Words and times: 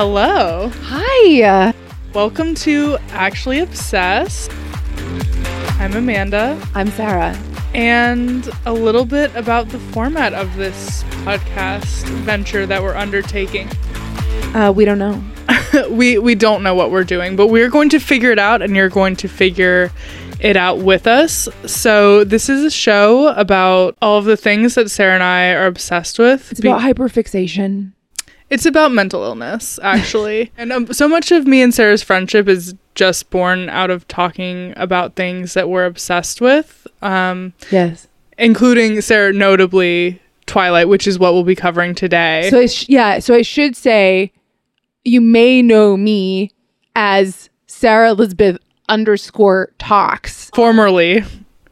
Hello. 0.00 0.70
Hi. 0.84 1.74
Welcome 2.14 2.54
to 2.54 2.98
Actually 3.08 3.58
Obsessed. 3.58 4.48
I'm 5.80 5.92
Amanda, 5.92 6.64
I'm 6.72 6.86
Sarah. 6.92 7.36
and 7.74 8.48
a 8.64 8.72
little 8.72 9.04
bit 9.04 9.34
about 9.34 9.70
the 9.70 9.80
format 9.80 10.34
of 10.34 10.54
this 10.54 11.02
podcast 11.24 12.08
venture 12.20 12.64
that 12.64 12.80
we're 12.80 12.94
undertaking. 12.94 13.68
Uh, 14.54 14.72
we 14.72 14.84
don't 14.84 15.00
know. 15.00 15.20
we 15.90 16.16
we 16.16 16.36
don't 16.36 16.62
know 16.62 16.76
what 16.76 16.92
we're 16.92 17.02
doing, 17.02 17.34
but 17.34 17.48
we're 17.48 17.68
going 17.68 17.88
to 17.88 17.98
figure 17.98 18.30
it 18.30 18.38
out 18.38 18.62
and 18.62 18.76
you're 18.76 18.88
going 18.88 19.16
to 19.16 19.28
figure 19.28 19.90
it 20.38 20.56
out 20.56 20.78
with 20.78 21.08
us. 21.08 21.48
So 21.66 22.22
this 22.22 22.48
is 22.48 22.62
a 22.62 22.70
show 22.70 23.34
about 23.34 23.96
all 24.00 24.18
of 24.18 24.26
the 24.26 24.36
things 24.36 24.76
that 24.76 24.92
Sarah 24.92 25.14
and 25.14 25.24
I 25.24 25.50
are 25.54 25.66
obsessed 25.66 26.20
with. 26.20 26.52
It's 26.52 26.60
Be- 26.60 26.68
about 26.68 26.82
hyperfixation. 26.82 27.94
It's 28.50 28.64
about 28.66 28.92
mental 28.92 29.22
illness, 29.24 29.78
actually. 29.82 30.50
and 30.58 30.72
um, 30.72 30.92
so 30.92 31.06
much 31.08 31.30
of 31.32 31.46
me 31.46 31.60
and 31.62 31.74
Sarah's 31.74 32.02
friendship 32.02 32.48
is 32.48 32.74
just 32.94 33.28
born 33.30 33.68
out 33.68 33.90
of 33.90 34.08
talking 34.08 34.72
about 34.76 35.14
things 35.16 35.54
that 35.54 35.68
we're 35.68 35.84
obsessed 35.84 36.40
with, 36.40 36.86
um, 37.02 37.52
Yes. 37.70 38.08
including 38.38 39.00
Sarah, 39.02 39.32
notably 39.32 40.20
Twilight, 40.46 40.88
which 40.88 41.06
is 41.06 41.18
what 41.18 41.34
we'll 41.34 41.44
be 41.44 41.54
covering 41.54 41.94
today. 41.94 42.48
So 42.50 42.60
I 42.60 42.66
sh- 42.66 42.88
yeah. 42.88 43.18
So 43.18 43.34
I 43.34 43.42
should 43.42 43.76
say, 43.76 44.32
you 45.04 45.20
may 45.20 45.60
know 45.62 45.96
me 45.96 46.52
as 46.96 47.50
Sarah 47.66 48.10
Elizabeth 48.10 48.58
underscore 48.88 49.72
talks, 49.78 50.50
Formerly, 50.54 51.22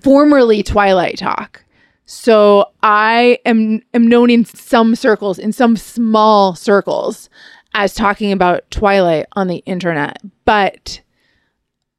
formerly 0.00 0.62
Twilight 0.62 1.17
Talk. 1.19 1.65
So 2.07 2.71
I 2.83 3.39
am 3.45 3.83
am 3.93 4.07
known 4.07 4.31
in 4.31 4.45
some 4.45 4.95
circles, 4.95 5.39
in 5.39 5.53
some 5.53 5.77
small 5.77 6.55
circles, 6.55 7.29
as 7.75 7.95
talking 7.95 8.33
about 8.33 8.71
Twilight 8.71 9.27
on 9.33 9.49
the 9.49 9.59
internet, 9.67 10.23
but 10.45 11.01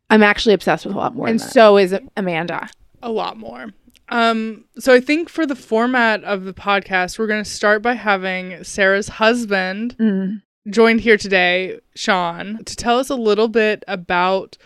I'm 0.09 0.23
actually 0.23 0.53
obsessed 0.53 0.85
with 0.85 0.95
a 0.95 0.97
lot 0.97 1.13
more. 1.15 1.27
And 1.27 1.41
so 1.41 1.77
is 1.77 1.93
Amanda. 2.15 2.69
a 3.03 3.11
lot 3.11 3.37
more. 3.37 3.67
Um, 4.09 4.63
so 4.79 4.93
I 4.93 5.01
think 5.01 5.27
for 5.27 5.45
the 5.45 5.55
format 5.55 6.23
of 6.23 6.45
the 6.45 6.53
podcast, 6.53 7.19
we're 7.19 7.27
going 7.27 7.43
to 7.43 7.49
start 7.49 7.81
by 7.81 7.93
having 7.93 8.63
Sarah's 8.63 9.09
husband 9.09 9.97
Mm. 9.99 10.41
joined 10.69 11.01
here 11.01 11.17
today, 11.17 11.79
Sean, 11.95 12.63
to 12.63 12.75
tell 12.77 12.97
us 12.99 13.09
a 13.09 13.15
little 13.15 13.49
bit 13.49 13.83
about 13.85 14.57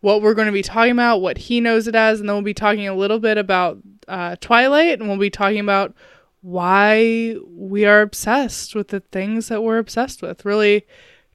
what 0.00 0.22
we're 0.22 0.34
going 0.34 0.46
to 0.46 0.52
be 0.52 0.62
talking 0.62 0.92
about, 0.92 1.18
what 1.20 1.36
he 1.38 1.60
knows 1.60 1.86
it 1.88 1.94
as, 1.94 2.20
and 2.20 2.28
then 2.28 2.36
we'll 2.36 2.42
be 2.42 2.54
talking 2.54 2.86
a 2.88 2.94
little 2.94 3.18
bit 3.18 3.36
about 3.38 3.78
uh, 4.06 4.36
Twilight, 4.40 4.98
and 5.00 5.08
we'll 5.08 5.18
be 5.18 5.30
talking 5.30 5.60
about 5.60 5.94
why 6.40 7.36
we 7.50 7.84
are 7.84 8.00
obsessed 8.00 8.74
with 8.74 8.88
the 8.88 9.00
things 9.00 9.48
that 9.48 9.62
we're 9.62 9.78
obsessed 9.78 10.22
with. 10.22 10.44
Really 10.44 10.86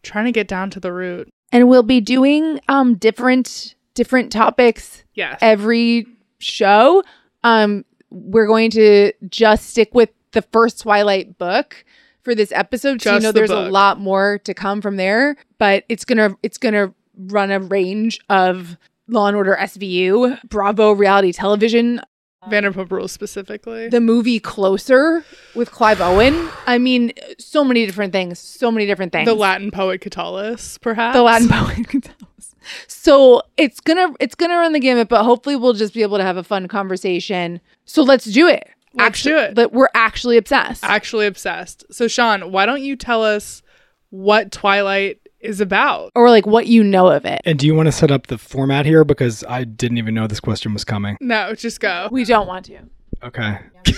trying 0.01 0.25
to 0.25 0.31
get 0.31 0.47
down 0.47 0.69
to 0.71 0.79
the 0.79 0.91
root. 0.91 1.29
and 1.51 1.67
we'll 1.69 1.83
be 1.83 2.01
doing 2.01 2.59
um 2.67 2.95
different 2.95 3.75
different 3.93 4.31
topics 4.31 5.03
Yes. 5.13 5.37
every 5.41 6.07
show 6.39 7.03
um 7.43 7.85
we're 8.09 8.47
going 8.47 8.69
to 8.71 9.13
just 9.29 9.69
stick 9.69 9.93
with 9.93 10.09
the 10.31 10.41
first 10.41 10.81
twilight 10.81 11.37
book 11.37 11.85
for 12.23 12.33
this 12.35 12.51
episode 12.51 13.01
so 13.01 13.13
you 13.13 13.19
know 13.21 13.27
the 13.31 13.39
there's 13.39 13.49
a 13.51 13.69
lot 13.69 13.99
more 13.99 14.39
to 14.39 14.53
come 14.53 14.81
from 14.81 14.97
there 14.97 15.37
but 15.57 15.83
it's 15.89 16.03
gonna 16.05 16.35
it's 16.43 16.57
gonna 16.57 16.93
run 17.17 17.51
a 17.51 17.59
range 17.59 18.19
of 18.29 18.77
law 19.07 19.27
and 19.27 19.35
order 19.37 19.57
svu 19.61 20.39
bravo 20.47 20.91
reality 20.91 21.31
television 21.31 22.01
Vanderpump 22.49 22.91
Rules 22.91 23.13
specifically. 23.13 23.87
the 23.87 24.01
movie 24.01 24.39
closer 24.39 25.23
with 25.55 25.71
clive 25.71 26.01
owen 26.01 26.49
i 26.67 26.77
mean 26.77 27.13
so 27.39 27.63
many 27.63 27.85
different 27.85 28.11
things 28.11 28.37
so 28.39 28.69
many 28.69 28.85
different 28.85 29.11
things 29.13 29.27
the 29.27 29.33
Latin 29.33 29.71
poet 29.71 30.01
Catullus, 30.01 30.77
perhaps. 30.81 31.15
the 31.15 31.21
Latin 31.21 31.47
poet. 31.49 31.87
Catullus. 31.87 32.53
So 32.87 33.41
it's 33.57 33.79
gonna 33.79 34.13
it's 34.19 34.35
gonna 34.35 34.55
run 34.57 34.73
the 34.73 34.79
gamut, 34.79 35.09
but 35.09 35.23
hopefully 35.23 35.55
we'll 35.55 35.73
just 35.73 35.93
be 35.93 36.01
able 36.01 36.17
to 36.17 36.23
have 36.23 36.37
a 36.37 36.43
fun 36.43 36.67
conversation. 36.67 37.59
So 37.85 38.03
let's 38.03 38.25
do 38.25 38.47
it. 38.47 38.67
Let's 38.93 39.21
do 39.21 39.37
it. 39.37 39.55
But 39.55 39.73
we're 39.73 39.89
actually 39.93 40.37
obsessed. 40.37 40.83
actually 40.83 41.25
obsessed. 41.25 41.83
So, 41.91 42.07
Sean, 42.07 42.51
why 42.51 42.65
don't 42.65 42.81
you 42.81 42.95
tell 42.95 43.23
us 43.23 43.63
what 44.11 44.51
Twilight 44.51 45.22
is 45.43 45.59
about? 45.61 46.11
or 46.15 46.29
like 46.29 46.45
what 46.45 46.67
you 46.67 46.83
know 46.83 47.07
of 47.07 47.25
it. 47.25 47.41
And 47.45 47.57
do 47.59 47.65
you 47.67 47.75
want 47.75 47.87
to 47.87 47.91
set 47.91 48.11
up 48.11 48.27
the 48.27 48.37
format 48.37 48.85
here? 48.85 49.03
Because 49.03 49.43
I 49.47 49.63
didn't 49.63 49.97
even 49.97 50.13
know 50.13 50.27
this 50.27 50.39
question 50.39 50.73
was 50.73 50.83
coming. 50.83 51.17
No, 51.21 51.53
just 51.55 51.79
go. 51.79 52.09
We 52.11 52.25
don't 52.25 52.47
want 52.47 52.65
to. 52.65 52.79
Okay. 53.23 53.57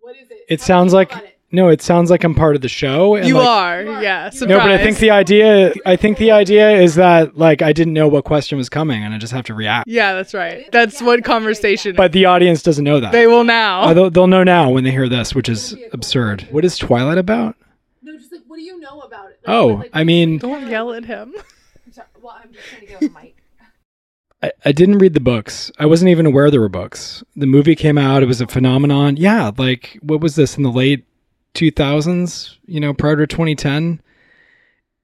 what 0.00 0.16
is 0.16 0.30
it? 0.30 0.44
It 0.48 0.60
sounds 0.60 0.92
like 0.92 1.12
no, 1.52 1.68
it 1.68 1.80
sounds 1.80 2.10
like 2.10 2.24
I'm 2.24 2.34
part 2.34 2.56
of 2.56 2.60
the 2.62 2.68
show. 2.68 3.14
and, 3.14 3.26
You 3.26 3.38
like- 3.38 3.46
are, 3.46 3.82
yeah. 4.02 4.30
Surprise. 4.30 4.48
No, 4.48 4.58
but 4.58 4.70
I 4.72 4.78
think 4.78 4.98
the 4.98 5.10
idea 5.10 5.72
I 5.86 5.94
think 5.96 6.18
the 6.18 6.32
idea 6.32 6.70
is 6.72 6.96
that 6.96 7.38
like 7.38 7.62
I 7.62 7.72
didn't 7.72 7.92
know 7.94 8.08
what 8.08 8.24
question 8.24 8.58
was 8.58 8.68
coming 8.68 9.02
and 9.04 9.14
I 9.14 9.18
just 9.18 9.32
have 9.32 9.44
to 9.46 9.54
react. 9.54 9.88
yeah, 9.88 10.12
that's 10.14 10.34
right. 10.34 10.70
That's 10.72 11.00
what 11.00 11.22
conversation. 11.24 11.94
But 11.96 12.12
the 12.12 12.24
audience 12.24 12.62
doesn't 12.62 12.84
know 12.84 13.00
that. 13.00 13.12
they 13.12 13.26
will 13.26 13.44
now. 13.44 13.82
Uh, 13.82 13.94
they'll, 13.94 14.10
they'll 14.10 14.26
know 14.26 14.42
now 14.44 14.70
when 14.70 14.84
they 14.84 14.90
hear 14.90 15.08
this, 15.08 15.34
which 15.34 15.48
is 15.48 15.76
absurd. 15.92 16.46
What 16.50 16.64
is 16.64 16.76
Twilight 16.76 17.18
about? 17.18 17.56
No, 18.56 18.62
just 18.62 18.62
like 18.62 18.62
what 18.62 18.62
do 18.62 18.62
you 18.62 18.80
know 18.80 19.00
about 19.00 19.30
it? 19.30 19.40
Oh, 19.46 19.84
I 19.92 20.04
mean, 20.04 20.38
Don't 20.38 20.68
yell 20.68 20.92
at 20.92 21.04
him. 21.04 21.34
well, 22.20 22.38
I'm 22.42 22.52
just 22.52 22.68
trying 22.68 22.80
to 22.80 22.86
get 22.86 22.96
on 23.02 23.08
the 23.08 23.20
mic. 23.20 23.36
I, 24.42 24.52
I 24.66 24.72
didn't 24.72 24.98
read 24.98 25.14
the 25.14 25.20
books. 25.20 25.70
I 25.78 25.86
wasn't 25.86 26.10
even 26.10 26.26
aware 26.26 26.50
there 26.50 26.60
were 26.60 26.68
books. 26.68 27.24
The 27.36 27.46
movie 27.46 27.74
came 27.74 27.96
out. 27.96 28.22
It 28.22 28.26
was 28.26 28.40
a 28.40 28.46
phenomenon. 28.46 29.16
Yeah, 29.16 29.50
like 29.56 29.98
what 30.02 30.20
was 30.20 30.34
this 30.34 30.56
in 30.56 30.62
the 30.62 30.70
late 30.70 31.06
2000s? 31.54 32.56
You 32.66 32.80
know, 32.80 32.92
prior 32.92 33.16
to 33.16 33.26
2010. 33.26 34.00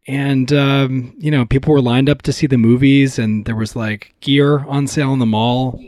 And 0.09 0.53
um, 0.53 1.15
you 1.19 1.31
know, 1.31 1.47
people 1.47 1.73
were 1.73 1.81
lined 1.81 2.11
up 2.11 2.23
to 2.23 2.33
see 2.33 2.47
the 2.49 2.59
movies, 2.59 3.19
and 3.21 3.45
there 3.45 3.55
was 3.55 3.77
like 3.77 4.15
gear 4.21 4.59
on 4.67 4.89
sale 4.89 5.13
in 5.13 5.21
the 5.21 5.27
mall, 5.27 5.81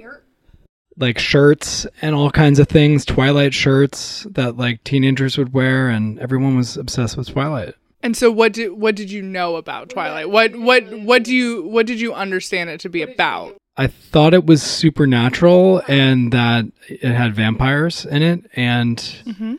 like 0.97 1.19
shirts 1.19 1.87
and 2.03 2.15
all 2.15 2.31
kinds 2.31 2.59
of 2.59 2.69
things, 2.69 3.05
Twilight 3.05 3.53
shirts 3.55 4.27
that 4.31 4.56
like 4.56 4.82
teenagers 4.84 5.37
would 5.38 5.53
wear, 5.53 5.88
and 5.88 6.19
everyone 6.21 6.56
was 6.56 6.77
obsessed 6.77 7.16
with 7.16 7.28
Twilight. 7.31 7.75
And 8.03 8.16
so, 8.16 8.31
what 8.31 8.53
did 8.53 8.72
what 8.72 8.94
did 8.97 9.10
you 9.10 9.22
know 9.22 9.56
about 9.56 9.88
Twilight? 9.91 10.31
What 10.31 10.55
what 10.56 10.84
what 11.00 11.25
do 11.25 11.34
you 11.34 11.62
what 11.62 11.87
did 11.87 12.00
you 12.00 12.12
understand 12.15 12.71
it 12.71 12.81
to 12.81 12.88
be 12.88 13.03
about? 13.03 13.56
I 13.77 13.88
thought 13.88 14.34
it 14.34 14.47
was 14.47 14.62
supernatural 14.62 15.82
and 15.88 16.32
that 16.32 16.66
it 16.88 17.12
had 17.12 17.34
vampires 17.34 18.05
in 18.06 18.22
it, 18.22 18.44
and 18.55 18.99
Mhm. 19.26 19.59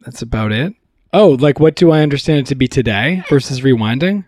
that's 0.00 0.22
about 0.22 0.50
it. 0.50 0.74
Oh, 1.12 1.30
like 1.38 1.60
what 1.60 1.76
do 1.76 1.92
I 1.92 2.00
understand 2.02 2.40
it 2.40 2.46
to 2.46 2.54
be 2.56 2.66
today 2.68 3.22
versus 3.28 3.60
rewinding? 3.60 4.24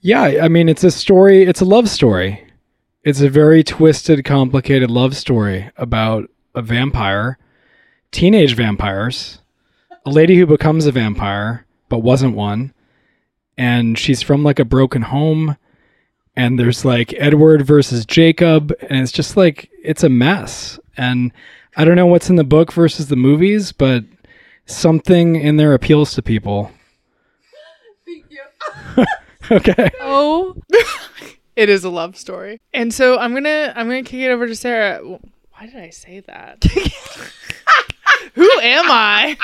Yeah, 0.00 0.22
I 0.42 0.48
mean, 0.48 0.68
it's 0.68 0.84
a 0.84 0.90
story, 0.90 1.42
it's 1.42 1.60
a 1.60 1.64
love 1.64 1.88
story. 1.88 2.45
It's 3.06 3.20
a 3.20 3.30
very 3.30 3.62
twisted, 3.62 4.24
complicated 4.24 4.90
love 4.90 5.14
story 5.14 5.70
about 5.76 6.28
a 6.56 6.60
vampire, 6.60 7.38
teenage 8.10 8.56
vampires, 8.56 9.38
a 10.04 10.10
lady 10.10 10.36
who 10.36 10.44
becomes 10.44 10.86
a 10.86 10.90
vampire 10.90 11.66
but 11.88 12.00
wasn't 12.00 12.34
one, 12.34 12.74
and 13.56 13.96
she's 13.96 14.22
from 14.22 14.42
like 14.42 14.58
a 14.58 14.64
broken 14.64 15.02
home 15.02 15.56
and 16.34 16.58
there's 16.58 16.84
like 16.84 17.14
Edward 17.16 17.64
versus 17.64 18.04
Jacob, 18.04 18.72
and 18.90 19.02
it's 19.02 19.12
just 19.12 19.36
like 19.36 19.70
it's 19.84 20.02
a 20.02 20.08
mess. 20.08 20.80
And 20.96 21.30
I 21.76 21.84
don't 21.84 21.94
know 21.94 22.06
what's 22.06 22.28
in 22.28 22.34
the 22.34 22.42
book 22.42 22.72
versus 22.72 23.06
the 23.06 23.14
movies, 23.14 23.70
but 23.70 24.02
something 24.64 25.36
in 25.36 25.58
there 25.58 25.74
appeals 25.74 26.12
to 26.14 26.22
people. 26.22 26.72
Thank 28.04 28.24
you. 28.30 29.04
okay. 29.52 29.90
Oh, 30.00 30.56
It 31.56 31.68
is 31.68 31.84
a 31.84 31.90
love 31.90 32.16
story. 32.16 32.60
And 32.72 32.92
so 32.92 33.18
I'm 33.18 33.32
gonna 33.34 33.72
I'm 33.74 33.88
gonna 33.88 34.02
kick 34.02 34.20
it 34.20 34.30
over 34.30 34.46
to 34.46 34.54
Sarah. 34.54 35.00
Why 35.02 35.66
did 35.66 35.76
I 35.76 35.90
say 35.90 36.20
that? 36.20 36.62
Who 38.34 38.60
am 38.60 38.84
I? 38.90 39.36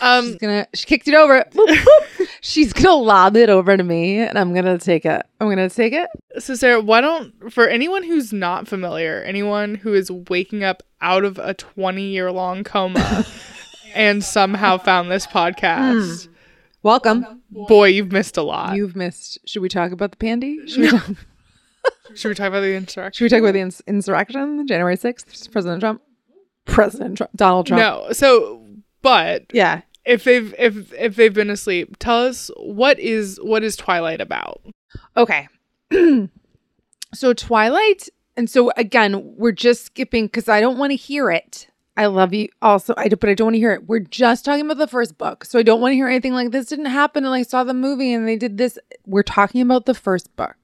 Um, 0.00 0.26
she's 0.26 0.36
gonna. 0.36 0.66
She 0.74 0.86
kicked 0.86 1.08
it 1.08 1.14
over. 1.14 1.44
Boop, 1.52 1.66
boop. 1.66 2.28
She's 2.40 2.72
gonna 2.72 2.94
lob 2.94 3.36
it 3.36 3.50
over 3.50 3.76
to 3.76 3.82
me, 3.82 4.18
and 4.18 4.38
I'm 4.38 4.54
gonna 4.54 4.78
take 4.78 5.04
it. 5.04 5.26
I'm 5.40 5.48
gonna 5.48 5.68
take 5.68 5.92
it. 5.92 6.08
So, 6.38 6.54
Sarah, 6.54 6.80
why 6.80 7.00
don't, 7.00 7.52
for 7.52 7.66
anyone 7.66 8.02
who's 8.02 8.32
not 8.32 8.66
familiar, 8.66 9.22
anyone 9.22 9.74
who 9.74 9.92
is 9.92 10.10
waking 10.10 10.64
up 10.64 10.82
out 11.00 11.24
of 11.24 11.38
a 11.38 11.54
20 11.54 12.02
year 12.02 12.32
long 12.32 12.64
coma 12.64 13.26
and 13.94 14.24
somehow 14.24 14.78
found 14.78 15.10
this 15.10 15.26
podcast, 15.26 16.28
Welcome. 16.82 17.42
boy, 17.50 17.88
you've 17.88 18.12
missed 18.12 18.36
a 18.36 18.42
lot. 18.42 18.74
You've 18.76 18.96
missed. 18.96 19.38
Should 19.46 19.60
we 19.62 19.68
talk 19.68 19.92
about 19.92 20.10
the 20.12 20.16
pandy? 20.16 20.66
Should 20.66 20.80
we 20.80 20.88
talk, 20.90 21.04
Should 22.14 22.28
we 22.28 22.34
talk 22.34 22.48
about 22.48 22.60
the 22.60 22.74
insurrection? 22.74 23.18
should 23.18 23.24
we 23.24 23.28
talk 23.36 23.42
about 23.44 23.52
the 23.52 23.60
ins- 23.60 23.82
insurrection, 23.86 24.40
on 24.40 24.66
January 24.66 24.96
sixth, 24.96 25.50
President 25.52 25.80
Trump, 25.80 26.00
President 26.64 27.16
Trump, 27.18 27.30
Donald 27.36 27.66
Trump? 27.66 27.80
No. 27.80 28.12
So, 28.12 28.64
but 29.02 29.44
Yeah. 29.52 29.82
if 30.04 30.24
they've 30.24 30.54
if 30.58 30.92
if 30.94 31.16
they've 31.16 31.34
been 31.34 31.50
asleep, 31.50 31.96
tell 31.98 32.24
us 32.26 32.50
what 32.56 32.98
is 32.98 33.38
what 33.42 33.62
is 33.62 33.76
Twilight 33.76 34.20
about? 34.20 34.62
Okay. 35.16 35.48
so 37.14 37.32
Twilight, 37.34 38.08
and 38.36 38.48
so 38.48 38.72
again, 38.76 39.34
we're 39.36 39.52
just 39.52 39.84
skipping 39.84 40.26
because 40.26 40.48
I 40.48 40.60
don't 40.60 40.78
want 40.78 40.90
to 40.92 40.96
hear 40.96 41.30
it. 41.30 41.66
I 42.00 42.06
love 42.06 42.32
you. 42.34 42.48
Also, 42.62 42.94
I 42.96 43.08
but 43.08 43.28
I 43.28 43.34
don't 43.34 43.46
want 43.46 43.54
to 43.54 43.58
hear 43.60 43.72
it. 43.72 43.86
We're 43.88 43.98
just 44.00 44.44
talking 44.44 44.64
about 44.64 44.78
the 44.78 44.86
first 44.86 45.18
book, 45.18 45.44
so 45.44 45.58
I 45.58 45.62
don't 45.62 45.80
want 45.80 45.92
to 45.92 45.96
hear 45.96 46.08
anything 46.08 46.32
like 46.32 46.50
this 46.50 46.66
didn't 46.66 46.86
happen, 46.86 47.24
and 47.24 47.34
I 47.34 47.42
saw 47.42 47.62
the 47.64 47.74
movie 47.74 48.12
and 48.12 48.26
they 48.26 48.36
did 48.36 48.56
this. 48.58 48.78
We're 49.06 49.22
talking 49.22 49.60
about 49.60 49.86
the 49.86 49.94
first 49.94 50.34
book, 50.36 50.56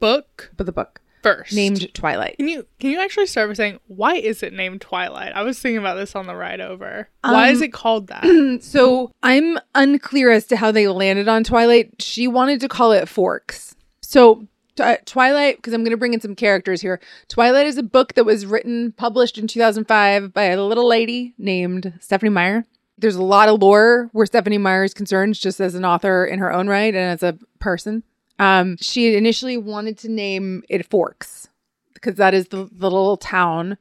Book 0.00 0.50
but 0.56 0.64
the 0.66 0.72
book 0.72 1.00
first. 1.22 1.52
named 1.52 1.92
Twilight. 1.94 2.36
Can 2.38 2.48
you 2.48 2.66
can 2.80 2.90
you 2.90 3.00
actually 3.00 3.26
start 3.26 3.48
by 3.50 3.54
saying 3.54 3.78
why 3.86 4.14
is 4.14 4.42
it 4.42 4.52
named 4.52 4.80
Twilight? 4.80 5.32
I 5.34 5.42
was 5.42 5.58
thinking 5.58 5.78
about 5.78 5.94
this 5.94 6.16
on 6.16 6.26
the 6.26 6.34
ride 6.34 6.60
over. 6.60 7.08
why 7.22 7.50
is 7.50 7.58
Um, 7.58 7.64
it 7.64 7.72
called 7.72 8.06
that? 8.08 8.24
So 8.62 9.12
I'm 9.22 9.58
unclear 9.74 10.30
as 10.30 10.46
to 10.46 10.56
how 10.56 10.72
they 10.72 10.88
landed 10.88 11.28
on 11.28 11.44
Twilight. 11.44 12.00
She 12.02 12.26
wanted 12.26 12.60
to 12.60 12.68
call 12.68 12.92
it 12.92 13.08
Forks. 13.08 13.74
So 14.00 14.46
Twi- 14.76 15.00
Twilight, 15.04 15.56
because 15.56 15.72
I'm 15.72 15.82
going 15.82 15.90
to 15.90 15.96
bring 15.96 16.14
in 16.14 16.20
some 16.20 16.34
characters 16.34 16.80
here. 16.80 17.00
Twilight 17.28 17.66
is 17.66 17.78
a 17.78 17.82
book 17.82 18.14
that 18.14 18.24
was 18.24 18.46
written, 18.46 18.92
published 18.92 19.38
in 19.38 19.46
2005 19.46 20.32
by 20.32 20.44
a 20.44 20.62
little 20.62 20.86
lady 20.86 21.34
named 21.38 21.92
Stephenie 22.00 22.30
Meyer. 22.30 22.64
There's 22.98 23.16
a 23.16 23.22
lot 23.22 23.48
of 23.48 23.60
lore 23.60 24.08
where 24.12 24.26
Stephenie 24.26 24.58
Meyer 24.58 24.84
is 24.84 24.94
concerned, 24.94 25.34
just 25.34 25.60
as 25.60 25.74
an 25.74 25.84
author 25.84 26.24
in 26.24 26.38
her 26.38 26.52
own 26.52 26.68
right 26.68 26.94
and 26.94 27.12
as 27.12 27.22
a 27.22 27.38
person. 27.58 28.02
Um, 28.38 28.76
she 28.80 29.14
initially 29.14 29.56
wanted 29.56 29.98
to 29.98 30.08
name 30.08 30.62
it 30.68 30.86
Forks 30.88 31.48
because 31.94 32.16
that 32.16 32.34
is 32.34 32.48
the, 32.48 32.68
the 32.72 32.90
little 32.90 33.16
town 33.16 33.78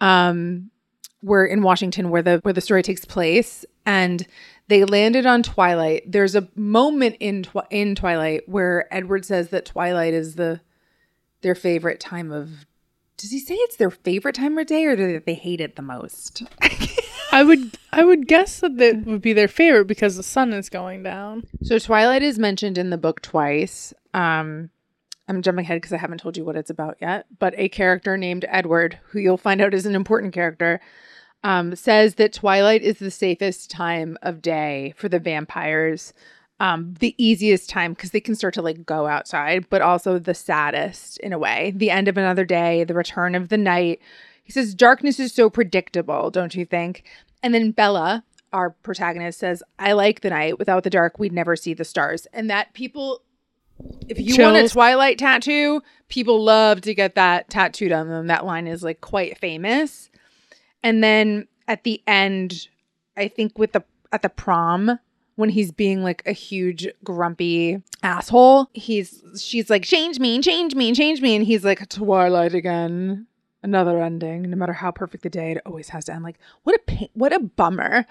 um, 0.00 0.70
where 1.20 1.44
in 1.44 1.62
Washington 1.62 2.10
where 2.10 2.22
the 2.22 2.38
where 2.42 2.54
the 2.54 2.60
story 2.60 2.82
takes 2.82 3.04
place, 3.04 3.64
and 3.84 4.26
they 4.68 4.84
landed 4.84 5.26
on 5.26 5.42
Twilight. 5.42 6.10
There's 6.10 6.34
a 6.34 6.48
moment 6.54 7.16
in 7.20 7.42
Twi- 7.42 7.66
in 7.70 7.94
Twilight 7.94 8.48
where 8.48 8.92
Edward 8.94 9.24
says 9.24 9.48
that 9.48 9.66
Twilight 9.66 10.14
is 10.14 10.36
the 10.36 10.60
their 11.40 11.54
favorite 11.54 12.00
time 12.00 12.30
of. 12.30 12.66
Does 13.16 13.30
he 13.32 13.40
say 13.40 13.54
it's 13.54 13.76
their 13.76 13.90
favorite 13.90 14.36
time 14.36 14.56
of 14.58 14.66
day, 14.66 14.84
or 14.84 14.94
that 14.94 15.26
they 15.26 15.34
hate 15.34 15.60
it 15.60 15.76
the 15.76 15.82
most? 15.82 16.44
I 17.32 17.42
would 17.42 17.76
I 17.92 18.04
would 18.04 18.28
guess 18.28 18.60
that 18.60 18.76
that 18.78 19.04
would 19.04 19.22
be 19.22 19.32
their 19.32 19.48
favorite 19.48 19.86
because 19.86 20.16
the 20.16 20.22
sun 20.22 20.52
is 20.52 20.68
going 20.68 21.02
down. 21.02 21.44
So 21.62 21.78
Twilight 21.78 22.22
is 22.22 22.38
mentioned 22.38 22.78
in 22.78 22.90
the 22.90 22.98
book 22.98 23.22
twice. 23.22 23.92
Um, 24.14 24.70
I'm 25.28 25.42
jumping 25.42 25.64
ahead 25.64 25.76
because 25.76 25.92
I 25.92 25.98
haven't 25.98 26.18
told 26.18 26.36
you 26.36 26.44
what 26.44 26.56
it's 26.56 26.70
about 26.70 26.96
yet. 27.00 27.26
But 27.38 27.54
a 27.56 27.68
character 27.68 28.16
named 28.16 28.46
Edward, 28.48 28.98
who 29.08 29.18
you'll 29.18 29.36
find 29.36 29.60
out 29.60 29.74
is 29.74 29.84
an 29.84 29.94
important 29.94 30.32
character, 30.32 30.80
um, 31.44 31.76
says 31.76 32.16
that 32.16 32.32
Twilight 32.32 32.82
is 32.82 32.98
the 32.98 33.10
safest 33.10 33.70
time 33.70 34.18
of 34.22 34.42
day 34.42 34.94
for 34.96 35.08
the 35.08 35.18
vampires. 35.18 36.12
Um, 36.60 36.94
the 36.98 37.14
easiest 37.18 37.70
time 37.70 37.92
because 37.92 38.10
they 38.10 38.20
can 38.20 38.34
start 38.34 38.54
to 38.54 38.62
like 38.62 38.84
go 38.84 39.06
outside, 39.06 39.70
but 39.70 39.80
also 39.80 40.18
the 40.18 40.34
saddest 40.34 41.18
in 41.18 41.32
a 41.32 41.38
way. 41.38 41.72
The 41.76 41.90
end 41.90 42.08
of 42.08 42.18
another 42.18 42.44
day, 42.44 42.82
the 42.82 42.94
return 42.94 43.36
of 43.36 43.48
the 43.48 43.56
night. 43.56 44.00
He 44.42 44.50
says 44.50 44.74
darkness 44.74 45.20
is 45.20 45.32
so 45.32 45.50
predictable, 45.50 46.30
don't 46.30 46.56
you 46.56 46.64
think? 46.64 47.04
And 47.44 47.54
then 47.54 47.70
Bella, 47.70 48.24
our 48.52 48.70
protagonist, 48.70 49.38
says, 49.38 49.62
I 49.78 49.92
like 49.92 50.22
the 50.22 50.30
night. 50.30 50.58
Without 50.58 50.82
the 50.82 50.90
dark, 50.90 51.20
we'd 51.20 51.32
never 51.32 51.54
see 51.54 51.74
the 51.74 51.84
stars. 51.84 52.26
And 52.32 52.50
that 52.50 52.72
people, 52.72 53.22
if 54.08 54.18
you 54.18 54.42
want 54.42 54.56
a 54.56 54.68
Twilight 54.68 55.18
tattoo, 55.18 55.82
people 56.08 56.42
love 56.42 56.80
to 56.80 56.94
get 56.94 57.14
that 57.14 57.50
tattooed 57.50 57.92
on 57.92 58.08
them. 58.08 58.26
That 58.26 58.44
line 58.44 58.66
is 58.66 58.82
like 58.82 59.00
quite 59.00 59.38
famous. 59.38 60.10
And 60.88 61.04
then 61.04 61.46
at 61.66 61.84
the 61.84 62.00
end, 62.06 62.68
I 63.14 63.28
think 63.28 63.58
with 63.58 63.72
the 63.72 63.84
at 64.10 64.22
the 64.22 64.30
prom 64.30 64.98
when 65.36 65.50
he's 65.50 65.70
being 65.70 66.02
like 66.02 66.22
a 66.24 66.32
huge 66.32 66.88
grumpy 67.04 67.82
asshole, 68.02 68.70
he's 68.72 69.22
she's 69.38 69.68
like 69.68 69.82
change 69.84 70.18
me, 70.18 70.40
change 70.40 70.74
me, 70.74 70.94
change 70.94 71.20
me, 71.20 71.36
and 71.36 71.44
he's 71.44 71.62
like 71.62 71.86
Twilight 71.90 72.54
again. 72.54 73.26
Another 73.62 74.00
ending. 74.02 74.42
No 74.48 74.56
matter 74.56 74.72
how 74.72 74.90
perfect 74.90 75.24
the 75.24 75.28
day, 75.28 75.52
it 75.52 75.62
always 75.66 75.90
has 75.90 76.06
to 76.06 76.14
end. 76.14 76.24
Like 76.24 76.38
what 76.62 76.74
a 76.74 76.78
pain, 76.86 77.10
what 77.12 77.34
a 77.34 77.40
bummer. 77.40 78.06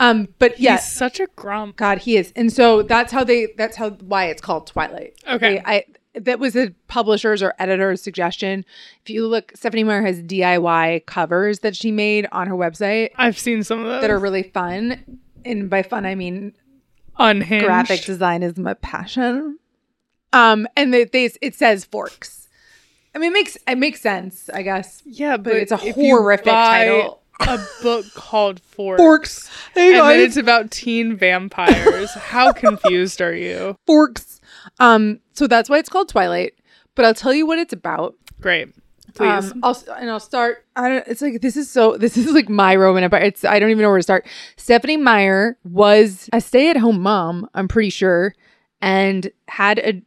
Um, 0.00 0.28
but 0.38 0.52
He's 0.52 0.60
yes, 0.60 0.90
such 0.90 1.20
a 1.20 1.26
grump. 1.36 1.76
God, 1.76 1.98
he 1.98 2.16
is. 2.16 2.32
And 2.34 2.50
so 2.50 2.82
that's 2.82 3.12
how 3.12 3.24
they 3.24 3.48
that's 3.58 3.76
how 3.76 3.90
why 3.90 4.26
it's 4.26 4.40
called 4.40 4.66
Twilight. 4.68 5.16
Okay. 5.28 5.56
They- 5.56 5.62
I 5.66 5.84
that 6.14 6.38
was 6.38 6.56
a 6.56 6.70
publisher's 6.88 7.42
or 7.42 7.54
editor's 7.58 8.02
suggestion. 8.02 8.64
If 9.02 9.10
you 9.10 9.26
look, 9.26 9.52
Stephenie 9.54 9.84
Meyer 9.84 10.02
has 10.02 10.22
DIY 10.22 11.06
covers 11.06 11.60
that 11.60 11.74
she 11.74 11.90
made 11.90 12.26
on 12.32 12.46
her 12.46 12.54
website 12.54 13.10
I've 13.16 13.38
seen 13.38 13.62
some 13.62 13.80
of 13.80 13.86
those 13.86 14.00
that 14.02 14.10
are 14.10 14.18
really 14.18 14.42
fun. 14.42 15.20
And 15.44 15.68
by 15.70 15.82
fun 15.82 16.06
I 16.06 16.14
mean 16.14 16.54
unhinged. 17.18 17.64
graphic 17.64 18.02
design 18.02 18.42
is 18.42 18.56
my 18.58 18.74
passion. 18.74 19.58
Um 20.32 20.66
and 20.76 20.92
they, 20.92 21.04
they 21.04 21.30
it 21.40 21.54
says 21.54 21.84
forks. 21.84 22.48
I 23.14 23.18
mean 23.18 23.30
it 23.30 23.34
makes 23.34 23.58
it 23.66 23.78
makes 23.78 24.00
sense, 24.00 24.50
I 24.52 24.62
guess. 24.62 25.02
Yeah, 25.04 25.36
but, 25.36 25.44
But 25.44 25.56
it's 25.56 25.72
a 25.72 25.76
horrific 25.78 26.46
buy 26.46 26.86
title. 26.86 27.21
A 27.48 27.66
book 27.82 28.06
called 28.14 28.60
Forks. 28.60 29.00
Forks. 29.00 29.50
Hey 29.74 29.98
and 29.98 30.08
then 30.08 30.20
it's 30.20 30.36
about 30.36 30.70
teen 30.70 31.16
vampires. 31.16 32.12
How 32.14 32.52
confused 32.52 33.20
are 33.20 33.34
you? 33.34 33.76
forks. 33.86 34.40
Um 34.80 35.20
so 35.32 35.46
that's 35.46 35.68
why 35.70 35.78
it's 35.78 35.88
called 35.88 36.08
Twilight. 36.08 36.54
But 36.94 37.04
I'll 37.04 37.14
tell 37.14 37.32
you 37.34 37.46
what 37.46 37.58
it's 37.58 37.72
about. 37.72 38.14
Great. 38.40 38.68
Please. 39.14 39.52
Um, 39.52 39.60
I'll 39.62 39.82
and 39.98 40.10
I'll 40.10 40.20
start. 40.20 40.64
I 40.74 40.88
don't. 40.88 41.06
It's 41.06 41.20
like 41.20 41.42
this 41.42 41.56
is 41.56 41.70
so. 41.70 41.98
This 41.98 42.16
is 42.16 42.32
like 42.32 42.48
my 42.48 42.74
Roman 42.74 43.04
Empire. 43.04 43.20
It's 43.20 43.44
I 43.44 43.58
don't 43.58 43.70
even 43.70 43.82
know 43.82 43.90
where 43.90 43.98
to 43.98 44.02
start. 44.02 44.26
Stephenie 44.56 44.96
Meyer 44.96 45.58
was 45.64 46.30
a 46.32 46.40
stay-at-home 46.40 46.98
mom. 47.00 47.46
I'm 47.54 47.68
pretty 47.68 47.90
sure, 47.90 48.34
and 48.80 49.30
had 49.48 49.78
a. 49.80 50.02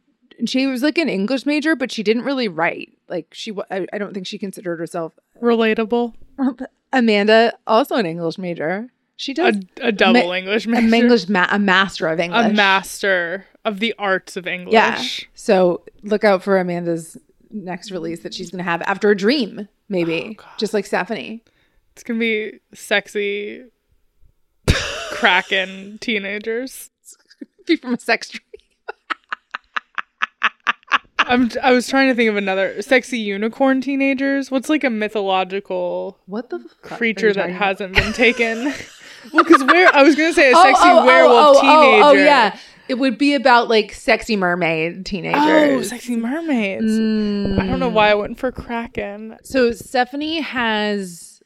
She 0.46 0.66
was 0.66 0.82
like 0.82 0.98
an 0.98 1.08
English 1.08 1.46
major, 1.46 1.76
but 1.76 1.92
she 1.92 2.02
didn't 2.02 2.24
really 2.24 2.48
write. 2.48 2.98
Like 3.08 3.28
she, 3.32 3.52
wa- 3.52 3.64
I, 3.70 3.86
I 3.92 3.98
don't 3.98 4.12
think 4.12 4.26
she 4.26 4.38
considered 4.38 4.80
herself. 4.80 5.12
Relatable. 5.40 6.14
Amanda, 6.92 7.52
also 7.66 7.96
an 7.96 8.06
English 8.06 8.38
major. 8.38 8.88
She 9.16 9.32
does 9.32 9.56
a 9.80 9.92
double 9.92 10.28
Ma- 10.28 10.34
English 10.34 10.66
a, 10.66 10.70
major. 10.70 10.94
English, 10.94 11.28
ma- 11.28 11.48
a 11.50 11.58
master 11.58 12.06
of 12.08 12.20
English. 12.20 12.50
a 12.50 12.52
master 12.52 13.46
of 13.64 13.80
the 13.80 13.94
arts 13.98 14.36
of 14.36 14.46
English. 14.46 14.72
Yeah. 14.74 15.02
So 15.34 15.82
look 16.02 16.22
out 16.22 16.42
for 16.42 16.58
Amanda's 16.58 17.16
next 17.50 17.90
release 17.90 18.20
that 18.20 18.34
she's 18.34 18.50
going 18.50 18.58
to 18.62 18.70
have 18.70 18.82
after 18.82 19.10
a 19.10 19.16
dream, 19.16 19.68
maybe, 19.88 20.36
oh, 20.38 20.44
just 20.58 20.74
like 20.74 20.84
Stephenie. 20.84 21.42
It's 21.92 22.02
gonna 22.02 22.18
be 22.18 22.60
sexy 22.74 23.64
kraken 25.10 25.98
teenagers. 26.00 26.90
Be 27.66 27.76
from 27.76 27.94
a 27.94 27.98
sex 27.98 28.28
dream. 28.28 28.42
I'm 31.26 31.50
I 31.62 31.72
was 31.72 31.88
trying 31.88 32.08
to 32.08 32.14
think 32.14 32.30
of 32.30 32.36
another 32.36 32.80
sexy 32.82 33.18
unicorn 33.18 33.80
teenagers. 33.80 34.50
What's 34.50 34.68
like 34.68 34.84
a 34.84 34.90
mythological 34.90 36.18
What 36.26 36.50
the 36.50 36.60
fuck 36.82 36.98
creature 36.98 37.32
that 37.32 37.50
about? 37.50 37.58
hasn't 37.58 37.94
been 37.94 38.12
taken? 38.14 38.72
well, 39.32 39.44
because 39.44 39.62
where 39.64 39.94
I 39.94 40.02
was 40.02 40.14
gonna 40.14 40.32
say 40.32 40.52
a 40.52 40.56
Oh, 40.56 40.62
sexy 40.62 40.82
oh, 40.84 41.00
oh, 41.00 41.06
werewolf 41.06 41.56
oh, 41.58 41.60
teenager. 41.60 42.04
Oh, 42.04 42.08
oh, 42.08 42.12
yeah. 42.12 42.58
It 42.88 42.94
would 42.94 43.18
be 43.18 43.34
about 43.34 43.68
like 43.68 43.92
sexy 43.92 44.36
mermaid 44.36 45.04
teenagers. 45.04 45.42
Oh, 45.42 45.82
sexy 45.82 46.14
mermaids. 46.14 46.84
Mm. 46.84 47.58
I 47.58 47.66
don't 47.66 47.80
know 47.80 47.88
why 47.88 48.10
I 48.10 48.14
went 48.14 48.38
for 48.38 48.52
kraken. 48.52 49.36
So 49.42 49.72
Stephenie 49.72 50.40
has 50.40 51.42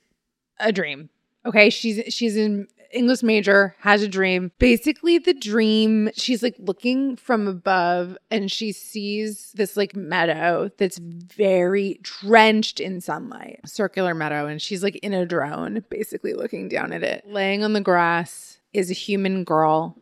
a 0.58 0.70
dream. 0.72 1.08
Okay, 1.46 1.70
she's 1.70 2.12
she's 2.12 2.36
an 2.36 2.68
English 2.92 3.22
major, 3.22 3.74
has 3.80 4.02
a 4.02 4.08
dream. 4.08 4.52
Basically, 4.58 5.18
the 5.18 5.34
dream, 5.34 6.10
she's 6.14 6.42
like 6.42 6.56
looking 6.58 7.16
from 7.16 7.46
above 7.46 8.16
and 8.30 8.50
she 8.50 8.72
sees 8.72 9.52
this 9.54 9.76
like 9.76 9.94
meadow 9.94 10.70
that's 10.78 10.98
very 10.98 12.00
drenched 12.02 12.80
in 12.80 13.00
sunlight, 13.00 13.60
circular 13.64 14.14
meadow, 14.14 14.46
and 14.46 14.60
she's 14.60 14.82
like 14.82 14.96
in 14.96 15.14
a 15.14 15.26
drone, 15.26 15.84
basically 15.88 16.34
looking 16.34 16.68
down 16.68 16.92
at 16.92 17.02
it. 17.02 17.24
Laying 17.26 17.64
on 17.64 17.72
the 17.72 17.80
grass 17.80 18.58
is 18.72 18.90
a 18.90 18.94
human 18.94 19.44
girl. 19.44 19.96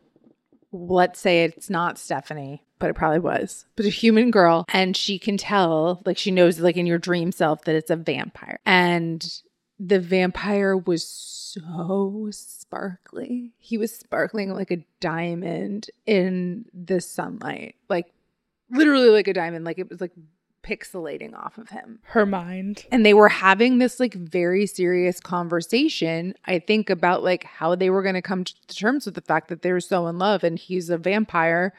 Let's 0.73 1.19
say 1.19 1.45
it's 1.45 1.71
not 1.71 1.99
Stephenie, 1.99 2.63
but 2.79 2.91
it 2.91 2.95
probably 2.95 3.21
was, 3.21 3.65
but 3.77 3.87
a 3.87 3.91
human 3.91 4.31
girl. 4.31 4.67
And 4.69 4.95
she 4.97 5.19
can 5.19 5.39
tell, 5.39 6.03
like, 6.05 6.19
she 6.19 6.31
knows, 6.31 6.61
like, 6.61 6.77
in 6.77 6.87
your 6.87 6.99
dream 6.99 7.33
self, 7.33 7.63
that 7.65 7.75
it's 7.75 7.91
a 7.91 7.97
vampire. 7.97 8.59
And 8.67 9.27
the 9.79 10.01
vampire 10.01 10.77
was 10.77 11.07
so 11.07 12.29
sparkly. 12.31 13.53
He 13.59 13.79
was 13.79 13.95
sparkling 13.95 14.53
like 14.53 14.71
a 14.71 14.85
diamond 15.01 15.91
in 16.07 16.67
the 16.75 17.01
sunlight, 17.01 17.77
like 17.89 18.13
literally 18.71 19.11
like 19.11 19.29
a 19.29 19.33
diamond. 19.33 19.65
Like 19.65 19.79
it 19.79 19.89
was 19.89 20.01
like 20.01 20.13
pixelating 20.63 21.35
off 21.35 21.59
of 21.59 21.71
him. 21.71 22.01
Her 22.03 22.27
mind. 22.27 22.85
And 22.91 23.07
they 23.07 23.15
were 23.15 23.29
having 23.29 23.79
this 23.79 24.01
like 24.01 24.15
very 24.15 24.67
serious 24.67 25.21
conversation, 25.21 26.35
I 26.45 26.59
think, 26.59 26.91
about 26.91 27.23
like 27.23 27.45
how 27.45 27.75
they 27.75 27.91
were 27.91 28.03
going 28.03 28.17
to 28.17 28.23
come 28.23 28.45
to 28.45 28.55
terms 28.67 29.07
with 29.07 29.15
the 29.15 29.21
fact 29.21 29.49
that 29.49 29.63
they 29.63 29.73
were 29.73 29.81
so 29.81 30.07
in 30.09 30.19
love 30.19 30.45
and 30.45 30.59
he's 30.59 30.91
a 30.91 30.99
vampire 30.99 31.73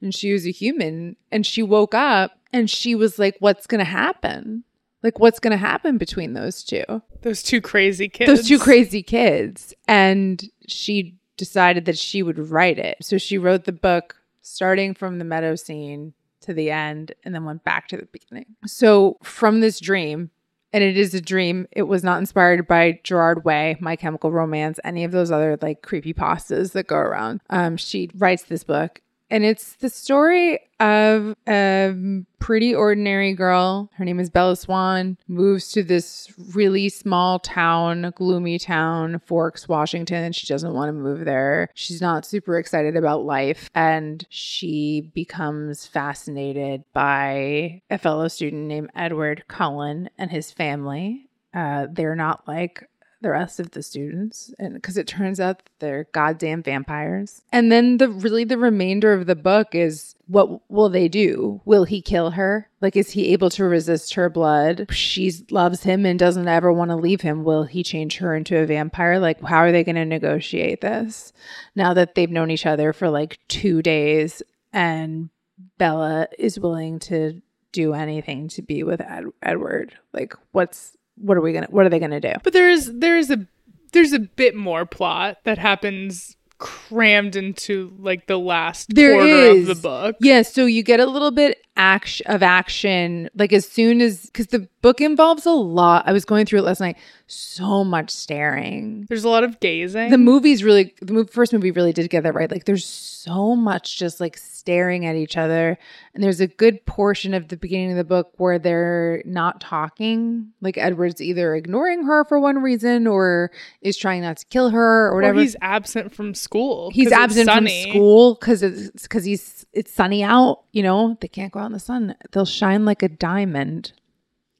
and 0.00 0.14
she 0.14 0.32
was 0.32 0.46
a 0.46 0.52
human. 0.52 1.16
And 1.32 1.46
she 1.46 1.62
woke 1.62 1.94
up 1.94 2.38
and 2.52 2.70
she 2.70 2.94
was 2.94 3.18
like, 3.18 3.36
What's 3.40 3.66
going 3.66 3.80
to 3.80 3.84
happen? 3.84 4.64
Like, 5.06 5.20
what's 5.20 5.38
going 5.38 5.52
to 5.52 5.56
happen 5.56 5.98
between 5.98 6.32
those 6.32 6.64
two? 6.64 6.82
Those 7.22 7.44
two 7.44 7.60
crazy 7.60 8.08
kids. 8.08 8.28
those 8.28 8.48
two 8.48 8.58
crazy 8.58 9.04
kids 9.04 9.72
and 9.86 10.50
she 10.66 11.14
decided 11.36 11.84
that 11.84 11.96
she 11.96 12.22
would 12.22 12.38
write 12.50 12.78
it 12.78 12.96
so 13.02 13.18
she 13.18 13.38
wrote 13.38 13.64
the 13.64 13.72
book 13.72 14.16
starting 14.42 14.94
from 14.94 15.18
the 15.18 15.24
meadow 15.24 15.54
scene 15.54 16.12
to 16.40 16.52
the 16.52 16.70
end 16.70 17.12
and 17.24 17.34
then 17.34 17.44
went 17.44 17.62
back 17.62 17.88
to 17.88 17.96
the 17.96 18.06
beginning 18.06 18.46
so 18.64 19.16
from 19.22 19.60
this 19.60 19.78
dream 19.78 20.30
and 20.72 20.84
it 20.84 20.98
is 20.98 21.14
a 21.14 21.22
dream. 21.22 21.66
It 21.72 21.84
was 21.84 22.04
not 22.04 22.18
inspired 22.18 22.66
by 22.66 23.00
Gerard 23.02 23.46
Way, 23.46 23.76
My 23.80 23.96
Chemical 23.96 24.30
Romance, 24.30 24.78
any 24.84 25.04
of 25.04 25.12
those 25.12 25.30
other 25.30 25.56
like 25.62 25.80
creepy 25.80 26.12
pastas 26.12 26.72
that 26.72 26.86
go 26.86 26.96
around. 26.96 27.40
Um, 27.48 27.78
she 27.78 28.10
writes 28.14 28.42
this 28.42 28.62
book, 28.62 29.00
and 29.30 29.44
it's 29.44 29.76
the 29.76 29.88
story 29.88 30.60
of 30.78 31.34
a 31.48 31.94
pretty 32.38 32.74
ordinary 32.74 33.32
girl. 33.34 33.90
Her 33.94 34.04
name 34.04 34.20
is 34.20 34.30
Bella 34.30 34.56
Swan. 34.56 35.16
Moves 35.26 35.72
to 35.72 35.82
this 35.82 36.32
really 36.54 36.88
small 36.88 37.38
town, 37.38 38.12
gloomy 38.14 38.58
town, 38.58 39.20
Forks, 39.24 39.68
Washington. 39.68 40.32
She 40.32 40.46
doesn't 40.46 40.74
want 40.74 40.90
to 40.90 40.92
move 40.92 41.24
there. 41.24 41.70
She's 41.74 42.00
not 42.00 42.26
super 42.26 42.58
excited 42.58 42.96
about 42.96 43.24
life, 43.24 43.70
and 43.74 44.24
she 44.28 45.10
becomes 45.14 45.86
fascinated 45.86 46.84
by 46.92 47.82
a 47.90 47.98
fellow 47.98 48.28
student 48.28 48.66
named 48.66 48.90
Edward 48.94 49.44
Cullen 49.48 50.10
and 50.18 50.30
his 50.30 50.52
family. 50.52 51.28
Uh, 51.54 51.86
they're 51.90 52.16
not 52.16 52.46
like 52.46 52.86
the 53.26 53.32
rest 53.32 53.58
of 53.58 53.72
the 53.72 53.82
students 53.82 54.54
and 54.56 54.74
because 54.74 54.96
it 54.96 55.08
turns 55.08 55.40
out 55.40 55.68
they're 55.80 56.06
goddamn 56.12 56.62
vampires. 56.62 57.42
And 57.50 57.72
then 57.72 57.96
the 57.96 58.08
really 58.08 58.44
the 58.44 58.56
remainder 58.56 59.12
of 59.12 59.26
the 59.26 59.34
book 59.34 59.74
is 59.74 60.14
what 60.28 60.70
will 60.70 60.88
they 60.88 61.08
do? 61.08 61.60
Will 61.64 61.82
he 61.82 62.00
kill 62.00 62.30
her? 62.30 62.70
Like 62.80 62.94
is 62.94 63.10
he 63.10 63.32
able 63.32 63.50
to 63.50 63.64
resist 63.64 64.14
her 64.14 64.30
blood? 64.30 64.86
She 64.92 65.32
loves 65.50 65.82
him 65.82 66.06
and 66.06 66.20
doesn't 66.20 66.46
ever 66.46 66.72
want 66.72 66.92
to 66.92 66.96
leave 66.96 67.22
him. 67.22 67.42
Will 67.42 67.64
he 67.64 67.82
change 67.82 68.18
her 68.18 68.32
into 68.32 68.56
a 68.56 68.64
vampire? 68.64 69.18
Like 69.18 69.42
how 69.42 69.58
are 69.58 69.72
they 69.72 69.82
going 69.82 69.96
to 69.96 70.04
negotiate 70.04 70.82
this? 70.82 71.32
Now 71.74 71.94
that 71.94 72.14
they've 72.14 72.30
known 72.30 72.52
each 72.52 72.64
other 72.64 72.92
for 72.92 73.10
like 73.10 73.40
two 73.48 73.82
days 73.82 74.40
and 74.72 75.30
bella 75.78 76.28
is 76.38 76.60
willing 76.60 77.00
to 77.00 77.42
do 77.72 77.92
anything 77.92 78.46
to 78.46 78.62
be 78.62 78.84
with 78.84 79.00
Ed- 79.00 79.32
edward 79.42 79.98
like 80.12 80.32
what's 80.52 80.96
what 81.16 81.36
are 81.36 81.40
we 81.40 81.52
gonna 81.52 81.66
what 81.70 81.86
are 81.86 81.88
they 81.88 81.98
gonna 81.98 82.20
do 82.20 82.32
But 82.42 82.52
there's 82.52 82.86
there's 82.92 83.30
a 83.30 83.46
there's 83.92 84.12
a 84.12 84.18
bit 84.18 84.54
more 84.54 84.84
plot 84.86 85.38
that 85.44 85.58
happens 85.58 86.36
crammed 86.58 87.36
into 87.36 87.92
like 87.98 88.26
the 88.28 88.38
last 88.38 88.94
There 88.94 89.12
quarter 89.12 89.28
is. 89.28 89.68
of 89.68 89.76
the 89.76 89.82
book. 89.82 90.16
yeah 90.20 90.40
so 90.42 90.64
you 90.64 90.82
get 90.82 91.00
a 91.00 91.06
little 91.06 91.30
bit 91.30 91.58
action 91.76 92.26
of 92.28 92.42
action 92.42 93.28
like 93.36 93.52
as 93.52 93.68
soon 93.68 94.00
as 94.00 94.22
because 94.26 94.46
the 94.46 94.66
book 94.80 95.02
involves 95.02 95.44
a 95.44 95.50
lot 95.50 96.04
i 96.06 96.12
was 96.14 96.24
going 96.24 96.46
through 96.46 96.60
it 96.60 96.62
last 96.62 96.80
night 96.80 96.96
so 97.26 97.82
much 97.82 98.10
staring. 98.10 99.06
There's 99.08 99.24
a 99.24 99.28
lot 99.28 99.42
of 99.42 99.58
gazing. 99.58 100.10
the 100.10 100.18
movie's 100.18 100.62
really 100.62 100.94
the 101.00 101.12
mov- 101.12 101.30
first 101.30 101.52
movie 101.52 101.70
really 101.70 101.92
did 101.92 102.08
get 102.08 102.22
that 102.22 102.34
right. 102.34 102.50
Like 102.50 102.64
there's 102.64 102.84
so 102.84 103.56
much 103.56 103.98
just 103.98 104.20
like 104.20 104.36
staring 104.36 105.06
at 105.06 105.16
each 105.16 105.36
other. 105.36 105.76
And 106.14 106.22
there's 106.22 106.40
a 106.40 106.46
good 106.46 106.84
portion 106.86 107.34
of 107.34 107.48
the 107.48 107.56
beginning 107.56 107.90
of 107.90 107.96
the 107.96 108.04
book 108.04 108.32
where 108.36 108.58
they're 108.58 109.22
not 109.24 109.60
talking. 109.60 110.52
Like 110.60 110.78
edward's 110.78 111.20
either 111.20 111.54
ignoring 111.54 112.04
her 112.04 112.24
for 112.24 112.38
one 112.38 112.62
reason 112.62 113.06
or 113.06 113.50
is 113.80 113.96
trying 113.96 114.22
not 114.22 114.36
to 114.38 114.46
kill 114.46 114.70
her 114.70 115.08
or 115.08 115.12
or 115.12 115.14
whatever. 115.16 115.40
he's 115.40 115.56
absent 115.60 116.14
from 116.14 116.34
school. 116.34 116.90
He's 116.90 117.10
absent 117.10 117.50
from 117.50 117.68
school 117.68 118.34
because 118.34 118.62
it's 118.62 119.02
because 119.02 119.24
he's 119.24 119.66
it's 119.72 119.92
sunny 119.92 120.22
out 120.22 120.62
you 120.72 120.82
know? 120.82 121.16
They 121.22 121.28
can't 121.28 121.52
go 121.52 121.60
out 121.60 121.66
in 121.66 121.72
the 121.72 121.80
sun. 121.80 122.14
They'll 122.32 122.44
shine 122.44 122.84
like 122.84 123.02
a 123.02 123.08
diamond. 123.08 123.92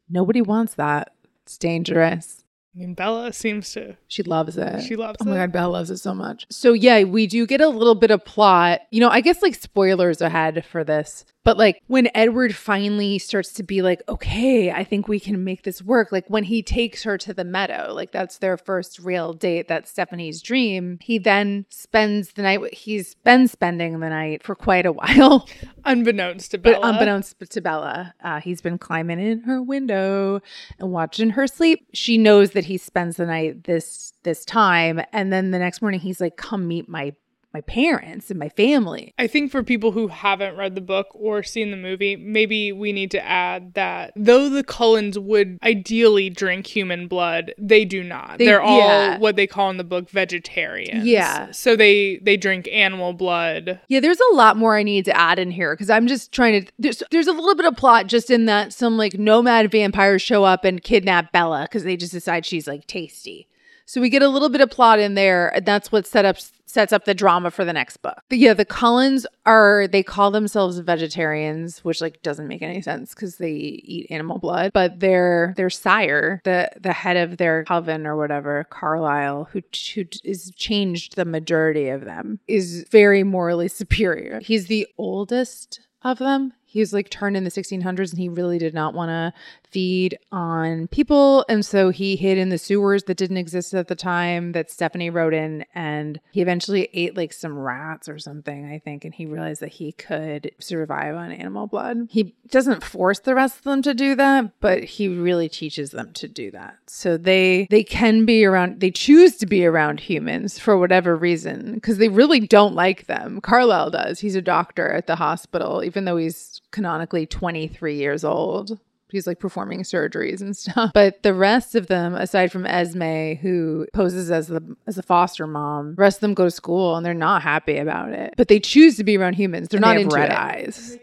Nobody 0.09 0.41
wants 0.41 0.75
that. 0.75 1.13
It's 1.43 1.59
dangerous 1.59 2.46
I 2.77 2.81
mean, 2.81 2.93
Bella 2.95 3.33
seems 3.33 3.73
to. 3.73 3.97
she 4.07 4.23
loves 4.23 4.59
it 4.59 4.83
She 4.83 4.97
loves 4.97 5.17
oh 5.23 5.25
my 5.25 5.33
it. 5.37 5.39
god 5.39 5.53
bella 5.53 5.73
loves 5.73 5.91
it 5.91 5.97
so 5.97 6.13
much 6.15 6.47
so 6.51 6.75
yeah 6.75 7.05
we 7.05 7.27
do 7.27 7.47
get 7.47 7.61
a 7.63 7.69
little 7.69 7.95
bit 7.95 8.11
of 8.11 8.23
plot 8.25 8.81
you 8.91 9.01
know 9.01 9.09
i 9.09 9.21
guess 9.23 9.41
like 9.41 9.55
spoilers 9.55 10.21
ahead 10.21 10.65
for 10.67 10.85
this 10.85 11.25
but 11.43 11.57
like 11.57 11.81
when 11.87 12.09
edward 12.15 12.55
finally 12.55 13.19
starts 13.19 13.53
to 13.55 13.63
be 13.63 13.81
like 13.81 14.03
okay 14.09 14.71
i 14.71 14.85
think 14.85 15.09
we 15.09 15.19
can 15.19 15.43
make 15.43 15.63
this 15.63 15.81
work 15.83 16.13
like 16.13 16.25
when 16.29 16.45
he 16.45 16.63
takes 16.63 17.03
her 17.05 17.17
to 17.17 17.33
the 17.33 17.45
meadow 17.45 17.93
like 17.95 18.13
that's 18.13 18.39
their 18.39 18.57
first 18.59 18.99
real 18.99 19.33
date 19.33 19.69
that's 19.69 19.91
stephenie's 19.91 20.43
dream 20.43 20.99
he 21.01 21.19
then 21.19 21.65
spends 21.71 22.33
the 22.35 22.43
night 22.43 22.75
he's 22.75 23.15
been 23.25 23.49
spending 23.49 24.01
the 24.01 24.09
night 24.11 24.43
for 24.43 24.55
quite 24.55 24.85
a 24.85 24.93
while 25.01 25.49
Unbeknownst 25.87 26.51
to 26.51 26.59
but 26.59 26.75
Bella. 26.75 26.93
unbeknownst 26.93 27.37
to 27.51 27.61
bella 27.63 28.13
uh, 28.23 28.41
he's 28.41 28.61
been 28.61 28.77
climbing 28.79 29.19
in 29.21 29.41
her 29.45 29.63
window 29.63 30.41
and 30.79 30.91
watching 30.93 31.31
her 31.31 31.47
sleep 31.47 31.87
she 31.95 32.19
knows 32.19 32.51
that 32.51 32.66
he 32.67 32.79
spends 32.79 33.17
the 33.17 33.27
night 33.27 33.65
this 33.65 34.13
this 34.23 34.45
time. 34.45 35.01
And 35.13 35.33
then 35.33 35.51
the 35.51 35.59
next 35.59 35.81
morning 35.81 36.01
he's 36.01 36.21
like 36.21 36.37
come 36.37 36.69
meet 36.69 36.89
my 36.89 37.15
my 37.57 37.63
parents 37.63 38.31
and 38.31 38.39
my 38.39 38.51
family 38.51 39.15
I 39.19 39.27
think 39.27 39.51
for 39.51 39.63
people 39.63 39.93
who 39.93 40.09
haven't 40.09 40.57
read 40.57 40.75
the 40.75 40.83
book 40.83 41.07
or 41.15 41.43
seen 41.43 41.71
the 41.71 41.77
movie, 41.79 42.15
maybe 42.15 42.71
we 42.71 42.93
need 42.93 43.11
to 43.13 43.25
add 43.25 43.73
that 43.73 44.13
though 44.15 44.51
the 44.51 44.63
Cullens 44.63 45.19
would 45.19 45.59
ideally 45.63 46.29
drink 46.29 46.67
human 46.67 47.09
blood, 47.09 47.55
they 47.57 47.87
do 47.87 48.03
not. 48.03 48.39
They- 48.39 48.53
are 48.53 48.61
all 48.61 48.79
yeah. 48.79 49.19
what 49.19 49.37
they 49.37 49.47
call 49.47 49.71
in 49.71 49.79
the 49.79 49.85
book 49.85 50.11
vegetarians. 50.11 51.07
Yeah. 51.07 51.51
So 51.51 51.77
they 51.77 52.19
they 52.19 52.37
drink 52.37 52.69
animal 52.71 53.15
blood. 53.15 53.81
Yeah, 53.89 54.01
there's 54.01 54.21
a 54.21 54.35
lot 54.35 54.59
more 54.59 54.77
I 54.77 54.83
need 54.83 55.07
to 55.07 55.17
add 55.17 55.39
in 55.39 55.51
here 55.51 55.75
because 55.75 55.89
I'm 55.89 56.07
just 56.07 56.33
trying 56.33 56.65
to. 56.65 56.73
There's 56.79 57.03
there's 57.11 57.27
a 57.27 57.33
little 57.33 57.55
bit 57.55 57.65
of 57.65 57.77
plot 57.77 58.07
just 58.07 58.31
in 58.31 58.45
that 58.47 58.73
some 58.73 58.99
like 58.99 59.19
nomad 59.19 59.71
vampires 59.71 60.21
show 60.21 60.45
up 60.45 60.65
and 60.65 60.83
kidnap 60.83 61.33
Bella 61.33 61.63
because 61.63 61.85
they 61.85 61.97
just 61.97 62.13
decide 62.13 62.45
she's 62.45 62.67
like 62.67 62.87
tasty. 62.87 63.49
So 63.87 64.01
we 64.01 64.11
get 64.11 64.23
a 64.23 64.29
little 64.29 64.49
bit 64.49 64.61
of 64.61 64.69
plot 64.69 64.99
in 64.99 65.15
there, 65.15 65.55
and 65.55 65.65
that's 65.65 65.93
what 65.93 66.07
set 66.07 66.25
up 66.25 66.37
sets 66.69 66.93
up 66.93 67.05
the 67.05 67.15
drama 67.15 67.51
for 67.51 67.65
the 67.65 67.73
next 67.73 67.99
book. 67.99 68.21
But 68.29 68.39
yeah, 68.39 68.53
the 68.53 68.65
Cullens 68.65 69.27
are 69.47 69.87
they 69.87 70.03
call 70.03 70.33
themselves 70.33 70.79
vegetarians, 70.81 71.85
which 71.85 72.01
like 72.01 72.21
doesn't 72.23 72.49
make 72.49 72.63
any 72.63 72.83
sense 72.83 73.15
because 73.15 73.37
they 73.37 73.53
eat 73.53 74.11
animal 74.11 74.39
blood. 74.39 74.73
But 74.75 74.99
their 74.99 75.55
their 75.57 75.71
sire, 75.71 76.41
the 76.45 76.71
the 76.79 76.93
head 76.93 77.17
of 77.17 77.39
their 77.39 77.65
coven 77.65 78.07
or 78.07 78.17
whatever, 78.17 78.67
Carlisle, 78.69 79.49
who 79.53 79.63
who 79.95 80.05
is 80.25 80.53
changed 80.57 81.15
the 81.15 81.25
majority 81.25 81.89
of 81.89 82.05
them, 82.05 82.41
is 82.49 82.85
very 82.91 83.23
morally 83.23 83.69
superior. 83.69 84.41
He's 84.41 84.67
the 84.67 84.89
oldest 84.99 85.81
of 86.03 86.19
them. 86.19 86.53
He 86.65 86.81
was 86.81 86.93
like 86.93 87.09
turned 87.09 87.37
in 87.37 87.45
the 87.45 87.51
1600s 87.51 88.11
and 88.11 88.19
he 88.19 88.29
really 88.29 88.59
did 88.59 88.75
not 88.75 88.93
want 88.93 89.09
to 89.09 89.33
feed 89.71 90.19
on 90.33 90.89
people. 90.89 91.45
And 91.49 91.65
so 91.65 91.91
he 91.91 92.17
hid 92.17 92.39
in 92.39 92.49
the 92.49 92.59
sewers 92.59 93.05
that 93.05 93.17
didn't 93.17 93.37
exist 93.37 93.75
at 93.75 93.89
the 93.89 93.95
time 93.95 94.53
that 94.53 94.71
Stephenie 94.71 95.11
wrote 95.11 95.35
in. 95.35 95.65
And 95.75 96.21
he 96.31 96.41
eventually 96.41 96.89
ate 96.93 97.17
like 97.17 97.33
some 97.33 97.59
rats 97.59 98.09
or 98.09 98.19
something, 98.19 98.71
I 98.71 98.79
think. 98.79 99.05
And 99.05 99.15
he 99.15 99.27
realized 99.27 99.61
that 99.63 99.73
he 99.73 99.93
could 99.93 100.53
survive 100.59 101.15
on 101.15 101.33
animal 101.33 101.67
blood. 101.67 102.09
He 102.11 102.35
doesn't 102.49 102.85
force 102.85 103.19
the 103.19 103.35
rest 103.35 103.59
of 103.59 103.65
them 103.65 103.83
to 103.83 103.95
do 103.95 104.15
that, 104.15 104.59
but 104.61 104.85
he 104.85 105.09
really 105.09 105.49
teaches 105.49 105.91
them 105.91 106.13
to 106.15 106.29
do 106.29 106.51
that. 106.53 106.79
So 106.87 107.17
they 107.17 107.67
they 107.71 107.85
can 107.85 108.25
be 108.25 108.45
around 108.45 108.81
they 108.81 108.91
choose 108.91 109.37
to 109.39 109.47
be 109.47 109.67
around 109.67 110.01
humans 110.01 110.59
for 110.59 110.79
whatever 110.79 111.17
reason 111.17 111.75
because 111.75 111.99
they 111.99 112.09
really 112.09 112.41
don't 112.41 112.75
like 112.75 113.07
them. 113.07 113.41
Carlisle 113.41 113.91
does. 113.91 114.21
He's 114.21 114.37
a 114.37 114.43
doctor 114.43 114.93
at 114.93 115.07
the 115.07 115.17
hospital 115.17 115.83
even 115.85 116.05
though 116.05 116.17
he's 116.17 116.61
canonically 116.71 117.27
23 117.27 117.97
years 117.97 118.25
old. 118.25 118.79
He's 119.11 119.27
like 119.27 119.39
performing 119.39 119.83
surgeries 119.83 120.41
and 120.41 120.57
stuff. 120.57 120.91
But 120.93 121.23
the 121.23 121.33
rest 121.35 121.75
of 121.75 121.87
them, 121.87 122.15
aside 122.15 122.51
from 122.51 122.67
Esme, 122.67 123.35
who 123.41 123.87
poses 123.93 124.31
as 124.31 124.49
the 124.49 124.77
as 124.87 124.99
a 124.99 125.03
foster 125.03 125.47
mom, 125.47 125.95
the 125.95 126.01
rest 126.03 126.17
of 126.19 126.21
them 126.23 126.35
go 126.35 126.45
to 126.45 126.51
school 126.51 126.97
and 126.97 127.07
they're 127.07 127.15
not 127.15 127.43
happy 127.43 127.79
about 127.79 128.11
it. 128.11 128.35
But 128.37 128.49
they 128.49 128.59
choose 128.61 128.97
to 128.97 129.05
be 129.05 129.17
around 129.17 129.35
humans. 129.35 129.69
They're 129.69 129.79
And 129.79 129.83
not 129.83 129.95
they 129.97 130.03
into 130.03 130.17
red 130.17 130.31
it. 130.31 130.37
eyes. 130.39 130.99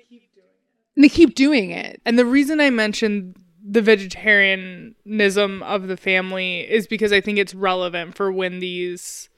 And 0.95 1.03
they 1.03 1.10
keep 1.10 1.33
doing 1.33 1.72
it. 1.72 2.01
And 2.05 2.19
the 2.19 2.25
reason 2.25 2.60
I 2.62 2.69
mentioned 2.69 3.36
the 3.65 3.81
vegetarianism 3.81 5.63
of 5.63 5.88
the 5.88 5.98
family 5.98 6.60
is 6.69 6.88
because 6.88 7.12
I 7.13 7.22
think 7.22 7.38
it's 7.38 7.53
relevant 7.55 8.15
for 8.15 8.31
when 8.31 8.60
these 8.60 9.29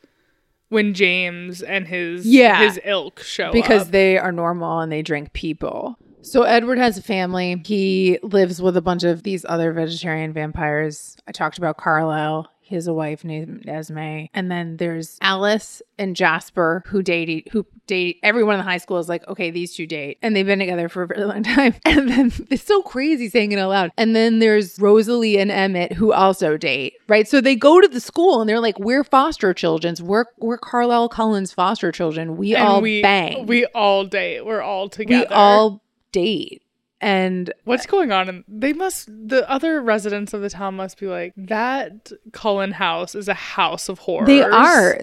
when 0.69 0.93
James 0.95 1.61
and 1.61 1.87
his 1.87 2.25
Yeah. 2.25 2.59
his 2.67 2.79
ilk 2.83 3.19
show 3.21 3.47
up. 3.47 3.53
because 3.53 3.83
up. 3.83 3.87
they 3.91 4.17
are 4.17 4.31
normal 4.31 4.79
and 4.79 4.91
they 4.91 5.01
drink 5.03 5.31
people. 5.33 5.97
So 6.25 6.41
Edward 6.41 6.79
has 6.79 6.97
a 6.97 7.03
family. 7.03 7.61
He 7.63 8.17
lives 8.23 8.59
with 8.59 8.75
a 8.75 8.81
bunch 8.81 9.03
of 9.03 9.21
these 9.21 9.45
other 9.47 9.71
vegetarian 9.71 10.33
vampires. 10.33 11.15
I 11.27 11.31
talked 11.31 11.59
about 11.59 11.77
Carlisle. 11.77 12.49
He 12.61 12.73
has 12.73 12.87
a 12.87 12.95
wife 12.95 13.23
named 13.23 13.69
Esme, 13.69 14.25
and 14.33 14.49
then 14.49 14.77
there's 14.77 15.19
Alice 15.21 15.83
and 15.99 16.15
Jasper 16.15 16.81
who 16.87 17.03
date 17.03 17.49
who 17.51 17.63
date. 17.85 18.17
Everyone 18.23 18.55
in 18.55 18.59
the 18.59 18.63
high 18.63 18.79
school 18.79 18.97
is 18.97 19.07
like, 19.07 19.27
okay, 19.27 19.51
these 19.51 19.75
two 19.75 19.85
date, 19.85 20.17
and 20.23 20.35
they've 20.35 20.47
been 20.47 20.57
together 20.57 20.89
for 20.89 21.03
a 21.03 21.07
very 21.07 21.25
long 21.25 21.43
time. 21.43 21.75
And 21.85 22.09
then 22.09 22.31
it's 22.49 22.63
so 22.63 22.81
crazy 22.81 23.29
saying 23.29 23.51
it 23.51 23.59
out 23.59 23.69
loud. 23.69 23.91
And 23.99 24.15
then 24.15 24.39
there's 24.39 24.79
Rosalie 24.79 25.37
and 25.37 25.51
Emmett 25.51 25.93
who 25.93 26.11
also 26.11 26.57
date, 26.57 26.95
right? 27.07 27.27
So 27.27 27.39
they 27.39 27.55
go 27.55 27.79
to 27.79 27.87
the 27.87 27.99
school 27.99 28.41
and 28.41 28.49
they're 28.49 28.59
like, 28.59 28.79
we're 28.79 29.03
foster 29.03 29.53
children. 29.53 29.95
We're 30.01 30.25
we're 30.39 30.57
Carlisle 30.57 31.09
Cullen's 31.09 31.53
foster 31.53 31.91
children. 31.91 32.35
We 32.35 32.55
and 32.55 32.67
all 32.67 32.81
we 32.81 33.03
bang. 33.03 33.45
we 33.45 33.67
all 33.67 34.05
date. 34.05 34.43
We're 34.43 34.63
all 34.63 34.89
together. 34.89 35.27
we 35.29 35.35
all 35.35 35.83
date 36.19 36.61
and 37.01 37.51
What's 37.65 37.85
going 37.85 38.11
on? 38.11 38.29
And 38.29 38.43
they 38.47 38.71
must 38.73 39.07
the 39.07 39.41
other 39.49 39.81
residents 39.81 40.33
of 40.33 40.41
the 40.41 40.49
town 40.49 40.75
must 40.75 40.97
be 40.99 41.07
like 41.07 41.33
that. 41.35 42.11
Cullen 42.31 42.71
house 42.71 43.15
is 43.15 43.27
a 43.27 43.33
house 43.33 43.89
of 43.89 43.99
horrors. 43.99 44.27
they 44.27 44.41
are 44.41 44.97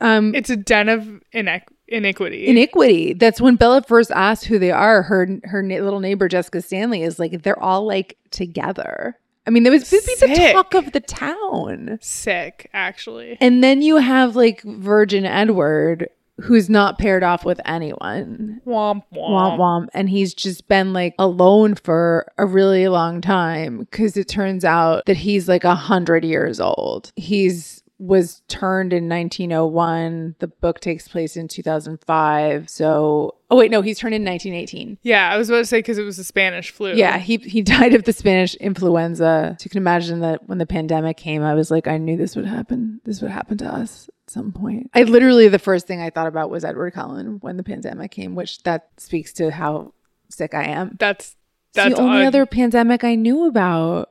um 0.00 0.34
It's 0.34 0.50
a 0.50 0.56
den 0.56 0.88
of 0.90 1.02
iniq- 1.34 1.62
iniquity. 1.88 2.46
iniquity 2.46 3.14
that's 3.14 3.40
when 3.40 3.56
bella 3.56 3.80
first 3.82 4.10
asked 4.12 4.44
who 4.44 4.58
they 4.58 4.70
are 4.70 5.00
her 5.02 5.26
her 5.44 5.62
na- 5.62 5.82
little 5.86 6.00
neighbor 6.00 6.28
jessica 6.28 6.60
stanley 6.60 7.02
is 7.02 7.18
like 7.18 7.42
they're 7.42 7.62
all 7.62 7.86
like 7.86 8.18
together 8.30 9.16
I 9.46 9.50
mean, 9.50 9.62
that 9.62 9.70
was 9.70 9.90
be 9.90 9.96
the 10.20 10.50
talk 10.52 10.74
of 10.74 10.92
the 10.92 11.00
town. 11.00 11.98
Sick, 12.02 12.68
actually. 12.74 13.38
And 13.40 13.64
then 13.64 13.80
you 13.80 13.96
have 13.96 14.36
like 14.36 14.60
Virgin 14.62 15.24
Edward, 15.24 16.10
who's 16.40 16.70
not 16.70 16.98
paired 16.98 17.22
off 17.22 17.44
with 17.44 17.60
anyone. 17.64 18.60
Womp 18.66 19.02
womp. 19.12 19.30
Womp 19.30 19.58
womp. 19.58 19.88
And 19.92 20.08
he's 20.08 20.34
just 20.34 20.68
been 20.68 20.92
like 20.92 21.14
alone 21.18 21.74
for 21.74 22.30
a 22.38 22.46
really 22.46 22.88
long 22.88 23.20
time 23.20 23.78
because 23.78 24.16
it 24.16 24.28
turns 24.28 24.64
out 24.64 25.06
that 25.06 25.16
he's 25.16 25.48
like 25.48 25.64
a 25.64 25.74
hundred 25.74 26.24
years 26.24 26.60
old. 26.60 27.12
He's 27.16 27.82
was 28.00 28.42
turned 28.46 28.92
in 28.92 29.08
1901. 29.08 30.36
The 30.38 30.46
book 30.46 30.78
takes 30.80 31.08
place 31.08 31.36
in 31.36 31.48
2005. 31.48 32.70
So, 32.70 33.34
oh 33.50 33.56
wait, 33.56 33.72
no, 33.72 33.82
he's 33.82 33.98
turned 33.98 34.14
in 34.14 34.24
1918. 34.24 34.98
Yeah, 35.02 35.32
I 35.32 35.36
was 35.36 35.48
about 35.50 35.58
to 35.58 35.64
say 35.64 35.78
because 35.78 35.98
it 35.98 36.04
was 36.04 36.16
the 36.16 36.24
Spanish 36.24 36.70
flu. 36.70 36.94
Yeah, 36.94 37.18
he 37.18 37.38
he 37.38 37.62
died 37.62 37.94
of 37.94 38.04
the 38.04 38.12
Spanish 38.12 38.54
influenza. 38.56 39.56
So 39.58 39.64
you 39.64 39.70
can 39.70 39.78
imagine 39.78 40.20
that 40.20 40.48
when 40.48 40.58
the 40.58 40.66
pandemic 40.66 41.16
came, 41.16 41.42
I 41.42 41.54
was 41.54 41.70
like, 41.70 41.88
I 41.88 41.98
knew 41.98 42.16
this 42.16 42.36
would 42.36 42.46
happen. 42.46 43.00
This 43.04 43.20
would 43.20 43.32
happen 43.32 43.58
to 43.58 43.66
us 43.66 44.08
some 44.30 44.52
point. 44.52 44.90
I 44.94 45.02
literally 45.04 45.48
the 45.48 45.58
first 45.58 45.86
thing 45.86 46.00
I 46.00 46.10
thought 46.10 46.26
about 46.26 46.50
was 46.50 46.64
Edward 46.64 46.92
Cullen 46.92 47.38
when 47.40 47.56
the 47.56 47.62
pandemic 47.62 48.10
came, 48.10 48.34
which 48.34 48.62
that 48.64 48.88
speaks 48.96 49.32
to 49.34 49.50
how 49.50 49.92
sick 50.28 50.54
I 50.54 50.64
am. 50.64 50.96
That's 50.98 51.36
It's 51.74 51.94
the 51.94 52.00
only 52.00 52.22
odd. 52.22 52.26
other 52.28 52.46
pandemic 52.46 53.04
I 53.04 53.14
knew 53.14 53.46
about. 53.46 54.10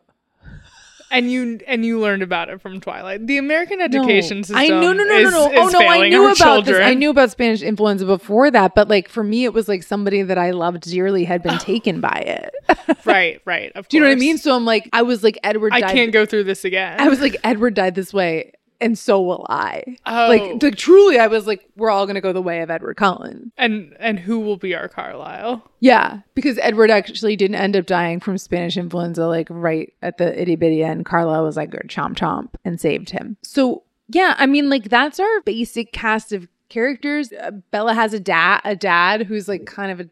and 1.10 1.32
you 1.32 1.60
and 1.68 1.86
you 1.86 2.00
learned 2.00 2.22
about 2.22 2.50
it 2.50 2.60
from 2.62 2.82
Twilight. 2.82 3.26
The 3.28 3.38
American 3.38 3.80
education 3.80 4.44
system. 4.44 4.58
I 4.58 4.68
no 4.68 4.92
no 4.92 5.04
no 5.06 5.16
is, 5.18 5.32
no 5.32 5.48
no. 5.48 5.54
Oh 5.62 5.70
no, 5.70 5.80
I 5.80 6.10
knew 6.10 6.26
about 6.26 6.36
children. 6.38 6.78
this. 6.80 6.86
I 6.86 6.94
knew 6.96 7.10
about 7.10 7.32
Spanish 7.32 7.62
influenza 7.62 8.06
before 8.06 8.52
that, 8.52 8.76
but 8.76 8.90
like 8.90 9.08
for 9.08 9.24
me, 9.24 9.46
it 9.46 9.54
was 9.54 9.70
like 9.70 9.84
somebody 9.84 10.22
that 10.22 10.38
I 10.38 10.52
loved 10.52 10.82
dearly 10.84 11.24
had 11.24 11.42
been 11.44 11.58
taken 11.60 12.02
by 12.02 12.24
it. 12.26 12.54
Right, 13.06 13.42
right. 13.46 13.72
Of 13.74 13.88
Do 13.88 13.96
you 13.96 14.04
know 14.04 14.10
what 14.10 14.18
I 14.18 14.20
mean? 14.20 14.38
So 14.38 14.54
I'm 14.54 14.66
like, 14.66 14.90
I 14.92 15.02
was 15.02 15.24
like 15.24 15.38
Edward. 15.42 15.72
I 15.72 15.80
can't 15.82 16.12
go 16.12 16.26
through 16.26 16.44
this 16.44 16.66
again. 16.66 17.00
I 17.00 17.08
was 17.08 17.22
like, 17.22 17.38
Edward 17.42 17.74
died 17.74 17.96
this 17.96 18.14
way, 18.14 18.52
and 18.80 18.98
so 18.98 19.22
will 19.22 19.46
I. 19.50 19.98
Oh. 20.06 20.28
Like, 20.28 20.64
like 20.64 20.76
truly, 20.76 21.20
I 21.20 21.28
was 21.28 21.48
like, 21.48 21.68
we're 21.76 21.90
all 21.90 22.06
gonna 22.06 22.22
go 22.22 22.34
the 22.34 22.42
way 22.42 22.62
of 22.62 22.70
Edward 22.70 22.98
Cullen. 22.98 23.52
and 23.58 23.96
and 24.00 24.20
who 24.20 24.40
will 24.40 24.58
be 24.58 24.76
our 24.76 24.88
Carlisle? 24.88 25.64
Yeah, 25.80 26.20
because 26.36 26.58
Edward 26.60 26.90
actually 26.90 27.36
didn't 27.36 27.56
end 27.56 27.76
up 27.76 27.86
dying 27.86 28.20
from 28.20 28.38
Spanish 28.38 28.78
influenza, 28.78 29.28
like 29.28 29.48
right 29.50 29.94
at 30.02 30.18
the 30.18 30.40
itty 30.40 30.56
bitty 30.56 30.84
end. 30.84 31.06
Carlisle 31.06 31.44
was 31.44 31.58
like, 31.58 31.72
chomp 31.72 32.16
chomp, 32.16 32.50
and 32.66 32.80
saved 32.80 33.10
him. 33.10 33.38
So 33.44 33.84
yeah, 34.10 34.36
I 34.38 34.46
mean, 34.46 34.70
like 34.70 34.90
that's 34.90 35.20
our 35.20 35.42
basic 35.42 35.92
cast 35.92 36.32
of 36.32 36.48
characters. 36.70 37.32
Uh, 37.32 37.52
Bella 37.72 37.94
has 37.94 38.14
a 38.14 38.20
dad, 38.20 38.62
a 38.64 38.76
dad 38.76 39.24
who's 39.24 39.48
like 39.48 39.66
kind 39.66 39.92
of 39.92 40.00
a 40.00 40.10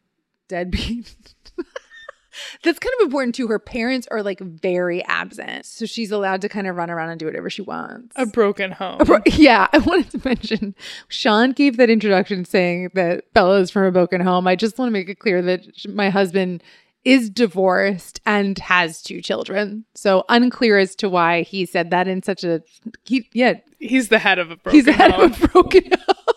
deadbeat. 0.47 1.15
That's 2.63 2.79
kind 2.79 2.93
of 2.99 3.05
important 3.05 3.35
too. 3.35 3.47
Her 3.47 3.59
parents 3.59 4.07
are 4.11 4.21
like 4.23 4.39
very 4.39 5.03
absent, 5.05 5.65
so 5.65 5.85
she's 5.85 6.11
allowed 6.11 6.41
to 6.41 6.49
kind 6.49 6.67
of 6.67 6.75
run 6.75 6.89
around 6.89 7.09
and 7.09 7.19
do 7.19 7.25
whatever 7.25 7.49
she 7.49 7.61
wants. 7.61 8.13
A 8.17 8.25
broken 8.25 8.71
home. 8.71 8.99
Bro- 8.99 9.19
Yeah, 9.25 9.67
I 9.73 9.77
wanted 9.79 10.11
to 10.11 10.21
mention 10.27 10.75
Sean 11.07 11.51
gave 11.51 11.77
that 11.77 11.89
introduction 11.89 12.45
saying 12.45 12.91
that 12.93 13.31
Bella 13.33 13.59
is 13.59 13.71
from 13.71 13.83
a 13.83 13.91
broken 13.91 14.21
home. 14.21 14.47
I 14.47 14.55
just 14.55 14.77
want 14.77 14.87
to 14.89 14.93
make 14.93 15.09
it 15.09 15.19
clear 15.19 15.41
that 15.41 15.65
my 15.89 16.09
husband 16.09 16.63
is 17.03 17.29
divorced 17.29 18.19
and 18.25 18.57
has 18.57 19.01
two 19.01 19.21
children. 19.21 19.85
So 19.93 20.23
unclear 20.27 20.79
as 20.79 20.95
to 20.97 21.07
why 21.09 21.43
he 21.43 21.65
said 21.67 21.91
that 21.91 22.07
in 22.07 22.23
such 22.23 22.43
a 22.43 22.61
he 23.03 23.29
yeah, 23.33 23.53
He's 23.79 24.09
the 24.09 24.17
head 24.19 24.39
of 24.39 24.49
a 24.49 24.55
broken 24.55 24.75
he's 24.75 24.85
the 24.85 24.93
head 24.93 25.11
home. 25.11 25.31
of 25.31 25.43
a 25.43 25.47
broken 25.49 25.83
home. 25.91 26.34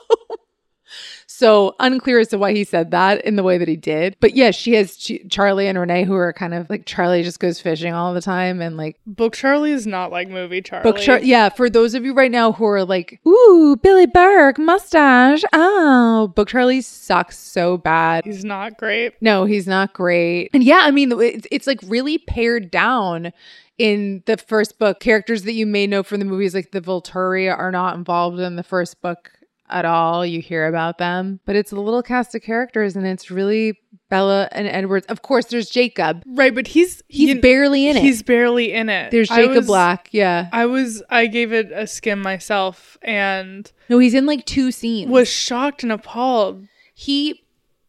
So 1.26 1.76
unclear 1.78 2.18
as 2.18 2.28
to 2.28 2.38
why 2.38 2.52
he 2.52 2.64
said 2.64 2.90
that 2.90 3.24
in 3.24 3.36
the 3.36 3.42
way 3.42 3.58
that 3.58 3.68
he 3.68 3.76
did. 3.76 4.16
But 4.18 4.34
yeah, 4.34 4.50
she 4.50 4.74
has 4.74 4.98
she, 4.98 5.20
Charlie 5.28 5.68
and 5.68 5.78
Renee 5.78 6.04
who 6.04 6.14
are 6.14 6.32
kind 6.32 6.54
of 6.54 6.68
like 6.68 6.86
Charlie 6.86 7.22
just 7.22 7.38
goes 7.38 7.60
fishing 7.60 7.92
all 7.92 8.14
the 8.14 8.20
time 8.20 8.60
and 8.60 8.76
like 8.76 8.98
Book 9.06 9.34
Charlie 9.34 9.72
is 9.72 9.86
not 9.86 10.10
like 10.10 10.28
movie 10.28 10.62
Charlie. 10.62 10.82
Book 10.82 10.98
Char- 11.00 11.20
yeah, 11.20 11.48
for 11.48 11.70
those 11.70 11.94
of 11.94 12.04
you 12.04 12.14
right 12.14 12.30
now 12.30 12.52
who 12.52 12.64
are 12.64 12.84
like, 12.84 13.20
ooh, 13.26 13.78
Billy 13.82 14.06
Burke, 14.06 14.58
mustache. 14.58 15.44
Oh, 15.52 16.32
Book 16.34 16.48
Charlie 16.48 16.80
sucks 16.80 17.38
so 17.38 17.78
bad. 17.78 18.24
He's 18.24 18.44
not 18.44 18.76
great. 18.76 19.14
No, 19.20 19.44
he's 19.44 19.66
not 19.66 19.92
great. 19.92 20.50
And 20.52 20.64
yeah, 20.64 20.80
I 20.82 20.90
mean, 20.90 21.12
it's, 21.12 21.46
it's 21.50 21.66
like 21.66 21.80
really 21.86 22.18
pared 22.18 22.70
down 22.70 23.32
in 23.78 24.22
the 24.26 24.36
first 24.36 24.78
book. 24.78 25.00
Characters 25.00 25.44
that 25.44 25.52
you 25.52 25.66
may 25.66 25.86
know 25.86 26.02
from 26.02 26.18
the 26.18 26.26
movies, 26.26 26.54
like 26.54 26.72
the 26.72 26.80
Volturi, 26.80 27.54
are 27.54 27.70
not 27.70 27.96
involved 27.96 28.40
in 28.40 28.56
the 28.56 28.62
first 28.62 29.00
book 29.00 29.30
at 29.70 29.84
all. 29.84 30.24
You 30.26 30.40
hear 30.40 30.66
about 30.66 30.98
them, 30.98 31.40
but 31.44 31.56
it's 31.56 31.72
a 31.72 31.76
little 31.76 32.02
cast 32.02 32.34
of 32.34 32.42
characters 32.42 32.96
and 32.96 33.06
it's 33.06 33.30
really 33.30 33.78
Bella 34.08 34.48
and 34.52 34.66
Edwards. 34.66 35.06
Of 35.06 35.22
course, 35.22 35.46
there's 35.46 35.68
Jacob. 35.68 36.22
Right, 36.26 36.54
but 36.54 36.66
he's 36.68 37.02
He's 37.08 37.30
you- 37.34 37.40
barely 37.40 37.88
in 37.88 37.96
it. 37.96 38.02
He's 38.02 38.22
barely 38.22 38.72
in 38.72 38.88
it. 38.88 39.10
there's 39.10 39.28
Jacob 39.28 39.56
was- 39.56 39.66
Black. 39.66 40.08
Yeah. 40.12 40.48
I 40.52 40.66
was 40.66 41.02
I 41.10 41.26
gave 41.26 41.52
it 41.52 41.70
a 41.72 41.86
skim 41.86 42.20
myself 42.20 42.96
and 43.02 43.70
No, 43.88 43.98
he's 43.98 44.14
in 44.14 44.24
like 44.26 44.44
two 44.46 44.70
scenes. 44.72 45.10
was 45.10 45.28
shocked 45.28 45.82
and 45.82 45.92
appalled 45.92 46.66
he 46.94 47.44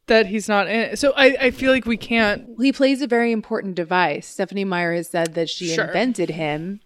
that 0.07 0.25
he's 0.25 0.49
not 0.49 0.67
in 0.67 0.75
it. 0.79 0.99
So 0.99 1.13
I, 1.15 1.37
I 1.39 1.51
feel 1.51 1.71
like 1.71 1.85
we 1.85 1.95
can't 1.97 2.47
he 2.59 2.71
plays 2.73 3.01
a 3.01 3.07
very 3.07 3.31
important 3.31 3.75
device. 3.75 4.27
Stephenie 4.27 4.65
Meyer 4.65 4.93
has 4.95 5.07
said 5.09 5.35
that 5.35 5.49
she 5.49 5.67
Sure. 5.67 5.85
invented 5.85 6.31
him 6.31 6.79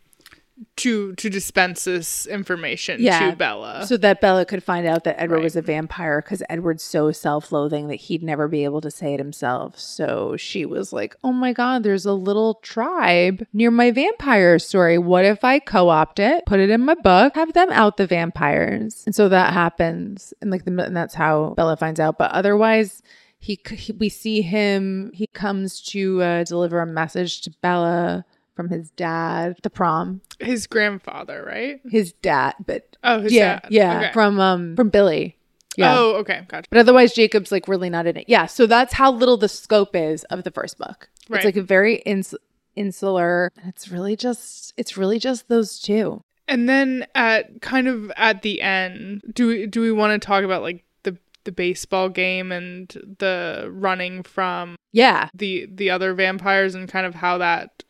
to 0.76 1.14
to 1.16 1.30
dispense 1.30 1.86
this 1.86 2.28
information 2.28 3.02
Yeah. 3.02 3.32
to 3.32 3.36
Bella. 3.36 3.86
so 3.88 3.98
that 3.98 4.22
Bella 4.22 4.46
could 4.46 4.64
find 4.64 4.86
out 4.88 5.04
that 5.04 5.20
Edward 5.20 5.38
Right. 5.38 5.44
was 5.44 5.56
a 5.56 5.62
vampire 5.62 6.22
because 6.22 6.44
Edward's 6.50 6.84
so 6.84 7.12
self-loathing 7.12 7.88
that 7.88 7.96
he'd 7.96 8.22
never 8.24 8.48
be 8.48 8.64
able 8.64 8.80
to 8.82 8.92
say 8.92 9.14
it 9.16 9.20
himself. 9.20 9.80
So 9.80 10.36
she 10.38 10.66
was 10.66 10.94
like, 10.94 11.16
"Oh 11.24 11.34
my 11.34 11.54
god, 11.54 11.82
there's 11.84 12.06
a 12.06 12.14
little 12.14 12.56
tribe 12.62 13.46
near 13.52 13.72
my 13.72 13.90
vampire 13.92 14.60
story. 14.60 14.98
What 14.98 15.26
if 15.26 15.44
I 15.44 15.58
co-opt 15.60 16.20
it, 16.20 16.46
put 16.46 16.60
it 16.60 16.70
in 16.70 16.82
my 16.82 16.96
book, 16.96 17.34
have 17.36 17.54
them 17.54 17.72
out 17.72 17.98
the 17.98 18.06
vampires?" 18.08 19.04
And 19.06 19.16
so 19.16 19.30
that 19.30 19.54
happens, 19.54 20.34
and 20.42 20.52
like 20.52 20.66
the, 20.66 20.84
and 20.84 20.96
that's 20.96 21.16
how 21.16 21.54
Bella 21.58 21.78
finds 21.78 22.00
out. 22.00 22.18
But 22.18 22.32
otherwise. 22.32 23.02
He, 23.40 23.60
he, 23.72 23.92
we 23.92 24.08
see 24.08 24.42
him. 24.42 25.12
He 25.14 25.28
comes 25.28 25.82
to 25.88 26.22
uh, 26.22 26.44
deliver 26.46 26.80
a 26.80 26.86
message 26.86 27.42
to 27.42 27.50
Bella 27.62 28.24
from 28.56 28.70
his 28.70 28.90
dad 28.92 29.56
the 29.64 29.70
prom. 29.70 30.22
his 30.40 30.68
grandfather, 30.68 31.44
right? 31.46 31.80
His 31.90 32.14
dad, 32.14 32.54
but 32.66 32.96
Oh, 33.04 33.22
his 33.22 33.34
yeah, 33.34 33.60
dad. 33.60 33.68
yeah, 33.72 33.98
Okay. 34.00 34.12
from 34.14 34.40
um 34.40 34.76
from 34.76 34.90
Billy. 34.90 35.38
Yeah. 35.76 35.96
Oh, 35.98 36.14
okay, 36.18 36.46
gotcha. 36.48 36.68
But 36.70 36.78
otherwise, 36.80 37.14
Jacob's 37.14 37.52
like 37.52 37.68
really 37.68 37.90
not 37.90 38.06
in 38.06 38.16
it. 38.18 38.26
Yeah. 38.28 38.46
So 38.46 38.68
that's 38.68 38.94
how 38.94 39.12
little 39.12 39.38
the 39.38 39.50
scope 39.50 39.96
is 39.96 40.24
of 40.26 40.44
the 40.44 40.52
first 40.52 40.78
book. 40.78 41.10
Right. 41.30 41.38
It's 41.38 41.46
like 41.46 41.56
a 41.56 41.64
very 41.64 41.96
ins- 42.06 42.36
insular. 42.76 43.52
and 43.58 43.70
It's 43.70 43.90
really 43.90 44.16
just. 44.16 44.74
It's 44.78 44.98
really 44.98 45.18
just 45.20 45.48
those 45.50 45.80
two. 45.80 46.22
And 46.48 46.68
then 46.70 47.08
at 47.16 47.62
kind 47.62 47.88
of 47.88 48.12
at 48.18 48.42
the 48.44 48.62
end, 48.62 49.22
do 49.34 49.48
we 49.48 49.66
do 49.66 49.82
we 49.82 49.92
want 49.92 50.22
to 50.22 50.24
talk 50.26 50.44
about 50.44 50.62
like 50.62 50.84
the 51.04 51.18
the 51.46 51.52
baseball 51.52 52.10
game 52.10 52.52
and 52.52 52.90
the 53.20 53.68
running 53.72 54.22
from 54.24 54.76
Yeah. 54.92 55.30
the 55.34 55.68
the 55.74 55.90
other 55.90 56.14
vampires 56.14 56.76
and 56.76 56.88
kind 56.88 57.06
of 57.08 57.16
how 57.16 57.38
that 57.40 57.84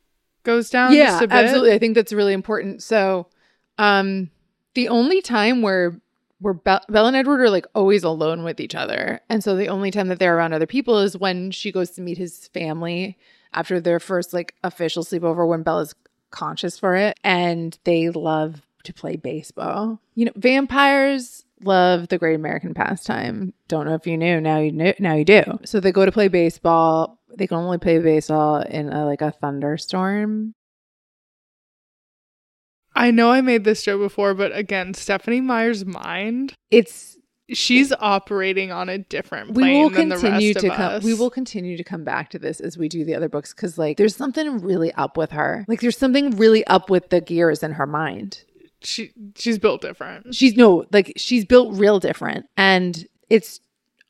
goes 0.43 0.69
down? 0.69 0.93
yeah. 0.93 1.05
just 1.05 1.23
a 1.23 1.27
bit? 1.27 1.35
Absolutely. 1.35 1.73
I 1.73 1.79
think 1.79 1.95
that's 1.95 2.13
really 2.13 2.33
important. 2.33 2.83
So, 2.83 3.27
um, 3.77 4.29
the 4.73 4.89
only 4.89 5.21
time 5.21 5.61
where 5.61 5.99
where 6.39 6.53
Be- 6.53 6.85
Belle 6.89 7.07
and 7.07 7.15
Edward 7.15 7.41
are 7.41 7.49
like 7.49 7.65
always 7.73 8.03
alone 8.03 8.43
with 8.43 8.59
each 8.59 8.75
other, 8.75 9.21
and 9.29 9.43
so 9.43 9.55
the 9.55 9.67
only 9.67 9.91
time 9.91 10.09
that 10.09 10.19
they're 10.19 10.37
around 10.37 10.53
other 10.53 10.67
people 10.67 10.99
is 10.99 11.17
when 11.17 11.51
she 11.51 11.71
goes 11.71 11.91
to 11.91 12.01
meet 12.01 12.17
his 12.17 12.47
family 12.49 13.17
after 13.53 13.79
their 13.79 13.99
first 13.99 14.33
like 14.33 14.55
official 14.63 15.03
sleepover 15.03 15.47
when 15.47 15.63
Bella's 15.63 15.95
conscious 16.31 16.77
for 16.77 16.95
it, 16.95 17.17
and 17.23 17.77
they 17.85 18.09
love 18.09 18.61
to 18.83 18.93
play 18.93 19.15
baseball. 19.15 19.99
You 20.15 20.25
know, 20.25 20.31
vampires 20.35 21.45
love 21.63 22.09
the 22.09 22.17
great 22.17 22.35
American 22.35 22.73
pastime. 22.73 23.53
Don't 23.67 23.85
know 23.85 23.95
if 23.95 24.05
you 24.05 24.17
knew. 24.17 24.41
Now 24.41 24.59
you 24.59 24.71
knew. 24.71 24.93
Now 24.99 25.15
you 25.15 25.25
do. 25.25 25.43
So 25.65 25.79
they 25.79 25.91
go 25.91 26.05
to 26.05 26.11
play 26.11 26.27
baseball. 26.27 27.19
They 27.37 27.47
can 27.47 27.57
only 27.57 27.77
play 27.77 27.99
baseball 27.99 28.61
in 28.61 28.89
a, 28.89 29.05
like 29.05 29.21
a 29.21 29.31
thunderstorm. 29.31 30.53
I 32.95 33.11
know 33.11 33.31
I 33.31 33.41
made 33.41 33.63
this 33.63 33.83
joke 33.83 34.01
before, 34.01 34.33
but 34.33 34.55
again, 34.55 34.93
Stephenie 34.93 35.41
Meyer's 35.41 35.83
mind, 35.85 36.53
It's 36.69 37.17
she's 37.51 37.91
operating 37.99 38.71
on 38.71 38.87
a 38.89 38.97
different 38.97 39.51
we 39.51 39.73
will 39.73 39.89
than 39.89 40.09
the 40.09 40.15
continue 40.15 40.49
rest 40.53 40.59
to 40.61 40.67
of 40.69 40.75
come. 40.75 40.91
us. 40.93 41.03
We 41.03 41.13
will 41.13 41.29
continue 41.29 41.75
to 41.75 41.83
come 41.83 42.03
back 42.03 42.29
to 42.31 42.39
this 42.39 42.59
as 42.59 42.77
we 42.77 42.87
do 42.87 43.03
the 43.03 43.15
other 43.15 43.29
books 43.29 43.53
because 43.53 43.77
like 43.77 43.97
there's 43.97 44.15
something 44.15 44.61
really 44.61 44.91
up 44.93 45.17
with 45.17 45.31
her. 45.31 45.65
Like 45.67 45.81
there's 45.81 45.97
something 45.97 46.37
really 46.37 46.65
up 46.67 46.89
with 46.89 47.09
the 47.09 47.19
gears 47.19 47.63
in 47.63 47.73
her 47.73 47.87
mind. 47.87 48.43
She 48.81 49.11
she's 49.35 49.57
built 49.57 49.81
different. 49.81 50.35
She's 50.35 50.55
no 50.55 50.85
like 50.91 51.13
she's 51.17 51.45
built 51.45 51.75
real 51.77 51.99
different, 51.99 52.45
and 52.57 53.05
it's 53.29 53.59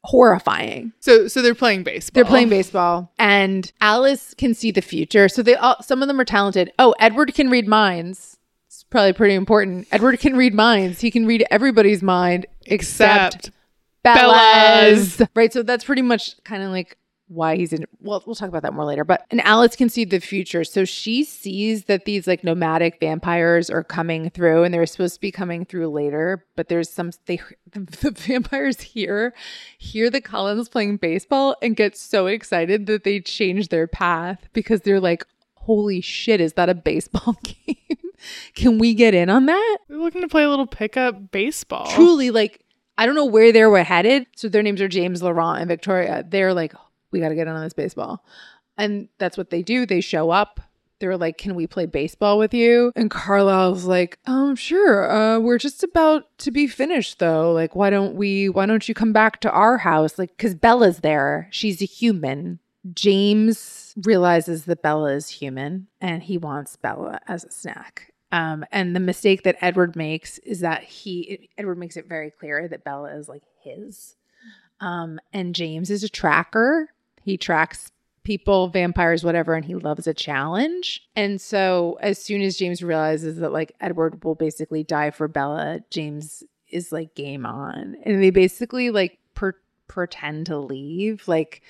horrifying. 0.04 0.94
So 1.00 1.28
so 1.28 1.42
they're 1.42 1.56
playing 1.56 1.84
baseball. 1.84 2.14
They're 2.14 2.30
playing 2.30 2.50
baseball, 2.50 3.12
and 3.18 3.72
Alice 3.82 4.34
can 4.34 4.54
see 4.54 4.72
the 4.72 4.82
future. 4.82 5.30
So 5.30 5.42
they 5.42 5.56
all 5.56 5.82
some 5.82 6.02
of 6.02 6.08
them 6.08 6.20
are 6.20 6.26
talented. 6.26 6.72
Oh, 6.80 6.94
Edward 7.00 7.34
can 7.34 7.50
read 7.50 7.68
minds. 7.68 8.38
It's 8.68 8.84
probably 8.84 9.14
pretty 9.14 9.36
important. 9.36 9.88
Edward 9.92 10.20
can 10.20 10.36
read 10.36 10.54
minds. 10.54 11.02
He 11.02 11.12
can 11.12 11.26
read 11.26 11.46
everybody's 11.52 12.02
mind 12.02 12.46
except 12.66 13.36
except 13.36 13.52
Bella's. 14.04 15.18
Bella's. 15.18 15.30
Right. 15.36 15.54
So 15.54 15.64
that's 15.64 15.84
pretty 15.84 16.02
much 16.02 16.44
kind 16.44 16.64
of 16.64 16.72
like 16.72 16.98
why 17.28 17.56
he's 17.56 17.72
in 17.72 17.86
well 18.00 18.22
we'll 18.26 18.36
talk 18.36 18.50
about 18.50 18.62
that 18.64 18.74
more 18.74 18.86
later 18.86 19.04
but 19.04 19.26
and 19.32 19.40
alice 19.42 19.76
can 19.76 19.90
see 19.90 20.04
the 20.04 20.20
future 20.20 20.64
so 20.64 20.84
she 20.84 21.24
sees 21.24 21.86
that 21.86 22.06
these 22.06 22.28
like 22.28 22.44
nomadic 22.44 23.00
vampires 23.00 23.70
are 23.70 23.84
coming 23.84 24.30
through 24.30 24.64
and 24.64 24.74
they're 24.74 24.86
supposed 24.86 25.16
to 25.16 25.22
be 25.22 25.32
coming 25.32 25.66
through 25.66 25.88
later 25.90 26.46
but 26.56 26.68
there's 26.68 26.90
some 26.90 27.12
they 27.26 27.40
the, 27.72 27.80
the 28.02 28.12
vampires 28.12 28.82
here 28.82 29.34
hear 29.78 30.10
the 30.10 30.22
cullens 30.22 30.68
playing 30.68 30.98
baseball 30.98 31.56
and 31.62 31.76
get 31.76 31.98
so 31.98 32.28
excited 32.28 32.86
that 32.88 33.04
they 33.04 33.20
change 33.20 33.70
their 33.70 33.88
path 33.88 34.48
because 34.54 34.82
they're 34.82 35.00
like 35.00 35.26
holy 35.56 36.02
shit 36.02 36.42
is 36.42 36.54
that 36.54 36.70
a 36.70 36.76
baseball 36.76 37.38
game 37.44 37.78
can 38.54 38.78
we 38.78 38.94
get 38.94 39.14
in 39.14 39.30
on 39.30 39.46
that 39.46 39.78
We're 39.90 39.98
looking 39.98 40.22
to 40.22 40.28
play 40.28 40.44
a 40.44 40.50
little 40.50 40.68
pickup 40.68 41.32
baseball. 41.32 41.88
truly 41.88 42.32
like 42.32 42.64
I 42.98 43.06
don't 43.06 43.16
know 43.16 43.26
where 43.26 43.52
they 43.52 43.66
were 43.66 43.84
headed. 43.84 44.28
So 44.36 44.50
their 44.50 44.62
names 44.62 44.82
are 44.82 44.88
James 44.88 45.24
Laurent 45.24 45.60
and 45.60 45.68
Victoria. 45.68 46.24
They're 46.28 46.54
like, 46.54 46.74
we 47.14 47.20
got 47.20 47.30
to 47.30 47.36
get 47.36 47.48
on 47.48 47.62
this 47.62 47.74
baseball. 47.74 48.26
And 48.78 49.08
that's 49.20 49.38
what 49.38 49.50
they 49.50 49.62
do. 49.62 49.86
They 49.86 50.02
show 50.02 50.32
up. 50.32 50.60
They're 51.00 51.18
like, 51.18 51.38
can 51.38 51.56
we 51.56 51.68
play 51.68 51.86
baseball 51.86 52.38
with 52.38 52.54
you? 52.54 52.92
And 52.96 53.12
Carlisle's 53.12 53.86
like, 53.86 54.20
um, 54.26 54.56
sure. 54.56 55.12
Uh, 55.12 55.40
we're 55.40 55.58
just 55.58 55.84
about 55.84 56.38
to 56.40 56.52
be 56.52 56.66
finished 56.66 57.20
though. 57.20 57.52
Like, 57.52 57.76
why 57.76 57.90
don't 57.90 58.16
we, 58.16 58.48
why 58.48 58.66
don't 58.66 58.88
you 58.88 58.96
come 58.96 59.12
back 59.12 59.42
to 59.42 59.52
our 59.52 59.80
house? 59.80 60.18
Like, 60.18 60.38
cause 60.38 60.56
Bella's 60.56 61.00
there. 61.00 61.50
She's 61.52 61.82
a 61.82 61.86
human. 61.86 62.60
James 62.94 63.94
realizes 64.04 64.66
that 64.66 64.82
Bella 64.82 65.14
is 65.14 65.30
human 65.30 65.88
and 66.00 66.24
he 66.24 66.38
wants 66.38 66.76
Bella 66.78 67.20
as 67.28 67.44
a 67.44 67.52
snack. 67.52 68.14
Um, 68.32 68.66
and 68.72 68.96
the 68.96 69.00
mistake 69.00 69.44
that 69.44 69.58
Edward 69.62 69.96
makes 69.96 70.40
is 70.40 70.62
that 70.62 70.84
he 70.84 71.50
Edward 71.58 71.78
makes 71.78 71.98
it 71.98 72.10
very 72.10 72.32
clear 72.32 72.68
that 72.68 72.84
Bella 72.84 73.16
is 73.16 73.30
like 73.30 73.44
his. 73.62 74.16
Um, 74.80 75.20
and 75.32 75.54
James 75.54 75.92
is 75.92 76.04
a 76.04 76.10
tracker. 76.10 76.90
He 77.24 77.38
tracks 77.38 77.92
people, 78.24 78.70
vampires, 78.70 79.24
whatever, 79.24 79.54
and 79.54 79.66
he 79.66 79.76
loves 79.76 80.08
a 80.08 80.14
challenge. 80.14 81.02
And 81.16 81.40
so 81.40 81.98
as 82.02 82.22
soon 82.22 82.42
as 82.42 82.58
James 82.58 82.82
realizes 82.82 83.38
that 83.38 83.52
like 83.52 83.74
Edward 83.82 84.24
will 84.24 84.36
basically 84.36 84.84
die 84.84 85.12
for 85.12 85.28
Bella, 85.28 85.82
James 85.90 86.44
is 86.70 86.92
like 86.92 87.16
game 87.16 87.46
on. 87.46 87.98
And 88.04 88.24
they 88.24 88.30
basically 88.30 88.90
like 88.90 89.20
per- 89.36 89.60
pretend 89.88 90.48
to 90.48 90.58
leave. 90.58 91.28
Like 91.28 91.62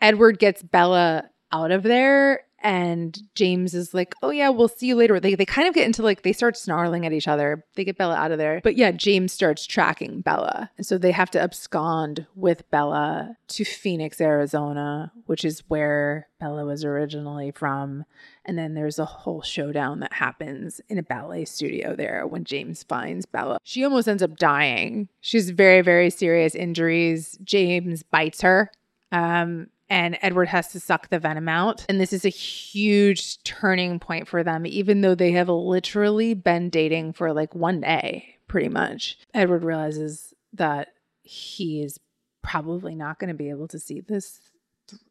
Edward 0.00 0.38
gets 0.38 0.62
Bella 0.62 1.28
out 1.52 1.70
of 1.70 1.82
there 1.82 2.42
and 2.60 3.18
James 3.34 3.74
is 3.74 3.94
like, 3.94 4.14
"Oh 4.22 4.30
yeah, 4.30 4.48
we'll 4.48 4.68
see 4.68 4.86
you 4.86 4.96
later." 4.96 5.20
They 5.20 5.34
they 5.34 5.44
kind 5.44 5.68
of 5.68 5.74
get 5.74 5.86
into 5.86 6.02
like 6.02 6.22
they 6.22 6.32
start 6.32 6.56
snarling 6.56 7.06
at 7.06 7.12
each 7.12 7.28
other. 7.28 7.64
They 7.76 7.84
get 7.84 7.98
Bella 7.98 8.16
out 8.16 8.32
of 8.32 8.38
there. 8.38 8.60
But 8.62 8.76
yeah, 8.76 8.90
James 8.90 9.32
starts 9.32 9.66
tracking 9.66 10.20
Bella. 10.22 10.70
And 10.76 10.86
so 10.86 10.98
they 10.98 11.12
have 11.12 11.30
to 11.32 11.40
abscond 11.40 12.26
with 12.34 12.68
Bella 12.70 13.36
to 13.48 13.64
Phoenix, 13.64 14.20
Arizona, 14.20 15.12
which 15.26 15.44
is 15.44 15.62
where 15.68 16.28
Bella 16.40 16.64
was 16.64 16.84
originally 16.84 17.52
from. 17.52 18.04
And 18.44 18.58
then 18.58 18.74
there's 18.74 18.98
a 18.98 19.04
whole 19.04 19.42
showdown 19.42 20.00
that 20.00 20.14
happens 20.14 20.80
in 20.88 20.98
a 20.98 21.02
ballet 21.02 21.44
studio 21.44 21.94
there 21.94 22.26
when 22.26 22.44
James 22.44 22.82
finds 22.82 23.26
Bella. 23.26 23.58
She 23.62 23.84
almost 23.84 24.08
ends 24.08 24.22
up 24.22 24.36
dying. 24.36 25.08
She's 25.20 25.50
very 25.50 25.82
very 25.82 26.10
serious 26.10 26.54
injuries. 26.54 27.38
James 27.44 28.02
bites 28.02 28.40
her. 28.40 28.72
Um 29.12 29.68
and 29.90 30.18
Edward 30.22 30.48
has 30.48 30.68
to 30.68 30.80
suck 30.80 31.08
the 31.08 31.18
venom 31.18 31.48
out. 31.48 31.84
And 31.88 32.00
this 32.00 32.12
is 32.12 32.24
a 32.24 32.30
huge 32.30 33.42
turning 33.42 33.98
point 33.98 34.28
for 34.28 34.42
them, 34.42 34.66
even 34.66 35.00
though 35.00 35.14
they 35.14 35.32
have 35.32 35.48
literally 35.48 36.34
been 36.34 36.70
dating 36.70 37.14
for 37.14 37.32
like 37.32 37.54
one 37.54 37.80
day, 37.80 38.36
pretty 38.46 38.68
much. 38.68 39.18
Edward 39.34 39.64
realizes 39.64 40.34
that 40.52 40.88
he 41.22 41.82
is 41.82 41.98
probably 42.42 42.94
not 42.94 43.18
going 43.18 43.28
to 43.28 43.34
be 43.34 43.50
able 43.50 43.68
to 43.68 43.78
see 43.78 44.00
this 44.00 44.40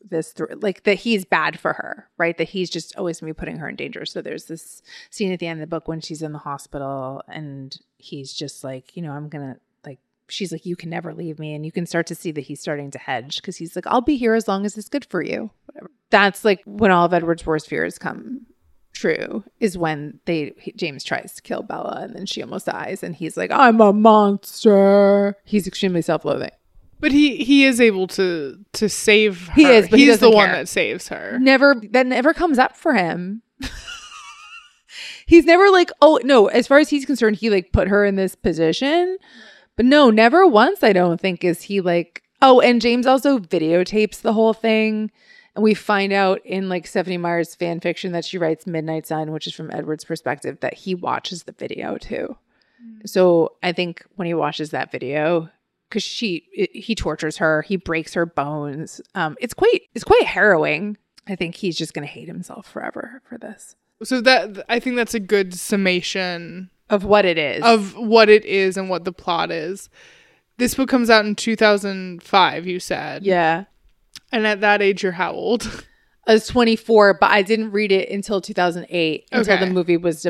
this 0.01 0.31
through 0.31 0.47
like 0.59 0.83
that 0.85 0.95
he's 0.95 1.23
bad 1.23 1.59
for 1.59 1.73
her 1.73 2.09
right 2.17 2.39
that 2.39 2.49
he's 2.49 2.67
just 2.67 2.95
always 2.95 3.19
going 3.19 3.29
to 3.31 3.35
be 3.35 3.39
putting 3.39 3.57
her 3.57 3.69
in 3.69 3.75
danger 3.75 4.07
so 4.07 4.23
there's 4.23 4.45
this 4.45 4.81
scene 5.11 5.31
at 5.31 5.39
the 5.39 5.45
end 5.45 5.61
of 5.61 5.69
the 5.69 5.75
book 5.75 5.87
when 5.87 6.01
she's 6.01 6.23
in 6.23 6.31
the 6.31 6.39
hospital 6.39 7.21
and 7.27 7.79
he's 7.97 8.33
just 8.33 8.63
like 8.63 8.97
you 8.97 9.03
know 9.03 9.11
i'm 9.11 9.29
gonna 9.29 9.55
she's 10.29 10.51
like 10.51 10.65
you 10.65 10.75
can 10.75 10.89
never 10.89 11.13
leave 11.13 11.39
me 11.39 11.53
and 11.53 11.65
you 11.65 11.71
can 11.71 11.85
start 11.85 12.07
to 12.07 12.15
see 12.15 12.31
that 12.31 12.41
he's 12.41 12.59
starting 12.59 12.91
to 12.91 12.99
hedge 12.99 13.37
because 13.37 13.57
he's 13.57 13.75
like 13.75 13.87
i'll 13.87 14.01
be 14.01 14.17
here 14.17 14.33
as 14.33 14.47
long 14.47 14.65
as 14.65 14.77
it's 14.77 14.89
good 14.89 15.05
for 15.05 15.21
you 15.21 15.49
whatever. 15.65 15.91
That's 16.09 16.43
like 16.45 16.61
when 16.65 16.91
all 16.91 17.05
of 17.05 17.13
edward's 17.13 17.45
worst 17.45 17.67
fears 17.67 17.97
come 17.97 18.45
true 18.93 19.43
is 19.59 19.77
when 19.77 20.19
they 20.25 20.53
james 20.75 21.03
tries 21.03 21.33
to 21.35 21.41
kill 21.41 21.61
bella 21.61 21.99
and 22.01 22.15
then 22.15 22.25
she 22.25 22.41
almost 22.41 22.65
dies 22.65 23.03
and 23.03 23.15
he's 23.15 23.37
like 23.37 23.51
i'm 23.51 23.79
a 23.79 23.93
monster. 23.93 25.37
He's 25.43 25.67
extremely 25.67 26.01
self-loathing. 26.01 26.51
But 26.99 27.11
he 27.11 27.37
he 27.37 27.63
is 27.63 27.79
able 27.79 28.07
to 28.07 28.57
to 28.73 28.89
save 28.89 29.47
her. 29.49 29.53
He 29.53 29.65
is, 29.65 29.87
but 29.87 29.99
he 29.99 30.05
he's 30.07 30.19
the 30.19 30.27
doesn't 30.27 30.35
one 30.35 30.51
that 30.51 30.67
saves 30.67 31.09
her. 31.09 31.37
never 31.39 31.75
that 31.91 32.07
never 32.07 32.33
comes 32.33 32.57
up 32.57 32.75
for 32.75 32.93
him. 32.93 33.43
He's 35.27 35.45
never 35.45 35.69
like 35.69 35.91
oh 36.01 36.19
no. 36.23 36.47
As 36.47 36.65
far 36.67 36.79
as 36.79 36.89
he's 36.89 37.05
concerned 37.05 37.35
he 37.35 37.49
like 37.49 37.71
put 37.71 37.87
her 37.89 38.03
in 38.05 38.15
this 38.15 38.33
position 38.33 39.17
but 39.77 39.85
no 39.85 40.09
never 40.09 40.45
once 40.45 40.83
i 40.83 40.91
don't 40.91 41.21
think 41.21 41.43
is 41.45 41.61
he 41.61 41.79
like 41.79 42.21
oh 42.41 42.59
and 42.59 42.81
james 42.81 43.07
also 43.07 43.39
videotapes 43.39 44.21
the 44.21 44.33
whole 44.33 44.53
thing. 44.53 45.09
And 45.55 45.63
we 45.63 45.73
find 45.73 46.13
out 46.13 46.45
in 46.45 46.69
like 46.69 46.85
stephenie 46.85 47.17
meyer's 47.17 47.55
fan 47.55 47.79
fiction 47.79 48.11
that 48.11 48.25
she 48.25 48.37
writes 48.37 48.67
midnight 48.67 49.07
sun 49.07 49.31
which 49.31 49.47
is 49.47 49.55
from 49.55 49.71
edward's 49.71 50.03
perspective 50.05 50.59
that 50.59 50.75
he 50.75 50.93
watches 50.93 51.43
the 51.43 51.51
video 51.51 51.97
too. 51.97 52.37
So 53.05 53.53
i 53.63 53.71
think 53.71 54.05
when 54.17 54.27
he 54.27 54.33
watches 54.33 54.69
that 54.71 54.91
video 54.91 55.49
because 55.89 56.03
she 56.03 56.43
it, 56.53 56.75
he 56.75 56.93
tortures 56.93 57.37
her 57.37 57.63
he 57.63 57.75
breaks 57.75 58.13
her 58.13 58.25
bones. 58.25 59.01
Um 59.15 59.35
it's 59.39 59.53
quite 59.53 59.83
it's 59.95 60.03
quite 60.03 60.25
harrowing. 60.25 60.97
I 61.27 61.35
think 61.35 61.55
he's 61.55 61.75
just 61.75 61.93
gonna 61.93 62.05
hate 62.05 62.27
himself 62.27 62.67
forever 62.67 63.21
for 63.27 63.37
this. 63.39 63.75
So 64.03 64.21
that 64.21 64.63
I 64.69 64.79
think 64.79 64.95
that's 64.95 65.15
a 65.15 65.19
good 65.19 65.55
summation 65.55 66.69
of 66.89 67.03
what 67.03 67.25
it 67.25 67.37
is 67.37 67.63
of 67.63 67.95
what 67.95 68.29
it 68.29 68.45
is 68.45 68.77
and 68.77 68.89
what 68.89 69.03
the 69.05 69.11
plot 69.11 69.51
is. 69.51 69.89
This 70.57 70.73
book 70.75 70.89
comes 70.89 71.09
out 71.09 71.25
in 71.25 71.35
2005, 71.35 72.65
you 72.67 72.79
said. 72.79 73.23
yeah 73.23 73.65
And 74.31 74.47
at 74.47 74.61
that 74.61 74.81
age, 74.81 75.03
you're 75.03 75.11
how 75.13 75.31
old? 75.33 75.83
i 76.27 76.33
was 76.33 76.45
24 76.47 77.13
but 77.21 77.31
i 77.31 77.41
didn't 77.41 77.71
read 77.71 77.89
it 77.89 78.09
until 78.09 78.41
2008 78.41 79.29
until 79.31 79.53
Okay. 79.53 79.65
the 79.65 79.71
movie 79.71 79.95
was 79.95 80.27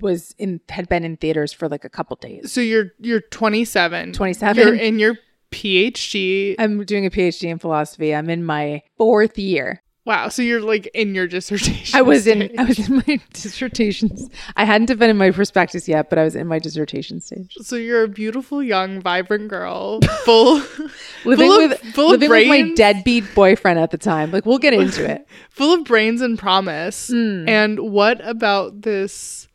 was 0.00 0.34
in 0.38 0.60
had 0.68 0.88
been 0.90 1.04
in 1.04 1.16
theaters 1.16 1.54
for 1.54 1.68
like 1.70 1.84
a 1.86 1.88
couple 1.88 2.16
days 2.16 2.52
So 2.52 2.60
you're 2.60 2.90
you're 2.98 3.20
27. 3.22 4.12
27. 4.12 4.62
You're 4.66 4.74
in 4.74 4.98
your 4.98 5.14
PhD. 5.50 6.54
i'm 6.58 6.84
doing 6.84 7.06
a 7.06 7.10
phd 7.10 7.44
in 7.48 7.58
philosophy 7.58 8.14
i'm 8.14 8.28
in 8.30 8.44
my 8.44 8.82
fourth 8.98 9.38
year 9.38 9.81
Wow. 10.04 10.28
So 10.28 10.42
you're 10.42 10.60
like 10.60 10.86
in 10.94 11.14
your 11.14 11.28
dissertation. 11.28 11.96
I 11.96 12.02
was 12.02 12.26
in. 12.26 12.50
I 12.58 12.64
was 12.64 12.78
in 12.88 12.96
my 13.06 13.20
dissertations. 13.32 14.28
I 14.56 14.64
hadn't 14.64 14.86
been 14.98 15.10
in 15.10 15.16
my 15.16 15.30
prospectus 15.30 15.86
yet, 15.86 16.10
but 16.10 16.18
I 16.18 16.24
was 16.24 16.34
in 16.34 16.48
my 16.48 16.58
dissertation 16.58 17.20
stage. 17.20 17.54
So 17.60 17.76
you're 17.76 18.02
a 18.02 18.08
beautiful, 18.08 18.62
young, 18.62 19.00
vibrant 19.00 19.48
girl, 19.48 20.00
full, 20.24 20.62
Living 21.24 21.48
full 21.48 21.60
of, 21.60 21.70
with 21.70 21.80
full 21.94 22.10
living 22.10 22.26
of 22.26 22.30
brains, 22.30 22.50
with 22.50 22.68
my 22.70 22.74
deadbeat 22.74 23.32
boyfriend 23.34 23.78
at 23.78 23.92
the 23.92 23.98
time. 23.98 24.32
Like 24.32 24.44
we'll 24.44 24.58
get 24.58 24.74
into 24.74 25.08
it. 25.08 25.26
full 25.50 25.74
of 25.74 25.84
brains 25.84 26.20
and 26.20 26.36
promise. 26.36 27.08
Hmm. 27.08 27.48
And 27.48 27.78
what 27.78 28.20
about 28.26 28.82
this 28.82 29.46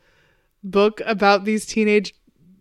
book 0.63 1.01
about 1.05 1.43
these 1.43 1.65
teenage 1.65 2.13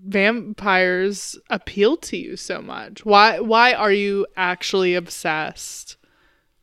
vampires 0.05 1.39
appeal 1.51 1.97
to 1.99 2.17
you 2.17 2.37
so 2.37 2.61
much? 2.61 3.05
Why 3.05 3.39
why 3.39 3.75
are 3.75 3.93
you 3.93 4.27
actually 4.37 4.97
obsessed 4.97 5.96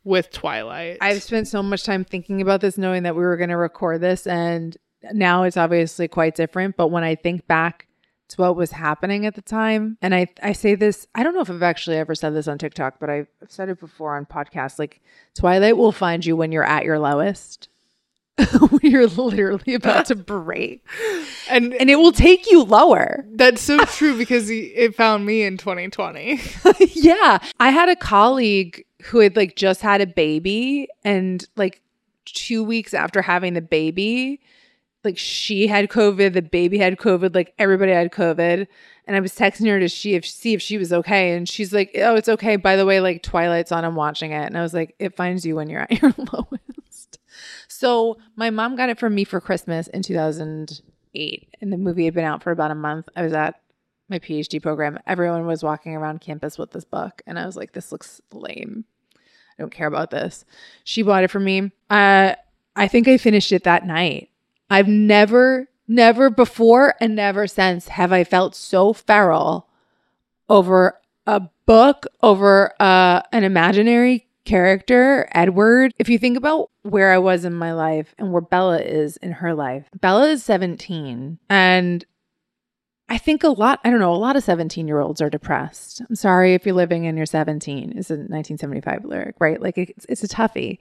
with 0.03 0.31
Twilight? 0.31 0.97
I've 1.01 1.23
spent 1.23 1.47
so 1.47 1.63
much 1.63 1.83
time 1.83 2.03
thinking 2.03 2.41
about 2.41 2.61
this, 2.61 2.77
knowing 2.77 3.03
that 3.03 3.15
we 3.15 3.23
were 3.23 3.37
going 3.37 3.49
to 3.49 3.57
record 3.57 4.01
this, 4.01 4.27
and 4.27 4.75
now 5.11 5.43
it's 5.43 5.57
obviously 5.57 6.07
quite 6.07 6.35
different. 6.35 6.77
But 6.77 6.87
when 6.87 7.03
I 7.03 7.15
think 7.15 7.47
back 7.47 7.87
to 8.29 8.41
what 8.41 8.55
was 8.55 8.71
happening 8.71 9.25
at 9.25 9.35
the 9.35 9.41
time, 9.41 9.97
and 10.01 10.13
I 10.15 10.27
I 10.41 10.53
say 10.53 10.75
this, 10.75 11.07
I 11.15 11.23
don't 11.23 11.33
know 11.33 11.41
if 11.41 11.49
I've 11.49 11.63
actually 11.63 11.97
ever 11.97 12.15
said 12.15 12.33
this 12.33 12.47
on 12.47 12.57
TikTok, 12.57 12.99
but 12.99 13.09
I've 13.09 13.27
said 13.47 13.69
it 13.69 13.79
before 13.79 14.15
on 14.15 14.25
podcasts. 14.25 14.79
Like 14.79 15.01
Twilight 15.35 15.77
will 15.77 15.91
find 15.91 16.25
you 16.25 16.35
when 16.35 16.51
you're 16.51 16.63
at 16.63 16.85
your 16.85 16.99
lowest. 16.99 17.69
when 18.69 18.79
you're 18.81 19.05
literally 19.05 19.75
about 19.75 20.07
to 20.07 20.15
break 20.15 20.83
and 21.51 21.71
and 21.75 21.87
it 21.87 21.97
will 21.97 22.11
take 22.11 22.49
you 22.49 22.63
lower 22.63 23.23
that's 23.33 23.61
so 23.61 23.77
true 23.85 24.17
because 24.17 24.49
it 24.49 24.95
found 24.95 25.23
me 25.23 25.43
in 25.43 25.55
2020. 25.55 26.41
yeah. 26.93 27.37
I 27.59 27.69
had 27.69 27.89
a 27.89 27.95
colleague 27.95 28.85
who 29.05 29.19
had 29.19 29.35
like 29.35 29.55
just 29.55 29.81
had 29.81 30.01
a 30.01 30.07
baby 30.07 30.87
and 31.03 31.47
like 31.55 31.81
2 32.25 32.63
weeks 32.63 32.93
after 32.93 33.21
having 33.21 33.53
the 33.53 33.61
baby 33.61 34.39
like 35.03 35.17
she 35.17 35.67
had 35.67 35.89
covid, 35.89 36.33
the 36.33 36.41
baby 36.41 36.77
had 36.77 36.97
covid, 36.97 37.35
like 37.35 37.53
everybody 37.59 37.91
had 37.91 38.11
covid. 38.11 38.67
And 39.05 39.17
I 39.17 39.19
was 39.19 39.33
texting 39.33 39.67
her 39.67 39.79
to 39.79 39.89
see 39.89 40.13
if 40.15 40.25
see 40.25 40.53
if 40.53 40.61
she 40.61 40.77
was 40.77 40.93
okay 40.93 41.35
and 41.35 41.47
she's 41.47 41.73
like, 41.73 41.91
"Oh, 41.95 42.15
it's 42.15 42.29
okay. 42.29 42.55
By 42.55 42.77
the 42.77 42.85
way, 42.85 43.01
like 43.01 43.21
Twilight's 43.21 43.71
on, 43.71 43.83
I'm 43.83 43.95
watching 43.95 44.31
it." 44.31 44.45
And 44.45 44.57
I 44.57 44.61
was 44.61 44.73
like, 44.73 44.95
"It 44.97 45.15
finds 45.17 45.45
you 45.45 45.55
when 45.57 45.69
you're 45.69 45.81
at 45.81 45.91
your 46.01 46.13
lowest." 46.31 47.19
So, 47.67 48.17
my 48.35 48.49
mom 48.49 48.75
got 48.77 48.89
it 48.89 48.99
for 48.99 49.09
me 49.09 49.25
for 49.25 49.41
Christmas 49.41 49.87
in 49.87 50.03
2008 50.03 51.49
and 51.59 51.73
the 51.73 51.77
movie 51.77 52.05
had 52.05 52.13
been 52.13 52.23
out 52.23 52.43
for 52.43 52.51
about 52.51 52.71
a 52.71 52.75
month. 52.75 53.09
I 53.15 53.23
was 53.23 53.33
at 53.33 53.59
my 54.09 54.19
PhD 54.19 54.61
program, 54.61 54.99
everyone 55.05 55.45
was 55.45 55.63
walking 55.63 55.95
around 55.95 56.21
campus 56.21 56.57
with 56.57 56.71
this 56.71 56.85
book, 56.85 57.21
and 57.27 57.37
I 57.37 57.45
was 57.45 57.57
like, 57.57 57.73
"This 57.73 57.91
looks 57.91 58.21
lame." 58.31 58.85
I 59.57 59.61
don't 59.61 59.71
care 59.71 59.87
about 59.87 60.11
this. 60.11 60.45
She 60.83 61.01
bought 61.01 61.23
it 61.23 61.31
for 61.31 61.39
me. 61.39 61.71
Uh, 61.89 62.35
I 62.75 62.87
think 62.87 63.07
I 63.07 63.17
finished 63.17 63.51
it 63.51 63.63
that 63.63 63.85
night. 63.85 64.29
I've 64.69 64.87
never, 64.87 65.69
never 65.87 66.29
before 66.29 66.95
and 66.99 67.15
never 67.15 67.47
since 67.47 67.89
have 67.89 68.11
I 68.11 68.23
felt 68.23 68.55
so 68.55 68.93
feral 68.93 69.67
over 70.49 70.99
a 71.27 71.41
book, 71.65 72.07
over 72.21 72.73
uh, 72.79 73.21
an 73.31 73.43
imaginary 73.43 74.27
character, 74.45 75.29
Edward. 75.31 75.93
If 75.97 76.09
you 76.09 76.19
think 76.19 76.37
about 76.37 76.69
where 76.81 77.13
I 77.13 77.17
was 77.17 77.45
in 77.45 77.53
my 77.53 77.73
life 77.73 78.13
and 78.17 78.31
where 78.31 78.41
Bella 78.41 78.79
is 78.79 79.17
in 79.17 79.33
her 79.33 79.53
life, 79.53 79.87
Bella 79.99 80.29
is 80.29 80.43
17 80.43 81.39
and 81.49 82.05
I 83.13 83.19
think 83.19 83.43
a 83.43 83.49
lot, 83.49 83.79
I 83.83 83.91
don't 83.91 83.99
know, 83.99 84.11
a 84.11 84.15
lot 84.15 84.37
of 84.37 84.43
17 84.43 84.87
year 84.87 84.99
olds 84.99 85.21
are 85.21 85.29
depressed. 85.29 86.01
I'm 86.09 86.15
sorry 86.15 86.55
if 86.55 86.65
you're 86.65 86.73
living 86.73 87.05
and 87.05 87.15
you're 87.15 87.27
17, 87.27 87.91
is 87.91 88.09
a 88.09 88.15
1975 88.15 89.05
lyric, 89.05 89.35
right? 89.37 89.61
Like 89.61 89.77
it's, 89.77 90.07
it's 90.09 90.23
a 90.23 90.27
toughie. 90.27 90.79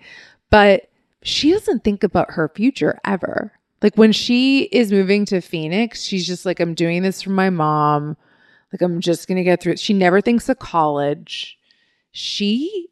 But 0.49 0.88
she 1.23 1.53
doesn't 1.53 1.85
think 1.85 2.03
about 2.03 2.31
her 2.31 2.49
future 2.49 2.99
ever. 3.05 3.53
Like 3.83 3.97
when 3.97 4.12
she 4.12 4.62
is 4.62 4.90
moving 4.90 5.27
to 5.27 5.42
Phoenix, 5.42 6.05
she's 6.05 6.27
just 6.27 6.47
like, 6.47 6.59
I'm 6.59 6.73
doing 6.73 7.03
this 7.03 7.21
for 7.21 7.29
my 7.29 7.51
mom. 7.51 8.16
Like 8.73 8.81
I'm 8.81 9.01
just 9.01 9.29
going 9.29 9.37
to 9.37 9.45
get 9.45 9.61
through 9.61 9.75
it. 9.75 9.79
She 9.79 9.92
never 9.92 10.23
thinks 10.23 10.49
of 10.49 10.59
college. 10.59 11.59
She 12.12 12.88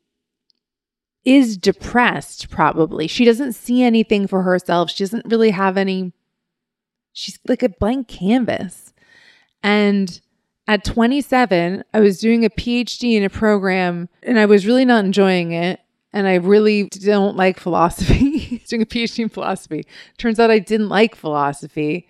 is 1.25 1.57
depressed, 1.57 2.51
probably. 2.51 3.07
She 3.07 3.25
doesn't 3.25 3.55
see 3.55 3.83
anything 3.83 4.27
for 4.27 4.43
herself. 4.43 4.91
She 4.91 5.03
doesn't 5.03 5.31
really 5.31 5.53
have 5.53 5.79
any, 5.79 6.13
she's 7.15 7.39
like 7.49 7.63
a 7.63 7.71
blank 7.71 8.07
canvas. 8.07 8.93
And 9.63 10.21
at 10.67 10.85
27, 10.85 11.85
I 11.93 12.01
was 12.01 12.19
doing 12.19 12.45
a 12.45 12.51
PhD 12.51 13.15
in 13.15 13.25
a 13.25 13.31
program 13.31 14.09
and 14.23 14.39
I 14.39 14.47
was 14.47 14.67
really 14.67 14.85
not 14.85 15.05
enjoying 15.05 15.53
it. 15.53 15.81
And 16.13 16.27
I 16.27 16.37
really 16.37 16.89
don't 16.89 17.37
like 17.37 17.61
philosophy. 17.61 18.63
doing 18.69 18.83
a 18.83 18.87
PhD 18.87 19.21
in 19.21 19.29
philosophy. 19.29 19.85
Turns 20.19 20.41
out 20.41 20.51
I 20.51 20.59
didn't 20.59 20.89
like 20.89 21.15
philosophy. 21.15 22.09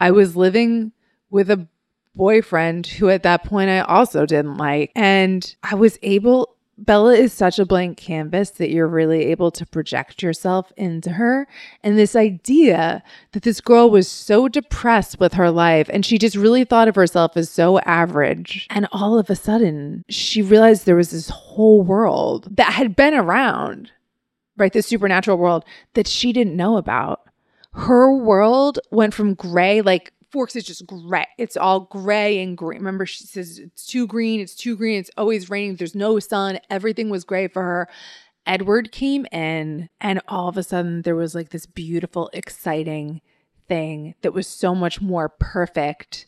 I 0.00 0.10
was 0.10 0.36
living 0.36 0.92
with 1.30 1.50
a 1.50 1.66
boyfriend 2.14 2.86
who 2.86 3.08
at 3.10 3.22
that 3.24 3.44
point 3.44 3.70
I 3.70 3.80
also 3.80 4.26
didn't 4.26 4.56
like. 4.56 4.90
And 4.94 5.54
I 5.62 5.74
was 5.74 5.98
able 6.02 6.55
Bella 6.78 7.14
is 7.14 7.32
such 7.32 7.58
a 7.58 7.64
blank 7.64 7.96
canvas 7.96 8.50
that 8.50 8.70
you're 8.70 8.86
really 8.86 9.26
able 9.26 9.50
to 9.50 9.64
project 9.64 10.22
yourself 10.22 10.72
into 10.76 11.12
her. 11.12 11.48
And 11.82 11.96
this 11.96 12.14
idea 12.14 13.02
that 13.32 13.44
this 13.44 13.62
girl 13.62 13.88
was 13.88 14.08
so 14.08 14.46
depressed 14.46 15.18
with 15.18 15.34
her 15.34 15.50
life 15.50 15.88
and 15.90 16.04
she 16.04 16.18
just 16.18 16.36
really 16.36 16.64
thought 16.64 16.88
of 16.88 16.94
herself 16.94 17.36
as 17.36 17.48
so 17.48 17.78
average. 17.80 18.66
And 18.68 18.86
all 18.92 19.18
of 19.18 19.30
a 19.30 19.36
sudden, 19.36 20.04
she 20.10 20.42
realized 20.42 20.84
there 20.84 20.96
was 20.96 21.12
this 21.12 21.30
whole 21.30 21.80
world 21.80 22.54
that 22.56 22.74
had 22.74 22.94
been 22.94 23.14
around, 23.14 23.90
right? 24.58 24.72
This 24.72 24.86
supernatural 24.86 25.38
world 25.38 25.64
that 25.94 26.06
she 26.06 26.32
didn't 26.32 26.56
know 26.56 26.76
about. 26.76 27.22
Her 27.72 28.14
world 28.14 28.78
went 28.90 29.14
from 29.14 29.34
gray, 29.34 29.80
like 29.80 30.12
Forks 30.36 30.54
is 30.54 30.64
just 30.64 30.86
gray. 30.86 31.26
It's 31.38 31.56
all 31.56 31.80
gray 31.80 32.42
and 32.42 32.58
green. 32.58 32.80
Remember, 32.80 33.06
she 33.06 33.24
says 33.24 33.58
it's 33.58 33.86
too 33.86 34.06
green, 34.06 34.38
it's 34.38 34.54
too 34.54 34.76
green, 34.76 34.98
it's 34.98 35.10
always 35.16 35.48
raining, 35.48 35.76
there's 35.76 35.94
no 35.94 36.18
sun. 36.18 36.58
Everything 36.68 37.08
was 37.08 37.24
gray 37.24 37.48
for 37.48 37.62
her. 37.62 37.88
Edward 38.44 38.92
came 38.92 39.24
in, 39.32 39.88
and 39.98 40.20
all 40.28 40.48
of 40.48 40.58
a 40.58 40.62
sudden, 40.62 41.00
there 41.00 41.16
was 41.16 41.34
like 41.34 41.48
this 41.48 41.64
beautiful, 41.64 42.28
exciting 42.34 43.22
thing 43.66 44.14
that 44.20 44.34
was 44.34 44.46
so 44.46 44.74
much 44.74 45.00
more 45.00 45.30
perfect 45.30 46.26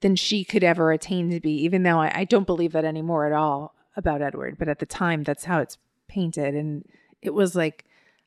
than 0.00 0.14
she 0.14 0.44
could 0.44 0.62
ever 0.62 0.92
attain 0.92 1.28
to 1.30 1.40
be, 1.40 1.60
even 1.64 1.82
though 1.82 1.98
I, 1.98 2.20
I 2.20 2.24
don't 2.24 2.46
believe 2.46 2.70
that 2.70 2.84
anymore 2.84 3.26
at 3.26 3.32
all 3.32 3.74
about 3.96 4.22
Edward. 4.22 4.58
But 4.60 4.68
at 4.68 4.78
the 4.78 4.86
time, 4.86 5.24
that's 5.24 5.46
how 5.46 5.58
it's 5.58 5.78
painted. 6.06 6.54
And 6.54 6.84
it 7.20 7.34
was 7.34 7.56
like, 7.56 7.84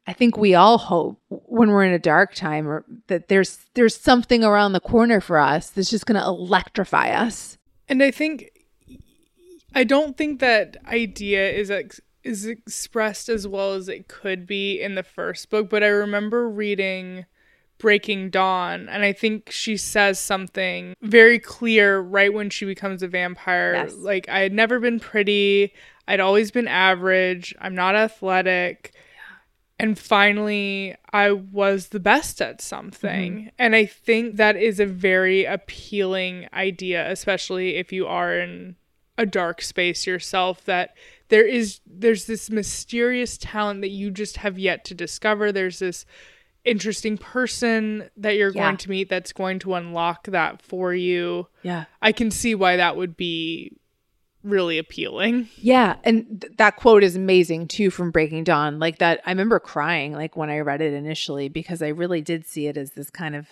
I 0.08 0.14
think 0.14 0.38
we 0.38 0.56
all 0.56 0.78
hope 0.78 1.20
when 1.28 1.70
we're 1.70 1.84
in 1.84 1.92
a 1.92 2.00
dark 2.00 2.34
time 2.34 2.66
or 2.66 2.86
that 3.08 3.28
there's 3.28 3.60
there's 3.74 3.96
something 3.96 4.42
around 4.42 4.72
the 4.72 4.80
corner 4.80 5.20
for 5.20 5.38
us 5.38 5.70
that's 5.70 5.90
just 5.90 6.06
going 6.06 6.20
to 6.20 6.26
electrify 6.26 7.10
us. 7.10 7.58
And 7.90 8.02
I 8.02 8.12
think 8.12 8.52
I 9.76 9.84
don't 9.84 10.18
think 10.18 10.40
that 10.40 10.78
idea 10.88 11.52
is 11.52 11.70
ex- 11.70 12.00
is 12.24 12.46
expressed 12.46 13.28
as 13.28 13.48
well 13.48 13.74
as 13.74 13.90
it 13.90 14.08
could 14.08 14.48
be 14.48 14.82
in 14.82 14.96
the 14.96 15.04
first 15.04 15.50
book, 15.50 15.70
but 15.70 15.84
I 15.84 15.88
remember 15.88 16.50
reading 16.50 17.26
Breaking 17.78 18.30
Dawn 18.30 18.88
and 18.88 19.04
I 19.04 19.12
think 19.12 19.52
she 19.52 19.76
says 19.76 20.20
something 20.20 20.96
very 21.02 21.38
clear 21.38 22.00
right 22.00 22.34
when 22.34 22.50
she 22.50 22.64
becomes 22.66 23.04
a 23.04 23.10
vampire. 23.10 23.74
Yes. 23.74 23.94
Like 23.94 24.30
I 24.30 24.40
had 24.40 24.54
never 24.54 24.80
been 24.80 25.02
pretty, 25.02 25.74
I'd 26.08 26.22
always 26.22 26.50
been 26.50 26.68
average, 26.68 27.54
I'm 27.60 27.76
not 27.76 27.94
athletic 27.94 28.94
and 29.80 29.98
finally 29.98 30.96
I 31.14 31.32
was 31.32 31.90
the 31.90 32.00
best 32.00 32.42
at 32.42 32.62
something. 32.62 33.34
Mm-hmm. 33.34 33.48
And 33.60 33.76
I 33.76 33.86
think 33.86 34.38
that 34.38 34.56
is 34.56 34.80
a 34.80 34.86
very 34.86 35.46
appealing 35.46 36.48
idea, 36.54 37.10
especially 37.12 37.76
if 37.76 37.92
you 37.92 38.08
are 38.08 38.38
in 38.38 38.76
a 39.18 39.26
dark 39.26 39.62
space 39.62 40.06
yourself 40.06 40.64
that 40.66 40.96
there 41.30 41.46
is 41.46 41.80
there's 41.86 42.26
this 42.26 42.50
mysterious 42.50 43.38
talent 43.38 43.82
that 43.82 43.90
you 43.90 44.12
just 44.12 44.38
have 44.38 44.58
yet 44.58 44.86
to 44.86 44.94
discover. 44.94 45.52
There's 45.52 45.80
this 45.80 46.06
interesting 46.64 47.18
person 47.18 48.10
that 48.18 48.36
you're 48.36 48.52
yeah. 48.52 48.64
going 48.64 48.78
to 48.78 48.90
meet 48.90 49.10
that's 49.10 49.34
going 49.34 49.60
to 49.60 49.74
unlock 49.74 50.28
that 50.28 50.62
for 50.62 50.94
you. 50.94 51.48
Yeah. 51.64 51.86
I 52.02 52.12
can 52.12 52.30
see 52.30 52.56
why 52.56 52.78
that 52.78 52.98
would 52.98 53.18
be 53.18 53.78
really 54.44 54.78
appealing. 54.78 55.50
Yeah, 55.58 55.96
and 56.04 56.42
th- 56.42 56.54
that 56.58 56.78
quote 56.78 57.04
is 57.04 57.16
amazing 57.16 57.68
too 57.68 57.90
from 57.90 58.12
Breaking 58.12 58.44
Dawn. 58.44 58.80
Like 58.80 59.00
that 59.00 59.22
I 59.26 59.32
remember 59.32 59.60
crying 59.60 60.14
like 60.14 60.36
when 60.36 60.50
I 60.50 60.60
read 60.60 60.82
it 60.82 60.94
initially 60.94 61.50
because 61.50 61.82
I 61.82 61.90
really 61.90 62.22
did 62.22 62.46
see 62.46 62.68
it 62.68 62.78
as 62.78 62.92
this 62.92 63.10
kind 63.10 63.36
of 63.36 63.48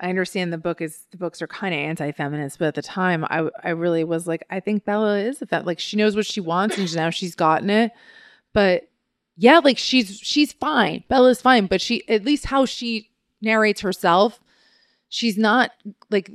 I 0.00 0.08
understand 0.08 0.52
the 0.52 0.58
book 0.58 0.80
is 0.80 1.06
the 1.10 1.16
books 1.16 1.40
are 1.40 1.46
kind 1.46 1.74
of 1.74 1.80
anti-feminist, 1.80 2.58
but 2.58 2.66
at 2.68 2.74
the 2.74 2.82
time 2.82 3.24
I 3.24 3.48
I 3.62 3.70
really 3.70 4.04
was 4.04 4.26
like 4.26 4.44
I 4.50 4.60
think 4.60 4.84
Bella 4.84 5.18
is 5.18 5.42
a 5.42 5.46
that 5.46 5.66
like 5.66 5.78
she 5.78 5.96
knows 5.96 6.16
what 6.16 6.26
she 6.26 6.40
wants 6.40 6.78
and 6.78 6.94
now 6.94 7.10
she's 7.10 7.34
gotten 7.34 7.70
it. 7.70 7.92
But 8.52 8.88
yeah, 9.36 9.58
like 9.58 9.78
she's 9.78 10.18
she's 10.18 10.52
fine. 10.52 11.04
Bella's 11.08 11.40
fine, 11.40 11.66
but 11.66 11.80
she 11.80 12.08
at 12.08 12.24
least 12.24 12.46
how 12.46 12.64
she 12.64 13.10
narrates 13.40 13.80
herself, 13.80 14.40
she's 15.08 15.36
not 15.36 15.70
like 16.10 16.30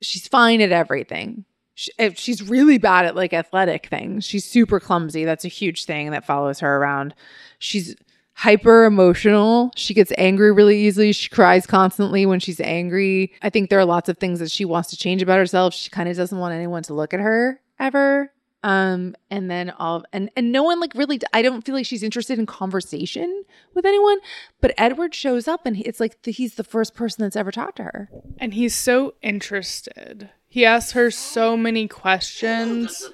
she's 0.00 0.26
fine 0.26 0.60
at 0.60 0.72
everything 0.72 1.44
she, 1.80 2.14
she's 2.14 2.42
really 2.42 2.76
bad 2.76 3.06
at 3.06 3.16
like 3.16 3.32
athletic 3.32 3.86
things. 3.86 4.26
She's 4.26 4.44
super 4.44 4.78
clumsy. 4.78 5.24
That's 5.24 5.46
a 5.46 5.48
huge 5.48 5.86
thing 5.86 6.10
that 6.10 6.26
follows 6.26 6.60
her 6.60 6.76
around. 6.76 7.14
She's 7.58 7.96
hyper 8.34 8.84
emotional. 8.84 9.70
She 9.76 9.94
gets 9.94 10.12
angry 10.18 10.52
really 10.52 10.78
easily. 10.78 11.12
She 11.12 11.30
cries 11.30 11.66
constantly 11.66 12.26
when 12.26 12.38
she's 12.38 12.60
angry. 12.60 13.32
I 13.40 13.48
think 13.48 13.70
there 13.70 13.78
are 13.78 13.86
lots 13.86 14.10
of 14.10 14.18
things 14.18 14.40
that 14.40 14.50
she 14.50 14.66
wants 14.66 14.90
to 14.90 14.96
change 14.96 15.22
about 15.22 15.38
herself. 15.38 15.72
She 15.72 15.88
kind 15.88 16.08
of 16.08 16.16
doesn't 16.16 16.38
want 16.38 16.54
anyone 16.54 16.82
to 16.82 16.94
look 16.94 17.14
at 17.14 17.20
her 17.20 17.60
ever. 17.78 18.30
Um, 18.62 19.16
and 19.30 19.50
then 19.50 19.70
all 19.70 20.04
and 20.12 20.28
and 20.36 20.52
no 20.52 20.62
one 20.62 20.80
like 20.80 20.92
really. 20.94 21.18
I 21.32 21.40
don't 21.40 21.64
feel 21.64 21.74
like 21.74 21.86
she's 21.86 22.02
interested 22.02 22.38
in 22.38 22.44
conversation 22.44 23.44
with 23.72 23.86
anyone. 23.86 24.18
But 24.60 24.74
Edward 24.76 25.14
shows 25.14 25.48
up, 25.48 25.64
and 25.64 25.78
it's 25.78 25.98
like 25.98 26.20
the, 26.24 26.30
he's 26.30 26.56
the 26.56 26.64
first 26.64 26.94
person 26.94 27.22
that's 27.22 27.36
ever 27.36 27.50
talked 27.50 27.76
to 27.76 27.84
her, 27.84 28.10
and 28.36 28.52
he's 28.52 28.74
so 28.74 29.14
interested. 29.22 30.28
He 30.50 30.66
asks 30.66 30.92
her 30.92 31.12
so 31.12 31.56
many 31.56 31.86
questions. 31.86 33.08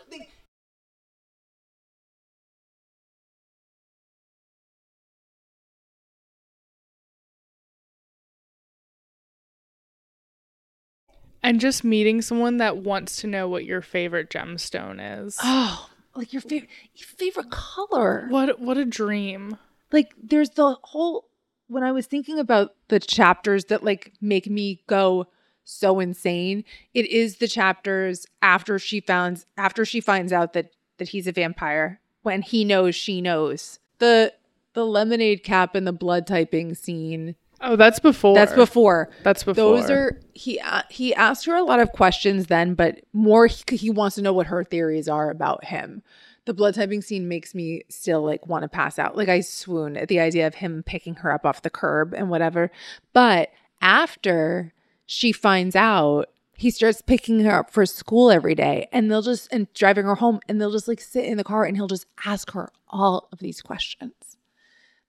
And 11.43 11.61
just 11.61 11.85
meeting 11.85 12.23
someone 12.23 12.57
that 12.57 12.79
wants 12.79 13.21
to 13.21 13.27
know 13.27 13.49
what 13.49 13.65
your 13.65 13.83
favorite 13.83 14.31
gemstone 14.31 14.99
is. 15.25 15.37
Oh, 15.43 15.91
like 16.17 16.33
your 16.33 16.43
favorite 16.43 16.71
your 16.95 17.07
favorite 17.07 17.51
color. 17.51 18.27
What 18.31 18.59
what 18.59 18.79
a 18.79 18.85
dream. 18.87 19.59
Like 19.93 20.15
there's 20.21 20.51
the 20.51 20.77
whole 20.83 21.29
when 21.69 21.85
I 21.85 21.93
was 21.93 22.07
thinking 22.07 22.39
about 22.39 22.75
the 22.89 22.99
chapters 22.99 23.67
that 23.67 23.85
like 23.85 24.15
make 24.21 24.49
me 24.49 24.83
go 24.89 25.27
so 25.67 26.01
insane. 26.01 26.65
It 26.95 27.07
is 27.11 27.37
the 27.37 27.49
chapters 27.49 28.27
after 28.41 28.79
she 28.79 29.01
finds 29.01 29.47
after 29.57 29.85
she 29.85 30.01
finds 30.01 30.33
out 30.33 30.53
that 30.55 30.71
that 30.99 31.09
he's 31.09 31.27
a 31.27 31.33
vampire 31.33 32.01
when 32.23 32.43
he 32.43 32.65
knows 32.65 32.95
she 32.95 33.21
knows. 33.21 33.79
The 33.99 34.33
the 34.73 34.87
lemonade 34.87 35.43
cap 35.43 35.75
and 35.75 35.87
the 35.87 35.93
blood 35.93 36.27
typing 36.27 36.75
scene. 36.75 37.35
Oh, 37.61 37.77
that's 37.77 37.99
before. 37.99 38.35
That's 38.35 38.53
before. 38.53 39.11
That's 39.23 39.43
before. 39.43 39.55
Those 39.55 39.91
are 39.91 40.21
he 40.35 40.61
uh, 40.61 40.83
he 40.91 41.15
asked 41.15 41.47
her 41.47 41.57
a 41.57 41.65
lot 41.65 41.81
of 41.81 41.93
questions 41.93 42.47
then, 42.47 42.75
but 42.75 43.01
more 43.13 43.47
he, 43.47 43.77
he 43.77 43.91
wants 43.91 44.17
to 44.17 44.23
know 44.23 44.33
what 44.33 44.47
her 44.47 44.63
theories 44.63 45.09
are 45.09 45.31
about 45.31 45.65
him. 45.65 46.03
The 46.45 46.55
blood 46.55 46.75
typing 46.75 47.03
scene 47.03 47.27
makes 47.27 47.55
me 47.55 47.83
still 47.89 48.23
like 48.23 48.47
want 48.47 48.63
to 48.63 48.69
pass 48.69 48.99
out. 48.99 49.17
Like 49.17 49.29
I 49.29 49.41
swoon 49.41 49.97
at 49.97 50.09
the 50.09 50.21
idea 50.21 50.47
of 50.47 50.57
him 50.57 50.85
picking 50.85 51.17
her 51.17 51.33
up 51.33 51.45
off 51.45 51.63
the 51.63 51.71
curb 51.71 52.15
and 52.15 52.31
whatever. 52.31 52.71
But 53.13 53.51
after 53.81 54.73
she 55.07 55.33
finds 55.33 55.75
out 55.77 56.27
he 56.59 56.71
starts 56.71 57.03
picking 57.03 57.41
her 57.41 57.59
up 57.61 57.71
for 57.71 57.85
school 57.85 58.31
every 58.31 58.55
day 58.55 58.89
and 58.91 59.11
they'll 59.11 59.23
just 59.23 59.49
and 59.53 59.73
driving 59.75 60.07
her 60.07 60.15
home 60.17 60.41
and 60.49 60.61
they'll 60.61 60.73
just 60.73 60.89
like 60.89 61.01
sit 61.01 61.25
in 61.25 61.37
the 61.37 61.45
car 61.45 61.65
and 61.65 61.77
he'll 61.77 61.87
just 61.87 62.07
ask 62.25 62.51
her 62.53 62.71
all 62.89 63.29
of 63.33 63.39
these 63.39 63.61
questions. 63.61 64.37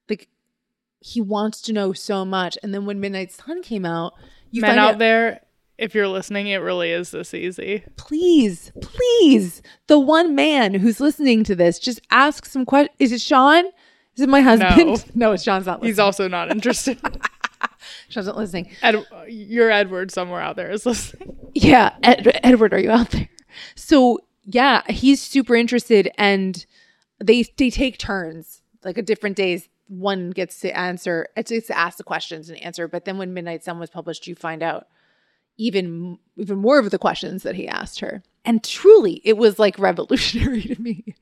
Like 0.08 0.28
he 1.00 1.20
wants 1.20 1.62
to 1.62 1.72
know 1.72 1.92
so 1.92 2.24
much 2.24 2.58
and 2.62 2.72
then 2.74 2.84
when 2.86 3.00
midnight 3.00 3.32
sun 3.32 3.62
came 3.62 3.84
out 3.86 4.14
you 4.50 4.60
Men 4.60 4.70
find 4.70 4.80
out 4.80 4.94
out 4.94 4.98
there, 4.98 5.40
if 5.76 5.94
you're 5.94 6.08
listening, 6.08 6.48
it 6.48 6.56
really 6.56 6.90
is 6.90 7.10
this 7.12 7.32
easy. 7.34 7.84
please 7.96 8.72
please 8.82 9.62
the 9.86 9.98
one 9.98 10.34
man 10.34 10.74
who's 10.74 11.00
listening 11.00 11.44
to 11.44 11.54
this 11.54 11.78
just 11.78 12.00
ask 12.10 12.44
some 12.44 12.64
questions 12.66 12.94
is 12.98 13.12
it 13.12 13.20
sean? 13.20 13.64
Is 14.16 14.22
it 14.22 14.28
my 14.28 14.40
husband? 14.40 15.04
No, 15.14 15.32
it's 15.32 15.44
sean's 15.44 15.66
not 15.66 15.80
listening. 15.80 15.90
He's 15.90 15.98
also 15.98 16.28
not 16.28 16.50
interested. 16.50 16.98
sean's 18.08 18.26
not 18.26 18.36
listening 18.36 18.70
Ed, 18.82 19.04
your 19.28 19.70
Edward 19.70 20.10
somewhere 20.10 20.40
out 20.40 20.56
there 20.56 20.70
is 20.70 20.86
listening. 20.86 21.36
Yeah, 21.54 21.94
Ed- 22.02 22.40
Edward, 22.44 22.72
are 22.72 22.78
you 22.78 22.90
out 22.90 23.10
there? 23.10 23.28
So 23.74 24.20
yeah, 24.44 24.82
he's 24.88 25.20
super 25.20 25.54
interested, 25.54 26.10
and 26.16 26.64
they 27.22 27.44
they 27.56 27.70
take 27.70 27.98
turns. 27.98 28.62
Like 28.84 28.96
at 28.96 29.06
different 29.06 29.36
days, 29.36 29.68
one 29.88 30.30
gets 30.30 30.60
to 30.60 30.76
answer, 30.76 31.28
it 31.36 31.46
gets 31.46 31.66
to 31.66 31.76
ask 31.76 31.98
the 31.98 32.04
questions 32.04 32.48
and 32.48 32.62
answer. 32.62 32.88
But 32.88 33.04
then 33.04 33.18
when 33.18 33.34
Midnight 33.34 33.64
Sun 33.64 33.78
was 33.78 33.90
published, 33.90 34.26
you 34.26 34.34
find 34.34 34.62
out 34.62 34.86
even 35.56 36.18
even 36.36 36.58
more 36.58 36.78
of 36.78 36.90
the 36.90 36.98
questions 36.98 37.42
that 37.42 37.56
he 37.56 37.68
asked 37.68 38.00
her, 38.00 38.22
and 38.44 38.62
truly, 38.64 39.20
it 39.24 39.36
was 39.36 39.58
like 39.58 39.78
revolutionary 39.78 40.62
to 40.74 40.80
me. 40.80 41.14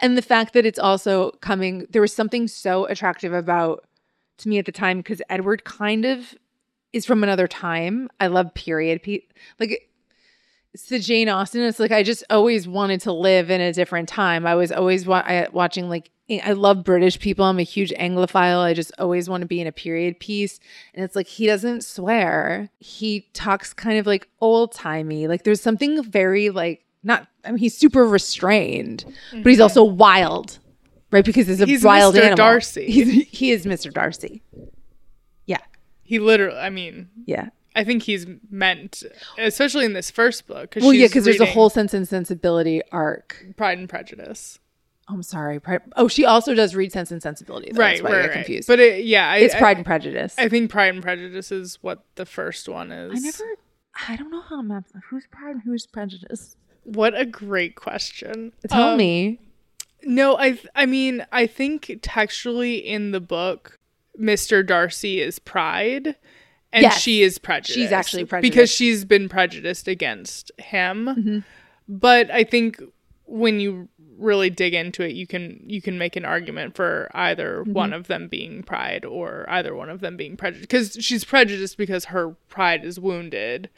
And 0.00 0.16
the 0.16 0.22
fact 0.22 0.52
that 0.54 0.66
it's 0.66 0.78
also 0.78 1.32
coming, 1.40 1.86
there 1.90 2.02
was 2.02 2.12
something 2.12 2.46
so 2.46 2.84
attractive 2.86 3.32
about 3.32 3.84
to 4.38 4.48
me 4.48 4.58
at 4.58 4.66
the 4.66 4.72
time 4.72 4.98
because 4.98 5.22
Edward 5.28 5.64
kind 5.64 6.04
of 6.04 6.34
is 6.92 7.04
from 7.04 7.22
another 7.22 7.46
time. 7.46 8.08
I 8.20 8.28
love 8.28 8.54
period. 8.54 9.02
Pe- 9.02 9.26
like 9.58 9.90
it's 10.74 10.86
the 10.86 10.98
Jane 10.98 11.28
Austen. 11.28 11.62
It's 11.62 11.78
like 11.78 11.92
I 11.92 12.02
just 12.02 12.24
always 12.30 12.66
wanted 12.66 13.00
to 13.02 13.12
live 13.12 13.50
in 13.50 13.60
a 13.60 13.72
different 13.72 14.08
time. 14.08 14.46
I 14.46 14.56
was 14.56 14.72
always 14.72 15.06
wa- 15.06 15.22
I, 15.24 15.48
watching 15.52 15.88
like 15.88 16.10
eh, 16.28 16.40
I 16.44 16.52
love 16.52 16.82
British 16.82 17.20
people. 17.20 17.44
I'm 17.44 17.60
a 17.60 17.62
huge 17.62 17.90
Anglophile. 17.92 18.60
I 18.60 18.74
just 18.74 18.92
always 18.98 19.28
want 19.28 19.42
to 19.42 19.46
be 19.46 19.60
in 19.60 19.68
a 19.68 19.72
period 19.72 20.18
piece. 20.18 20.58
And 20.94 21.04
it's 21.04 21.14
like 21.14 21.28
he 21.28 21.46
doesn't 21.46 21.84
swear. 21.84 22.70
He 22.80 23.28
talks 23.34 23.72
kind 23.72 23.98
of 23.98 24.06
like 24.06 24.28
old 24.40 24.72
timey. 24.72 25.28
Like 25.28 25.44
there's 25.44 25.60
something 25.60 26.02
very 26.02 26.50
like 26.50 26.84
not. 27.04 27.28
I 27.44 27.50
mean, 27.50 27.58
he's 27.58 27.76
super 27.76 28.04
restrained, 28.06 29.04
but 29.30 29.46
he's 29.46 29.58
mm-hmm. 29.58 29.62
also 29.62 29.84
wild, 29.84 30.58
right? 31.14 31.24
Because 31.24 31.46
he's 31.46 31.60
a 31.62 31.66
He's 31.66 31.84
wild 31.84 32.14
Mr. 32.14 32.18
animal. 32.18 32.36
Darcy. 32.36 32.90
He's, 32.90 33.28
he 33.28 33.50
is 33.52 33.64
Mr. 33.64 33.92
Darcy. 33.92 34.42
Yeah, 35.46 35.58
He 36.02 36.18
literally, 36.18 36.58
I 36.58 36.68
mean, 36.70 37.08
yeah. 37.24 37.48
I 37.76 37.82
think 37.84 38.02
he's 38.04 38.26
meant, 38.50 39.02
especially 39.38 39.84
in 39.84 39.94
this 39.94 40.10
first 40.10 40.46
book. 40.46 40.72
Cause 40.72 40.82
Well, 40.82 40.92
yeah, 40.92 41.06
because 41.06 41.24
there's 41.24 41.40
a 41.40 41.46
whole 41.46 41.70
Sense 41.70 41.92
and 41.94 42.06
Sensibility 42.06 42.82
arc. 42.92 43.44
Pride 43.56 43.78
and 43.78 43.88
Prejudice. 43.88 44.58
Oh, 45.08 45.14
I'm 45.14 45.22
sorry. 45.22 45.60
Pride- 45.60 45.82
oh, 45.96 46.06
she 46.08 46.24
also 46.24 46.54
does 46.54 46.74
read 46.74 46.92
Sense 46.92 47.10
and 47.10 47.20
Sensibility. 47.22 47.72
Though. 47.72 47.80
right, 47.80 48.00
That's 48.00 48.02
why 48.02 48.10
right, 48.10 48.18
I 48.18 48.22
get 48.22 48.28
right. 48.28 48.34
confused. 48.36 48.68
But 48.68 48.80
it, 48.80 49.04
yeah, 49.04 49.28
I, 49.28 49.36
it's 49.38 49.54
I- 49.54 49.58
Pride 49.58 49.76
and 49.78 49.84
Prejudice. 49.86 50.34
I, 50.38 50.48
think 50.48 50.70
Pride 50.70 50.94
and 50.94 51.02
Prejudice 51.02 51.50
is 51.52 51.78
what 51.82 52.04
the 52.14 52.24
first 52.26 52.68
one 52.68 52.90
is. 52.92 53.12
I 53.14 53.18
never. 53.18 53.44
I 54.08 54.16
don't 54.16 54.30
know 54.30 54.40
how 54.42 54.62
maps. 54.62 54.92
Who's 55.10 55.26
Pride 55.30 55.50
and 55.56 55.62
who's 55.62 55.84
Prejudice? 55.86 56.56
What 56.84 57.18
a 57.18 57.24
great 57.26 57.74
question. 57.76 58.52
Tell 58.68 58.90
Um, 58.90 58.98
me. 58.98 59.40
No, 60.06 60.36
I 60.38 60.58
I 60.74 60.86
mean, 60.86 61.24
I 61.32 61.46
think 61.46 61.98
textually 62.02 62.76
in 62.76 63.10
the 63.12 63.20
book, 63.20 63.78
Mr. 64.20 64.66
Darcy 64.66 65.20
is 65.20 65.38
pride 65.38 66.16
and 66.72 66.82
Yes. 66.82 67.00
she 67.00 67.22
is 67.22 67.38
prejudiced. 67.38 67.74
She's 67.78 67.92
actually 67.92 68.24
prejudiced 68.24 68.52
Because 68.52 68.70
she's 68.70 69.04
been 69.04 69.28
prejudiced 69.28 69.86
against 69.88 70.50
him. 70.58 71.06
Mm-hmm. 71.06 71.38
But 71.88 72.30
I 72.30 72.44
think 72.44 72.82
when 73.26 73.60
you 73.60 73.88
really 74.18 74.50
dig 74.50 74.74
into 74.74 75.02
it, 75.02 75.14
you 75.14 75.26
can 75.26 75.62
you 75.66 75.80
can 75.82 75.98
make 75.98 76.14
an 76.16 76.24
argument 76.24 76.76
for 76.76 77.10
either 77.14 77.60
Mm-hmm. 77.62 77.72
one 77.72 77.92
of 77.92 78.06
them 78.06 78.28
being 78.28 78.62
pride 78.62 79.04
or 79.04 79.44
either 79.48 79.74
one 79.74 79.90
of 79.90 80.00
them 80.00 80.16
being 80.16 80.36
prejudiced 80.36 80.68
because 80.68 80.96
she's 81.04 81.24
prejudiced 81.24 81.76
because 81.78 82.06
her 82.06 82.30
pride 82.48 82.84
is 82.84 82.98
wounded. 83.00 83.70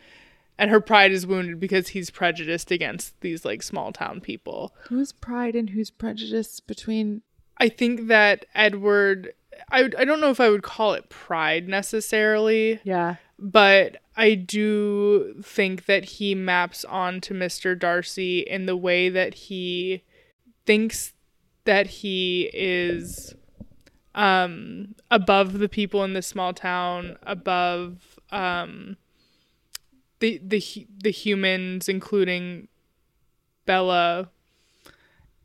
And 0.58 0.70
her 0.70 0.80
pride 0.80 1.12
is 1.12 1.26
wounded 1.26 1.60
because 1.60 1.88
he's 1.88 2.08
prejudiced 2.10 2.70
against 2.70 3.20
these 3.20 3.44
like 3.44 3.62
small 3.62 3.92
town 3.92 4.20
people. 4.20 4.74
Who's 4.88 5.12
Pride 5.12 5.54
and 5.54 5.70
who's 5.70 5.90
Prejudice 5.90 6.60
between? 6.60 7.22
I 7.58 7.68
think 7.68 8.08
that 8.08 8.46
Edward, 8.54 9.32
I, 9.70 9.90
I 9.98 10.04
don't 10.04 10.20
know 10.20 10.30
if 10.30 10.40
I 10.40 10.48
would 10.48 10.62
call 10.62 10.94
it 10.94 11.08
pride 11.10 11.68
necessarily, 11.68 12.80
Yeah. 12.84 13.16
but 13.38 13.98
I 14.16 14.34
do 14.34 15.34
think 15.42 15.84
that 15.86 16.04
he 16.04 16.34
maps 16.34 16.84
onto 16.86 17.34
Mr. 17.34 17.78
Darcy 17.78 18.40
in 18.40 18.64
the 18.64 18.76
way 18.76 19.10
that 19.10 19.34
he 19.34 20.04
thinks 20.64 21.12
that 21.64 21.86
he 21.86 22.50
is 22.54 23.34
um 24.14 24.94
above 25.10 25.58
the 25.58 25.68
people 25.68 26.02
in 26.02 26.14
this 26.14 26.26
small 26.26 26.54
town 26.54 27.16
above 27.24 28.18
um 28.30 28.96
the 30.20 30.40
the 30.44 30.86
the 31.02 31.10
humans 31.10 31.88
including 31.88 32.68
Bella 33.64 34.30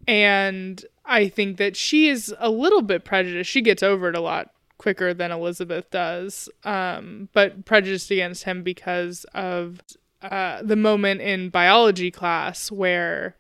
and 0.08 0.84
I 1.06 1.28
think 1.28 1.58
that 1.58 1.76
she 1.76 2.10
is 2.10 2.34
a 2.40 2.50
little 2.50 2.82
bit 2.82 3.04
prejudiced. 3.04 3.50
She 3.50 3.62
gets 3.62 3.84
over 3.84 4.10
it 4.10 4.16
a 4.16 4.22
lot 4.22 4.52
quicker 4.78 5.14
than 5.14 5.32
Elizabeth 5.32 5.90
does, 5.92 6.50
um, 6.64 7.30
but 7.34 7.66
prejudiced 7.66 8.10
against 8.12 8.44
him 8.46 8.64
because 8.64 9.26
of 9.34 9.80
uh, 10.22 10.62
the 10.64 10.76
moment 10.76 11.22
in 11.22 11.50
biology 11.50 12.12
class 12.12 12.72
where 12.72 13.36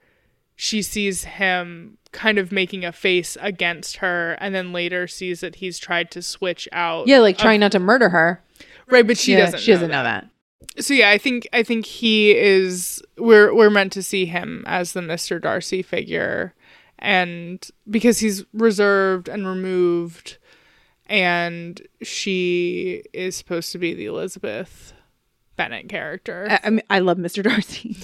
she 0.55 0.81
sees 0.81 1.23
him 1.23 1.97
kind 2.11 2.37
of 2.37 2.51
making 2.51 2.83
a 2.85 2.91
face 2.91 3.37
against 3.41 3.97
her, 3.97 4.33
and 4.39 4.53
then 4.53 4.73
later 4.73 5.07
sees 5.07 5.39
that 5.39 5.55
he's 5.55 5.79
tried 5.79 6.11
to 6.11 6.21
switch 6.21 6.67
out. 6.71 7.07
Yeah, 7.07 7.19
like 7.19 7.37
trying 7.37 7.59
not 7.61 7.71
to 7.71 7.79
murder 7.79 8.09
her. 8.09 8.43
right, 8.87 9.05
but 9.05 9.17
she 9.17 9.33
Yeah, 9.33 9.45
doesn't. 9.45 9.61
She 9.61 9.71
doesn't 9.71 9.91
know 9.91 10.03
that. 10.03 10.27
So 10.79 10.93
yeah, 10.93 11.09
I 11.09 11.17
think 11.17 11.47
I 11.53 11.63
think 11.63 11.85
he 11.85 12.35
is 12.35 13.01
we're 13.17 13.53
we're 13.53 13.69
meant 13.69 13.91
to 13.93 14.03
see 14.03 14.25
him 14.25 14.63
as 14.67 14.93
the 14.93 15.01
Mr. 15.01 15.41
Darcy 15.41 15.81
figure 15.81 16.53
and 16.99 17.67
because 17.89 18.19
he's 18.19 18.43
reserved 18.53 19.27
and 19.27 19.47
removed 19.47 20.37
and 21.07 21.81
she 22.01 23.03
is 23.13 23.35
supposed 23.35 23.71
to 23.73 23.77
be 23.77 23.93
the 23.93 24.05
Elizabeth 24.05 24.93
Bennett 25.57 25.89
character. 25.89 26.47
I, 26.49 26.59
I 26.63 26.69
mean, 26.69 26.83
I 26.89 26.99
love 26.99 27.17
Mr. 27.17 27.43
Darcy. 27.49 27.97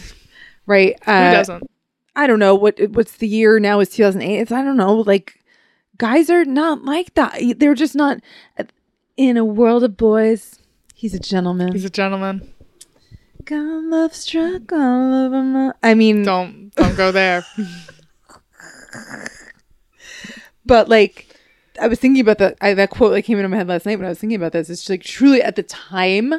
right. 0.65 0.95
Who 1.05 1.11
Uh, 1.11 1.31
doesn't? 1.31 1.69
I 2.15 2.27
don't 2.27 2.39
know 2.39 2.55
what 2.55 2.79
what's 2.91 3.17
the 3.17 3.27
year 3.27 3.59
now 3.59 3.79
is 3.79 3.89
2008. 3.89 4.39
It's 4.39 4.51
I 4.51 4.63
don't 4.63 4.77
know. 4.77 4.95
Like 4.95 5.39
guys 5.97 6.29
are 6.29 6.45
not 6.45 6.83
like 6.83 7.13
that. 7.13 7.39
They're 7.57 7.75
just 7.75 7.95
not 7.95 8.19
in 9.15 9.37
a 9.37 9.45
world 9.45 9.83
of 9.83 9.95
boys. 9.97 10.59
He's 10.97 11.13
a 11.13 11.19
gentleman. 11.19 11.73
He's 11.73 11.85
a 11.85 11.91
gentleman. 11.91 12.51
God 13.45 13.83
love 13.83 14.15
struck 14.15 14.71
all 14.71 15.13
over 15.13 15.43
my. 15.43 15.71
I 15.83 15.93
mean, 15.93 16.23
Don't 16.23 16.73
don't 16.73 16.97
go 16.97 17.11
there. 17.11 17.45
but 20.65 20.89
like, 20.89 21.39
I 21.79 21.87
was 21.87 21.99
thinking 21.99 22.21
about 22.21 22.39
that. 22.39 22.57
I, 22.61 22.73
that 22.73 22.89
quote 22.89 23.13
that 23.13 23.21
came 23.21 23.37
into 23.37 23.47
my 23.47 23.57
head 23.57 23.67
last 23.67 23.85
night 23.85 23.99
when 23.99 24.07
I 24.07 24.09
was 24.09 24.17
thinking 24.17 24.37
about 24.37 24.53
this. 24.53 24.71
It's 24.71 24.81
just 24.81 24.89
like 24.89 25.03
truly 25.03 25.39
at 25.39 25.55
the 25.55 25.61
time, 25.61 26.33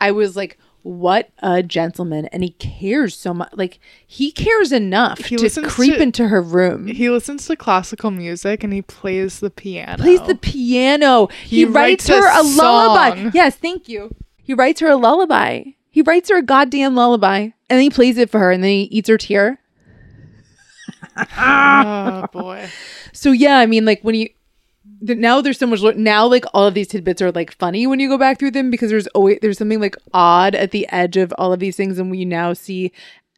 I 0.00 0.12
was 0.12 0.36
like, 0.36 0.56
"What 0.86 1.30
a 1.40 1.62
gentleman!" 1.64 2.26
And 2.26 2.42
he 2.44 2.50
cares 2.50 3.16
so 3.16 3.34
much. 3.34 3.50
Like 3.54 3.80
he 4.06 4.30
cares 4.30 4.70
enough 4.70 5.18
He 5.18 5.36
to 5.36 5.62
creep 5.62 5.94
to- 5.94 6.02
into 6.02 6.28
her 6.28 6.40
room. 6.40 6.86
he 6.86 7.10
listens 7.10 7.46
to 7.46 7.56
classical 7.56 8.10
music 8.12 8.62
and 8.62 8.72
he 8.72 8.82
plays 8.82 9.40
the 9.40 9.50
piano. 9.50 10.02
plays 10.02 10.22
the 10.22 10.36
piano. 10.36 11.26
He, 11.44 11.56
He 11.56 11.64
writes, 11.64 12.08
writes 12.08 12.20
her 12.24 12.40
a 12.40 12.42
lullaby. 12.42 13.30
Yes, 13.34 13.56
thank 13.56 13.88
you. 13.88 14.14
He 14.42 14.54
writes 14.54 14.80
her 14.80 14.88
a 14.88 14.96
lullaby. 14.96 15.64
He 15.90 16.02
writes 16.02 16.30
her 16.30 16.36
a 16.38 16.42
goddamn 16.42 16.94
lullaby, 16.94 17.38
and 17.38 17.52
then 17.68 17.80
he 17.80 17.90
plays 17.90 18.16
it 18.18 18.30
for 18.30 18.38
her, 18.38 18.52
and 18.52 18.62
then 18.62 18.70
he 18.70 18.82
eats 18.82 19.08
her 19.08 19.18
tear. 19.18 19.58
oh 21.36 22.26
boy. 22.32 22.68
So 23.12 23.32
yeah, 23.32 23.58
I 23.58 23.66
mean, 23.66 23.84
like 23.84 24.02
when 24.02 24.14
you 24.14 24.28
now 25.00 25.40
there's 25.40 25.58
so 25.58 25.66
much 25.66 25.82
now 25.96 26.26
like 26.26 26.44
all 26.54 26.66
of 26.66 26.74
these 26.74 26.88
tidbits 26.88 27.20
are 27.22 27.32
like 27.32 27.52
funny 27.52 27.86
when 27.86 28.00
you 28.00 28.08
go 28.08 28.18
back 28.18 28.38
through 28.38 28.50
them 28.50 28.70
because 28.70 28.90
there's 28.90 29.06
always 29.08 29.38
there's 29.42 29.58
something 29.58 29.80
like 29.80 29.96
odd 30.14 30.54
at 30.54 30.70
the 30.70 30.86
edge 30.90 31.16
of 31.16 31.32
all 31.38 31.52
of 31.52 31.60
these 31.60 31.76
things, 31.76 31.98
and 31.98 32.10
we 32.10 32.24
now 32.24 32.52
see 32.52 32.92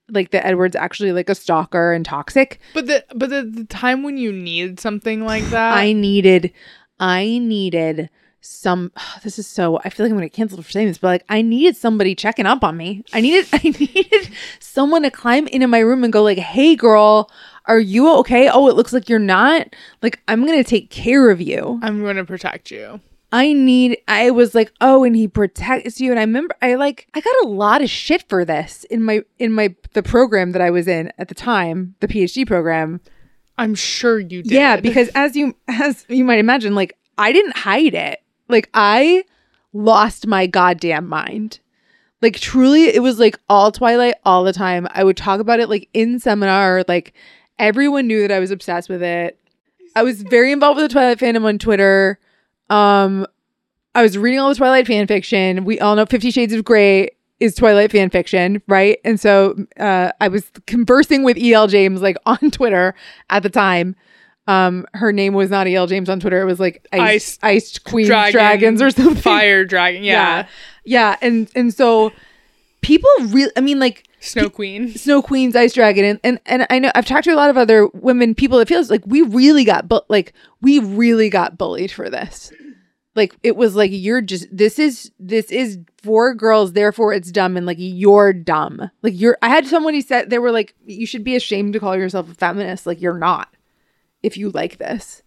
like 0.09 0.31
that 0.31 0.47
Edward's 0.47 0.77
actually 0.77 1.13
like 1.13 1.29
a 1.29 1.35
stalker 1.35 1.93
and 1.93 2.05
toxic. 2.05 2.61
But 2.75 2.87
the 2.87 3.05
but 3.15 3.31
the, 3.31 3.43
the 3.43 3.65
time 3.65 4.03
when 4.03 4.17
you 4.17 4.33
need 4.33 4.81
something 4.81 5.25
like 5.25 5.45
that 5.51 5.77
I 5.77 5.93
needed, 5.93 6.53
I 6.99 7.39
needed 7.39 8.11
some. 8.41 8.93
This 9.23 9.39
is 9.39 9.47
so. 9.47 9.81
I 9.85 9.91
feel 9.91 10.07
like 10.07 10.13
I'm 10.13 10.17
gonna 10.17 10.29
cancel 10.29 10.63
for 10.63 10.71
saying 10.71 10.89
this, 10.89 10.99
but 10.99 11.09
like 11.09 11.25
I 11.29 11.43
needed 11.43 11.77
somebody 11.77 12.15
checking 12.15 12.47
up 12.47 12.65
on 12.65 12.77
me. 12.77 13.05
I 13.13 13.21
needed, 13.21 13.47
I 13.53 13.75
needed 13.79 14.31
someone 14.61 15.03
to 15.03 15.11
climb 15.11 15.47
into 15.49 15.67
my 15.67 15.81
room 15.81 16.05
and 16.05 16.13
go 16.13 16.23
like, 16.23 16.39
"Hey, 16.39 16.77
girl, 16.77 17.31
are 17.69 17.79
you 17.79 18.13
okay? 18.19 18.49
Oh, 18.49 18.69
it 18.69 18.75
looks 18.75 18.93
like 18.93 19.09
you're 19.09 19.19
not. 19.19 19.77
Like 20.03 20.21
I'm 20.27 20.45
gonna 20.45 20.65
take 20.65 20.91
care 20.91 21.31
of 21.31 21.41
you." 21.41 21.79
I'm 21.83 22.01
going 22.01 22.17
to 22.17 22.25
protect 22.25 22.71
you. 22.71 23.01
I 23.31 23.53
need 23.53 23.99
I 24.09 24.31
was 24.31 24.55
like, 24.55 24.73
"Oh, 24.81 25.05
and 25.05 25.15
he 25.15 25.29
protects 25.29 26.01
you." 26.01 26.11
And 26.11 26.19
I 26.19 26.23
remember 26.23 26.57
I 26.63 26.75
like 26.75 27.09
I 27.15 27.21
got 27.21 27.35
a 27.45 27.49
lot 27.49 27.83
of 27.83 27.91
shit 27.91 28.27
for 28.29 28.45
this 28.45 28.85
in 28.85 29.03
my 29.05 29.23
in 29.39 29.53
my 29.53 29.75
the 29.93 30.03
program 30.03 30.53
that 30.53 30.63
I 30.63 30.71
was 30.71 30.89
in 30.89 31.13
at 31.19 31.29
the 31.29 31.35
time, 31.35 31.95
the 32.01 32.09
PhD 32.09 32.47
program. 32.47 33.01
I'm 33.59 33.75
sure 33.75 34.19
you 34.19 34.43
did. 34.43 34.53
Yeah, 34.53 34.77
because 34.81 35.09
as 35.15 35.37
you 35.37 35.55
as 35.69 36.07
you 36.09 36.25
might 36.25 36.39
imagine, 36.39 36.75
like 36.75 36.97
I 37.19 37.33
didn't 37.33 37.57
hide 37.57 37.95
it. 37.95 38.21
Like 38.49 38.71
I 38.73 39.25
lost 39.75 40.27
my 40.27 40.47
goddamn 40.47 41.07
mind. 41.07 41.61
Like 42.23 42.37
truly 42.41 42.85
it 42.85 43.03
was 43.03 43.19
like 43.19 43.39
all 43.49 43.71
Twilight 43.71 44.15
all 44.25 44.43
the 44.43 44.53
time. 44.53 44.89
I 44.91 45.05
would 45.05 45.17
talk 45.17 45.41
about 45.41 45.61
it 45.61 45.69
like 45.69 45.89
in 45.93 46.19
seminar, 46.19 46.83
like 46.89 47.13
everyone 47.59 48.07
knew 48.07 48.23
that 48.23 48.33
I 48.33 48.39
was 48.39 48.51
obsessed 48.51 48.89
with 48.89 49.03
it. 49.03 49.39
I 49.97 50.03
was 50.03 50.23
very 50.23 50.53
involved 50.53 50.77
with 50.81 50.89
the 50.89 50.93
Twilight 50.93 51.19
fandom 51.19 51.45
on 51.45 51.59
Twitter. 51.59 52.19
Um 52.71 53.27
I 53.95 54.03
was 54.03 54.17
reading 54.17 54.39
all 54.39 54.49
the 54.49 54.55
Twilight 54.55 54.87
fan 54.87 55.07
fiction. 55.07 55.65
We 55.65 55.81
all 55.81 55.97
know 55.97 56.07
50 56.07 56.31
Shades 56.31 56.53
of 56.53 56.65
Grey 56.65 57.11
is 57.41 57.55
Twilight 57.55 57.91
fan 57.91 58.11
fiction, 58.11 58.63
right? 58.69 58.99
And 59.05 59.19
so 59.19 59.57
uh, 59.79 60.13
I 60.21 60.29
was 60.29 60.51
conversing 60.67 61.25
with 61.25 61.37
E.L. 61.37 61.67
James 61.69 62.01
like 62.03 62.17
on 62.27 62.51
Twitter 62.51 62.95
at 63.31 63.43
the 63.43 63.51
time. 63.51 63.97
Um, 64.47 64.87
her 64.95 65.13
name 65.13 65.35
was 65.35 65.51
not 65.51 65.67
E.L. 65.69 65.87
James 65.87 66.09
on 66.09 66.21
Twitter. 66.21 66.41
It 66.41 66.47
was 66.47 66.59
like 66.59 66.87
Ice, 66.93 67.39
Ice 67.43 67.79
Queen 67.79 68.07
Dragon, 68.07 68.33
Dragons 68.33 68.83
or 68.83 68.91
something. 68.93 69.17
Fire 69.17 69.65
dragon. 69.65 70.03
Yeah. 70.05 70.47
yeah, 70.85 71.17
and 71.21 71.51
and 71.55 71.73
so 71.73 72.13
people 72.89 73.11
really, 73.27 73.53
I 73.55 73.61
mean, 73.61 73.79
like 73.79 74.09
Snow 74.21 74.49
Queen. 74.49 74.89
Snow 74.97 75.21
Queen's 75.21 75.55
Ice 75.55 75.75
Dragon, 75.75 76.05
and, 76.07 76.21
and 76.25 76.41
and 76.47 76.67
I 76.71 76.79
know 76.79 76.91
I've 76.95 77.05
talked 77.05 77.25
to 77.25 77.35
a 77.35 77.37
lot 77.37 77.51
of 77.51 77.59
other 77.59 77.87
women, 77.89 78.35
people. 78.35 78.59
It 78.59 78.69
feels 78.69 78.91
like 78.91 79.03
we 79.07 79.21
really 79.21 79.65
got, 79.65 79.89
but 79.89 80.09
like 80.09 80.33
we 80.63 80.79
really 80.79 81.29
got 81.29 81.59
bullied 81.59 81.93
for 81.93 82.09
this. 82.09 82.51
Like 83.15 83.37
it 83.43 83.57
was 83.57 83.77
like 83.77 83.91
you're 83.93 84.23
just 84.23 84.47
this 84.51 84.79
is 84.79 85.13
this 85.21 85.51
is 85.51 85.79
for 85.99 86.35
girls, 86.35 86.73
therefore 86.73 87.13
it's 87.13 87.31
dumb, 87.31 87.59
and 87.59 87.67
like 87.67 87.77
you're 87.79 88.33
dumb. 88.33 88.91
Like 89.03 89.21
you're. 89.21 89.37
I 89.43 89.51
had 89.51 89.67
somebody 89.67 90.01
said 90.01 90.31
they 90.31 90.39
were 90.39 90.53
like, 90.53 90.75
you 90.87 91.07
should 91.07 91.25
be 91.25 91.37
ashamed 91.37 91.75
to 91.75 91.81
call 91.81 91.95
yourself 91.95 92.31
a 92.31 92.35
feminist. 92.35 92.87
Like 92.87 93.03
you're 93.03 93.19
not, 93.19 93.55
if 94.23 94.39
you 94.39 94.49
like 94.51 94.79
this, 94.79 95.23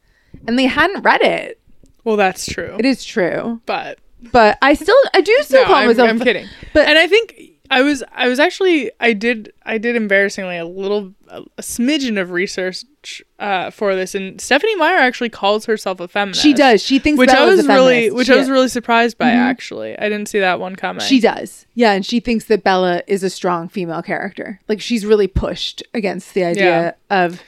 and 0.47 0.57
they 0.57 0.65
hadn't 0.65 1.03
read 1.03 1.21
it. 1.21 1.61
Well, 2.03 2.17
that's 2.17 2.47
true. 2.47 2.75
It 2.79 2.85
is 2.85 3.03
true, 3.05 3.61
but 3.67 3.99
but 4.31 4.57
I 4.63 4.73
still 4.73 4.95
I 5.13 5.21
do 5.21 5.37
still 5.43 5.61
no, 5.61 5.67
call 5.67 5.75
I'm, 5.75 5.87
myself. 5.87 6.09
I'm 6.09 6.19
kidding. 6.19 6.47
But 6.73 6.87
and 6.87 6.97
I 6.97 7.07
think 7.07 7.50
I 7.71 7.81
was 7.81 8.03
I 8.13 8.27
was 8.27 8.37
actually 8.39 8.91
I 8.99 9.13
did 9.13 9.53
I 9.65 9.77
did 9.77 9.95
embarrassingly 9.95 10.57
a 10.57 10.65
little 10.65 11.13
a, 11.29 11.41
a 11.57 11.61
smidgen 11.61 12.19
of 12.19 12.31
research 12.31 13.23
uh, 13.39 13.71
for 13.71 13.95
this, 13.95 14.13
and 14.13 14.39
Stephenie 14.41 14.75
Meyer 14.75 14.97
actually 14.97 15.29
calls 15.29 15.65
herself 15.65 15.99
a 16.01 16.07
feminist. 16.07 16.41
she 16.41 16.53
does. 16.53 16.83
She 16.83 16.99
thinks 16.99 17.17
which 17.17 17.29
I 17.29 17.45
was 17.45 17.65
a 17.65 17.67
really 17.67 17.93
feminist. 18.09 18.15
which 18.17 18.27
She- 18.27 18.33
I 18.33 18.35
was 18.35 18.49
really 18.49 18.67
surprised 18.67 19.17
by. 19.17 19.29
Mhm. 19.31 19.35
Actually, 19.37 19.97
I 19.97 20.09
didn't 20.09 20.27
see 20.27 20.39
that 20.39 20.59
one 20.59 20.75
coming. 20.75 21.03
She 21.05 21.19
does. 21.21 21.65
Yeah, 21.73 21.93
and 21.93 22.05
she 22.05 22.19
thinks 22.19 22.45
that 22.45 22.63
Bella 22.63 23.01
is 23.07 23.23
a 23.23 23.29
strong 23.29 23.69
female 23.69 24.01
character. 24.03 24.59
Like 24.67 24.81
she's 24.81 25.05
really 25.05 25.27
pushed 25.27 25.81
against 25.93 26.33
the 26.33 26.43
idea 26.43 26.95
of 27.09 27.41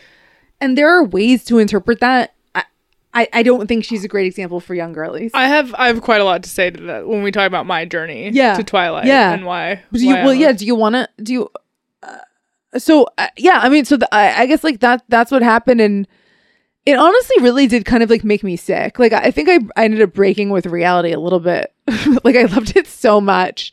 and 0.61 0.77
there 0.77 0.89
are 0.89 1.03
ways 1.03 1.43
to 1.45 1.59
interpret 1.59 1.99
that. 1.99 2.33
I, 3.15 3.27
I 3.31 3.43
don't 3.43 3.67
think 3.67 3.85
she's 3.85 4.03
a 4.03 4.07
great 4.07 4.25
example 4.25 4.59
for 4.59 4.73
young 4.73 4.91
girlies. 4.93 5.31
I 5.33 5.47
have 5.47 5.73
I 5.75 5.87
have 5.87 6.01
quite 6.01 6.19
a 6.21 6.23
lot 6.23 6.43
to 6.43 6.49
say 6.49 6.71
to 6.71 6.81
that 6.83 7.07
when 7.07 7.21
we 7.23 7.31
talk 7.31 7.45
about 7.47 7.65
my 7.65 7.85
journey 7.85 8.29
Yeah. 8.31 8.55
to 8.55 8.63
Twilight 8.63 9.05
Yeah. 9.05 9.33
and 9.33 9.45
why. 9.45 9.83
do 9.91 9.99
you 9.99 10.15
why 10.15 10.23
well 10.25 10.33
yeah, 10.33 10.51
do 10.51 10.65
you 10.65 10.75
want 10.75 10.95
to 10.95 11.07
do 11.21 11.33
you 11.33 11.49
uh, 12.01 12.17
so 12.79 13.07
uh, 13.19 13.27
yeah, 13.37 13.59
I 13.61 13.69
mean 13.69 13.85
so 13.85 13.97
the, 13.97 14.13
I, 14.13 14.41
I 14.41 14.45
guess 14.47 14.63
like 14.63 14.79
that 14.79 15.03
that's 15.09 15.31
what 15.31 15.41
happened 15.43 15.79
and 15.79 16.07
it 16.85 16.97
honestly 16.97 17.35
really 17.41 17.67
did 17.67 17.85
kind 17.85 18.03
of 18.03 18.09
like 18.09 18.23
make 18.23 18.43
me 18.43 18.55
sick. 18.57 18.97
Like 18.99 19.13
I 19.13 19.31
think 19.31 19.47
I, 19.47 19.59
I 19.79 19.85
ended 19.85 20.01
up 20.01 20.13
breaking 20.13 20.49
with 20.49 20.65
reality 20.65 21.11
a 21.13 21.19
little 21.19 21.39
bit. 21.39 21.71
like 22.23 22.35
I 22.35 22.43
loved 22.43 22.75
it 22.75 22.87
so 22.87 23.21
much. 23.21 23.71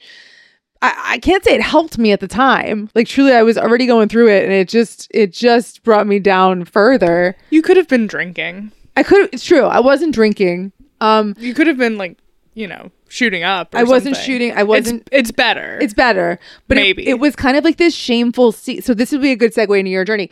I, 0.82 1.12
I 1.14 1.18
can't 1.18 1.42
say 1.44 1.54
it 1.54 1.62
helped 1.62 1.98
me 1.98 2.12
at 2.12 2.20
the 2.20 2.28
time. 2.28 2.88
Like 2.94 3.08
truly 3.08 3.32
I 3.32 3.42
was 3.42 3.58
already 3.58 3.86
going 3.86 4.08
through 4.08 4.28
it 4.28 4.44
and 4.44 4.52
it 4.52 4.68
just 4.68 5.08
it 5.12 5.32
just 5.32 5.82
brought 5.82 6.06
me 6.06 6.18
down 6.18 6.64
further. 6.66 7.36
you 7.50 7.62
could 7.62 7.76
have 7.78 7.88
been 7.88 8.06
drinking. 8.06 8.70
I 8.96 9.02
could 9.02 9.28
it's 9.32 9.44
true. 9.44 9.64
I 9.64 9.80
wasn't 9.80 10.14
drinking. 10.14 10.72
Um 11.00 11.34
You 11.38 11.54
could 11.54 11.66
have 11.66 11.76
been 11.78 11.96
like 11.98 12.18
you 12.54 12.66
know 12.66 12.90
shooting 13.08 13.42
up. 13.42 13.74
or 13.74 13.78
I 13.78 13.82
wasn't 13.84 14.16
something. 14.16 14.32
shooting. 14.32 14.52
I 14.56 14.62
wasn't 14.62 15.02
It's, 15.12 15.30
it's 15.30 15.30
better. 15.32 15.78
it's 15.80 15.94
better. 15.94 16.38
But 16.68 16.78
it- 16.78 16.82
Maybe. 16.82 17.08
It, 17.08 17.18
was 17.18 17.34
kind 17.36 17.56
of 17.56 17.64
like 17.64 17.76
this 17.76 17.94
shameful 17.94 18.52
se- 18.52 18.80
so 18.82 18.94
this 18.94 19.10
would 19.12 19.20
be 19.22 19.32
a 19.32 19.36
good 19.36 19.52
segue 19.54 19.78
into 19.78 19.90
your 19.90 20.04
journey. 20.04 20.30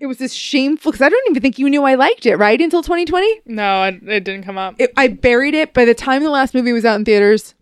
It 0.00 0.06
was 0.06 0.16
this 0.18 0.32
shameful 0.32 0.90
because 0.92 1.04
I 1.04 1.10
don't 1.10 1.22
even 1.30 1.42
think 1.42 1.58
you 1.58 1.68
knew 1.68 1.84
I 1.84 1.94
liked 1.94 2.24
it, 2.24 2.36
right? 2.36 2.58
Until 2.60 2.82
2020? 2.82 3.42
no, 3.46 3.62
I, 3.82 3.88
it 3.88 4.24
didn't 4.24 4.44
come 4.44 4.56
up. 4.56 4.76
it, 4.78 4.92
I 4.96 5.08
buried 5.08 5.52
it. 5.54 5.74
By 5.74 5.84
the 5.84 5.94
time 5.94 6.22
the 6.22 6.30
last 6.30 6.54
movie 6.54 6.72
was 6.72 6.84
out 6.86 6.96
in 6.98 7.04
theaters, 7.04 7.54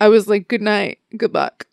I 0.00 0.08
was 0.08 0.26
like, 0.28 0.48
good 0.48 0.60
night, 0.62 0.98
good 1.16 1.32
luck. 1.34 1.66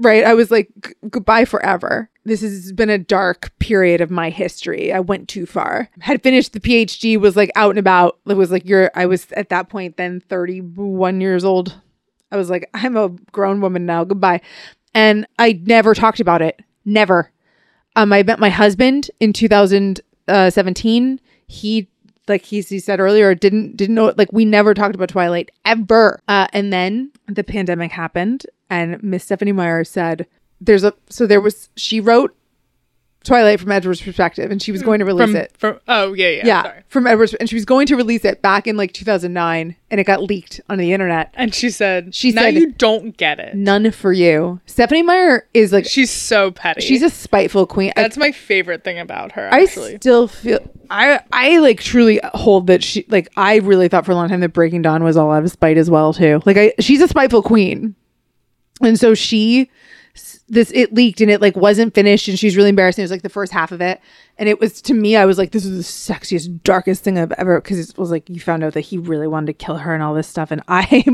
Right? 0.00 0.24
I 0.24 0.32
was 0.34 0.50
like, 0.50 0.68
"G- 0.84 0.94
goodbye 1.10 1.44
forever. 1.44 2.08
This 2.24 2.40
has 2.40 2.72
been 2.72 2.90
a 2.90 2.98
dark 2.98 3.52
period 3.58 4.00
of 4.00 4.10
my 4.10 4.30
history. 4.30 4.92
I 4.92 5.00
went 5.00 5.28
too 5.28 5.44
far. 5.44 5.90
Had 6.00 6.22
finished 6.22 6.54
the 6.54 6.60
PhD, 6.60 7.20
was 7.20 7.36
like 7.36 7.50
out 7.54 7.70
and 7.70 7.78
about. 7.78 8.18
It 8.26 8.36
was 8.36 8.50
like, 8.50 8.64
you're, 8.64 8.90
I 8.94 9.04
was 9.06 9.30
at 9.32 9.50
that 9.50 9.68
point 9.68 9.98
then 9.98 10.20
31 10.20 11.20
years 11.20 11.44
old. 11.44 11.78
I 12.32 12.36
was 12.36 12.48
like, 12.48 12.68
I'm 12.72 12.96
a 12.96 13.10
grown 13.30 13.60
woman 13.60 13.84
now. 13.84 14.04
Goodbye. 14.04 14.40
And 14.94 15.26
I 15.38 15.60
never 15.64 15.94
talked 15.94 16.20
about 16.20 16.40
it. 16.40 16.60
Never. 16.84 17.30
Um, 17.96 18.12
I 18.12 18.22
met 18.22 18.38
my 18.38 18.50
husband 18.50 19.10
in 19.20 19.32
2017. 19.32 21.20
He, 21.46 21.88
like 22.26 22.42
he, 22.44 22.60
he 22.60 22.78
said 22.80 23.00
earlier, 23.00 23.34
didn't 23.34 23.76
didn't 23.76 23.94
know. 23.94 24.14
Like 24.16 24.32
we 24.32 24.44
never 24.44 24.74
talked 24.74 24.94
about 24.94 25.10
Twilight 25.10 25.50
ever. 25.64 26.20
Uh, 26.26 26.46
and 26.52 26.72
then 26.72 27.12
the 27.28 27.44
pandemic 27.44 27.92
happened, 27.92 28.46
and 28.70 29.02
Miss 29.02 29.24
Stephenie 29.24 29.52
Meyer 29.52 29.84
said, 29.84 30.26
"There's 30.64 30.84
a 30.84 30.94
so 31.08 31.26
there 31.26 31.40
was 31.40 31.68
she 31.76 32.00
wrote 32.00 32.36
Twilight 33.24 33.58
from 33.58 33.72
Edward's 33.72 34.02
perspective, 34.02 34.50
and 34.50 34.60
she 34.62 34.70
was 34.70 34.82
hmm. 34.82 34.86
going 34.86 34.98
to 34.98 35.06
release 35.06 35.28
from, 35.28 35.36
it. 35.36 35.54
from 35.56 35.80
oh 35.88 36.12
yeah 36.12 36.28
yeah, 36.28 36.46
Yeah, 36.46 36.62
sorry. 36.62 36.82
from 36.88 37.06
Edward's, 37.06 37.32
and 37.34 37.48
she 37.48 37.56
was 37.56 37.64
going 37.64 37.86
to 37.86 37.96
release 37.96 38.22
it 38.24 38.42
back 38.42 38.66
in 38.66 38.76
like 38.76 38.92
2009, 38.92 39.76
and 39.90 40.00
it 40.00 40.04
got 40.04 40.22
leaked 40.22 40.60
on 40.68 40.76
the 40.76 40.92
internet. 40.92 41.32
And 41.34 41.54
she 41.54 41.70
said, 41.70 42.14
She 42.14 42.32
now 42.32 42.42
said- 42.42 42.54
you 42.54 42.72
don't 42.72 43.16
get 43.16 43.40
it. 43.40 43.54
None 43.54 43.90
for 43.92 44.12
you. 44.12 44.60
Stephenie 44.66 45.02
Meyer 45.02 45.48
is 45.54 45.72
like 45.72 45.86
She's 45.86 46.10
so 46.10 46.50
petty. 46.50 46.82
she's 46.82 47.02
a 47.02 47.08
spiteful 47.08 47.66
queen. 47.66 47.94
I- 47.96 48.02
That's 48.02 48.18
my 48.18 48.30
favorite 48.30 48.84
thing 48.84 48.98
about 48.98 49.32
her. 49.32 49.48
I 49.50 49.64
still 49.64 50.28
feel 50.28 50.60
I 50.90 51.20
I 51.32 51.58
like 51.58 51.80
truly 51.80 52.20
hold 52.34 52.66
that 52.66 52.84
she 52.84 53.06
like 53.08 53.30
I 53.38 53.56
really 53.56 53.88
thought 53.88 54.04
for 54.04 54.12
a 54.12 54.14
long 54.14 54.28
time 54.28 54.40
that 54.40 54.50
Breaking 54.50 54.82
Dawn 54.82 55.02
was 55.02 55.16
all 55.16 55.32
out 55.32 55.44
of 55.44 55.50
spite 55.50 55.78
as 55.78 55.88
well 55.88 56.12
too. 56.12 56.42
Like 56.44 56.58
I 56.58 56.74
she's 56.78 57.00
a 57.00 57.08
spiteful 57.08 57.42
queen, 57.42 57.94
and 58.82 59.00
so 59.00 59.14
she 59.14 59.70
this 60.48 60.70
it 60.72 60.94
leaked 60.94 61.20
and 61.20 61.30
it 61.30 61.40
like 61.40 61.56
wasn't 61.56 61.94
finished 61.94 62.28
and 62.28 62.38
she's 62.38 62.56
really 62.56 62.68
embarrassed. 62.68 62.98
And 62.98 63.02
It 63.02 63.06
was 63.06 63.10
like 63.10 63.22
the 63.22 63.28
first 63.28 63.52
half 63.52 63.72
of 63.72 63.80
it, 63.80 64.00
and 64.38 64.48
it 64.48 64.60
was 64.60 64.80
to 64.82 64.94
me 64.94 65.16
I 65.16 65.24
was 65.24 65.38
like 65.38 65.50
this 65.50 65.64
is 65.64 65.76
the 65.76 66.14
sexiest 66.14 66.62
darkest 66.62 67.02
thing 67.02 67.18
I've 67.18 67.32
ever 67.32 67.60
because 67.60 67.90
it 67.90 67.98
was 67.98 68.10
like 68.10 68.28
you 68.30 68.40
found 68.40 68.62
out 68.62 68.74
that 68.74 68.82
he 68.82 68.98
really 68.98 69.26
wanted 69.26 69.46
to 69.46 69.64
kill 69.64 69.78
her 69.78 69.94
and 69.94 70.02
all 70.02 70.14
this 70.14 70.28
stuff, 70.28 70.50
and 70.50 70.62
I 70.68 71.04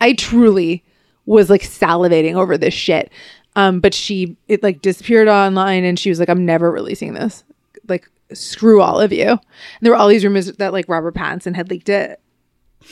I 0.00 0.12
truly 0.12 0.84
was 1.26 1.50
like 1.50 1.62
salivating 1.62 2.34
over 2.34 2.56
this 2.56 2.74
shit. 2.74 3.12
Um, 3.56 3.80
but 3.80 3.92
she 3.92 4.36
it 4.46 4.62
like 4.62 4.82
disappeared 4.82 5.28
online 5.28 5.84
and 5.84 5.98
she 5.98 6.10
was 6.10 6.20
like, 6.20 6.28
I'm 6.28 6.46
never 6.46 6.70
releasing 6.70 7.14
this. 7.14 7.44
Like, 7.88 8.08
screw 8.32 8.80
all 8.80 9.00
of 9.00 9.12
you. 9.12 9.26
And 9.26 9.40
there 9.80 9.92
were 9.92 9.96
all 9.96 10.08
these 10.08 10.24
rumors 10.24 10.46
that 10.46 10.72
like 10.72 10.88
Robert 10.88 11.14
Pattinson 11.14 11.56
had 11.56 11.70
leaked 11.70 11.88
it 11.88 12.20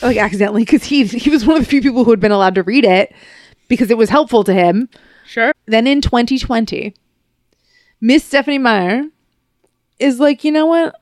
like 0.03 0.17
accidentally 0.17 0.63
because 0.63 0.85
he 0.85 1.05
he 1.05 1.31
was 1.31 1.47
one 1.47 1.57
of 1.57 1.63
the 1.63 1.69
few 1.69 1.81
people 1.81 2.05
who 2.05 2.11
had 2.11 2.21
been 2.21 2.33
allowed 2.33 2.55
to 2.57 2.63
read 2.63 2.85
it 2.85 3.15
because 3.69 3.91
it 3.91 3.99
was 3.99 4.11
helpful 4.11 4.45
to 4.45 4.53
him. 4.53 4.89
Sure. 5.27 5.53
Then 5.67 5.87
in 5.87 6.01
2020, 6.01 6.95
Miss 8.01 8.25
Stephenie 8.25 8.59
Meyer 8.59 9.05
is 9.99 10.21
like, 10.21 10.45
you 10.45 10.53
know 10.53 10.67
what? 10.67 10.95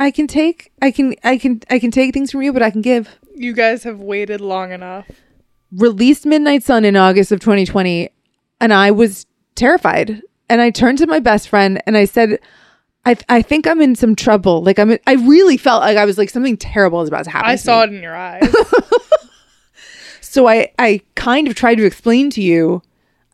I 0.00 0.10
can 0.10 0.26
take 0.26 0.72
I 0.82 0.90
can 0.90 1.14
I 1.22 1.38
can 1.38 1.60
I 1.70 1.78
can 1.78 1.90
take 1.92 2.12
things 2.12 2.30
from 2.32 2.42
you, 2.42 2.52
but 2.52 2.62
I 2.62 2.70
can 2.70 2.82
give. 2.82 3.08
You 3.34 3.52
guys 3.52 3.84
have 3.84 4.00
waited 4.00 4.40
long 4.40 4.72
enough. 4.72 5.06
released 5.72 6.26
Midnight 6.26 6.62
Sun 6.64 6.84
in 6.84 6.96
August 6.96 7.30
of 7.32 7.40
2020, 7.40 8.10
and 8.60 8.72
I 8.72 8.90
was 8.90 9.26
terrified. 9.54 10.22
And 10.48 10.60
I 10.60 10.70
turned 10.70 10.98
to 10.98 11.06
my 11.06 11.20
best 11.20 11.48
friend 11.48 11.82
and 11.86 11.96
I 11.96 12.04
said, 12.04 12.38
I, 13.06 13.16
I 13.28 13.40
think 13.42 13.66
I'm 13.66 13.80
in 13.80 13.94
some 13.94 14.14
trouble. 14.14 14.62
Like 14.62 14.78
I'm, 14.78 14.90
in, 14.90 14.98
I 15.06 15.14
really 15.14 15.56
felt 15.56 15.80
like 15.80 15.96
I 15.96 16.04
was 16.04 16.18
like 16.18 16.28
something 16.30 16.56
terrible 16.56 17.00
is 17.00 17.08
about 17.08 17.24
to 17.24 17.30
happen. 17.30 17.50
I 17.50 17.56
to 17.56 17.62
saw 17.62 17.86
me. 17.86 17.94
it 17.94 17.96
in 17.96 18.02
your 18.02 18.14
eyes. 18.14 18.54
So 20.20 20.48
I, 20.48 20.72
I 20.80 21.00
kind 21.14 21.46
of 21.46 21.54
tried 21.54 21.76
to 21.76 21.84
explain 21.84 22.28
to 22.30 22.42
you. 22.42 22.82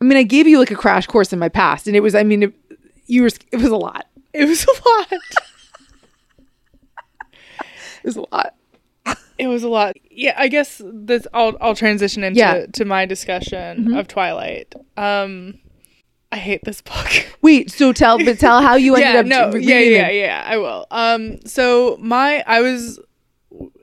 I 0.01 0.05
mean, 0.05 0.17
I 0.17 0.23
gave 0.23 0.47
you 0.49 0.59
like 0.59 0.71
a 0.71 0.75
crash 0.77 1.07
course 1.07 1.33
in 1.33 1.39
my 1.39 1.49
past, 1.49 1.87
and 1.87 1.95
it 1.95 2.01
was, 2.01 2.15
I 2.15 2.23
mean, 2.23 2.43
it, 2.45 2.55
you 3.07 3.23
were, 3.23 3.31
it 3.53 3.57
was 3.57 3.67
a 3.67 3.77
lot. 3.77 4.07
it 4.33 4.47
was 4.47 4.65
a 4.65 4.89
lot. 4.89 5.13
It 8.03 8.07
was 8.07 8.17
a 8.17 8.25
lot. 8.33 8.55
It 9.39 9.47
was 9.47 9.63
a 9.63 9.69
lot. 9.69 9.97
Yeah, 10.11 10.35
I 10.37 10.49
guess 10.49 10.83
this. 10.85 11.27
I'll 11.33 11.57
I'll 11.61 11.75
transition 11.75 12.23
into 12.25 12.39
Yeah. 12.39 12.67
to 12.67 12.85
my 12.85 13.07
discussion 13.07 13.95
of 13.95 14.07
Twilight. 14.07 14.75
Um, 14.99 15.59
I 16.31 16.37
hate 16.37 16.63
this 16.65 16.83
book. 16.83 17.27
Wait, 17.43 17.71
so 17.71 17.93
tell, 17.93 18.19
but 18.19 18.39
tell 18.39 18.61
how 18.61 18.75
you 18.77 18.97
ended 18.97 19.29
yeah, 19.33 19.41
up 19.47 19.53
no, 19.55 19.59
yeah, 19.59 19.79
yeah, 19.79 20.09
it. 20.09 20.21
yeah. 20.21 20.45
I 20.47 20.57
will. 20.59 20.87
Um, 20.91 21.41
so 21.47 21.97
my 22.01 22.45
I 22.47 22.61
was 22.61 23.01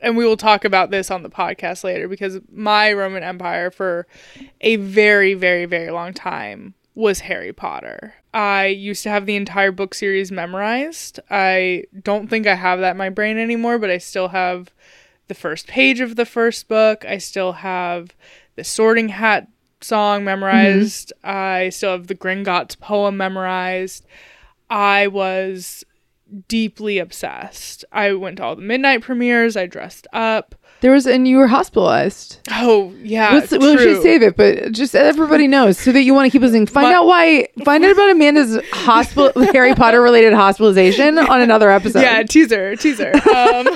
and 0.01 0.15
we 0.15 0.25
will 0.25 0.37
talk 0.37 0.65
about 0.65 0.91
this 0.91 1.11
on 1.11 1.23
the 1.23 1.29
podcast 1.29 1.83
later 1.83 2.07
because 2.07 2.39
my 2.51 2.91
Roman 2.93 3.23
Empire 3.23 3.71
for 3.71 4.07
a 4.61 4.77
very, 4.77 5.33
very, 5.33 5.65
very 5.65 5.91
long 5.91 6.13
time 6.13 6.73
was 6.95 7.21
Harry 7.21 7.53
Potter. 7.53 8.15
I 8.33 8.67
used 8.67 9.03
to 9.03 9.09
have 9.09 9.25
the 9.25 9.35
entire 9.35 9.71
book 9.71 9.93
series 9.93 10.31
memorized. 10.31 11.19
I 11.29 11.83
don't 12.03 12.27
think 12.27 12.47
I 12.47 12.55
have 12.55 12.79
that 12.79 12.91
in 12.91 12.97
my 12.97 13.09
brain 13.09 13.37
anymore, 13.37 13.77
but 13.77 13.89
I 13.89 13.97
still 13.97 14.29
have 14.29 14.71
the 15.27 15.33
first 15.33 15.67
page 15.67 15.99
of 15.99 16.15
the 16.15 16.25
first 16.25 16.67
book. 16.67 17.05
I 17.05 17.17
still 17.17 17.53
have 17.53 18.15
the 18.55 18.63
Sorting 18.63 19.09
Hat 19.09 19.47
song 19.81 20.23
memorized. 20.23 21.13
Mm-hmm. 21.23 21.37
I 21.37 21.69
still 21.69 21.91
have 21.91 22.07
the 22.07 22.15
Gringotts 22.15 22.79
poem 22.79 23.17
memorized. 23.17 24.05
I 24.69 25.07
was 25.07 25.83
deeply 26.47 26.97
obsessed. 26.99 27.85
I 27.91 28.13
went 28.13 28.37
to 28.37 28.43
all 28.43 28.55
the 28.55 28.61
midnight 28.61 29.01
premieres. 29.01 29.55
I 29.57 29.65
dressed 29.65 30.07
up. 30.13 30.55
There 30.81 30.91
was, 30.91 31.07
and 31.07 31.27
you 31.27 31.37
were 31.37 31.47
hospitalized. 31.47 32.39
Oh 32.51 32.93
yeah, 33.01 33.33
Let's, 33.33 33.49
true. 33.49 33.57
we'll 33.59 33.77
just 33.77 34.03
save 34.03 34.21
it, 34.21 34.35
but 34.37 34.71
just 34.73 34.93
everybody 34.95 35.47
knows 35.47 35.77
so 35.79 35.91
that 35.91 36.01
you 36.03 36.13
want 36.13 36.27
to 36.27 36.31
keep 36.31 36.41
listening. 36.43 36.67
Find 36.67 36.85
But- 36.85 36.93
out 36.93 37.05
why. 37.07 37.47
Find 37.65 37.83
out 37.83 37.91
about 37.91 38.11
Amanda's 38.11 38.59
hospital, 38.71 39.41
Harry 39.53 39.73
Potter 39.73 40.01
related 40.01 40.33
hospitalization 40.33 41.17
on 41.17 41.41
another 41.41 41.71
episode. 41.71 42.01
yeah, 42.01 42.21
teaser, 42.23 42.75
teaser. 42.75 43.11
Um, 43.35 43.69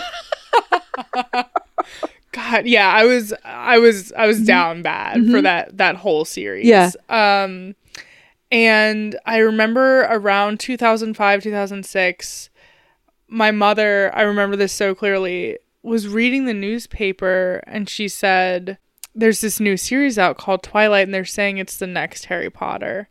God, 2.33 2.65
yeah, 2.65 2.89
I 2.89 3.03
was, 3.05 3.33
I 3.43 3.79
was, 3.79 4.13
I 4.13 4.25
was 4.25 4.41
down 4.41 4.83
bad 4.83 5.29
for 5.29 5.41
that 5.41 5.77
that 5.77 5.95
whole 5.97 6.23
series. 6.23 6.65
Yeah. 6.65 6.91
Um, 7.09 7.75
and 8.51 9.17
I 9.25 9.37
remember 9.37 10.01
around 10.01 10.59
2005, 10.59 11.43
2006, 11.43 12.49
my 13.27 13.51
mother, 13.51 14.11
I 14.13 14.23
remember 14.23 14.55
this 14.55 14.73
so 14.73 14.93
clearly, 14.93 15.57
was 15.83 16.07
reading 16.07 16.45
the 16.45 16.53
newspaper 16.53 17.63
and 17.65 17.89
she 17.89 18.07
said, 18.07 18.77
"There's 19.15 19.41
this 19.41 19.59
new 19.59 19.77
series 19.77 20.19
out 20.19 20.37
called 20.37 20.63
Twilight, 20.63 21.07
and 21.07 21.13
they're 21.13 21.25
saying 21.25 21.57
it's 21.57 21.77
the 21.77 21.87
next 21.87 22.25
Harry 22.25 22.49
Potter." 22.49 23.09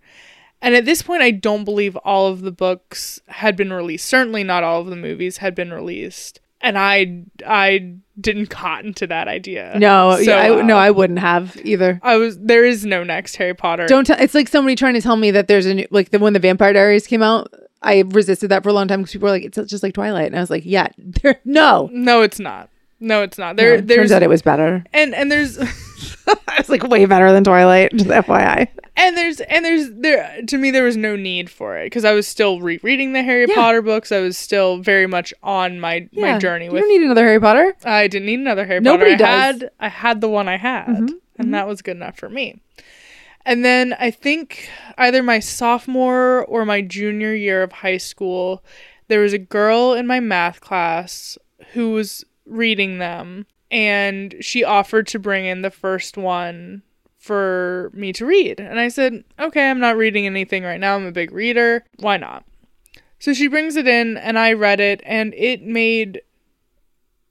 And 0.63 0.75
at 0.75 0.85
this 0.85 1.03
point, 1.03 1.23
I 1.23 1.31
don't 1.31 1.65
believe 1.65 1.97
all 1.97 2.27
of 2.27 2.43
the 2.43 2.53
books 2.53 3.21
had 3.29 3.57
been 3.57 3.73
released. 3.73 4.07
Certainly, 4.07 4.45
not 4.45 4.63
all 4.63 4.83
of 4.83 4.89
the 4.89 4.97
movies 4.97 5.39
had 5.39 5.55
been 5.55 5.73
released. 5.73 6.41
And 6.61 6.77
I, 6.77 7.23
I 7.47 7.95
didn't 8.21 8.47
cotton 8.47 8.95
to 8.95 9.07
that 9.07 9.29
idea. 9.29 9.77
No, 9.79 10.17
So, 10.17 10.23
yeah, 10.23 10.37
I, 10.37 10.51
uh, 10.59 10.63
no, 10.63 10.77
I 10.77 10.91
wouldn't 10.91 11.19
have 11.19 11.57
either. 11.65 12.01
I 12.03 12.17
was. 12.17 12.39
There 12.39 12.65
is 12.65 12.85
no 12.85 13.03
next 13.05 13.37
Harry 13.37 13.55
Potter. 13.55 13.87
Don't 13.87 14.07
tell. 14.07 14.21
It's 14.21 14.35
like 14.35 14.49
somebody 14.49 14.77
trying 14.77 14.95
to 14.95 15.01
tell 15.01 15.17
me 15.17 15.31
that 15.31 15.49
there's 15.49 15.67
a 15.67 15.75
new, 15.75 15.87
like 15.91 16.11
the 16.11 16.19
when 16.19 16.33
the 16.33 16.39
Vampire 16.39 16.73
Diaries 16.73 17.07
came 17.07 17.23
out. 17.23 17.53
I 17.83 18.05
resisted 18.09 18.51
that 18.51 18.63
for 18.63 18.69
a 18.69 18.73
long 18.75 18.89
time 18.89 19.01
because 19.01 19.13
people 19.13 19.27
were 19.27 19.33
like, 19.33 19.45
it's 19.45 19.57
just 19.71 19.83
like 19.83 19.95
Twilight, 19.95 20.27
and 20.27 20.37
I 20.37 20.41
was 20.41 20.51
like, 20.51 20.65
yeah, 20.67 20.89
there, 20.99 21.41
no. 21.45 21.89
No, 21.93 22.23
it's 22.23 22.39
not. 22.39 22.69
No, 23.01 23.23
it's 23.23 23.39
not. 23.39 23.57
There, 23.57 23.77
No, 23.77 23.81
there's 23.81 23.97
turns 23.99 24.13
out 24.13 24.23
it 24.23 24.29
was 24.29 24.43
better. 24.43 24.85
and 24.93 25.15
and 25.15 25.33
there's 25.33 25.57
it's 26.59 26.69
like 26.69 26.83
way 26.85 27.07
better 27.07 27.33
than 27.33 27.45
Twilight. 27.45 27.93
Just 27.97 28.11
FYI. 28.11 28.69
And 29.01 29.17
there's 29.17 29.41
and 29.41 29.65
there's 29.65 29.91
there 29.93 30.41
to 30.47 30.59
me 30.59 30.71
there 30.71 30.85
was 30.85 30.97
no 30.97 31.17
need 31.17 31.51
for 31.51 31.77
it 31.79 31.87
because 31.87 32.05
I 32.05 32.13
was 32.13 32.29
still 32.29 32.61
rereading 32.61 33.13
the 33.13 33.23
Harry 33.23 33.47
Yeah. 33.49 33.55
Potter 33.55 33.83
books. 33.83 34.13
I 34.13 34.21
was 34.21 34.37
still 34.39 34.79
very 34.79 35.07
much 35.07 35.33
on 35.43 35.81
my 35.81 36.09
my 36.13 36.29
Yeah. 36.29 36.39
journey 36.39 36.67
You 36.67 36.73
with. 36.73 36.83
don't 36.83 36.89
need 36.91 37.03
another 37.05 37.25
Harry 37.25 37.41
Potter. 37.41 37.75
I 37.85 38.07
didn't 38.07 38.27
need 38.27 38.39
another 38.41 38.67
Harry 38.67 38.81
Nobody 38.81 39.13
Potter. 39.13 39.25
Does. 39.25 39.55
Mm-hmm. 39.55 39.61
had 39.63 39.71
I 39.81 39.89
had 39.89 40.21
the 40.21 40.29
one 40.29 40.49
I 40.49 40.57
had, 40.59 41.11
and 41.39 41.55
that 41.55 41.67
was 41.67 41.83
good 41.83 41.97
enough 41.97 42.17
for 42.19 42.29
me. 42.29 42.61
And 43.47 43.65
then 43.65 43.97
I 43.99 44.11
think 44.11 44.69
either 44.99 45.23
my 45.23 45.39
sophomore 45.41 46.45
or 46.45 46.65
my 46.67 46.83
junior 46.83 47.35
year 47.35 47.63
of 47.63 47.73
high 47.73 47.97
school, 47.97 48.63
there 49.09 49.21
was 49.21 49.33
a 49.33 49.39
girl 49.39 49.95
in 49.95 50.07
my 50.07 50.21
math 50.21 50.61
class 50.61 51.39
who 51.73 51.93
was 51.93 52.25
reading 52.45 52.99
them, 52.99 53.47
and 53.71 54.35
she 54.41 54.63
offered 54.63 55.07
to 55.09 55.19
bring 55.19 55.47
in 55.47 55.63
the 55.63 55.71
first 55.71 56.17
one 56.19 56.83
for 57.21 57.91
me 57.95 58.13
to 58.15 58.25
read. 58.27 58.59
And 58.59 58.81
I 58.81 58.89
said, 58.89 59.23
okay, 59.39 59.71
I'm 59.71 59.79
not 59.79 59.97
reading 59.97 60.27
anything 60.27 60.65
right 60.65 60.81
now. 60.81 60.97
I'm 60.97 61.07
a 61.07 61.13
big 61.13 61.31
reader. 61.33 61.85
Why 62.01 62.17
not? 62.17 62.45
So 63.19 63.35
she 63.35 63.47
brings 63.47 63.77
it 63.77 63.87
in, 63.87 64.17
and 64.17 64.39
I 64.39 64.55
read 64.55 64.81
it, 64.81 65.03
and 65.05 65.35
it 65.35 65.63
made 65.63 66.23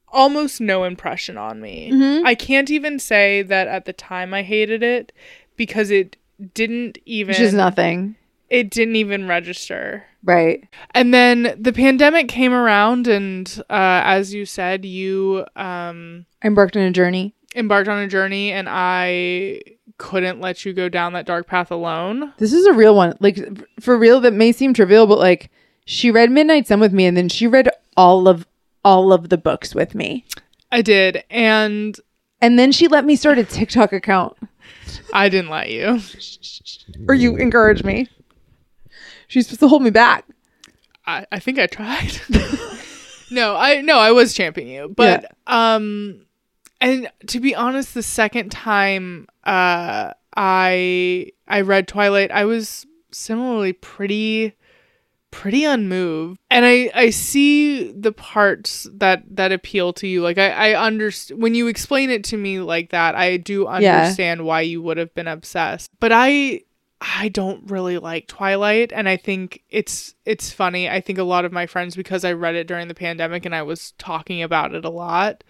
almost 0.07 0.61
no 0.61 0.83
impression 0.83 1.37
on 1.37 1.59
me. 1.61 1.89
Mm-hmm. 1.91 2.25
I 2.25 2.35
can't 2.35 2.69
even 2.69 2.99
say 2.99 3.41
that 3.41 3.67
at 3.67 3.85
the 3.85 3.93
time 3.93 4.33
I 4.33 4.43
hated 4.43 4.83
it 4.83 5.11
because 5.57 5.89
it 5.91 6.15
didn't 6.53 6.97
even 7.05 7.29
Which 7.29 7.39
is 7.39 7.53
nothing. 7.53 8.15
it 8.49 8.69
didn't 8.69 8.95
even 8.95 9.27
register. 9.27 10.05
Right. 10.23 10.67
And 10.91 11.13
then 11.13 11.55
the 11.59 11.73
pandemic 11.73 12.27
came 12.27 12.53
around 12.53 13.07
and 13.07 13.47
uh, 13.69 14.01
as 14.03 14.33
you 14.33 14.45
said, 14.45 14.85
you 14.85 15.45
um, 15.55 16.25
embarked 16.43 16.75
on 16.77 16.83
a 16.83 16.91
journey. 16.91 17.33
embarked 17.55 17.89
on 17.89 17.99
a 17.99 18.07
journey 18.07 18.51
and 18.51 18.67
I 18.69 19.61
couldn't 19.97 20.39
let 20.39 20.65
you 20.65 20.73
go 20.73 20.89
down 20.89 21.13
that 21.13 21.25
dark 21.25 21.47
path 21.47 21.71
alone. 21.71 22.33
This 22.37 22.53
is 22.53 22.65
a 22.65 22.73
real 22.73 22.95
one. 22.95 23.15
Like 23.19 23.39
for 23.79 23.97
real, 23.97 24.19
that 24.21 24.33
may 24.33 24.51
seem 24.51 24.73
trivial, 24.73 25.07
but 25.07 25.19
like 25.19 25.51
she 25.85 26.11
read 26.11 26.31
Midnight 26.31 26.67
Sun 26.67 26.79
with 26.79 26.93
me, 26.93 27.05
and 27.05 27.17
then 27.17 27.29
she 27.29 27.47
read 27.47 27.69
all 27.97 28.27
of 28.27 28.45
all 28.83 29.11
of 29.11 29.29
the 29.29 29.37
books 29.37 29.75
with 29.75 29.93
me, 29.93 30.25
I 30.71 30.81
did 30.81 31.23
and 31.29 31.99
and 32.41 32.57
then 32.57 32.71
she 32.71 32.87
let 32.87 33.05
me 33.05 33.15
start 33.15 33.37
a 33.37 33.43
TikTok 33.43 33.91
account. 33.91 34.37
I 35.13 35.29
didn't 35.29 35.51
let 35.51 35.69
you. 35.69 35.99
Or 37.07 37.13
you 37.13 37.35
encouraged 37.35 37.83
me. 37.83 38.07
She's 39.27 39.47
supposed 39.47 39.59
to 39.59 39.67
hold 39.67 39.81
me 39.83 39.89
back. 39.89 40.25
I, 41.05 41.25
I 41.31 41.39
think 41.39 41.59
I 41.59 41.67
tried. 41.67 42.19
no, 43.31 43.55
I 43.55 43.81
no, 43.81 43.99
I 43.99 44.11
was 44.11 44.33
championing 44.33 44.73
you. 44.73 44.93
But 44.95 45.35
um 45.47 46.25
and 46.81 47.09
to 47.27 47.39
be 47.39 47.55
honest, 47.55 47.93
the 47.93 48.03
second 48.03 48.51
time 48.51 49.27
uh 49.43 50.13
I 50.35 51.31
I 51.47 51.61
read 51.61 51.87
Twilight, 51.87 52.31
I 52.31 52.45
was 52.45 52.85
similarly 53.11 53.73
pretty 53.73 54.53
pretty 55.31 55.63
unmoved. 55.63 56.39
And 56.49 56.65
I 56.65 56.91
I 56.95 57.09
see 57.11 57.91
the 57.91 58.11
parts 58.11 58.87
that 58.93 59.23
that 59.35 59.51
appeal 59.51 59.93
to 59.93 60.07
you. 60.07 60.21
Like 60.21 60.37
I 60.37 60.71
I 60.73 60.85
understand 60.85 61.41
when 61.41 61.55
you 61.55 61.67
explain 61.67 62.09
it 62.09 62.23
to 62.25 62.37
me 62.37 62.59
like 62.59 62.89
that, 62.91 63.15
I 63.15 63.37
do 63.37 63.63
Yeah. 63.63 63.69
understand 63.97 64.45
why 64.45 64.61
you 64.61 64.81
would 64.81 64.97
have 64.97 65.13
been 65.13 65.27
obsessed. 65.27 65.89
But 65.99 66.11
I 66.13 66.61
I 67.01 67.29
don't 67.29 67.69
really 67.71 67.97
like 67.97 68.27
Twilight 68.27 68.91
and 68.91 69.07
I 69.07 69.17
think 69.17 69.63
it's 69.69 70.15
it's 70.25 70.51
funny. 70.51 70.89
I 70.89 70.99
think 70.99 71.17
a 71.17 71.23
lot 71.23 71.45
of 71.45 71.51
my 71.51 71.65
friends 71.65 71.95
because 71.95 72.25
I 72.25 72.33
read 72.33 72.55
it 72.55 72.67
during 72.67 72.87
the 72.87 72.95
pandemic 72.95 73.45
and 73.45 73.55
I 73.55 73.61
was 73.61 73.91
talking 73.97 74.41
about 74.43 74.73
it 74.75 74.83
a 74.85 74.89
lot. 74.89 75.43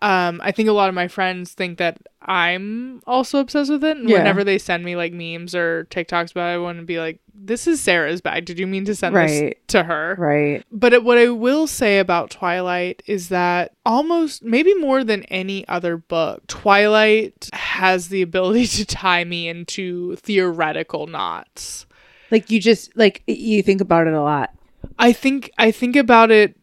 Um 0.00 0.40
I 0.42 0.52
think 0.52 0.68
a 0.68 0.72
lot 0.72 0.88
of 0.88 0.94
my 0.94 1.08
friends 1.08 1.52
think 1.52 1.78
that 1.78 1.98
I'm 2.22 3.00
also 3.06 3.38
obsessed 3.38 3.70
with 3.70 3.82
it 3.84 3.96
and 3.96 4.08
Yeah. 4.08 4.18
whenever 4.18 4.44
they 4.44 4.58
send 4.58 4.84
me 4.84 4.96
like 4.96 5.12
memes 5.12 5.54
or 5.54 5.86
TikToks 5.90 6.32
about 6.32 6.50
it, 6.50 6.54
I 6.54 6.58
want 6.58 6.78
to 6.78 6.84
be 6.84 6.98
like 6.98 7.20
this 7.40 7.68
is 7.68 7.80
Sarah's 7.80 8.20
bag. 8.20 8.44
Did 8.46 8.58
you 8.58 8.66
mean 8.66 8.84
to 8.86 8.96
send 8.96 9.14
this 9.14 9.54
to 9.68 9.84
her? 9.84 10.16
Right. 10.18 10.64
But 10.72 10.92
it, 10.92 11.04
what 11.04 11.18
I 11.18 11.28
will 11.28 11.68
say 11.68 12.00
about 12.00 12.30
Twilight 12.30 13.00
is 13.06 13.28
that 13.28 13.74
almost, 13.86 14.42
maybe 14.42 14.74
more 14.74 15.04
than 15.04 15.22
any 15.24 15.66
other 15.68 15.96
book, 15.96 16.44
Twilight 16.48 17.48
has 17.52 18.08
the 18.08 18.22
ability 18.22 18.66
to 18.78 18.84
tie 18.84 19.22
me 19.22 19.46
into 19.48 20.16
theoretical 20.16 21.06
knots. 21.06 21.86
Like 22.32 22.50
you 22.50 22.60
just 22.60 22.94
like 22.96 23.22
you 23.28 23.62
think 23.62 23.80
about 23.80 24.08
it 24.08 24.14
a 24.14 24.20
lot. 24.22 24.50
I 24.98 25.12
think 25.12 25.50
I 25.58 25.70
think 25.70 25.94
about 25.94 26.32
it. 26.32 26.56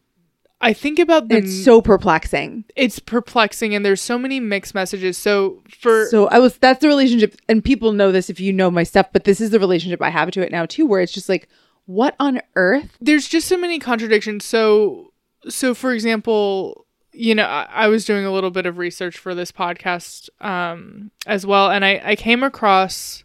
I 0.60 0.72
think 0.72 0.98
about 0.98 1.28
the. 1.28 1.38
It's 1.38 1.64
so 1.64 1.82
perplexing. 1.82 2.64
it's 2.74 2.98
perplexing, 2.98 3.74
and 3.74 3.84
there's 3.84 4.00
so 4.00 4.18
many 4.18 4.40
mixed 4.40 4.74
messages. 4.74 5.18
So 5.18 5.62
for 5.68 6.06
So 6.06 6.28
I 6.28 6.38
was 6.38 6.56
that's 6.56 6.80
the 6.80 6.88
relationship 6.88 7.36
and 7.48 7.62
people 7.62 7.92
know 7.92 8.10
this 8.10 8.30
if 8.30 8.40
you 8.40 8.52
know 8.52 8.70
my 8.70 8.82
stuff, 8.82 9.08
but 9.12 9.24
this 9.24 9.40
is 9.40 9.50
the 9.50 9.60
relationship 9.60 10.00
I 10.00 10.10
have 10.10 10.30
to 10.32 10.40
it 10.40 10.52
now 10.52 10.66
too, 10.66 10.86
where 10.86 11.00
it's 11.00 11.12
just 11.12 11.28
like, 11.28 11.48
what 11.84 12.16
on 12.18 12.40
earth? 12.54 12.96
there's 13.00 13.28
just 13.28 13.48
so 13.48 13.56
many 13.56 13.78
contradictions. 13.78 14.44
So, 14.44 15.12
so 15.48 15.74
for 15.74 15.92
example, 15.92 16.86
you 17.12 17.34
know, 17.34 17.44
I, 17.44 17.68
I 17.70 17.88
was 17.88 18.04
doing 18.04 18.24
a 18.24 18.32
little 18.32 18.50
bit 18.50 18.66
of 18.66 18.78
research 18.78 19.18
for 19.18 19.34
this 19.34 19.52
podcast 19.52 20.28
um, 20.40 21.10
as 21.26 21.46
well, 21.46 21.70
and 21.70 21.84
I, 21.84 22.00
I 22.04 22.16
came 22.16 22.42
across 22.42 23.24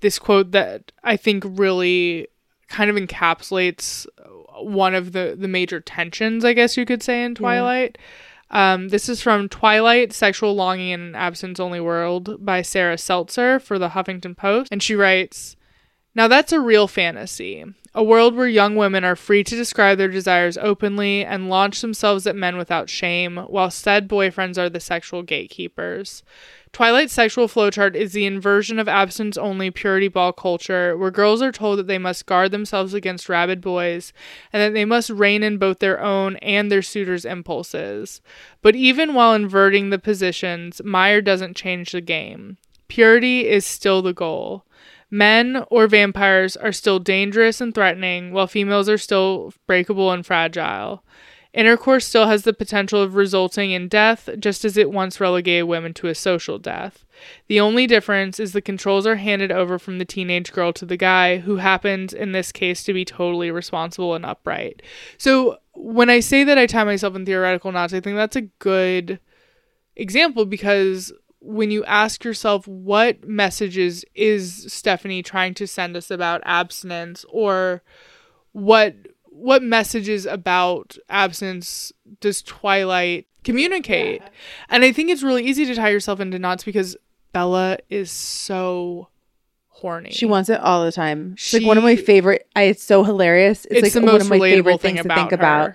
this 0.00 0.18
quote 0.18 0.50
that 0.50 0.92
I 1.04 1.16
think 1.16 1.44
really 1.46 2.28
kind 2.72 2.90
of 2.90 2.96
encapsulates 2.96 4.06
one 4.60 4.94
of 4.94 5.12
the 5.12 5.36
the 5.38 5.48
major 5.48 5.80
tensions, 5.80 6.44
I 6.44 6.52
guess 6.54 6.76
you 6.76 6.84
could 6.84 7.02
say, 7.02 7.24
in 7.24 7.34
Twilight. 7.34 7.98
Um, 8.50 8.88
this 8.88 9.08
is 9.08 9.22
from 9.22 9.48
Twilight, 9.48 10.12
Sexual 10.12 10.54
Longing 10.54 10.90
in 10.90 11.00
an 11.00 11.14
Abstinence 11.14 11.58
Only 11.58 11.80
World 11.80 12.44
by 12.44 12.60
Sarah 12.60 12.98
Seltzer 12.98 13.58
for 13.58 13.78
the 13.78 13.90
Huffington 13.90 14.36
Post. 14.36 14.70
And 14.70 14.82
she 14.82 14.94
writes 14.94 15.56
Now 16.14 16.28
that's 16.28 16.52
a 16.52 16.60
real 16.60 16.86
fantasy. 16.88 17.64
A 17.94 18.02
world 18.02 18.34
where 18.34 18.48
young 18.48 18.74
women 18.74 19.04
are 19.04 19.14
free 19.14 19.44
to 19.44 19.54
describe 19.54 19.98
their 19.98 20.08
desires 20.08 20.56
openly 20.56 21.26
and 21.26 21.50
launch 21.50 21.82
themselves 21.82 22.26
at 22.26 22.34
men 22.34 22.56
without 22.56 22.88
shame, 22.88 23.36
while 23.36 23.70
said 23.70 24.08
boyfriends 24.08 24.56
are 24.56 24.70
the 24.70 24.80
sexual 24.80 25.22
gatekeepers. 25.22 26.22
Twilight's 26.72 27.12
sexual 27.12 27.48
flowchart 27.48 27.94
is 27.94 28.12
the 28.12 28.24
inversion 28.24 28.78
of 28.78 28.88
abstinence 28.88 29.36
only 29.36 29.70
purity 29.70 30.08
ball 30.08 30.32
culture, 30.32 30.96
where 30.96 31.10
girls 31.10 31.42
are 31.42 31.52
told 31.52 31.78
that 31.78 31.86
they 31.86 31.98
must 31.98 32.24
guard 32.24 32.50
themselves 32.50 32.94
against 32.94 33.28
rabid 33.28 33.60
boys 33.60 34.14
and 34.54 34.62
that 34.62 34.72
they 34.72 34.86
must 34.86 35.10
rein 35.10 35.42
in 35.42 35.58
both 35.58 35.80
their 35.80 36.00
own 36.00 36.36
and 36.36 36.72
their 36.72 36.80
suitors' 36.80 37.26
impulses. 37.26 38.22
But 38.62 38.74
even 38.74 39.12
while 39.12 39.34
inverting 39.34 39.90
the 39.90 39.98
positions, 39.98 40.80
Meyer 40.82 41.20
doesn't 41.20 41.58
change 41.58 41.92
the 41.92 42.00
game. 42.00 42.56
Purity 42.88 43.46
is 43.50 43.66
still 43.66 44.00
the 44.00 44.14
goal. 44.14 44.64
Men 45.12 45.66
or 45.70 45.86
vampires 45.88 46.56
are 46.56 46.72
still 46.72 46.98
dangerous 46.98 47.60
and 47.60 47.74
threatening, 47.74 48.32
while 48.32 48.46
females 48.46 48.88
are 48.88 48.96
still 48.96 49.52
breakable 49.66 50.10
and 50.10 50.24
fragile. 50.24 51.04
Intercourse 51.52 52.06
still 52.06 52.28
has 52.28 52.44
the 52.44 52.54
potential 52.54 53.02
of 53.02 53.14
resulting 53.14 53.72
in 53.72 53.88
death, 53.88 54.30
just 54.38 54.64
as 54.64 54.78
it 54.78 54.90
once 54.90 55.20
relegated 55.20 55.68
women 55.68 55.92
to 55.92 56.06
a 56.06 56.14
social 56.14 56.58
death. 56.58 57.04
The 57.48 57.60
only 57.60 57.86
difference 57.86 58.40
is 58.40 58.52
the 58.52 58.62
controls 58.62 59.06
are 59.06 59.16
handed 59.16 59.52
over 59.52 59.78
from 59.78 59.98
the 59.98 60.06
teenage 60.06 60.50
girl 60.50 60.72
to 60.72 60.86
the 60.86 60.96
guy, 60.96 61.36
who 61.36 61.56
happens 61.56 62.14
in 62.14 62.32
this 62.32 62.50
case 62.50 62.82
to 62.84 62.94
be 62.94 63.04
totally 63.04 63.50
responsible 63.50 64.14
and 64.14 64.24
upright. 64.24 64.80
So, 65.18 65.58
when 65.74 66.08
I 66.08 66.20
say 66.20 66.42
that 66.42 66.56
I 66.56 66.64
tie 66.64 66.84
myself 66.84 67.14
in 67.16 67.26
theoretical 67.26 67.70
knots, 67.70 67.92
I 67.92 68.00
think 68.00 68.16
that's 68.16 68.36
a 68.36 68.48
good 68.60 69.20
example 69.94 70.46
because 70.46 71.12
when 71.42 71.70
you 71.70 71.84
ask 71.84 72.24
yourself 72.24 72.66
what 72.68 73.26
messages 73.26 74.04
is 74.14 74.72
Stephenie 74.72 75.22
trying 75.22 75.54
to 75.54 75.66
send 75.66 75.96
us 75.96 76.10
about 76.10 76.40
abstinence 76.44 77.24
or 77.28 77.82
what 78.52 78.94
what 79.24 79.62
messages 79.62 80.24
about 80.24 80.96
abstinence 81.08 81.92
does 82.20 82.42
Twilight 82.42 83.26
communicate? 83.44 84.20
Yeah. 84.22 84.28
And 84.68 84.84
I 84.84 84.92
think 84.92 85.10
it's 85.10 85.22
really 85.22 85.44
easy 85.44 85.66
to 85.66 85.74
tie 85.74 85.88
yourself 85.88 86.20
into 86.20 86.38
knots 86.38 86.64
because 86.64 86.96
Bella 87.32 87.78
is 87.88 88.10
so 88.10 89.08
horny. 89.68 90.10
She 90.10 90.26
wants 90.26 90.48
it 90.48 90.60
all 90.60 90.84
the 90.84 90.92
time. 90.92 91.34
She's 91.36 91.60
like 91.60 91.66
one 91.66 91.78
of 91.78 91.82
my 91.82 91.96
favorite. 91.96 92.46
I, 92.54 92.64
it's 92.64 92.84
so 92.84 93.02
hilarious. 93.04 93.66
It's, 93.70 93.86
it's 93.88 93.94
like 93.96 94.04
one 94.04 94.20
of 94.20 94.28
my 94.28 94.38
favorite 94.38 94.80
things 94.80 95.02
to 95.02 95.08
think 95.08 95.30
her. 95.30 95.36
about. 95.36 95.72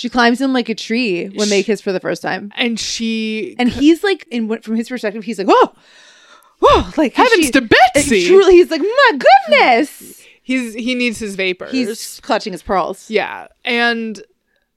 She 0.00 0.08
climbs 0.08 0.40
in 0.40 0.54
like 0.54 0.70
a 0.70 0.74
tree 0.74 1.26
when 1.26 1.50
they 1.50 1.62
kiss 1.62 1.82
for 1.82 1.92
the 1.92 2.00
first 2.00 2.22
time, 2.22 2.50
and 2.56 2.80
she 2.80 3.54
and 3.58 3.68
he's 3.68 4.02
like, 4.02 4.26
in 4.30 4.48
from 4.62 4.76
his 4.76 4.88
perspective, 4.88 5.24
he's 5.24 5.36
like, 5.36 5.46
whoa, 5.46 5.74
whoa, 6.58 6.90
like 6.96 7.12
heavens 7.12 7.44
she, 7.44 7.50
to 7.50 7.60
Betsy. 7.60 8.26
Truly, 8.26 8.54
he's 8.54 8.70
like, 8.70 8.80
my 8.80 9.18
goodness. 9.18 10.24
He's 10.42 10.72
he 10.72 10.94
needs 10.94 11.18
his 11.18 11.36
vapors. 11.36 11.72
He's 11.72 12.18
clutching 12.20 12.54
his 12.54 12.62
pearls. 12.62 13.10
Yeah, 13.10 13.48
and 13.62 14.22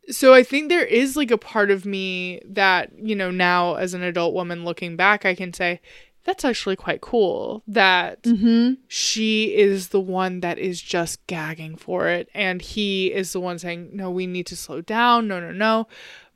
so 0.10 0.34
I 0.34 0.44
think 0.44 0.68
there 0.68 0.84
is 0.84 1.16
like 1.16 1.32
a 1.32 1.38
part 1.38 1.72
of 1.72 1.86
me 1.86 2.42
that 2.44 2.92
you 3.00 3.16
know 3.16 3.32
now 3.32 3.76
as 3.76 3.94
an 3.94 4.04
adult 4.04 4.34
woman 4.34 4.66
looking 4.66 4.98
back, 4.98 5.26
I 5.26 5.36
can 5.36 5.54
say 5.54 5.80
that's 6.24 6.46
actually 6.46 6.76
quite 6.76 7.02
cool 7.02 7.64
that 7.68 8.22
mm-hmm. 8.24 8.74
she 8.88 9.56
is 9.56 9.90
the 9.90 10.00
one 10.00 10.40
that 10.40 10.58
is 10.58 10.82
just 10.82 11.26
gagging 11.28 11.76
for 11.76 12.08
it 12.08 12.30
and 12.34 12.62
he 12.62 13.12
is 13.14 13.34
the 13.34 13.40
one 13.40 13.60
saying 13.60 13.90
no 13.94 14.10
we 14.10 14.26
need 14.26 14.46
to 14.46 14.56
slow 14.56 14.82
down 14.82 15.28
no 15.28 15.40
no 15.40 15.52
no 15.52 15.88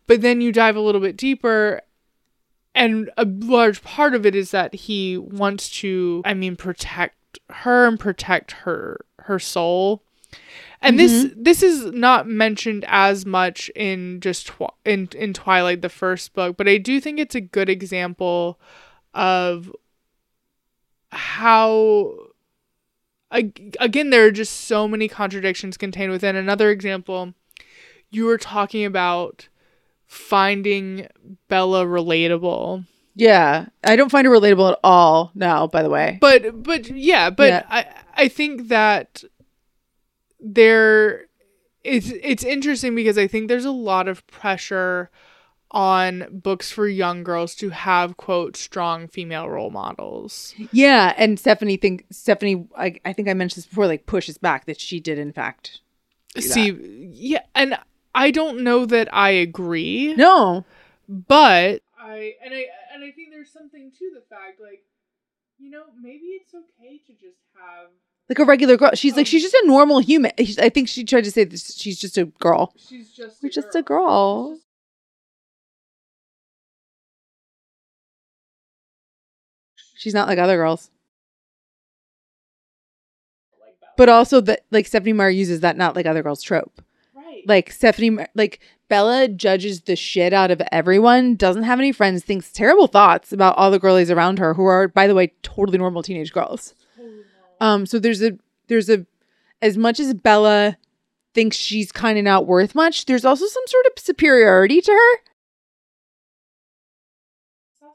but 0.05 0.21
then 0.21 0.41
you 0.41 0.51
dive 0.51 0.75
a 0.75 0.81
little 0.81 1.01
bit 1.01 1.17
deeper 1.17 1.81
and 2.75 3.09
a 3.17 3.25
large 3.25 3.81
part 3.83 4.13
of 4.13 4.25
it 4.25 4.35
is 4.35 4.51
that 4.51 4.73
he 4.73 5.17
wants 5.17 5.69
to 5.69 6.21
i 6.25 6.33
mean 6.33 6.55
protect 6.55 7.39
her 7.49 7.87
and 7.87 7.99
protect 7.99 8.51
her 8.51 8.99
her 9.19 9.39
soul 9.39 10.03
and 10.81 10.99
mm-hmm. 10.99 11.07
this 11.07 11.33
this 11.35 11.63
is 11.63 11.85
not 11.93 12.27
mentioned 12.27 12.85
as 12.87 13.25
much 13.25 13.69
in 13.75 14.19
just 14.19 14.51
in 14.85 15.07
in 15.15 15.33
twilight 15.33 15.81
the 15.81 15.89
first 15.89 16.33
book 16.33 16.57
but 16.57 16.67
i 16.67 16.77
do 16.77 16.99
think 16.99 17.19
it's 17.19 17.35
a 17.35 17.41
good 17.41 17.69
example 17.69 18.59
of 19.17 19.75
how 21.09 22.13
again 23.31 24.11
there 24.11 24.25
are 24.25 24.31
just 24.31 24.53
so 24.61 24.87
many 24.87 25.07
contradictions 25.07 25.75
contained 25.75 26.11
within. 26.11 26.35
Another 26.35 26.69
example 26.69 27.33
you 28.09 28.25
were 28.25 28.37
talking 28.37 28.85
about 28.85 29.49
finding 30.05 31.07
bella 31.49 31.85
relatable. 31.85 32.85
Yeah. 33.15 33.65
I 33.83 33.95
don't 33.95 34.11
find 34.11 34.25
her 34.25 34.31
relatable 34.31 34.71
at 34.71 34.79
all 34.83 35.31
now 35.33 35.67
by 35.67 35.81
the 35.81 35.89
way. 35.89 36.19
But 36.21 36.63
but 36.63 36.87
yeah 36.89 37.29
but 37.31 37.49
yeah. 37.49 37.63
i 37.69 37.85
i 38.15 38.27
think 38.27 38.67
that 38.67 39.23
there 40.39 41.25
it's 41.83 42.11
it's 42.21 42.43
interesting 42.43 42.93
because 42.93 43.17
i 43.17 43.25
think 43.25 43.47
there's 43.47 43.65
a 43.65 43.71
lot 43.71 44.07
of 44.07 44.25
pressure 44.27 45.09
on 45.71 46.27
books 46.31 46.71
for 46.71 46.87
young 46.87 47.23
girls 47.23 47.53
to 47.55 47.69
have 47.69 48.17
quote 48.17 48.55
strong 48.55 49.07
female 49.07 49.49
role 49.49 49.69
models. 49.69 50.53
Yeah, 50.71 51.13
and 51.17 51.39
Stephenie 51.39 51.77
think 51.77 52.05
Stephenie 52.11 52.67
I, 52.77 52.95
I 53.03 53.13
think 53.13 53.27
I 53.27 53.33
mentioned 53.33 53.63
this 53.63 53.69
before 53.69 53.87
like 53.87 54.05
pushes 54.05 54.37
back 54.37 54.65
that 54.65 54.79
she 54.79 54.99
did 54.99 55.17
in 55.17 55.33
fact 55.33 55.81
see 56.39 56.71
that. 56.71 56.83
yeah 56.85 57.41
and 57.55 57.77
I 58.15 58.31
don't 58.31 58.61
know 58.61 58.85
that 58.85 59.13
I 59.13 59.29
agree. 59.31 60.15
No. 60.15 60.65
But 61.09 61.81
I 61.99 62.33
and 62.43 62.53
I 62.53 62.65
and 62.93 63.03
I 63.03 63.11
think 63.11 63.31
there's 63.31 63.51
something 63.51 63.91
to 63.91 64.11
the 64.13 64.21
fact 64.29 64.59
like 64.61 64.83
you 65.57 65.69
know 65.69 65.83
maybe 66.01 66.25
it's 66.27 66.53
okay 66.53 66.99
to 67.07 67.13
just 67.13 67.39
have 67.55 67.89
like 68.29 68.39
a 68.39 68.45
regular 68.45 68.77
girl. 68.77 68.91
She's 68.93 69.15
like 69.15 69.25
oh. 69.25 69.29
she's 69.29 69.43
just 69.43 69.53
a 69.53 69.63
normal 69.65 69.99
human. 69.99 70.31
I 70.39 70.69
think 70.69 70.87
she 70.89 71.03
tried 71.03 71.23
to 71.25 71.31
say 71.31 71.43
this, 71.43 71.75
she's 71.75 71.99
just 71.99 72.17
a 72.17 72.25
girl. 72.25 72.73
She's 72.77 73.11
just 73.11 73.41
We're 73.41 73.49
just 73.49 73.75
a 73.75 73.81
girl. 73.81 74.57
She's 79.97 80.13
not 80.13 80.27
like 80.27 80.37
other 80.37 80.55
girls. 80.55 80.91
But 83.97 84.09
also 84.09 84.41
that 84.41 84.63
like 84.69 84.85
Stephenie 84.85 85.13
Meyer 85.13 85.29
uses 85.29 85.61
that 85.61 85.75
not 85.75 85.95
like 85.95 86.05
other 86.05 86.21
girls 86.21 86.43
trope. 86.43 86.81
Right. 87.15 87.41
Like 87.47 87.71
Stephenie 87.71 88.25
like 88.35 88.59
Bella 88.89 89.27
judges 89.27 89.81
the 89.81 89.95
shit 89.95 90.33
out 90.33 90.51
of 90.51 90.61
everyone, 90.71 91.35
doesn't 91.35 91.63
have 91.63 91.79
any 91.79 91.91
friends, 91.91 92.23
thinks 92.23 92.51
terrible 92.51 92.87
thoughts 92.87 93.33
about 93.33 93.57
all 93.57 93.71
the 93.71 93.79
girlies 93.79 94.11
around 94.11 94.37
her 94.37 94.53
who 94.53 94.65
are 94.65 94.87
by 94.87 95.07
the 95.07 95.15
way 95.15 95.33
totally 95.41 95.79
normal 95.79 96.03
teenage 96.03 96.31
girls. 96.31 96.75
Um 97.59 97.87
so 97.87 97.97
there's 97.97 98.21
a 98.21 98.37
there's 98.67 98.89
a 98.89 99.05
as 99.63 99.77
much 99.77 99.99
as 99.99 100.13
Bella 100.13 100.77
thinks 101.33 101.57
she's 101.57 101.91
kind 101.91 102.19
of 102.19 102.23
not 102.23 102.45
worth 102.45 102.75
much, 102.75 103.05
there's 103.05 103.25
also 103.25 103.47
some 103.47 103.63
sort 103.65 103.85
of 103.87 103.93
superiority 103.97 104.79
to 104.81 104.91
her. 104.91 105.17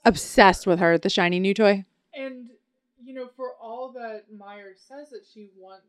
Obsessed 0.05 0.67
with 0.67 0.81
her, 0.81 0.99
the 0.99 1.09
shiny 1.09 1.39
new 1.39 1.55
toy. 1.55 1.85
And 2.15 2.51
you 3.03 3.15
know, 3.15 3.29
for 3.37 3.53
all 3.61 3.93
that 3.93 4.27
Meyer 4.37 4.75
says 4.77 5.11
that 5.11 5.23
she 5.33 5.51
wants 5.57 5.87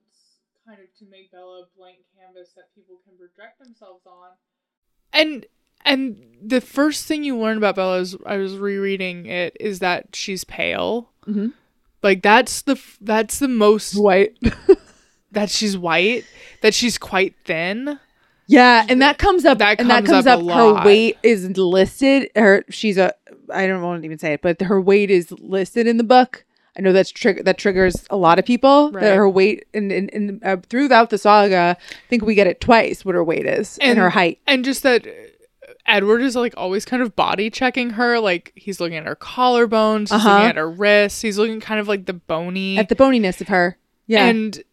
kind 0.65 0.79
of 0.79 0.87
to 0.97 1.05
make 1.09 1.31
Bella 1.31 1.63
a 1.63 1.77
blank 1.77 1.97
canvas 2.17 2.51
that 2.55 2.73
people 2.73 2.99
can 3.05 3.17
project 3.17 3.59
themselves 3.59 4.05
on. 4.05 4.29
And 5.11 5.45
and 5.85 6.17
the 6.41 6.61
first 6.61 7.05
thing 7.05 7.23
you 7.23 7.37
learn 7.37 7.57
about 7.57 7.75
Bella 7.75 7.99
is 7.99 8.15
I 8.25 8.37
was 8.37 8.57
rereading 8.57 9.25
it 9.25 9.57
is 9.59 9.79
that 9.79 10.15
she's 10.15 10.43
pale. 10.43 11.11
Mm-hmm. 11.27 11.49
Like 12.01 12.21
that's 12.21 12.61
the 12.61 12.81
that's 13.01 13.39
the 13.39 13.47
most 13.47 13.95
white. 13.95 14.37
that 15.31 15.49
she's 15.49 15.77
white. 15.77 16.25
That 16.61 16.73
she's 16.73 16.97
quite 16.97 17.35
thin. 17.43 17.99
Yeah, 18.47 18.85
and 18.87 19.01
that 19.01 19.17
comes 19.17 19.45
up. 19.45 19.59
That 19.59 19.79
and 19.79 19.89
that 19.89 20.05
comes 20.05 20.27
up. 20.27 20.41
up 20.41 20.49
her 20.49 20.85
weight 20.85 21.17
is 21.23 21.49
listed. 21.57 22.29
Her 22.35 22.65
she's 22.69 22.97
a. 22.97 23.13
I 23.53 23.67
don't 23.67 23.81
want 23.81 24.01
to 24.01 24.05
even 24.05 24.19
say 24.19 24.33
it, 24.33 24.41
but 24.41 24.61
her 24.61 24.81
weight 24.81 25.09
is 25.09 25.31
listed 25.31 25.87
in 25.87 25.97
the 25.97 26.03
book. 26.03 26.45
I 26.77 26.81
know 26.81 26.91
that's 26.91 27.11
trigger 27.11 27.43
that 27.43 27.57
triggers 27.57 27.95
a 28.09 28.17
lot 28.17 28.39
of 28.39 28.45
people. 28.45 28.91
Right. 28.91 29.01
That 29.01 29.15
her 29.15 29.29
weight 29.29 29.65
and, 29.73 29.91
and, 29.91 30.11
and 30.13 30.43
uh, 30.43 30.57
throughout 30.69 31.09
the 31.09 31.17
saga, 31.17 31.77
I 31.79 32.09
think 32.09 32.23
we 32.23 32.35
get 32.35 32.47
it 32.47 32.61
twice 32.61 33.05
what 33.05 33.15
her 33.15 33.23
weight 33.23 33.45
is 33.45 33.77
and, 33.77 33.91
and 33.91 33.99
her 33.99 34.09
height, 34.09 34.39
and 34.47 34.65
just 34.65 34.83
that 34.83 35.07
Edward 35.85 36.21
is 36.21 36.35
like 36.35 36.53
always 36.57 36.85
kind 36.85 37.03
of 37.03 37.15
body 37.15 37.49
checking 37.49 37.91
her. 37.91 38.19
Like 38.19 38.51
he's 38.55 38.79
looking 38.79 38.97
at 38.97 39.05
her 39.05 39.15
collarbones, 39.15 40.01
he's 40.01 40.13
uh-huh. 40.13 40.29
looking 40.29 40.49
at 40.49 40.55
her 40.55 40.69
wrists, 40.69 41.21
he's 41.21 41.37
looking 41.37 41.59
kind 41.59 41.79
of 41.79 41.87
like 41.87 42.05
the 42.05 42.13
bony 42.13 42.77
at 42.77 42.89
the 42.89 42.95
boniness 42.95 43.39
of 43.39 43.49
her. 43.49 43.77
Yeah, 44.07 44.25
and 44.25 44.63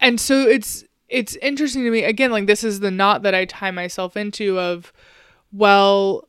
and 0.00 0.20
so 0.20 0.40
it's 0.42 0.84
it's 1.14 1.36
interesting 1.36 1.84
to 1.84 1.90
me 1.90 2.02
again 2.02 2.32
like 2.32 2.46
this 2.46 2.64
is 2.64 2.80
the 2.80 2.90
knot 2.90 3.22
that 3.22 3.34
i 3.34 3.44
tie 3.44 3.70
myself 3.70 4.16
into 4.16 4.58
of 4.58 4.92
well 5.52 6.28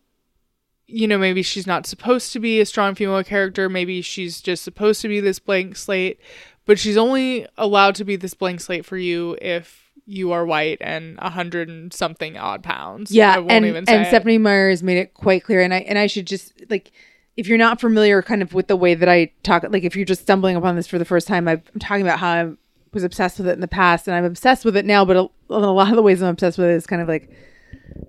you 0.85 1.07
know 1.07 1.17
maybe 1.17 1.41
she's 1.41 1.65
not 1.65 1.87
supposed 1.87 2.31
to 2.31 2.39
be 2.39 2.61
a 2.61 2.65
strong 2.65 2.93
female 2.93 3.23
character 3.23 3.67
maybe 3.67 4.01
she's 4.01 4.41
just 4.41 4.63
supposed 4.63 5.01
to 5.01 5.07
be 5.07 5.19
this 5.19 5.39
blank 5.39 5.75
slate 5.75 6.19
but 6.65 6.77
she's 6.77 6.97
only 6.97 7.47
allowed 7.57 7.95
to 7.95 8.05
be 8.05 8.15
this 8.15 8.35
blank 8.35 8.61
slate 8.61 8.85
for 8.85 8.97
you 8.97 9.35
if 9.41 9.91
you 10.05 10.31
are 10.31 10.45
white 10.45 10.77
and 10.81 11.17
a 11.17 11.31
hundred 11.31 11.67
and 11.67 11.91
something 11.91 12.37
odd 12.37 12.61
pounds. 12.61 13.11
Yeah 13.11 13.39
and, 13.39 13.65
and 13.89 14.07
stephenie 14.07 14.37
meyer 14.37 14.69
has 14.69 14.83
made 14.83 14.97
it 14.97 15.15
quite 15.15 15.43
clear 15.43 15.61
and 15.61 15.73
i 15.73 15.79
and 15.79 15.97
i 15.97 16.05
should 16.05 16.27
just 16.27 16.53
like 16.69 16.91
if 17.35 17.47
you're 17.47 17.57
not 17.57 17.81
familiar 17.81 18.21
kind 18.21 18.43
of 18.43 18.53
with 18.53 18.67
the 18.67 18.75
way 18.75 18.93
that 18.93 19.09
i 19.09 19.31
talk 19.41 19.63
like 19.69 19.83
if 19.83 19.95
you're 19.95 20.05
just 20.05 20.21
stumbling 20.21 20.55
upon 20.55 20.75
this 20.75 20.85
for 20.85 20.99
the 20.99 21.05
first 21.05 21.27
time 21.27 21.47
i'm 21.47 21.63
talking 21.79 22.03
about 22.05 22.19
how 22.19 22.29
i'm 22.29 22.57
was 22.95 23.03
obsessed 23.03 23.37
with 23.37 23.47
it 23.47 23.53
in 23.53 23.61
the 23.61 23.67
past, 23.67 24.07
and 24.07 24.15
I'm 24.15 24.25
obsessed 24.25 24.65
with 24.65 24.75
it 24.75 24.85
now. 24.85 25.05
But 25.05 25.17
a, 25.17 25.29
a 25.49 25.59
lot 25.59 25.89
of 25.89 25.95
the 25.95 26.01
ways 26.01 26.23
I'm 26.23 26.29
obsessed 26.29 26.57
with 26.57 26.67
it 26.67 26.73
is 26.73 26.87
kind 26.87 27.01
of 27.01 27.07
like 27.07 27.29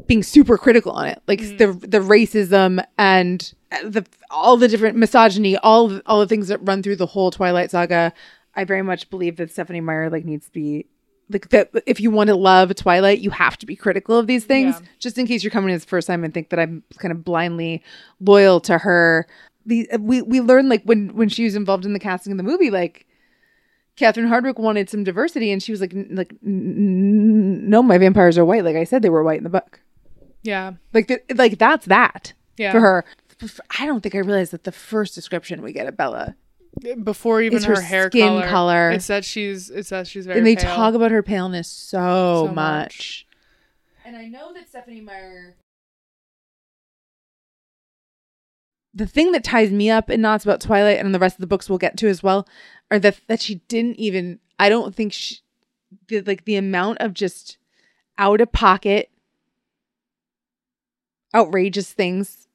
being 0.06 0.22
super 0.22 0.56
critical 0.56 0.92
on 0.92 1.06
it, 1.08 1.22
like 1.26 1.40
mm-hmm. 1.40 1.58
the 1.58 1.86
the 1.86 2.00
racism 2.00 2.82
and 2.96 3.52
the 3.84 4.06
all 4.30 4.56
the 4.56 4.68
different 4.68 4.96
misogyny, 4.96 5.56
all 5.58 6.00
all 6.06 6.20
the 6.20 6.26
things 6.26 6.48
that 6.48 6.58
run 6.66 6.82
through 6.82 6.96
the 6.96 7.06
whole 7.06 7.30
Twilight 7.30 7.70
saga. 7.70 8.14
I 8.54 8.64
very 8.64 8.82
much 8.82 9.10
believe 9.10 9.36
that 9.36 9.50
Stephenie 9.50 9.82
Meyer 9.82 10.08
like 10.08 10.24
needs 10.24 10.46
to 10.46 10.52
be 10.52 10.86
like 11.28 11.48
that. 11.50 11.70
If 11.86 12.00
you 12.00 12.10
want 12.10 12.28
to 12.28 12.36
love 12.36 12.74
Twilight, 12.74 13.18
you 13.18 13.30
have 13.30 13.58
to 13.58 13.66
be 13.66 13.76
critical 13.76 14.18
of 14.18 14.26
these 14.26 14.44
things. 14.44 14.76
Yeah. 14.80 14.86
Just 14.98 15.18
in 15.18 15.26
case 15.26 15.42
you're 15.42 15.50
coming 15.50 15.70
in 15.70 15.78
the 15.78 15.86
first 15.86 16.06
time 16.06 16.24
and 16.24 16.32
think 16.32 16.50
that 16.50 16.60
I'm 16.60 16.82
kind 16.98 17.12
of 17.12 17.24
blindly 17.24 17.82
loyal 18.20 18.60
to 18.60 18.78
her. 18.78 19.26
The 19.66 19.88
we 19.98 20.22
we 20.22 20.40
learned 20.40 20.68
like 20.68 20.84
when 20.84 21.14
when 21.16 21.28
she 21.28 21.44
was 21.44 21.56
involved 21.56 21.84
in 21.84 21.92
the 21.92 21.98
casting 21.98 22.32
of 22.32 22.36
the 22.36 22.44
movie, 22.44 22.70
like 22.70 23.06
Catherine 23.96 24.28
Hardwicke 24.28 24.58
wanted 24.58 24.90
some 24.90 25.04
diversity, 25.04 25.50
and 25.50 25.62
she 25.62 25.72
was 25.72 25.80
like, 25.80 25.92
like, 26.10 26.30
"N- 26.44 26.74
n- 26.76 27.70
no, 27.70 27.82
my 27.82 27.96
vampires 27.98 28.36
are 28.36 28.44
white. 28.44 28.62
Like 28.64 28.76
I 28.76 28.84
said, 28.84 29.02
they 29.02 29.08
were 29.10 29.22
white 29.24 29.38
in 29.38 29.44
the 29.44 29.50
book. 29.50 29.80
Yeah. 30.42 30.72
Like, 30.92 31.08
th- 31.08 31.22
like 31.34 31.58
that's 31.58 31.86
that 31.86 32.34
Yeah. 32.58 32.72
for 32.72 32.80
her. 32.80 33.04
I 33.78 33.86
don't 33.86 34.02
think 34.02 34.14
I 34.14 34.18
realized 34.18 34.52
that 34.52 34.64
the 34.64 34.72
first 34.72 35.14
description 35.14 35.62
we 35.62 35.72
get 35.72 35.86
of 35.86 35.96
Bella, 35.96 36.36
Before 37.02 37.40
even 37.42 37.62
her, 37.62 37.76
her 37.76 37.80
hair 37.80 38.08
skin 38.10 38.28
color, 38.42 38.48
color. 38.48 38.90
It's 38.90 39.06
that 39.08 39.24
she's 39.24 39.70
it's 39.70 39.88
that 39.90 40.06
she's 40.06 40.26
very 40.26 40.38
and 40.38 40.46
they 40.46 40.56
pale. 40.56 40.74
talk 40.74 40.94
about 40.94 41.10
her 41.10 41.22
paleness 41.22 41.68
so, 41.68 42.46
So 42.48 42.52
much. 42.54 42.54
much. 42.54 43.26
And 44.04 44.14
I 44.16 44.26
know 44.26 44.52
that 44.52 44.68
Stephenie 44.68 45.00
Meyer. 45.00 45.56
The 48.94 49.06
thing 49.06 49.32
that 49.32 49.44
ties 49.44 49.70
me 49.70 49.90
up 49.90 50.08
in 50.08 50.22
knots 50.22 50.44
about 50.44 50.60
Twilight 50.60 50.98
and 50.98 51.14
the 51.14 51.18
rest 51.18 51.36
of 51.36 51.40
the 51.42 51.46
books 51.46 51.68
we'll 51.68 51.78
get 51.78 51.98
to 51.98 52.08
as 52.08 52.22
well 52.22 52.48
are 52.90 52.98
that 52.98 53.20
that 53.28 53.40
she 53.40 53.56
didn't 53.68 53.96
even. 53.96 54.38
I 54.58 54.68
don't 54.68 54.94
think 54.94 55.12
she 55.12 55.38
did 56.06 56.26
like 56.26 56.44
the 56.44 56.56
amount 56.56 56.98
of 56.98 57.14
just 57.14 57.58
out 58.18 58.40
of 58.40 58.52
pocket, 58.52 59.10
outrageous 61.34 61.92
things 61.92 62.48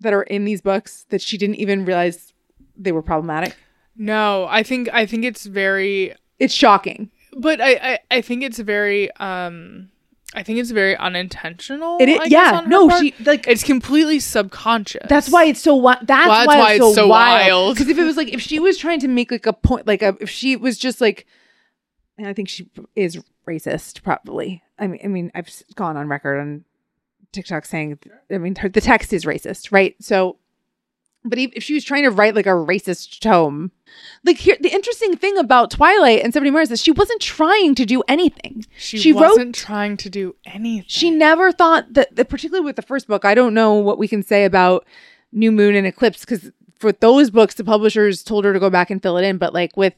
that 0.00 0.12
are 0.12 0.22
in 0.22 0.44
these 0.44 0.60
books 0.60 1.06
that 1.10 1.22
she 1.22 1.38
didn't 1.38 1.56
even 1.56 1.84
realize 1.84 2.32
they 2.76 2.92
were 2.92 3.02
problematic. 3.02 3.56
No, 3.96 4.46
I 4.48 4.62
think 4.62 4.88
I 4.92 5.06
think 5.06 5.24
it's 5.24 5.46
very 5.46 6.14
It's 6.38 6.54
shocking. 6.54 7.10
but 7.36 7.60
I, 7.60 7.72
I 7.74 7.98
I 8.10 8.20
think 8.20 8.42
it's 8.42 8.58
very 8.58 9.10
um 9.16 9.90
I 10.34 10.42
think 10.42 10.58
it's 10.58 10.70
very 10.70 10.96
unintentional. 10.96 11.98
It 12.00 12.08
is, 12.08 12.18
I 12.20 12.24
yeah. 12.24 12.62
No, 12.66 12.88
part. 12.88 13.00
she 13.00 13.14
like 13.24 13.46
it's 13.46 13.62
completely 13.62 14.18
subconscious. 14.18 15.06
That's 15.08 15.28
why 15.28 15.44
it's 15.44 15.60
so. 15.60 15.72
Wi- 15.76 15.98
that's, 16.02 16.28
Well, 16.28 16.36
that's 16.36 16.46
why, 16.46 16.58
why 16.58 16.72
it's 16.72 16.84
so, 16.84 16.92
so 16.94 17.08
wild. 17.08 17.50
wild. 17.50 17.74
Because 17.76 17.88
if 17.88 17.98
it 17.98 18.04
was 18.04 18.16
like 18.16 18.28
if 18.28 18.40
she 18.40 18.58
was 18.58 18.78
trying 18.78 19.00
to 19.00 19.08
make 19.08 19.30
like 19.30 19.46
a 19.46 19.52
point, 19.52 19.86
like 19.86 20.02
a 20.02 20.16
if 20.20 20.30
she 20.30 20.56
was 20.56 20.78
just 20.78 21.00
like, 21.00 21.26
and 22.16 22.26
I 22.26 22.32
think 22.32 22.48
she 22.48 22.70
is 22.96 23.22
racist. 23.46 24.02
Probably. 24.02 24.62
I 24.78 24.86
mean, 24.86 25.00
I 25.04 25.08
mean, 25.08 25.30
I've 25.34 25.50
gone 25.74 25.96
on 25.96 26.08
record 26.08 26.38
on 26.40 26.64
TikTok 27.32 27.66
saying, 27.66 27.98
I 28.30 28.38
mean, 28.38 28.56
her, 28.56 28.68
the 28.68 28.80
text 28.80 29.12
is 29.12 29.24
racist, 29.24 29.70
right? 29.70 29.94
So, 30.00 30.38
but 31.24 31.38
if, 31.38 31.52
if 31.54 31.62
she 31.62 31.74
was 31.74 31.84
trying 31.84 32.02
to 32.02 32.10
write 32.10 32.34
like 32.34 32.46
a 32.46 32.50
racist 32.50 33.20
tome, 33.20 33.70
like 34.24 34.38
here, 34.38 34.56
the 34.60 34.72
interesting 34.72 35.16
thing 35.16 35.38
about 35.38 35.70
Twilight 35.70 36.22
and 36.22 36.32
Stephenie 36.32 36.50
Meyer 36.50 36.62
is 36.62 36.68
that 36.70 36.78
she 36.80 36.90
wasn't 36.90 37.20
trying 37.20 37.74
to 37.76 37.86
do 37.86 38.02
anything. 38.08 38.64
she, 38.76 38.98
she 38.98 39.12
wasn't 39.12 39.54
trying 39.54 39.96
to 39.98 40.10
do 40.10 40.34
anything. 40.46 40.84
She 40.88 41.10
never 41.10 41.52
thought 41.52 41.92
that, 41.94 42.14
that, 42.16 42.28
particularly 42.28 42.64
with 42.64 42.76
the 42.76 42.82
first 42.82 43.06
book, 43.06 43.24
I 43.24 43.34
don't 43.34 43.54
know 43.54 43.74
what 43.74 43.98
we 43.98 44.08
can 44.08 44.22
say 44.22 44.44
about 44.44 44.86
New 45.30 45.52
Moon 45.52 45.74
and 45.74 45.86
Eclipse 45.86 46.20
because 46.24 46.50
for 46.78 46.92
those 46.92 47.30
books, 47.30 47.54
the 47.54 47.64
publishers 47.64 48.22
told 48.22 48.44
her 48.44 48.52
to 48.52 48.60
go 48.60 48.70
back 48.70 48.90
and 48.90 49.00
fill 49.00 49.16
it 49.16 49.24
in. 49.24 49.38
But 49.38 49.54
like 49.54 49.76
with 49.76 49.94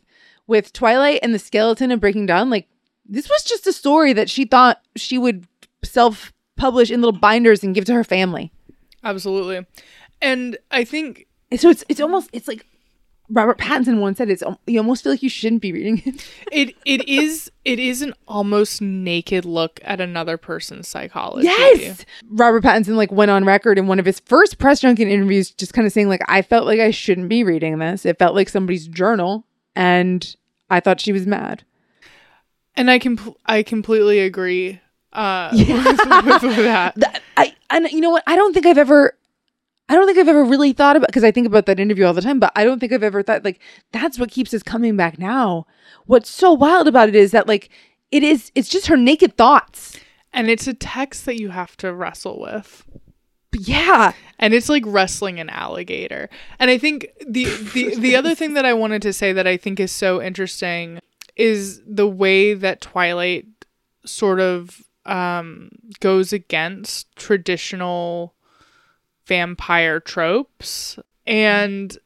with 0.46 0.72
Twilight 0.74 1.20
and 1.22 1.34
the 1.34 1.38
Skeleton 1.38 1.90
and 1.90 2.00
Breaking 2.00 2.26
Dawn, 2.26 2.50
like 2.50 2.68
this 3.06 3.28
was 3.28 3.42
just 3.44 3.66
a 3.66 3.72
story 3.72 4.12
that 4.12 4.28
she 4.28 4.44
thought 4.44 4.82
she 4.94 5.16
would 5.16 5.46
self 5.82 6.32
publish 6.56 6.90
in 6.90 7.00
little 7.00 7.18
binders 7.18 7.64
and 7.64 7.74
give 7.74 7.84
to 7.86 7.94
her 7.94 8.04
family. 8.04 8.52
Absolutely. 9.02 9.66
And 10.24 10.56
I 10.70 10.84
think 10.84 11.26
so 11.56 11.68
it's 11.70 11.84
it's 11.88 12.00
almost 12.00 12.30
it's 12.32 12.48
like 12.48 12.66
Robert 13.30 13.58
Pattinson 13.58 14.00
once 14.00 14.18
said 14.18 14.28
it's 14.28 14.42
you 14.66 14.78
almost 14.78 15.02
feel 15.02 15.12
like 15.12 15.22
you 15.22 15.28
shouldn't 15.28 15.62
be 15.62 15.72
reading 15.72 16.02
it. 16.04 16.28
it 16.52 16.74
it 16.84 17.08
is 17.08 17.50
it 17.64 17.78
is 17.78 18.02
an 18.02 18.12
almost 18.28 18.82
naked 18.82 19.44
look 19.44 19.80
at 19.82 20.00
another 20.00 20.36
person's 20.36 20.88
psychology. 20.88 21.46
Yes. 21.46 22.04
Robert 22.28 22.62
Pattinson 22.62 22.96
like 22.96 23.12
went 23.12 23.30
on 23.30 23.44
record 23.44 23.78
in 23.78 23.86
one 23.86 23.98
of 23.98 24.06
his 24.06 24.20
first 24.20 24.58
press 24.58 24.80
junket 24.80 25.08
interviews 25.08 25.50
just 25.50 25.72
kind 25.74 25.86
of 25.86 25.92
saying 25.92 26.08
like 26.08 26.22
I 26.28 26.42
felt 26.42 26.66
like 26.66 26.80
I 26.80 26.90
shouldn't 26.90 27.28
be 27.28 27.44
reading 27.44 27.78
this. 27.78 28.04
It 28.04 28.18
felt 28.18 28.34
like 28.34 28.48
somebody's 28.48 28.86
journal 28.88 29.46
and 29.76 30.34
I 30.70 30.80
thought 30.80 31.00
she 31.00 31.12
was 31.12 31.26
mad. 31.26 31.64
And 32.76 32.90
I 32.90 32.98
can 32.98 33.18
I 33.46 33.62
completely 33.62 34.20
agree 34.20 34.80
uh 35.12 35.50
Yeah. 35.54 35.76
with, 35.84 36.24
with, 36.26 36.42
with 36.42 36.56
that. 36.56 36.94
That- 36.96 37.22
I 37.36 37.54
and 37.70 37.90
you 37.90 38.00
know 38.00 38.10
what? 38.10 38.22
I 38.26 38.36
don't 38.36 38.52
think 38.52 38.66
I've 38.66 38.78
ever 38.78 39.16
I 39.89 39.95
don't 39.95 40.07
think 40.07 40.18
I've 40.18 40.28
ever 40.28 40.45
really 40.45 40.72
thought 40.72 40.97
about 40.97 41.09
because 41.09 41.24
I 41.24 41.30
think 41.30 41.47
about 41.47 41.66
that 41.66 41.78
interview 41.78 42.07
all 42.07 42.14
the 42.14 42.22
time, 42.22 42.41
but 42.41 42.53
I 42.57 42.64
don't 42.64 42.78
think 42.78 42.93
I've 42.93 43.03
ever 43.03 43.22
thought 43.22 43.45
like 43.45 43.61
that's 43.93 44.18
what 44.18 44.30
keeps 44.30 44.55
us 44.55 44.62
coming 44.62 44.97
back 44.97 45.18
now. 45.18 45.66
What's 46.07 46.30
so 46.30 46.53
wild 46.53 46.89
about 46.89 47.09
it 47.09 47.14
is 47.14 47.32
that 47.32 47.47
like 47.47 47.68
it 48.11 48.22
is 48.22 48.51
it's 48.55 48.68
just 48.68 48.87
her 48.87 48.97
naked 48.97 49.37
thoughts. 49.37 49.99
And 50.32 50.51
it's 50.51 50.66
a 50.66 50.74
text 50.74 51.26
that 51.26 51.39
you 51.39 51.51
have 51.51 51.76
to 51.76 51.95
wrestle 51.95 52.41
with. 52.41 52.85
Yeah. 53.53 54.12
and 54.39 54.53
it's 54.53 54.68
like 54.68 54.82
wrestling 54.87 55.39
an 55.39 55.49
alligator. 55.49 56.28
And 56.59 56.70
I 56.70 56.78
think 56.78 57.09
the 57.26 57.45
the 57.45 57.97
the 57.97 58.16
other 58.16 58.35
thing 58.35 58.55
that 58.55 58.64
I 58.64 58.72
wanted 58.72 59.03
to 59.03 59.12
say 59.12 59.32
that 59.32 59.47
I 59.47 59.57
think 59.57 59.78
is 59.78 59.93
so 59.93 60.20
interesting 60.20 60.99
is 61.37 61.82
the 61.87 62.09
way 62.09 62.55
that 62.55 62.80
Twilight 62.80 63.47
sort 64.07 64.41
of 64.41 64.82
um 65.07 65.70
goes 66.01 66.32
against 66.32 67.14
traditional 67.16 68.34
vampire 69.26 70.00
tropes 70.00 70.98
and 71.26 71.96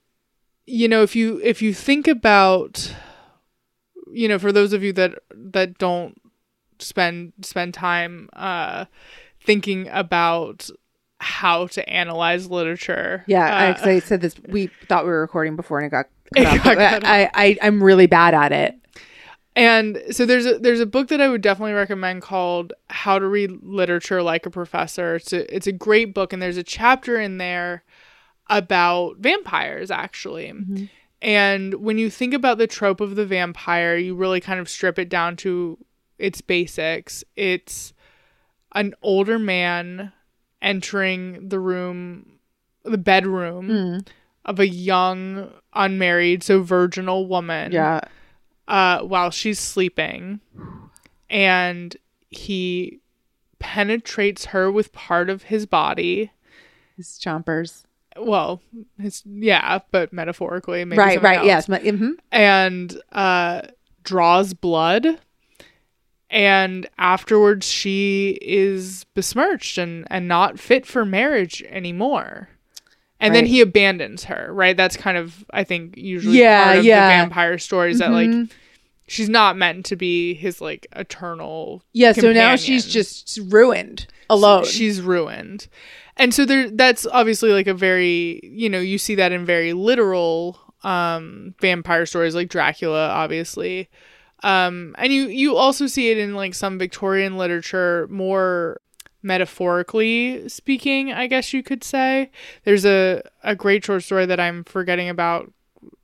you 0.67 0.87
know 0.89 1.03
if 1.03 1.17
you 1.17 1.41
if 1.43 1.61
you 1.63 1.75
think 1.75 2.07
about 2.07 2.95
you 4.13 4.29
know 4.29 4.39
for 4.39 4.53
those 4.53 4.73
of 4.73 4.83
you 4.85 4.93
that 4.93 5.19
that 5.33 5.79
don't 5.79 6.21
spend 6.79 7.33
spend 7.43 7.75
time 7.75 8.29
uh 8.35 8.85
thinking 9.45 9.89
about 9.91 10.69
how 11.21 11.67
to 11.67 11.89
analyze 11.89 12.49
literature 12.49 13.25
Yeah, 13.27 13.45
I, 13.53 13.71
uh, 13.71 13.75
'cause 13.75 13.87
I 13.87 13.99
said 13.99 14.21
this. 14.21 14.37
We 14.49 14.69
thought 14.89 15.05
we 15.05 15.11
were 15.11 15.21
recording 15.21 15.57
before, 15.57 15.79
and 15.79 15.87
it 15.87 15.91
got. 15.91 16.07
It 16.37 16.47
off, 16.47 16.63
got 16.63 16.77
cut 16.77 17.05
I, 17.05 17.31
I, 17.35 17.57
I'm 17.63 17.83
really 17.83 18.07
bad 18.07 18.35
at 18.35 18.53
it. 18.53 18.75
And 19.59 20.01
so 20.11 20.25
there's 20.25 20.47
a 20.47 20.59
there's 20.59 20.81
a 20.81 20.87
book 20.87 21.09
that 21.09 21.21
I 21.21 21.29
would 21.29 21.41
definitely 21.41 21.73
recommend 21.73 22.23
called 22.23 22.73
How 22.89 23.19
to 23.19 23.27
Read 23.27 23.51
Literature 23.63 24.23
Like 24.23 24.47
a 24.47 24.51
Professor. 24.51 25.17
It's 25.17 25.33
a 25.33 25.55
it's 25.55 25.67
a 25.67 25.73
great 25.73 26.15
book 26.15 26.33
and 26.33 26.41
there's 26.41 26.57
a 26.57 26.63
chapter 26.63 27.21
in 27.21 27.39
there 27.39 27.83
about 28.49 29.17
vampires 29.19 29.91
actually. 29.91 30.53
And 31.21 31.75
when 31.75 31.99
you 31.99 32.09
think 32.11 32.33
about 32.35 32.59
the 32.59 32.69
trope 32.69 33.01
of 33.01 33.17
the 33.17 33.27
vampire, 33.27 33.97
you 33.97 34.15
really 34.15 34.41
kind 34.41 34.61
of 34.61 34.69
strip 34.69 34.99
it 34.99 35.09
down 35.09 35.35
to 35.39 35.77
its 36.19 36.41
basics. 36.41 37.25
It's 37.35 37.93
an 38.73 38.95
older 39.03 39.39
man 39.39 40.13
entering 40.63 41.49
the 41.49 41.59
room 41.59 42.39
the 42.85 42.99
bedroom 42.99 43.69
Mm. 43.69 44.07
of 44.45 44.61
a 44.61 44.69
young 44.69 45.51
unmarried 45.75 46.43
so 46.43 46.63
virginal 46.63 47.27
woman 47.27 47.73
Yeah, 47.73 48.01
uh, 48.69 49.01
while 49.01 49.31
she's 49.31 49.59
sleeping, 49.59 50.41
and 51.29 51.97
he 52.29 53.01
penetrates 53.59 54.47
her 54.47 54.71
with 54.71 54.93
part 54.93 55.29
of 55.29 55.45
his 55.45 55.67
body. 55.67 56.31
his 56.97 57.19
chompers. 57.19 57.85
Well, 58.17 58.61
his 59.01 59.23
yeah, 59.27 59.81
but 59.91 60.13
metaphorically, 60.13 60.85
maybe 60.85 60.99
right, 60.99 61.23
right. 61.23 61.39
else. 61.39 61.47
Yes. 61.47 61.69
My, 61.69 61.79
mhm. 61.81 62.13
and 62.31 63.01
uh, 63.13 63.63
draws 64.05 64.55
blood. 64.55 65.19
And 66.31 66.87
afterwards, 66.99 67.67
she 67.67 68.39
is 68.43 69.05
besmirched 69.15 69.79
and, 69.79 70.07
and 70.11 70.29
not 70.29 70.59
fit 70.59 70.85
for 70.85 71.07
marriage 71.07 71.63
anymore. 71.71 72.51
And 73.21 73.35
then 73.35 73.47
he 73.47 73.61
abandons 73.61 74.25
her, 74.25 74.49
right? 74.53 74.77
That's 74.77 74.97
kind 74.97 75.17
of, 75.19 75.45
I 75.53 75.65
think, 75.65 75.97
usually 75.97 76.39
Yeah, 76.39 76.65
part 76.65 76.79
of 76.79 76.85
yeah. 76.85 77.09
the 77.09 77.15
vampire 77.23 77.59
stories 77.59 77.99
that, 77.99 78.13
like, 78.13 78.31
Mhm. 78.31 78.49
she's 79.09 79.29
not 79.29 79.57
meant 79.57 79.87
to 79.87 79.97
be 79.97 80.35
his, 80.35 80.61
like, 80.61 80.87
eternal. 80.95 81.83
Yeah. 81.93 82.13
So 82.13 82.33
now 82.33 82.55
she's 82.57 82.87
just 82.87 83.41
ruined 83.49 84.07
alone. 84.31 84.65
She's 84.67 85.01
ruined. 85.01 85.67
And 86.17 86.33
so 86.35 86.45
there 86.45 86.69
that's 86.71 87.07
obviously 87.07 87.53
like 87.53 87.67
a 87.69 87.75
very, 87.75 88.41
you 88.43 88.69
know, 88.69 88.81
you 88.81 88.99
see 88.99 89.15
that 89.17 89.31
in 89.33 89.45
very 89.45 89.73
literal 89.73 90.59
um 90.85 91.55
vampire 91.61 92.07
stories 92.07 92.35
like 92.37 92.49
Dracula 92.49 93.09
obviously. 93.09 93.89
Um 94.43 94.95
and 94.99 95.13
you 95.13 95.29
you 95.29 95.57
also 95.57 95.87
see 95.87 96.11
it 96.11 96.19
in 96.19 96.35
like 96.35 96.55
some 96.55 96.79
Victorian 96.79 97.37
literature 97.37 98.07
more 98.11 98.81
metaphorically 99.23 100.49
speaking, 100.49 101.13
I 101.13 101.27
guess 101.27 101.53
you 101.53 101.63
could 101.63 101.83
say. 101.85 102.31
There's 102.65 102.85
a 102.85 103.23
a 103.43 103.55
great 103.57 103.85
short 103.85 104.03
story 104.03 104.27
that 104.27 104.41
I'm 104.41 104.65
forgetting 104.65 105.09
about 105.09 105.53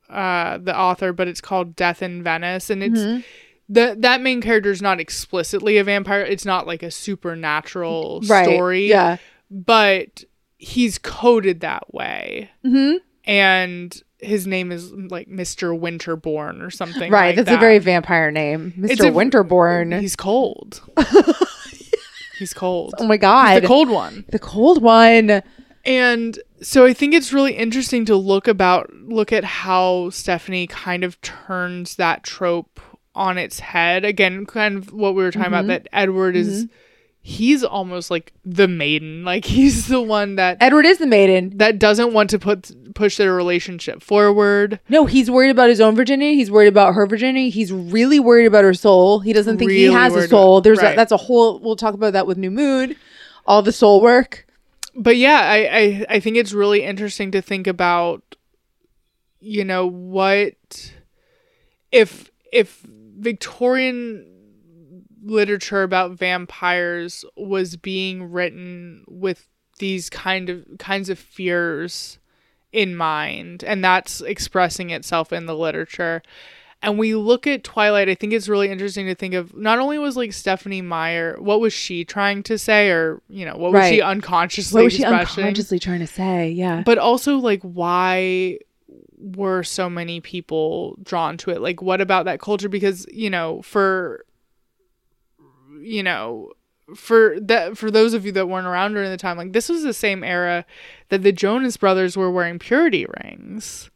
uh, 0.09 0.57
the 0.59 0.77
author, 0.77 1.13
but 1.13 1.27
it's 1.27 1.41
called 1.41 1.75
Death 1.75 2.01
in 2.01 2.23
Venice, 2.23 2.69
and 2.69 2.83
it's 2.83 2.99
Mm-hmm. 2.99 3.21
the 3.69 3.95
that 3.99 4.21
main 4.21 4.41
character 4.41 4.69
is 4.71 4.81
not 4.81 4.99
explicitly 4.99 5.77
a 5.77 5.83
vampire. 5.83 6.21
It's 6.21 6.45
not 6.45 6.67
like 6.67 6.83
a 6.83 6.91
supernatural 6.91 8.21
Right. 8.27 8.45
story, 8.45 8.87
Yeah. 8.89 9.17
but 9.49 10.23
he's 10.57 10.97
coded 10.97 11.61
that 11.61 11.93
way, 11.93 12.49
Mm-hmm. 12.65 12.97
and 13.29 14.01
his 14.19 14.47
name 14.47 14.71
is 14.71 14.91
like 14.91 15.27
Mister 15.27 15.73
Winterbourne 15.73 16.61
or 16.61 16.69
something. 16.71 17.11
Right. 17.11 17.27
like 17.29 17.35
that's 17.37 17.49
that. 17.49 17.57
a 17.57 17.59
very 17.59 17.79
vampire 17.79 18.31
name. 18.31 18.73
Mr. 18.77 19.09
a- 19.09 19.11
Winterbourne. 19.11 19.99
He's 19.99 20.15
cold. 20.15 20.81
he's 22.37 22.53
cold. 22.53 22.93
oh 22.99 23.07
my 23.07 23.17
God. 23.17 23.63
the 23.63 23.67
cold 23.67 23.89
one. 23.89 24.25
The 24.29 24.39
cold 24.39 24.81
one. 24.81 25.41
And 25.85 26.39
so 26.61 26.85
I 26.85 26.93
think 26.93 27.13
it's 27.13 27.31
really 27.31 27.53
interesting 27.53 28.05
to 28.05 28.15
look 28.15 28.47
about 28.47 28.91
look 28.93 29.31
at 29.31 29.43
how 29.43 30.09
Stephenie 30.09 30.67
kind 30.67 31.03
of 31.03 31.19
turns 31.21 31.95
that 31.97 32.23
trope 32.23 32.79
on 33.13 33.37
its 33.37 33.59
head. 33.59 34.03
Again, 34.03 34.45
kind 34.45 34.77
of 34.77 34.91
what 34.91 35.15
we 35.15 35.23
were 35.23 35.31
talking 35.31 35.47
about 35.47 35.61
mm-hmm. 35.61 35.69
that 35.69 35.87
Edward 35.93 36.35
is 36.35 36.65
mm-hmm. 36.65 36.75
He's 37.27 37.63
almost 37.63 38.11
like 38.11 38.33
the 38.45 38.67
maiden. 38.67 39.23
Like 39.25 39.45
he's 39.45 39.87
the 39.87 39.99
one 40.01 40.35
that 40.35 40.57
Edward 40.61 40.85
is 40.85 40.99
the 40.99 41.07
maiden. 41.07 41.57
that 41.57 41.79
doesn't 41.79 42.13
want 42.13 42.29
to 42.29 42.37
put 42.39 42.71
push 42.93 43.17
their 43.17 43.33
relationship 43.33 44.03
forward. 44.03 44.79
No, 44.89 45.05
he's 45.07 45.29
worried 45.31 45.49
about 45.49 45.69
his 45.69 45.81
own 45.81 45.95
virginity. 45.95 46.35
He's 46.35 46.51
worried 46.51 46.67
about 46.67 46.93
her 46.93 47.07
virginity. 47.07 47.49
He's 47.49 47.71
really 47.73 48.19
worried 48.19 48.45
about 48.45 48.63
her 48.63 48.75
soul. 48.75 49.19
He 49.21 49.33
doesn't 49.33 49.57
think 49.57 49.71
he 49.71 49.85
has 49.85 50.15
a 50.15 50.27
soul. 50.27 50.57
about- 50.57 50.63
There's 50.63 50.79
a, 50.79 50.95
that's 50.95 51.11
a 51.11 51.17
whole. 51.17 51.59
We'll 51.59 51.75
talk 51.75 51.95
about 51.95 52.13
that 52.13 52.27
with 52.27 52.37
New 52.37 52.51
Moon. 52.51 52.95
All 53.47 53.61
the 53.63 53.71
soul 53.71 54.01
work. 54.01 54.45
but 54.95 55.17
yeah, 55.17 55.39
I, 55.41 55.57
I 55.79 56.05
I 56.15 56.19
think 56.19 56.37
it's 56.37 56.53
really 56.53 56.83
interesting 56.83 57.31
to 57.31 57.41
think 57.41 57.65
about, 57.67 58.35
you 59.39 59.65
know, 59.65 59.87
what 59.87 60.91
if 61.91 62.29
if 62.51 62.85
Victorian 63.17 64.25
literature 65.25 65.83
about 65.83 66.11
vampires 66.11 67.25
was 67.35 67.75
being 67.75 68.31
written 68.31 69.03
with 69.07 69.47
these 69.79 70.09
kind 70.09 70.49
of 70.49 70.63
kinds 70.79 71.09
of 71.09 71.19
fears 71.19 72.19
in 72.71 72.95
mind 72.95 73.63
and 73.63 73.83
that's 73.83 74.21
expressing 74.21 74.89
itself 74.91 75.33
in 75.33 75.45
the 75.45 75.55
literature. 75.55 76.21
And 76.81 76.99
we 76.99 77.15
look 77.15 77.47
at 77.47 77.63
twilight 77.63 78.09
i 78.09 78.15
think 78.15 78.31
it's 78.31 78.47
really 78.47 78.69
interesting 78.69 79.07
to 79.07 79.15
think 79.15 79.33
of 79.33 79.55
not 79.55 79.79
only 79.79 79.97
was 79.97 80.15
like 80.15 80.31
stephenie 80.33 80.83
meyer 80.83 81.35
what 81.39 81.59
was 81.59 81.73
she 81.73 82.05
trying 82.05 82.43
to 82.43 82.59
say 82.59 82.89
or 82.89 83.23
you 83.27 83.43
know 83.43 83.55
what 83.57 83.71
was 83.71 83.87
she 83.89 84.01
unconsciously 84.01 84.81
What 84.81 84.85
was 84.85 84.93
she 84.93 85.03
unconsciously 85.03 85.79
trying 85.79 86.01
to 86.01 86.07
say? 86.07 86.51
Yeah. 86.51 86.83
but 86.85 86.99
also 86.99 87.37
like 87.37 87.61
why 87.63 88.59
were 89.17 89.63
so 89.63 89.89
many 89.89 90.19
people 90.21 90.97
drawn 91.01 91.37
to 91.37 91.49
it? 91.49 91.61
Like 91.61 91.81
what 91.81 92.01
about 92.01 92.25
that 92.25 92.39
culture? 92.39 92.69
Because 92.69 93.07
you 93.11 93.29
know 93.29 93.61
for 93.63 94.25
you 95.85 96.03
know 96.03 96.51
for 96.95 97.39
that 97.39 97.77
for 97.77 97.89
those 97.89 98.13
of 98.13 98.25
you 98.25 98.31
that 98.31 98.47
weren't 98.47 98.67
around 98.67 98.93
during 98.93 99.09
the 99.09 99.17
time 99.17 99.37
like 99.37 99.53
this 99.53 99.69
was 99.69 99.83
the 99.83 99.93
same 99.93 100.23
era 100.23 100.65
that 101.09 101.23
the 101.23 101.31
jonas 101.31 101.77
brothers 101.77 102.15
were 102.15 102.31
wearing 102.31 102.59
purity 102.59 103.05
rings 103.21 103.89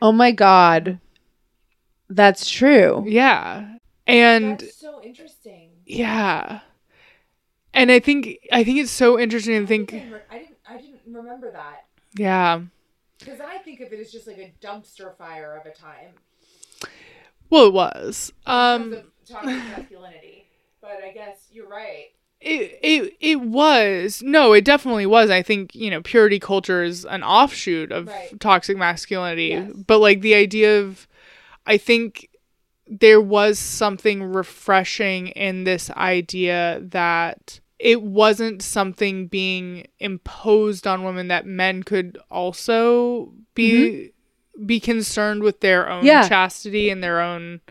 oh 0.00 0.12
my 0.12 0.30
God. 0.30 1.00
That's 2.10 2.48
true. 2.48 3.04
yeah 3.06 3.76
and 4.06 4.62
so 4.72 5.02
interesting. 5.02 5.70
yeah 5.84 6.60
and 7.74 7.90
i 7.90 7.98
think 7.98 8.38
i 8.52 8.64
think 8.64 8.78
it's 8.78 8.90
so 8.90 9.18
interesting 9.18 9.60
to 9.60 9.66
think 9.66 9.92
I 9.92 9.98
didn't. 10.38 10.56
I 10.70 10.76
didn't 10.76 11.00
remember 11.06 11.50
that 11.50 11.84
yeah 12.14 12.62
because 13.18 13.40
I 13.40 13.58
think 13.58 13.80
of 13.80 13.92
it 13.92 13.98
as 13.98 14.12
just 14.12 14.26
like 14.26 14.38
a 14.38 14.52
dumpster 14.64 15.16
fire 15.16 15.56
of 15.56 15.66
a 15.66 15.74
time. 15.74 16.12
well 17.50 17.66
it 17.66 17.72
was 17.72 18.32
um 18.46 18.96
toxic 19.28 19.56
masculinity. 19.56 20.37
But 20.88 21.04
I 21.04 21.12
guess 21.12 21.48
you're 21.52 21.68
right. 21.68 22.06
It, 22.40 22.78
it 22.82 23.16
it 23.20 23.40
was 23.40 24.22
no 24.24 24.52
it 24.52 24.64
definitely 24.64 25.06
was 25.06 25.28
i 25.28 25.42
think 25.42 25.74
you 25.74 25.90
know 25.90 26.00
purity 26.02 26.38
culture 26.38 26.84
is 26.84 27.04
an 27.04 27.24
offshoot 27.24 27.90
of 27.90 28.06
Right. 28.06 28.38
toxic 28.38 28.76
masculinity 28.76 29.48
Yes. 29.48 29.72
but 29.72 29.98
like 29.98 30.20
the 30.20 30.34
idea 30.34 30.80
of 30.80 31.08
i 31.66 31.76
think 31.78 32.28
there 32.86 33.20
was 33.20 33.58
something 33.58 34.22
refreshing 34.22 35.26
in 35.28 35.64
this 35.64 35.90
idea 35.90 36.78
that 36.84 37.58
it 37.80 38.02
wasn't 38.02 38.62
something 38.62 39.26
being 39.26 39.88
imposed 39.98 40.86
on 40.86 41.02
women 41.02 41.26
that 41.28 41.44
men 41.44 41.82
could 41.82 42.18
also 42.30 43.32
be 43.56 44.12
be 44.64 44.78
concerned 44.78 45.42
with 45.42 45.58
their 45.60 45.88
own 45.90 45.98
Mm-hmm. 46.04 46.06
Yeah. 46.06 46.28
chastity 46.28 46.88
and 46.88 47.02
their 47.02 47.20
own 47.20 47.62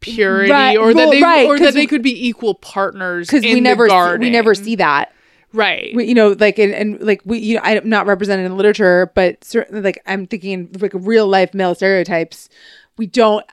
purity 0.00 0.50
Right, 0.50 0.76
or 0.76 0.92
that 0.92 0.96
well, 0.96 1.10
they 1.10 1.22
right, 1.22 1.46
or 1.46 1.58
that 1.58 1.74
they 1.74 1.86
could 1.86 2.02
be 2.02 2.28
equal 2.28 2.54
partners 2.54 3.28
Because 3.28 3.44
we 3.44 3.60
never 3.60 3.88
see, 3.88 4.18
we 4.18 4.30
never 4.30 4.54
see 4.54 4.76
that. 4.76 5.12
right 5.52 5.94
We, 5.94 6.04
you 6.06 6.14
know, 6.14 6.36
like 6.38 6.58
and, 6.58 6.72
and 6.72 7.00
like 7.00 7.22
we, 7.24 7.38
you 7.38 7.56
know, 7.56 7.62
I'm 7.64 7.88
not 7.88 8.06
represented 8.06 8.46
in 8.46 8.56
literature, 8.56 9.10
but 9.14 9.42
certainly, 9.44 9.82
like 9.82 10.00
I'm 10.06 10.26
thinking 10.26 10.70
like 10.80 10.92
real 10.94 11.26
life 11.26 11.54
male 11.54 11.74
stereotypes. 11.74 12.48
We 12.96 13.06
don't. 13.06 13.44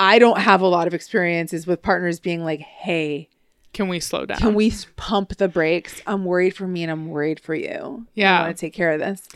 I 0.00 0.20
don't 0.20 0.38
have 0.38 0.60
a 0.60 0.66
lot 0.66 0.86
of 0.86 0.94
experiences 0.94 1.66
with 1.66 1.82
partners 1.82 2.20
being 2.20 2.44
like, 2.44 2.60
"Hey, 2.60 3.28
can 3.72 3.88
we 3.88 3.98
slow 3.98 4.26
down 4.26 4.38
can 4.38 4.54
we 4.54 4.72
pump 4.96 5.36
the 5.36 5.48
brakes? 5.48 6.00
I'm 6.06 6.24
worried 6.24 6.54
for 6.54 6.68
me, 6.68 6.84
and 6.84 6.92
I'm 6.92 7.08
worried 7.08 7.40
for 7.40 7.54
you. 7.54 8.06
Yeah. 8.14 8.38
I 8.38 8.42
want 8.44 8.56
to 8.56 8.60
take 8.60 8.72
care 8.74 8.92
of 8.92 9.00
this." 9.00 9.28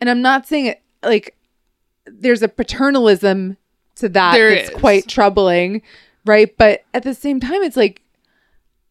And 0.00 0.10
I'm 0.10 0.20
not 0.20 0.46
saying 0.46 0.66
it 0.66 0.82
like 1.02 1.36
there's 2.06 2.42
a 2.42 2.48
paternalism 2.48 3.56
to 3.98 4.08
that 4.10 4.32
There 4.32 4.50
that's 4.54 4.70
is. 4.70 4.74
quite 4.76 5.06
troubling, 5.08 5.82
right? 6.24 6.54
But 6.56 6.84
at 6.94 7.02
the 7.04 7.14
same 7.14 7.40
time, 7.40 7.62
it's 7.62 7.76
like 7.76 8.02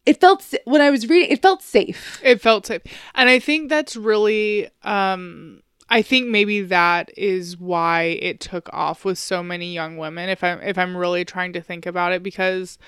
it 0.06 0.20
felt 0.20 0.54
when 0.64 0.80
I 0.80 0.90
was 0.90 1.08
reading, 1.08 1.30
it 1.30 1.42
felt 1.42 1.62
safe. 1.62 2.20
it 2.24 2.40
felt 2.40 2.64
safe 2.66 2.82
and 3.14 3.28
i 3.28 3.38
think 3.38 3.68
that's 3.68 3.94
really 3.94 4.68
um 4.82 5.60
i 5.90 6.00
think 6.00 6.28
maybe 6.28 6.62
that 6.62 7.10
is 7.16 7.58
why 7.58 8.04
it 8.22 8.40
took 8.40 8.68
off 8.72 9.04
with 9.04 9.18
so 9.18 9.42
many 9.42 9.74
young 9.74 9.98
women 9.98 10.28
if 10.30 10.42
i'm 10.42 10.60
if 10.62 10.78
i'm 10.78 10.96
really 10.96 11.24
trying 11.26 11.52
to 11.52 11.60
think 11.60 11.84
about 11.84 12.12
it 12.12 12.22
because 12.22 12.78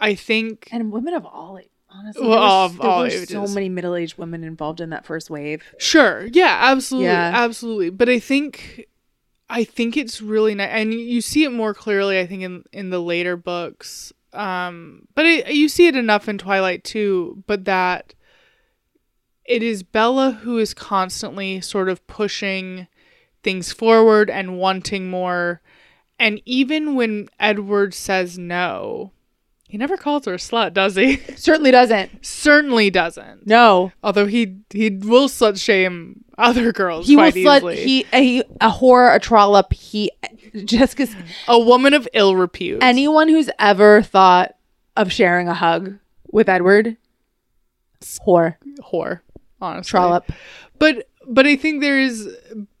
i 0.00 0.14
think 0.14 0.68
and 0.72 0.90
women 0.90 1.12
of 1.14 1.26
all 1.26 1.60
honestly 1.90 2.26
Well, 2.26 2.38
there, 2.38 2.40
was, 2.40 2.72
of 2.72 2.78
there 2.78 2.90
all 2.90 3.02
were 3.02 3.48
so 3.48 3.54
many 3.54 3.68
middle-aged 3.68 4.16
women 4.18 4.42
involved 4.44 4.80
in 4.80 4.90
that 4.90 5.04
first 5.06 5.28
wave 5.30 5.62
Sure. 5.78 6.26
Yeah, 6.32 6.58
absolutely. 6.62 7.06
Yeah. 7.08 7.32
Absolutely. 7.34 7.90
But 7.90 8.08
I 8.08 8.18
think 8.18 8.86
I 9.48 9.64
think 9.64 9.96
it's 9.96 10.20
really 10.20 10.54
nice 10.54 10.70
and 10.72 10.92
you 10.92 11.20
see 11.20 11.44
it 11.44 11.52
more 11.52 11.74
clearly 11.74 12.18
I 12.18 12.26
think 12.26 12.42
in 12.42 12.64
in 12.72 12.90
the 12.90 13.00
later 13.00 13.36
books. 13.36 14.12
Um 14.32 15.06
but 15.14 15.24
it, 15.26 15.52
you 15.54 15.68
see 15.68 15.86
it 15.86 15.96
enough 15.96 16.28
in 16.28 16.38
Twilight 16.38 16.84
too, 16.84 17.42
but 17.46 17.64
that 17.64 18.14
it 19.44 19.62
is 19.62 19.82
Bella 19.82 20.32
who 20.42 20.58
is 20.58 20.74
constantly 20.74 21.60
sort 21.60 21.88
of 21.88 22.06
pushing 22.06 22.88
things 23.42 23.72
forward 23.72 24.28
and 24.28 24.58
wanting 24.58 25.08
more. 25.08 25.60
And 26.18 26.40
even 26.44 26.94
when 26.96 27.28
Edward 27.38 27.94
says 27.94 28.36
no, 28.38 29.12
he 29.68 29.78
never 29.78 29.96
calls 29.96 30.24
her 30.26 30.34
a 30.34 30.38
slut, 30.38 30.72
does 30.72 30.96
he? 30.96 31.18
certainly 31.36 31.70
doesn't 31.70 32.10
Certainly 32.26 32.90
doesn't. 32.90 33.46
no 33.46 33.92
Although 34.02 34.26
he 34.26 34.58
he 34.70 34.90
will 34.90 35.28
slut 35.28 35.62
shame 35.62 36.24
other 36.38 36.72
girls 36.72 37.06
he 37.06 37.16
will 37.16 37.36
easily. 37.36 37.76
he 37.76 38.06
a, 38.12 38.40
a 38.60 38.70
whore 38.70 39.14
a 39.14 39.18
trollop 39.18 39.72
he 39.72 40.10
jessica's 40.64 41.14
a 41.48 41.58
woman 41.58 41.94
of 41.94 42.06
ill 42.12 42.36
repute. 42.36 42.82
anyone 42.82 43.28
who's 43.28 43.48
ever 43.58 44.02
thought 44.02 44.54
of 44.96 45.10
sharing 45.12 45.48
a 45.48 45.54
hug 45.54 45.98
with 46.30 46.48
edward 46.48 46.96
whore 48.26 48.56
whore, 48.92 49.20
honestly. 49.60 49.88
trollop 49.90 50.30
But 50.78 51.08
but 51.26 51.46
I 51.46 51.56
think 51.56 51.80
there 51.80 51.98
is 51.98 52.28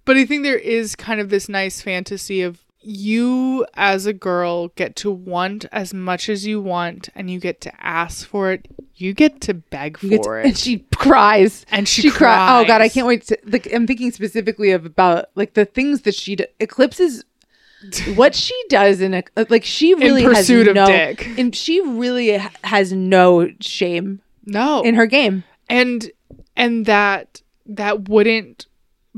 but 0.04 0.16
I 0.16 0.26
think 0.26 0.42
there 0.44 0.58
is 0.58 0.94
kind 0.94 1.20
of 1.20 1.30
this 1.30 1.48
nice 1.48 1.80
fantasy 1.80 2.42
of 2.42 2.62
you 2.86 3.66
as 3.74 4.06
a 4.06 4.12
girl 4.12 4.68
get 4.68 4.94
to 4.96 5.10
want 5.10 5.64
as 5.72 5.92
much 5.92 6.28
as 6.28 6.46
you 6.46 6.60
want 6.60 7.08
and 7.14 7.30
you 7.30 7.40
get 7.40 7.60
to 7.62 7.72
ask 7.84 8.26
for 8.26 8.52
it. 8.52 8.68
You 8.94 9.12
get 9.12 9.40
to 9.42 9.54
beg 9.54 9.98
for 9.98 10.08
to- 10.08 10.32
it. 10.40 10.46
and 10.46 10.56
she 10.58 10.78
cries 10.94 11.66
And 11.70 11.86
she 11.88 12.10
cry- 12.10 12.60
oh 12.60 12.64
god 12.66 12.80
i 12.80 12.88
can't 12.88 13.06
wait 13.06 13.26
to 13.26 13.36
like 13.44 13.70
i'm 13.72 13.86
thinking 13.86 14.10
specifically 14.10 14.70
of 14.70 14.86
about 14.86 15.26
like 15.34 15.52
the 15.54 15.66
things 15.66 16.02
that 16.02 16.14
she 16.14 16.36
d- 16.36 16.46
eclipses 16.60 17.22
what 18.14 18.34
she 18.34 18.54
does 18.70 19.02
in 19.02 19.12
a 19.12 19.22
like 19.50 19.64
she 19.64 19.92
really 19.94 20.24
pursuit 20.24 20.66
has 20.66 20.68
of 20.68 20.74
no 20.76 20.86
dick. 20.86 21.26
and 21.38 21.54
she 21.54 21.80
really 21.82 22.38
ha- 22.38 22.50
has 22.64 22.92
no 22.92 23.50
shame 23.60 24.20
no. 24.46 24.82
in 24.82 24.94
her 24.94 25.06
game 25.06 25.44
and 25.68 26.10
and 26.56 26.86
that 26.86 27.42
that 27.66 28.08
wouldn't 28.08 28.66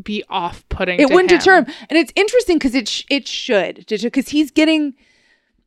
be 0.03 0.23
off-putting 0.29 1.01
it 1.01 1.09
to 1.09 1.15
wouldn't 1.15 1.31
him. 1.31 1.39
deter 1.39 1.57
him 1.59 1.67
and 1.89 1.99
it's 1.99 2.13
interesting 2.17 2.57
because 2.57 2.75
it 2.75 2.89
sh- 2.89 3.05
it 3.11 3.27
should 3.27 3.85
because 3.89 4.29
he's 4.29 4.51
getting 4.51 4.95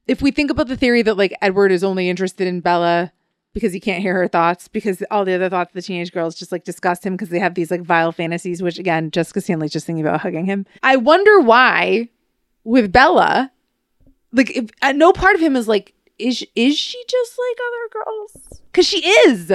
if 0.08 0.22
we 0.22 0.32
think 0.32 0.50
about 0.52 0.68
the 0.68 0.78
theory 0.78 1.02
that 1.02 1.16
like 1.18 1.34
edward 1.42 1.72
is 1.72 1.84
only 1.84 2.10
interested 2.10 2.48
in 2.48 2.60
bella 2.62 3.12
because 3.54 3.74
he 3.74 3.80
can't 3.80 4.02
hear 4.02 4.14
her 4.14 4.28
thoughts 4.28 4.68
because 4.68 5.04
all 5.12 5.26
the 5.26 5.34
other 5.34 5.50
thoughts 5.50 5.72
of 5.72 5.74
the 5.74 5.82
teenage 5.82 6.12
girls 6.14 6.36
just 6.36 6.52
like 6.52 6.64
disgust 6.64 7.06
him 7.06 7.14
because 7.14 7.30
they 7.30 7.40
have 7.40 7.56
these 7.56 7.70
like 7.72 7.82
vile 7.82 8.12
fantasies 8.12 8.62
which 8.64 8.80
again 8.80 9.12
jessica 9.12 9.42
stanley's 9.42 9.72
just 9.72 9.86
thinking 9.86 10.06
about 10.06 10.22
hugging 10.22 10.46
him 10.46 10.66
i 10.84 10.96
wonder 10.96 11.40
why 11.40 12.08
with 12.64 12.92
Bella, 12.92 13.52
like 14.32 14.56
if, 14.56 14.70
at 14.84 14.96
no 14.96 15.12
part 15.12 15.34
of 15.34 15.42
him 15.42 15.56
is 15.56 15.68
like, 15.68 15.96
is 16.20 16.46
is 16.56 16.78
she 16.78 17.04
just 17.10 17.36
like 17.50 17.58
other 17.68 18.06
girls? 18.06 18.62
Because 18.72 18.86
she 18.86 19.00
is, 19.28 19.52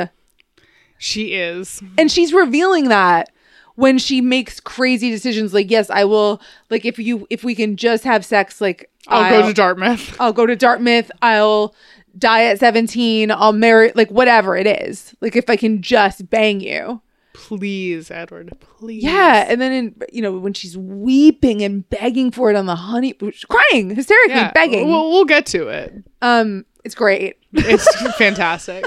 She 0.99 1.35
is. 1.35 1.81
and 1.97 2.11
she's 2.11 2.33
revealing 2.33 2.89
that 2.89 3.29
when 3.77 3.97
she 3.99 4.21
makes 4.21 4.61
crazy 4.61 5.11
decisions. 5.11 5.55
Like, 5.55 5.71
yes, 5.71 5.89
I 5.89 6.05
will. 6.05 6.41
Like, 6.69 6.85
if 6.85 6.99
you 6.99 7.27
if 7.31 7.45
we 7.45 7.55
can 7.55 7.77
just 7.77 8.05
have 8.05 8.25
sex, 8.25 8.61
like 8.61 8.91
I'll, 9.09 9.31
go 9.31 9.47
to 9.47 9.55
Dartmouth. 9.55 10.17
I'll 10.21 10.33
go 10.33 10.45
to 10.47 10.57
Dartmouth. 10.57 11.11
I'll 11.23 11.75
die 12.19 12.45
at 12.45 12.59
17. 12.59 13.31
I'll 13.31 13.53
marry, 13.53 13.93
like, 13.95 14.11
whatever 14.11 14.57
it 14.57 14.67
is. 14.67 15.15
Like, 15.21 15.37
if 15.37 15.49
I 15.49 15.57
can 15.57 15.81
just 15.83 16.29
bang 16.29 16.61
you. 16.61 17.01
Please, 17.35 18.11
Edward. 18.11 18.57
Please. 18.61 19.05
Yeah. 19.05 19.45
And 19.47 19.61
then, 19.61 19.71
in, 19.73 19.95
you 20.11 20.23
know, 20.23 20.33
when 20.39 20.55
she's 20.55 20.77
weeping 20.79 21.63
and 21.63 21.89
begging 21.91 22.31
for 22.31 22.49
it 22.51 22.57
on 22.57 22.65
the 22.67 22.75
honey, 22.75 23.13
crying, 23.13 23.95
hysterically 23.95 24.35
Yeah. 24.35 24.53
begging. 24.53 24.89
We'll, 24.89 25.11
we'll 25.11 25.27
get 25.27 25.45
to 25.47 25.69
it. 25.69 25.93
um, 26.23 26.65
it's 26.85 26.95
great. 26.95 27.37
It's 27.53 27.87
fantastic. 28.17 28.87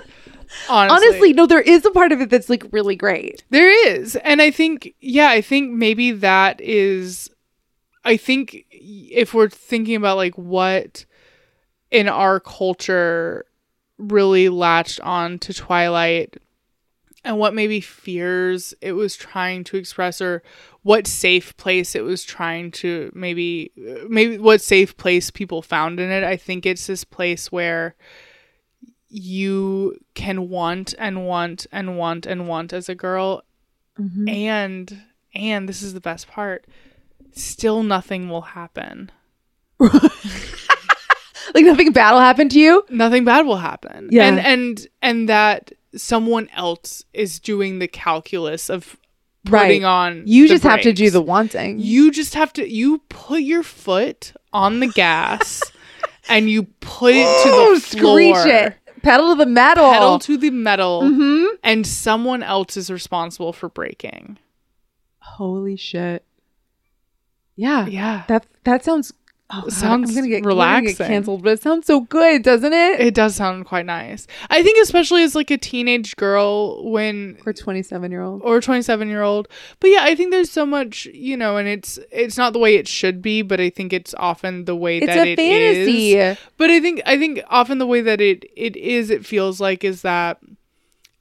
Honestly. 0.68 1.08
Honestly, 1.08 1.34
no, 1.34 1.46
there 1.46 1.62
is 1.62 1.86
a 1.86 1.92
part 1.92 2.12
of 2.12 2.22
it 2.22 2.30
that's 2.30 2.50
like 2.50 2.66
really 2.72 2.96
great. 2.96 3.44
There 3.50 3.70
is. 3.90 4.16
And 4.18 4.42
I 4.42 4.52
think, 4.52 4.94
yeah, 5.00 5.30
I 5.30 5.42
think 5.42 5.72
maybe 5.72 6.12
that 6.12 6.60
is, 6.62 7.30
I 8.04 8.18
think 8.18 8.66
if 8.72 9.34
we're 9.34 9.50
thinking 9.50 9.96
about 9.96 10.18
like 10.18 10.36
what 10.36 11.06
in 11.92 12.08
our 12.08 12.40
culture 12.40 13.46
really 13.98 14.50
latched 14.50 15.00
on 15.02 15.40
to 15.40 15.54
Twilight 15.54 16.38
and 17.24 17.38
what 17.38 17.54
maybe 17.54 17.82
fears 17.82 18.74
it 18.82 18.94
was 18.94 19.16
trying 19.16 19.64
to 19.66 19.78
express 19.78 20.22
or 20.22 20.42
what 20.84 21.06
safe 21.06 21.56
place 21.58 21.94
it 21.94 22.04
was 22.04 22.24
trying 22.24 22.72
to 22.72 23.12
maybe, 23.14 23.72
maybe 24.08 24.38
what 24.38 24.62
safe 24.62 24.96
place 24.96 25.30
people 25.30 25.62
found 25.62 26.00
in 26.00 26.10
it. 26.10 26.24
I 26.24 26.38
think 26.38 26.66
it's 26.66 26.88
this 26.88 27.04
place 27.04 27.52
where 27.52 27.96
you 29.10 30.00
can 30.14 30.50
want 30.50 30.94
and 31.00 31.26
want 31.26 31.66
and 31.72 31.98
want 31.98 32.26
and 32.26 32.48
want 32.48 32.72
as 32.74 32.88
a 32.90 32.96
girl 32.96 33.44
mm-hmm. 34.00 34.30
and 34.30 35.02
and 35.34 35.68
this 35.68 35.82
is 35.82 35.94
the 35.94 36.00
best 36.02 36.28
part 36.28 36.66
still 37.34 37.84
nothing 37.84 38.30
will 38.30 38.42
happen 38.42 39.10
Like, 41.56 41.66
nothing 41.66 41.92
bad 41.92 42.12
will 42.12 42.20
happen 42.20 42.48
to 42.50 42.60
you. 42.60 42.84
nothing 42.90 43.26
bad 43.26 43.46
will 43.46 43.58
happen 43.58 44.10
Yeah. 44.12 44.26
and 44.28 44.40
and 44.40 44.88
and 45.02 45.30
that 45.30 45.72
someone 45.96 46.48
else 46.56 47.04
is 47.14 47.40
doing 47.40 47.80
the 47.80 47.88
calculus 47.88 48.70
of 48.70 48.98
putting 49.46 49.84
on 49.84 50.24
You 50.28 50.48
just 50.48 50.64
have 50.64 50.82
to 50.82 50.94
do 50.94 51.10
the 51.10 51.22
wanting. 51.22 51.80
you 51.80 52.12
just 52.12 52.36
have 52.36 52.54
to 52.54 52.70
you 52.72 53.00
put 53.10 53.42
your 53.42 53.64
foot 53.64 54.34
on 54.54 54.80
the 54.80 54.88
gas 54.88 55.64
and 56.30 56.48
you 56.52 56.64
put 56.82 57.16
it 57.16 57.44
to 57.44 57.50
the 57.50 57.80
floor 57.82 58.20
screech 58.20 58.46
it. 58.54 58.76
Pedal 59.02 59.30
to 59.30 59.36
the 59.36 59.46
metal. 59.46 59.92
pedal 59.92 60.20
to 60.20 60.38
the 60.38 60.50
metal 60.50 61.02
Mhm. 61.04 61.48
and 61.64 61.86
someone 61.88 62.44
else 62.44 62.78
is 62.78 62.90
responsible 62.92 63.54
for 63.54 63.70
breaking. 63.70 64.38
Holy 65.20 65.76
shit. 65.76 66.24
Yeah. 67.56 67.88
yeah 67.88 68.24
That 68.28 68.46
that 68.64 68.84
sounds. 68.86 69.14
Oh, 69.52 69.62
God, 69.62 69.74
Sounds 69.74 70.10
I'm 70.12 70.16
gonna 70.16 70.28
get, 70.28 70.44
we're 70.44 70.52
gonna 70.52 70.56
relaxing. 70.56 70.96
get 70.96 71.08
canceled, 71.08 71.42
but 71.42 71.54
it 71.54 71.62
sounds 71.64 71.88
so 71.88 72.02
good, 72.02 72.44
doesn't 72.44 72.72
it? 72.72 73.00
It 73.00 73.16
does 73.16 73.36
sound 73.36 73.66
quite 73.66 73.88
nice. 73.88 74.28
I 74.52 74.62
think 74.62 74.78
especially 74.78 75.24
as 75.24 75.34
like 75.34 75.50
a 75.50 75.58
teenage 75.58 76.16
girl 76.18 76.88
when 76.92 77.36
For 77.44 77.52
27 77.52 78.12
year 78.12 78.22
old. 78.22 78.44
or 78.44 78.62
27 78.62 79.10
year 79.10 79.24
old. 79.24 79.48
But 79.80 79.90
yeah, 79.90 80.02
I 80.04 80.14
think 80.14 80.30
there's 80.30 80.52
so 80.52 80.68
much, 80.68 81.08
you 81.08 81.36
know, 81.36 81.58
and 81.58 81.68
it's 81.68 81.98
it's 82.12 82.38
not 82.38 82.54
the 82.54 82.60
way 82.60 82.76
it 82.76 82.88
should 82.88 83.24
be, 83.24 83.42
but 83.42 83.60
I 83.60 83.72
think 83.72 83.92
it's 83.92 84.14
often 84.20 84.66
the 84.66 84.76
way 84.76 84.98
It's 85.00 85.08
that 85.08 85.26
a 85.26 85.32
it 85.32 85.36
fantasy. 85.38 86.14
is. 86.16 86.38
But 86.58 86.70
I 86.70 86.80
think 86.80 87.02
I 87.08 87.18
think 87.18 87.42
often 87.50 87.80
the 87.80 87.88
way 87.88 88.02
that 88.02 88.22
it 88.22 88.46
it 88.56 88.76
is 88.78 89.10
it 89.10 89.26
feels 89.26 89.60
like 89.60 89.84
is 89.84 90.04
that 90.04 90.38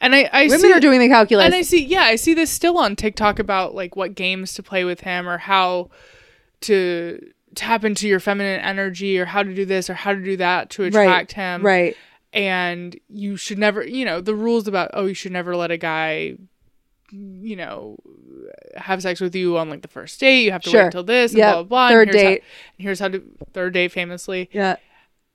and 0.02 0.14
I 0.14 0.28
I 0.34 0.42
Women 0.44 0.60
see 0.60 0.72
are 0.74 0.80
doing 0.80 1.00
the 1.00 1.08
calculus. 1.08 1.46
and 1.46 1.54
I 1.54 1.62
see, 1.62 1.82
yeah, 1.82 2.02
I 2.02 2.16
see 2.16 2.34
this 2.34 2.50
still 2.50 2.76
on 2.76 2.94
TikTok 2.94 3.38
about 3.38 3.74
like 3.74 3.96
what 3.96 4.14
games 4.14 4.52
to 4.52 4.62
play 4.62 4.84
with 4.84 5.00
him 5.00 5.26
or 5.26 5.38
how 5.38 5.88
to 6.60 7.20
tap 7.54 7.84
into 7.84 8.06
your 8.08 8.20
feminine 8.20 8.60
energy 8.60 9.18
or 9.18 9.24
how 9.24 9.42
to 9.42 9.54
do 9.54 9.64
this 9.64 9.88
or 9.90 9.94
how 9.94 10.12
to 10.12 10.20
do 10.22 10.36
that 10.36 10.70
to 10.70 10.84
attract 10.84 11.32
him. 11.32 11.62
right. 11.64 11.96
And 12.32 12.98
you 13.08 13.36
should 13.36 13.58
never, 13.58 13.82
you 13.86 14.04
know, 14.04 14.20
the 14.20 14.34
rules 14.34 14.68
about, 14.68 14.90
oh, 14.92 15.06
you 15.06 15.14
should 15.14 15.32
never 15.32 15.56
let 15.56 15.70
a 15.70 15.78
guy, 15.78 16.34
you 17.10 17.56
know, 17.56 17.96
have 18.76 19.00
sex 19.02 19.20
with 19.20 19.34
you 19.34 19.56
on 19.56 19.70
like 19.70 19.80
the 19.82 19.88
first 19.88 20.20
date. 20.20 20.42
You 20.42 20.52
have 20.52 20.62
to 20.62 20.70
Sure. 20.70 20.80
wait 20.80 20.86
until 20.86 21.04
this 21.04 21.32
and 21.32 21.38
Yep. 21.38 21.52
blah, 21.54 21.62
blah, 21.62 21.68
blah. 21.68 21.86
and 21.86 21.92
Third 21.94 22.08
here's 22.08 22.22
how- 22.22 22.28
date. 22.30 22.42
and 22.76 22.82
here's 22.84 23.00
how 23.00 23.08
to, 23.08 23.22
third 23.54 23.72
date 23.74 23.92
famously. 23.92 24.50
Yeah. 24.52 24.76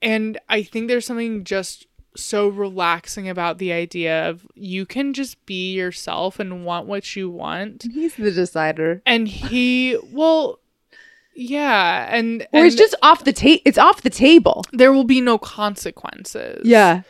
And 0.01 0.37
I 0.49 0.61
think 0.63 0.87
there's 0.87 1.05
something 1.05 1.43
just 1.43 1.87
so 2.15 2.47
relaxing 2.47 3.27
about 3.27 3.57
the 3.57 3.71
idea 3.73 4.29
of 4.29 4.45
you 4.53 4.85
can 4.85 5.13
just 5.13 5.43
be 5.47 5.73
yourself 5.73 6.39
and 6.39 6.63
want 6.63 6.85
what 6.85 7.15
you 7.15 7.27
want. 7.29 7.85
He's 7.91 8.15
the 8.15 8.29
decider. 8.29 9.01
And 9.05 9.27
he, 9.27 9.97
well, 10.11 10.59
yeah, 11.35 12.07
and, 12.15 12.45
Or 12.53 12.65
it's 12.65 12.75
just 12.75 12.95
off 13.01 13.23
the 13.23 13.33
ta- 13.33 13.61
it's 13.65 13.77
off 13.77 14.01
the 14.01 14.09
table. 14.09 14.63
there 14.71 14.93
will 14.93 15.03
be 15.03 15.21
no 15.21 15.37
consequences. 15.37 16.61
Yeah. 16.65 17.01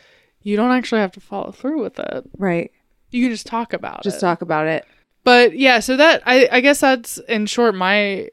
you 0.42 0.56
don't 0.56 0.72
actually 0.72 1.02
have 1.02 1.12
to 1.14 1.20
follow 1.20 1.52
through 1.52 1.82
with 1.82 2.00
it. 2.00 2.30
Right. 2.38 2.72
You 3.12 3.24
can 3.26 3.32
just 3.32 3.46
talk 3.48 3.74
about 3.74 3.98
Just 4.04 4.06
it. 4.06 4.10
Just 4.12 4.22
talk 4.22 4.42
about 4.42 4.68
it. 4.68 4.86
But 5.24 5.58
yeah, 5.58 5.80
so 5.80 5.96
that 5.98 6.22
I 6.26 6.50
I 6.52 6.60
guess 6.62 6.80
that's 6.82 7.18
in 7.30 7.46
short 7.46 7.76
my 7.76 8.30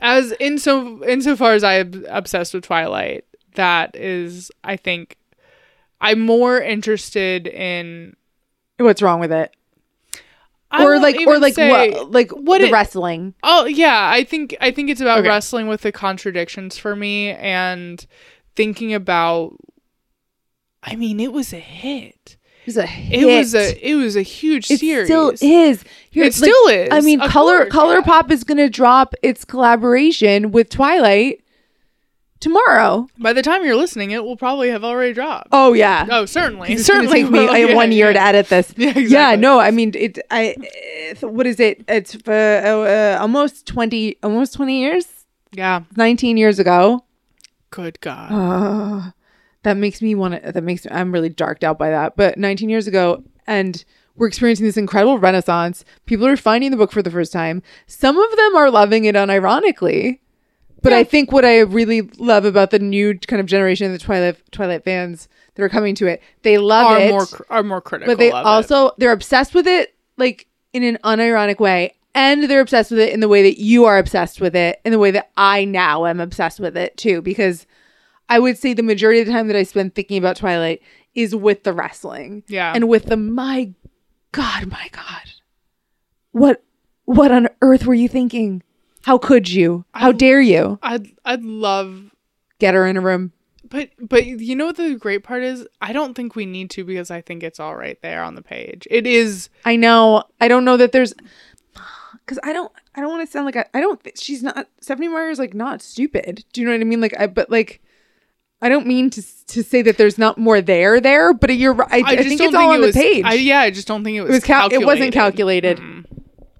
as 0.00 0.32
in 0.32 0.58
so 0.58 1.02
insofar 1.04 1.52
as 1.54 1.64
I'm 1.64 2.04
obsessed 2.08 2.52
with 2.52 2.64
Twilight, 2.64 3.24
that 3.54 3.94
is 3.96 4.50
I 4.64 4.76
think 4.76 5.16
I'm 6.00 6.20
more 6.20 6.60
interested 6.60 7.46
in 7.46 8.16
What's 8.78 9.02
wrong 9.02 9.20
with 9.20 9.32
it? 9.32 9.54
I 10.72 10.84
or 10.84 10.98
like 11.00 11.16
or 11.26 11.38
like 11.38 11.56
what 11.56 12.12
like 12.12 12.30
what 12.30 12.60
the 12.60 12.68
it- 12.68 12.72
wrestling. 12.72 13.34
Oh 13.42 13.64
yeah, 13.64 14.08
I 14.12 14.24
think 14.24 14.56
I 14.60 14.70
think 14.70 14.88
it's 14.90 15.00
about 15.00 15.20
Okay. 15.20 15.28
wrestling 15.28 15.66
with 15.68 15.80
the 15.82 15.92
contradictions 15.92 16.78
for 16.78 16.94
me 16.94 17.30
and 17.30 18.04
thinking 18.56 18.94
about 18.94 19.56
I 20.82 20.96
mean, 20.96 21.20
it 21.20 21.32
was 21.32 21.52
a 21.52 21.58
hit. 21.58 22.36
It 22.62 22.66
was 22.66 22.76
a 22.78 22.86
It 23.10 23.24
was 23.38 23.54
a 23.54 23.88
it 23.90 23.94
was 23.94 24.16
a 24.16 24.22
huge 24.22 24.66
series. 24.66 24.80
it 24.82 24.86
series. 24.86 25.06
still 25.08 25.30
is. 25.40 25.84
Here- 26.10 26.24
It 26.24 26.34
still 26.34 26.68
is, 26.68 26.88
I 26.92 27.00
mean, 27.00 27.20
Color 27.20 27.58
course, 27.62 27.72
Color 27.72 27.94
yeah. 27.96 28.00
Pop 28.02 28.30
is 28.30 28.44
going 28.44 28.58
to 28.58 28.68
drop 28.70 29.14
its 29.22 29.44
collaboration 29.44 30.52
with 30.52 30.68
Twilight 30.70 31.42
tomorrow. 32.40 33.08
By 33.18 33.32
the 33.32 33.42
time 33.42 33.64
you're 33.64 33.76
listening, 33.76 34.10
it 34.10 34.24
will 34.24 34.36
probably 34.36 34.70
have 34.70 34.82
already 34.84 35.12
dropped. 35.12 35.48
Oh 35.52 35.72
yeah. 35.72 36.06
Oh, 36.10 36.24
certainly. 36.26 36.72
It's 36.72 36.84
certainly. 36.84 37.22
take 37.22 37.30
me 37.30 37.46
have 37.46 37.70
Yeah, 37.70 37.74
one 37.74 37.92
year 37.92 38.06
yeah. 38.08 38.12
to 38.14 38.20
edit 38.22 38.48
this. 38.48 38.74
Yeah, 38.78 38.98
Yeah, 38.98 39.34
no, 39.36 39.60
I 39.60 39.70
mean 39.70 39.92
it. 39.94 40.18
I 40.30 40.54
uh, 41.22 41.28
what 41.28 41.46
is 41.46 41.60
it? 41.60 41.84
It's 41.88 42.16
uh, 42.26 42.30
uh, 42.32 43.18
almost 43.20 43.66
twenty, 43.66 44.16
almost 44.22 44.54
twenty 44.54 44.80
years, 44.80 45.06
Yeah. 45.52 45.82
nineteen 45.96 46.36
years 46.36 46.58
ago. 46.58 47.04
Good 47.70 48.00
God. 48.00 48.32
Uh, 48.32 49.10
that 49.62 49.76
makes 49.76 50.00
me 50.02 50.14
want 50.14 50.42
to. 50.42 50.52
That 50.52 50.64
makes 50.64 50.84
me, 50.84 50.90
I'm 50.92 51.12
really 51.12 51.28
darked 51.28 51.62
out 51.62 51.78
by 51.78 51.90
that. 51.90 52.16
But 52.16 52.38
nineteen 52.38 52.68
years 52.70 52.86
ago, 52.86 53.22
and 53.46 53.84
we're 54.16 54.26
experiencing 54.26 54.66
this 54.66 54.76
incredible 54.76 55.18
renaissance. 55.18 55.84
People 56.06 56.26
are 56.26 56.36
finding 56.36 56.70
the 56.70 56.76
book 56.76 56.90
for 56.92 57.02
the 57.02 57.10
first 57.10 57.32
time. 57.32 57.62
Some 57.86 58.18
of 58.18 58.36
them 58.36 58.56
are 58.56 58.70
loving 58.70 59.04
it 59.04 59.14
unironically. 59.14 60.18
But 60.82 60.92
I 60.92 61.04
think 61.04 61.30
what 61.32 61.44
I 61.44 61.60
really 61.60 62.02
love 62.18 62.44
about 62.44 62.70
the 62.70 62.78
new 62.78 63.18
kind 63.18 63.40
of 63.40 63.46
generation 63.46 63.86
of 63.86 63.92
the 63.92 63.98
Twilight 63.98 64.36
Twilight 64.52 64.84
fans 64.84 65.28
that 65.54 65.62
are 65.62 65.68
coming 65.68 65.94
to 65.96 66.06
it, 66.06 66.22
they 66.42 66.58
love 66.58 66.86
are 66.86 66.98
it 67.00 67.10
more 67.10 67.26
are 67.50 67.62
more 67.62 67.80
critical. 67.80 68.12
but 68.12 68.18
they 68.18 68.30
of 68.32 68.38
it. 68.40 68.46
also 68.46 68.92
they're 68.98 69.12
obsessed 69.12 69.54
with 69.54 69.66
it 69.66 69.94
like 70.16 70.46
in 70.72 70.82
an 70.82 70.98
unironic 71.04 71.58
way 71.58 71.94
and 72.14 72.44
they're 72.44 72.60
obsessed 72.60 72.90
with 72.90 73.00
it 73.00 73.12
in 73.12 73.20
the 73.20 73.28
way 73.28 73.42
that 73.42 73.60
you 73.60 73.84
are 73.84 73.98
obsessed 73.98 74.40
with 74.40 74.54
it 74.56 74.80
in 74.84 74.92
the 74.92 74.98
way 74.98 75.10
that 75.10 75.30
i 75.36 75.64
now 75.64 76.06
am 76.06 76.20
obsessed 76.20 76.60
with 76.60 76.76
it 76.76 76.96
too 76.96 77.20
because 77.22 77.66
i 78.28 78.38
would 78.38 78.56
say 78.56 78.72
the 78.72 78.82
majority 78.82 79.20
of 79.20 79.26
the 79.26 79.32
time 79.32 79.48
that 79.48 79.56
i 79.56 79.62
spend 79.64 79.94
thinking 79.94 80.16
about 80.18 80.36
twilight 80.36 80.80
is 81.14 81.34
with 81.34 81.64
the 81.64 81.72
wrestling 81.72 82.42
Yeah. 82.48 82.72
and 82.74 82.88
with 82.88 83.06
the 83.06 83.16
my 83.16 83.72
god 84.32 84.66
my 84.66 84.88
god 84.92 85.30
what 86.32 86.62
what 87.04 87.32
on 87.32 87.48
earth 87.62 87.86
were 87.86 87.94
you 87.94 88.08
thinking 88.08 88.62
how 89.02 89.18
could 89.18 89.48
you 89.48 89.84
how 89.92 90.12
dare 90.12 90.40
you 90.40 90.78
I'd 90.82 91.08
I'd 91.24 91.42
love 91.42 92.10
get 92.58 92.74
her 92.74 92.86
in 92.86 92.96
a 92.96 93.00
room 93.00 93.32
but 93.70 93.90
but 94.00 94.26
you 94.26 94.56
know 94.56 94.66
what 94.66 94.76
the 94.76 94.96
great 94.96 95.22
part 95.22 95.44
is? 95.44 95.66
I 95.80 95.92
don't 95.92 96.14
think 96.14 96.34
we 96.34 96.44
need 96.44 96.70
to 96.70 96.84
because 96.84 97.10
I 97.10 97.20
think 97.20 97.44
it's 97.44 97.60
all 97.60 97.76
right 97.76 98.00
there 98.02 98.24
on 98.24 98.34
the 98.34 98.42
page. 98.42 98.86
It 98.90 99.06
is 99.06 99.48
I 99.64 99.76
know. 99.76 100.24
I 100.40 100.48
don't 100.48 100.64
know 100.64 100.76
that 100.76 100.90
there's 100.90 101.14
because 102.30 102.40
I 102.42 102.52
don't. 102.52 102.70
I 102.94 103.00
don't 103.00 103.10
want 103.10 103.26
to 103.26 103.30
sound 103.30 103.46
like 103.46 103.56
I, 103.56 103.66
I 103.72 103.80
don't. 103.80 104.00
She's 104.18 104.42
not. 104.42 104.68
Stephenie 104.80 105.08
Meyer 105.08 105.30
is 105.30 105.38
like 105.38 105.54
not 105.54 105.82
stupid. 105.82 106.44
Do 106.52 106.60
you 106.60 106.66
know 106.66 106.72
what 106.72 106.80
I 106.80 106.84
mean? 106.84 107.00
Like 107.00 107.18
I. 107.18 107.26
But 107.26 107.50
like. 107.50 107.80
I 108.62 108.68
don't 108.68 108.86
mean 108.86 109.08
to 109.10 109.22
to 109.46 109.62
say 109.62 109.80
that 109.80 109.96
there's 109.96 110.18
not 110.18 110.36
more 110.36 110.60
there 110.60 111.00
there, 111.00 111.32
but 111.32 111.56
you're 111.56 111.72
right. 111.72 111.90
I, 111.90 112.10
I, 112.10 112.16
just 112.16 112.28
think 112.28 112.42
it's 112.42 112.54
all 112.54 112.72
it 112.72 112.74
on 112.74 112.80
was, 112.82 112.94
the 112.94 113.00
page. 113.00 113.24
I, 113.24 113.32
yeah, 113.32 113.60
I 113.60 113.70
just 113.70 113.88
don't 113.88 114.04
think 114.04 114.18
it 114.18 114.20
was. 114.20 114.28
it 114.28 114.32
was 114.34 114.44
cal- 114.44 114.70
it 114.70 114.84
wasn't 114.84 115.14
calculated. 115.14 115.78
Mm-hmm. 115.78 115.99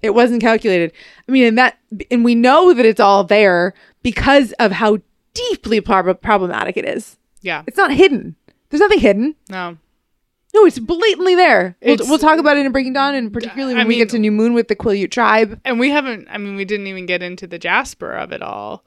It 0.01 0.11
wasn't 0.15 0.41
calculated. 0.41 0.91
I 1.27 1.31
mean, 1.31 1.45
and 1.45 1.57
that 1.57 1.77
and 2.09 2.23
we 2.25 2.35
know 2.35 2.73
that 2.73 2.85
it's 2.85 2.99
all 2.99 3.23
there 3.23 3.73
because 4.03 4.51
of 4.53 4.71
how 4.71 4.97
deeply 5.33 5.79
prob- 5.81 6.21
problematic 6.21 6.77
it 6.77 6.85
is. 6.85 7.17
Yeah. 7.41 7.63
It's 7.67 7.77
not 7.77 7.91
hidden. 7.91 8.35
There's 8.69 8.81
nothing 8.81 8.99
hidden. 8.99 9.35
No. 9.49 9.77
No, 10.53 10.65
it's 10.65 10.79
blatantly 10.79 11.35
there. 11.35 11.77
We'll, 11.81 11.97
we'll 12.01 12.17
talk 12.19 12.37
about 12.37 12.57
it 12.57 12.65
in 12.65 12.71
Breaking 12.73 12.91
Dawn, 12.91 13.15
and 13.15 13.31
particularly 13.31 13.73
I 13.73 13.77
when 13.77 13.87
we 13.87 13.91
mean- 13.95 13.99
get 13.99 14.09
to 14.09 14.19
New 14.19 14.31
Moon 14.31 14.53
with 14.53 14.67
the 14.67 14.75
Quileute 14.75 15.09
tribe. 15.11 15.59
And 15.63 15.79
we 15.79 15.89
haven't 15.89 16.27
I 16.29 16.37
mean 16.37 16.55
we 16.55 16.65
didn't 16.65 16.87
even 16.87 17.05
get 17.05 17.23
into 17.23 17.47
the 17.47 17.57
Jasper 17.59 18.11
of 18.11 18.31
it 18.31 18.41
all. 18.41 18.83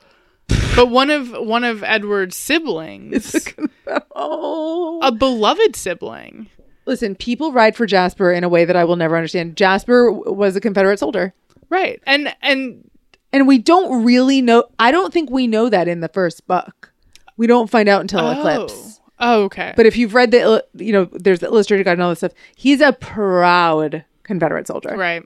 But 0.77 0.91
one 0.91 1.09
of 1.11 1.31
one 1.31 1.65
of 1.65 1.83
Edward's 1.85 2.37
siblings, 2.37 3.49
Oh. 4.15 5.01
a 5.03 5.11
beloved 5.13 5.75
sibling. 5.77 6.49
Listen, 6.87 7.15
people 7.15 7.53
ride 7.53 7.77
for 7.77 7.87
Jasper 7.87 8.33
in 8.33 8.45
a 8.45 8.49
way 8.49 8.65
that 8.65 8.77
I 8.77 8.85
will 8.85 8.97
never 8.97 9.17
understand. 9.17 9.57
Jasper 9.57 10.13
was 10.13 10.55
a 10.57 10.61
Confederate 10.61 10.99
soldier. 10.99 11.33
Right. 11.71 12.03
And 12.07 12.35
and 12.43 12.91
And 13.33 13.49
we 13.49 13.59
don't 13.59 14.05
really 14.05 14.43
know. 14.43 14.65
I 14.79 14.91
don't 14.91 15.13
think 15.13 15.31
we 15.31 15.47
know 15.47 15.69
that 15.69 15.89
in 15.89 16.01
the 16.01 16.09
first 16.09 16.47
book. 16.47 16.93
We 17.37 17.47
don't 17.47 17.71
find 17.71 17.89
out 17.89 18.01
until 18.01 18.21
oh. 18.21 18.33
Eclipse. 18.33 19.01
Oh, 19.19 19.45
okay. 19.45 19.73
But 19.77 19.87
if 19.87 19.97
you've 19.97 20.15
read 20.15 20.31
the, 20.31 20.65
you 20.75 20.93
know, 20.93 21.09
there's 21.13 21.41
the 21.41 21.47
illustrated 21.47 21.85
guide 21.85 21.93
and 21.93 22.03
all 22.03 22.11
this 22.11 22.19
stuff. 22.19 22.33
He's 22.57 22.81
a 22.81 22.93
proud 22.93 24.05
Confederate 24.25 24.67
soldier. 24.67 24.97
Right. 24.97 25.23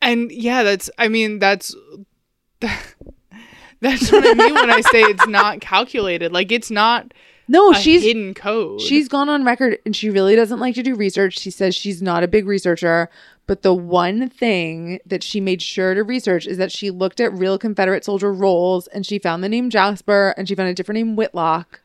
And 0.00 0.30
yeah, 0.32 0.62
that's 0.62 0.90
I 0.96 1.08
mean 1.08 1.38
that's 1.38 1.74
that's 2.60 4.12
what 4.12 4.26
I 4.26 4.34
mean 4.34 4.54
when 4.54 4.70
I 4.70 4.80
say 4.80 5.02
it's 5.02 5.26
not 5.26 5.60
calculated. 5.60 6.32
Like 6.32 6.50
it's 6.52 6.70
not 6.70 7.12
No, 7.50 7.72
she's 7.72 8.04
hidden 8.04 8.32
code. 8.32 8.80
she's 8.80 9.08
gone 9.08 9.28
on 9.28 9.44
record 9.44 9.78
and 9.84 9.94
she 9.96 10.08
really 10.08 10.36
doesn't 10.36 10.60
like 10.60 10.76
to 10.76 10.84
do 10.84 10.94
research. 10.94 11.36
She 11.36 11.50
says 11.50 11.74
she's 11.74 12.00
not 12.00 12.22
a 12.22 12.28
big 12.28 12.46
researcher, 12.46 13.10
but 13.48 13.62
the 13.62 13.74
one 13.74 14.28
thing 14.28 15.00
that 15.04 15.24
she 15.24 15.40
made 15.40 15.60
sure 15.60 15.94
to 15.94 16.04
research 16.04 16.46
is 16.46 16.58
that 16.58 16.70
she 16.70 16.90
looked 16.90 17.18
at 17.18 17.32
real 17.32 17.58
Confederate 17.58 18.04
soldier 18.04 18.32
rolls 18.32 18.86
and 18.88 19.04
she 19.04 19.18
found 19.18 19.42
the 19.42 19.48
name 19.48 19.68
Jasper 19.68 20.32
and 20.36 20.46
she 20.46 20.54
found 20.54 20.68
a 20.68 20.74
different 20.74 20.96
name 20.96 21.16
Whitlock. 21.16 21.80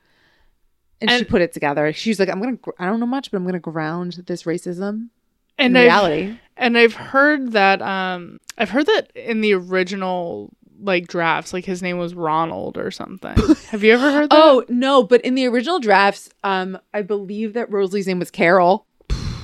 And, 1.02 1.10
she 1.10 1.24
put 1.24 1.42
it 1.42 1.52
together. 1.52 1.92
She's 1.94 2.20
like, 2.20 2.30
I'm 2.30 2.40
gonna. 2.40 2.58
gr- 2.58 2.72
I 2.80 2.86
don't 2.86 3.00
know 3.00 3.06
much, 3.08 3.32
but 3.32 3.38
I'm 3.38 3.46
gonna 3.46 3.60
ground 3.60 4.24
this 4.28 4.44
racism 4.44 5.10
in 5.58 5.66
and 5.66 5.78
I've, 5.78 5.84
reality. 5.86 6.38
and 6.58 6.78
I've 6.78 6.94
heard 6.94 7.54
that 7.54 7.82
um 7.82 8.40
I've 8.58 8.70
heard 8.70 8.86
that 8.86 9.12
in 9.16 9.42
the 9.42 9.54
original 9.54 10.52
like 10.82 11.08
drafts, 11.08 11.54
like 11.54 11.66
his 11.66 11.82
name 11.82 11.98
was 11.98 12.14
Ronald 12.14 12.78
or 12.78 12.92
something. 12.92 13.36
Have 13.70 13.84
you 13.84 13.94
ever 13.94 14.12
heard 14.12 14.30
that? 14.30 14.42
Oh 14.42 14.64
no, 14.70 15.04
but 15.04 15.22
in 15.22 15.36
the 15.36 15.48
original 15.48 15.80
drafts, 15.80 16.30
um, 16.44 16.78
I 16.94 17.02
believe 17.02 17.54
that 17.54 17.72
Rosalie's 17.72 18.08
name 18.08 18.20
was 18.20 18.32
Carol. 18.32 18.86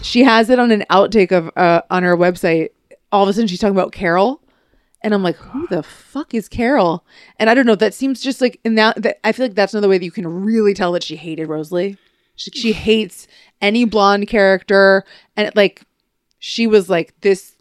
She 0.02 0.24
has 0.24 0.50
it 0.50 0.60
on 0.60 0.72
an 0.72 0.84
outtake 0.90 1.32
of 1.32 1.52
uh 1.56 1.82
on 1.90 2.04
her 2.04 2.18
website. 2.18 2.70
All 3.12 3.24
of 3.24 3.30
a 3.30 3.34
sudden, 3.34 3.48
she's 3.48 3.60
talking 3.60 3.76
about 3.76 3.92
Carol, 3.92 4.42
and 5.02 5.14
I'm 5.14 5.24
like, 5.24 5.36
who 5.36 5.68
the 5.68 5.84
fuck 5.84 6.34
is 6.34 6.48
Carol? 6.48 7.06
And 7.38 7.50
I 7.50 7.54
don't 7.54 7.66
know. 7.66 7.76
That 7.76 7.94
seems 7.94 8.22
just 8.22 8.42
like 8.42 8.60
in 8.64 8.76
that. 8.76 9.02
that 9.02 9.20
I 9.26 9.32
feel 9.32 9.46
like 9.46 9.56
that's 9.56 9.74
another 9.74 9.90
way 9.90 9.98
that 9.98 10.06
you 10.06 10.12
can 10.12 10.28
really 10.28 10.74
tell 10.74 10.92
that 10.94 11.04
she 11.04 11.16
hated 11.16 11.48
Rosalie. 11.48 11.98
She, 12.36 12.52
she 12.52 12.72
hates 12.74 13.28
any 13.62 13.86
blonde 13.86 14.28
character, 14.28 15.04
and 15.36 15.48
it, 15.48 15.56
like 15.56 15.84
she 16.40 16.68
was 16.68 16.90
like 16.90 17.14
this. 17.22 17.56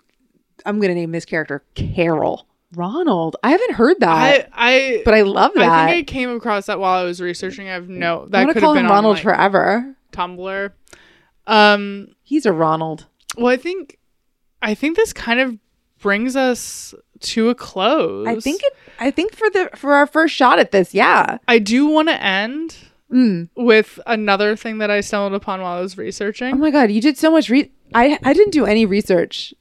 I'm 0.67 0.79
gonna 0.81 0.95
name 0.95 1.13
this 1.13 1.25
character 1.25 1.65
Carol 1.75 2.47
Ronald. 2.75 3.37
I 3.43 3.51
haven't 3.51 3.73
heard 3.73 3.99
that, 4.01 4.49
I 4.53 4.71
I 4.99 5.03
but 5.05 5.15
I 5.15 5.23
love 5.23 5.53
that. 5.55 5.69
I 5.69 5.91
think 5.93 6.09
I 6.09 6.13
came 6.13 6.31
across 6.31 6.67
that 6.67 6.79
while 6.79 6.99
I 7.01 7.05
was 7.05 7.21
researching. 7.21 7.69
I 7.69 7.73
have 7.73 7.89
no 7.89 8.27
that 8.31 8.47
could 8.53 8.61
call 8.63 8.75
have 8.75 8.79
been 8.79 8.87
him 8.87 8.91
Ronald 8.93 9.13
on 9.13 9.15
like, 9.17 9.23
forever. 9.23 9.97
Tumblr. 10.13 10.73
Um 11.47 12.09
He's 12.23 12.47
a 12.47 12.53
Ronald. 12.53 13.07
well 13.37 13.49
I 13.53 13.57
think 13.57 13.99
I 14.63 14.75
think 14.75 14.97
this 14.97 15.13
kind 15.13 15.41
of 15.41 15.59
brings 16.01 16.37
us 16.37 16.95
to 17.21 17.49
a 17.51 17.55
close. 17.55 18.27
I 18.27 18.39
think 18.41 18.63
it. 18.63 18.73
I 18.99 19.11
think 19.11 19.35
for 19.35 19.51
the 19.51 19.71
for 19.75 19.93
our 19.95 20.07
first 20.07 20.35
shot 20.35 20.59
at 20.59 20.71
this, 20.71 20.95
yeah. 20.95 21.39
I 21.49 21.59
do 21.59 21.87
want 21.87 22.09
to 22.09 22.23
end 22.23 22.77
Mm. 23.13 23.49
with 23.57 23.99
another 24.07 24.55
thing 24.55 24.79
that 24.79 24.89
I 24.89 25.01
stumbled 25.01 25.35
upon 25.35 25.61
while 25.61 25.79
I 25.79 25.81
was 25.81 25.99
researching. 25.99 26.55
Oh 26.55 26.59
my 26.59 26.71
god, 26.71 26.93
you 26.93 27.01
did 27.01 27.19
so 27.19 27.33
much. 27.33 27.51
Re- 27.51 27.73
I 27.93 28.17
I 28.23 28.33
didn't 28.33 28.53
do 28.53 28.67
any 28.67 28.87
research. 28.87 29.53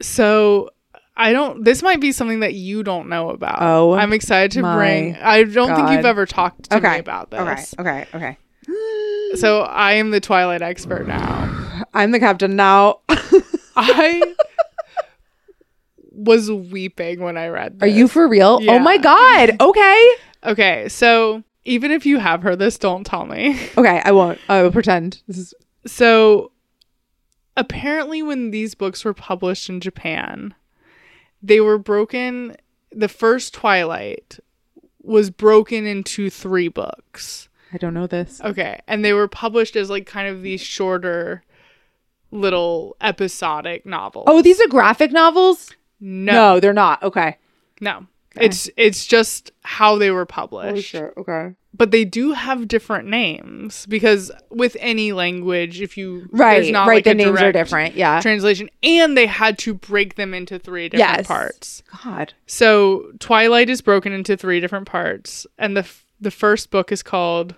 So 0.00 0.70
I 1.16 1.32
don't. 1.32 1.64
This 1.64 1.82
might 1.82 2.00
be 2.00 2.12
something 2.12 2.40
that 2.40 2.54
you 2.54 2.82
don't 2.82 3.08
know 3.08 3.30
about. 3.30 3.58
Oh, 3.60 3.92
I'm 3.92 4.12
excited 4.12 4.50
to 4.52 4.62
bring. 4.62 5.14
I 5.16 5.44
don't 5.44 5.74
think 5.74 5.90
you've 5.90 6.04
ever 6.04 6.26
talked 6.26 6.70
to 6.70 6.80
me 6.80 6.98
about 6.98 7.30
this. 7.30 7.74
Okay. 7.78 8.06
Okay. 8.14 8.36
Okay. 8.66 9.36
So 9.36 9.62
I 9.62 9.94
am 9.94 10.10
the 10.10 10.20
Twilight 10.20 10.62
expert 10.62 11.06
now. 11.06 11.84
I'm 11.94 12.10
the 12.10 12.20
captain 12.20 12.56
now. 12.56 13.00
I 13.76 14.34
was 16.10 16.50
weeping 16.50 17.20
when 17.20 17.36
I 17.36 17.48
read. 17.48 17.78
Are 17.80 17.86
you 17.86 18.08
for 18.08 18.28
real? 18.28 18.60
Oh 18.68 18.78
my 18.78 18.98
god. 18.98 19.60
Okay. 19.60 20.10
okay? 20.44 20.88
So 20.88 21.42
even 21.64 21.90
if 21.90 22.06
you 22.06 22.18
have 22.18 22.42
heard 22.42 22.58
this, 22.58 22.78
don't 22.78 23.04
tell 23.04 23.26
me. 23.26 23.58
Okay. 23.76 24.00
I 24.04 24.12
won't. 24.12 24.38
I 24.48 24.62
will 24.62 24.70
pretend. 24.72 25.22
This 25.26 25.38
is. 25.38 25.54
So 25.86 26.52
apparently, 27.56 28.22
when 28.22 28.50
these 28.50 28.74
books 28.74 29.04
were 29.04 29.14
published 29.14 29.68
in 29.68 29.80
Japan, 29.80 30.54
they 31.44 31.60
were 31.60 31.78
broken. 31.78 32.56
The 32.90 33.08
first 33.08 33.52
Twilight 33.54 34.38
was 35.02 35.30
broken 35.30 35.86
into 35.86 36.30
three 36.30 36.68
books. 36.68 37.48
I 37.72 37.76
don't 37.76 37.92
know 37.94 38.06
this. 38.06 38.40
Okay. 38.40 38.80
And 38.86 39.04
they 39.04 39.12
were 39.12 39.28
published 39.28 39.74
as 39.76 39.90
like 39.90 40.06
kind 40.06 40.28
of 40.28 40.42
these 40.42 40.60
shorter 40.60 41.42
little 42.30 42.96
episodic 43.00 43.84
novels. 43.84 44.24
Oh, 44.28 44.42
these 44.42 44.60
are 44.60 44.68
graphic 44.68 45.12
novels. 45.12 45.70
no. 46.00 46.32
No, 46.32 46.60
they're 46.60 46.72
not. 46.72 47.02
Okay. 47.02 47.36
No. 47.80 48.06
It's 48.36 48.68
it's 48.76 49.06
just 49.06 49.52
how 49.62 49.96
they 49.98 50.10
were 50.10 50.22
Oh, 50.22 50.26
published. 50.26 50.88
sure. 50.88 51.12
Okay. 51.16 51.54
But 51.76 51.90
they 51.90 52.04
do 52.04 52.32
have 52.32 52.68
different 52.68 53.08
names 53.08 53.84
because 53.86 54.30
with 54.50 54.76
any 54.78 55.10
language 55.12 55.80
if 55.80 55.96
you 55.96 56.28
Right. 56.30 56.72
right. 56.72 56.86
like 56.86 57.02
the 57.04 57.14
names 57.14 57.40
are 57.40 57.50
different. 57.50 57.96
Yeah. 57.96 58.20
translation 58.20 58.70
and 58.82 59.16
they 59.16 59.26
had 59.26 59.58
to 59.58 59.74
break 59.74 60.14
them 60.14 60.34
into 60.34 60.58
three 60.60 60.88
different 60.88 61.18
Yes. 61.18 61.26
parts. 61.26 61.82
God. 62.04 62.32
So 62.46 63.10
Twilight 63.18 63.68
is 63.68 63.80
broken 63.80 64.12
into 64.12 64.36
three 64.36 64.60
different 64.60 64.86
parts 64.86 65.46
and 65.58 65.76
the 65.76 65.80
f- 65.80 66.06
the 66.20 66.30
first 66.30 66.70
book 66.70 66.92
is 66.92 67.02
called 67.02 67.56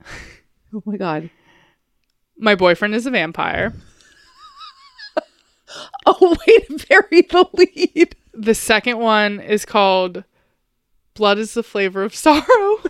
Oh 0.72 0.82
my 0.86 0.96
god. 0.96 1.30
My 2.38 2.54
Boyfriend 2.54 2.94
is 2.94 3.06
a 3.06 3.10
Vampire. 3.10 3.72
Oh 6.06 6.36
wait, 6.46 6.86
bury 6.88 7.22
the 7.22 7.46
lead. 7.54 8.14
The 8.32 8.54
second 8.54 8.98
one 8.98 9.40
is 9.40 9.64
called 9.64 10.22
Blood 11.14 11.38
is 11.38 11.54
the 11.54 11.62
Flavor 11.62 12.02
of 12.02 12.14
Sorrow. 12.14 12.42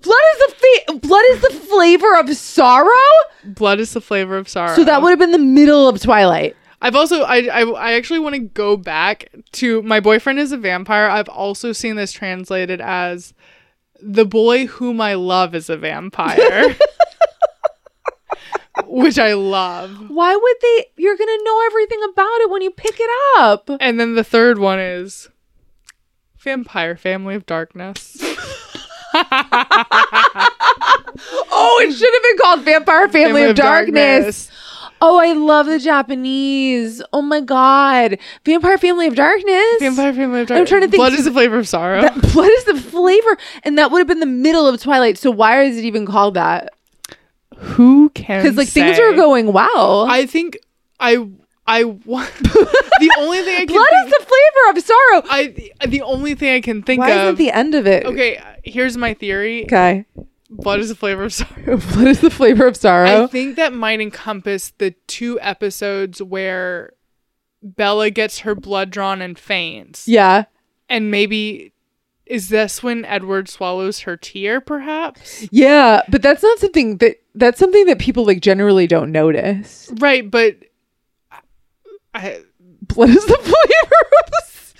Blood 0.00 0.20
is 0.32 0.38
the 0.38 0.54
fa- 0.58 0.98
blood 0.98 1.24
is 1.30 1.42
the 1.42 1.50
flavor 1.50 2.16
of 2.18 2.34
sorrow. 2.34 2.88
Blood 3.44 3.80
is 3.80 3.92
the 3.92 4.00
Flavor 4.00 4.38
of 4.38 4.48
Sorrow. 4.48 4.74
So 4.74 4.84
that 4.84 5.02
would 5.02 5.10
have 5.10 5.18
been 5.18 5.32
the 5.32 5.38
middle 5.38 5.88
of 5.88 6.00
Twilight. 6.00 6.56
I've 6.80 6.94
also 6.94 7.22
I 7.22 7.48
I, 7.52 7.62
I 7.64 7.92
actually 7.92 8.20
want 8.20 8.34
to 8.36 8.40
go 8.40 8.76
back 8.76 9.28
to 9.52 9.82
My 9.82 10.00
Boyfriend 10.00 10.38
is 10.38 10.52
a 10.52 10.56
Vampire. 10.56 11.08
I've 11.08 11.28
also 11.28 11.72
seen 11.72 11.96
this 11.96 12.12
translated 12.12 12.80
as 12.80 13.34
The 14.00 14.24
Boy 14.24 14.66
Whom 14.66 15.00
I 15.00 15.14
Love 15.14 15.54
is 15.54 15.68
a 15.68 15.76
Vampire. 15.76 16.74
Which 18.86 19.18
I 19.18 19.34
love. 19.34 20.08
Why 20.08 20.36
would 20.36 20.56
they? 20.62 20.86
You're 20.96 21.16
gonna 21.16 21.38
know 21.42 21.62
everything 21.66 21.98
about 22.12 22.40
it 22.40 22.50
when 22.50 22.62
you 22.62 22.70
pick 22.70 22.94
it 22.98 23.10
up. 23.38 23.68
And 23.80 23.98
then 23.98 24.14
the 24.14 24.24
third 24.24 24.58
one 24.58 24.78
is 24.78 25.28
Vampire 26.38 26.96
Family 26.96 27.34
of 27.34 27.46
Darkness. 27.46 28.22
Oh, 31.50 31.80
it 31.82 31.92
should 31.92 32.12
have 32.14 32.22
been 32.22 32.38
called 32.38 32.60
Vampire 32.62 33.08
Family, 33.08 33.42
of, 33.44 33.56
Darkness. 33.56 34.50
Oh, 35.00 35.18
I 35.18 35.32
love 35.32 35.66
the 35.66 35.78
Japanese. 35.78 37.02
Oh 37.12 37.22
my 37.22 37.40
god, 37.40 38.18
Vampire 38.44 38.78
Family 38.78 39.06
of 39.08 39.14
Darkness. 39.16 39.78
Vampire 39.80 40.12
Family 40.12 40.42
of 40.42 40.48
Darkness. 40.48 40.60
I'm 40.60 40.66
trying 40.66 40.82
to 40.82 40.88
think- 40.88 41.00
Blood 41.00 41.14
is 41.14 41.24
the 41.24 41.32
flavor 41.32 41.58
of 41.58 41.66
sorrow. 41.66 42.02
That, 42.02 42.14
what 42.34 42.50
is 42.50 42.64
the 42.64 42.76
flavor? 42.80 43.36
And 43.64 43.78
that 43.78 43.90
would 43.90 43.98
have 43.98 44.06
been 44.06 44.20
the 44.20 44.26
middle 44.26 44.66
of 44.68 44.80
Twilight. 44.80 45.18
So 45.18 45.30
why 45.30 45.62
is 45.62 45.76
it 45.76 45.84
even 45.84 46.06
called 46.06 46.34
that? 46.34 46.70
Who 47.56 48.10
can? 48.10 48.42
Because 48.42 48.56
like 48.56 48.68
things 48.68 48.98
are 49.00 49.12
going 49.14 49.52
well. 49.52 50.06
I 50.08 50.26
think 50.26 50.56
I 51.00 51.26
I 51.68 51.84
want 51.84 52.32
the 52.38 53.14
only 53.18 53.42
thing 53.42 53.54
I 53.54 53.66
can 53.66 53.74
Blood 53.74 53.86
think, 53.90 54.06
is 54.06 54.12
the 54.18 54.24
flavor 54.24 54.70
of 54.78 54.84
sorrow. 54.84 55.22
I 55.80 55.86
the 55.86 56.02
only 56.02 56.34
thing 56.34 56.54
I 56.54 56.60
can 56.60 56.82
think 56.82 57.00
Why 57.00 57.10
of. 57.10 57.20
isn't 57.22 57.36
the 57.36 57.50
end 57.50 57.74
of 57.74 57.86
it? 57.86 58.04
okay, 58.06 58.42
here's 58.64 58.96
my 58.96 59.14
theory. 59.14 59.64
Okay. 59.64 60.06
Blood 60.50 60.80
is 60.80 60.88
the 60.88 60.94
flavor 60.94 61.24
of 61.24 61.32
sorrow. 61.34 61.76
Blood 61.92 62.06
is 62.08 62.20
the 62.20 62.30
flavor 62.30 62.66
of 62.66 62.76
sorrow. 62.76 63.24
I 63.24 63.26
think 63.26 63.56
that 63.56 63.74
might 63.74 64.00
encompass 64.00 64.72
the 64.78 64.92
two 65.06 65.38
episodes 65.40 66.22
where 66.22 66.94
Bella 67.62 68.08
gets 68.10 68.38
her 68.40 68.54
blood 68.54 68.90
drawn 68.90 69.20
and 69.20 69.38
faints. 69.38 70.08
yeah. 70.08 70.44
And 70.88 71.10
maybe 71.10 71.74
is 72.24 72.48
this 72.48 72.82
when 72.82 73.04
Edward 73.04 73.48
swallows 73.50 74.00
her 74.00 74.16
tear, 74.16 74.60
perhaps? 74.60 75.46
Yeah, 75.50 76.00
but 76.08 76.22
that's 76.22 76.42
not 76.42 76.58
something 76.58 76.96
that 76.98 77.16
that's 77.34 77.58
something 77.58 77.84
that 77.86 77.98
people 77.98 78.24
like 78.24 78.40
generally 78.40 78.86
don't 78.86 79.12
notice. 79.12 79.90
Right, 79.98 80.30
but 80.30 80.56
I 82.14 82.42
Blood 82.82 83.10
is 83.10 83.24
the 83.26 83.36
flavor 83.36 83.96
of 84.24 84.30
the 84.30 84.40
s- 84.42 84.74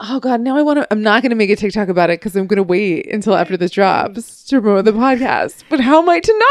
Oh 0.00 0.20
God, 0.20 0.40
now 0.40 0.56
I 0.56 0.62
want 0.62 0.80
to. 0.80 0.86
I'm 0.90 1.02
not 1.02 1.22
going 1.22 1.30
to 1.30 1.36
make 1.36 1.50
a 1.50 1.56
TikTok 1.56 1.88
about 1.88 2.10
it 2.10 2.20
because 2.20 2.36
I'm 2.36 2.46
going 2.46 2.56
to 2.58 2.62
wait 2.62 3.10
until 3.12 3.34
after 3.34 3.56
this 3.56 3.70
drops 3.70 4.44
to 4.46 4.60
promote 4.60 4.84
the 4.84 4.92
podcast. 4.92 5.62
But 5.70 5.80
how 5.80 6.02
am 6.02 6.08
I 6.08 6.20
to 6.20 6.42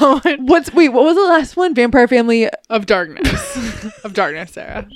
not? 0.00 0.38
What's 0.40 0.72
wait? 0.72 0.88
What 0.88 1.04
was 1.04 1.14
the 1.16 1.22
last 1.24 1.56
one? 1.56 1.74
Vampire 1.74 2.08
Family. 2.08 2.48
of 2.70 2.86
darkness. 2.86 4.00
of 4.04 4.14
darkness, 4.14 4.52
Sarah. 4.52 4.88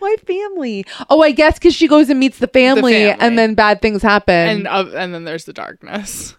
Why 0.00 0.16
family? 0.26 0.84
Oh, 1.08 1.22
I 1.22 1.30
guess 1.32 1.54
because 1.58 1.74
she 1.74 1.88
goes 1.88 2.10
and 2.10 2.20
meets 2.20 2.38
the 2.38 2.46
family, 2.46 2.92
family. 2.92 3.16
and 3.26 3.38
then 3.38 3.54
bad 3.54 3.80
things 3.80 4.02
happen. 4.02 4.34
And 4.34 4.68
of 4.68 4.94
and 4.94 5.14
then 5.14 5.24
there's 5.24 5.46
the 5.46 5.54
darkness. 5.54 6.36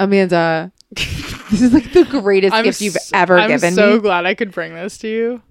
Amanda, 0.00 0.72
this 0.90 1.62
is 1.62 1.72
like 1.72 1.92
the 1.92 2.04
greatest 2.04 2.54
gift 2.64 2.80
you've 2.80 2.96
ever 3.14 3.38
I'm 3.38 3.48
given 3.48 3.72
so 3.72 3.94
me. 3.94 4.00
glad 4.00 4.26
I 4.26 4.34
could 4.34 4.50
bring 4.50 4.74
this 4.74 4.98
to 4.98 5.08
you. 5.08 5.42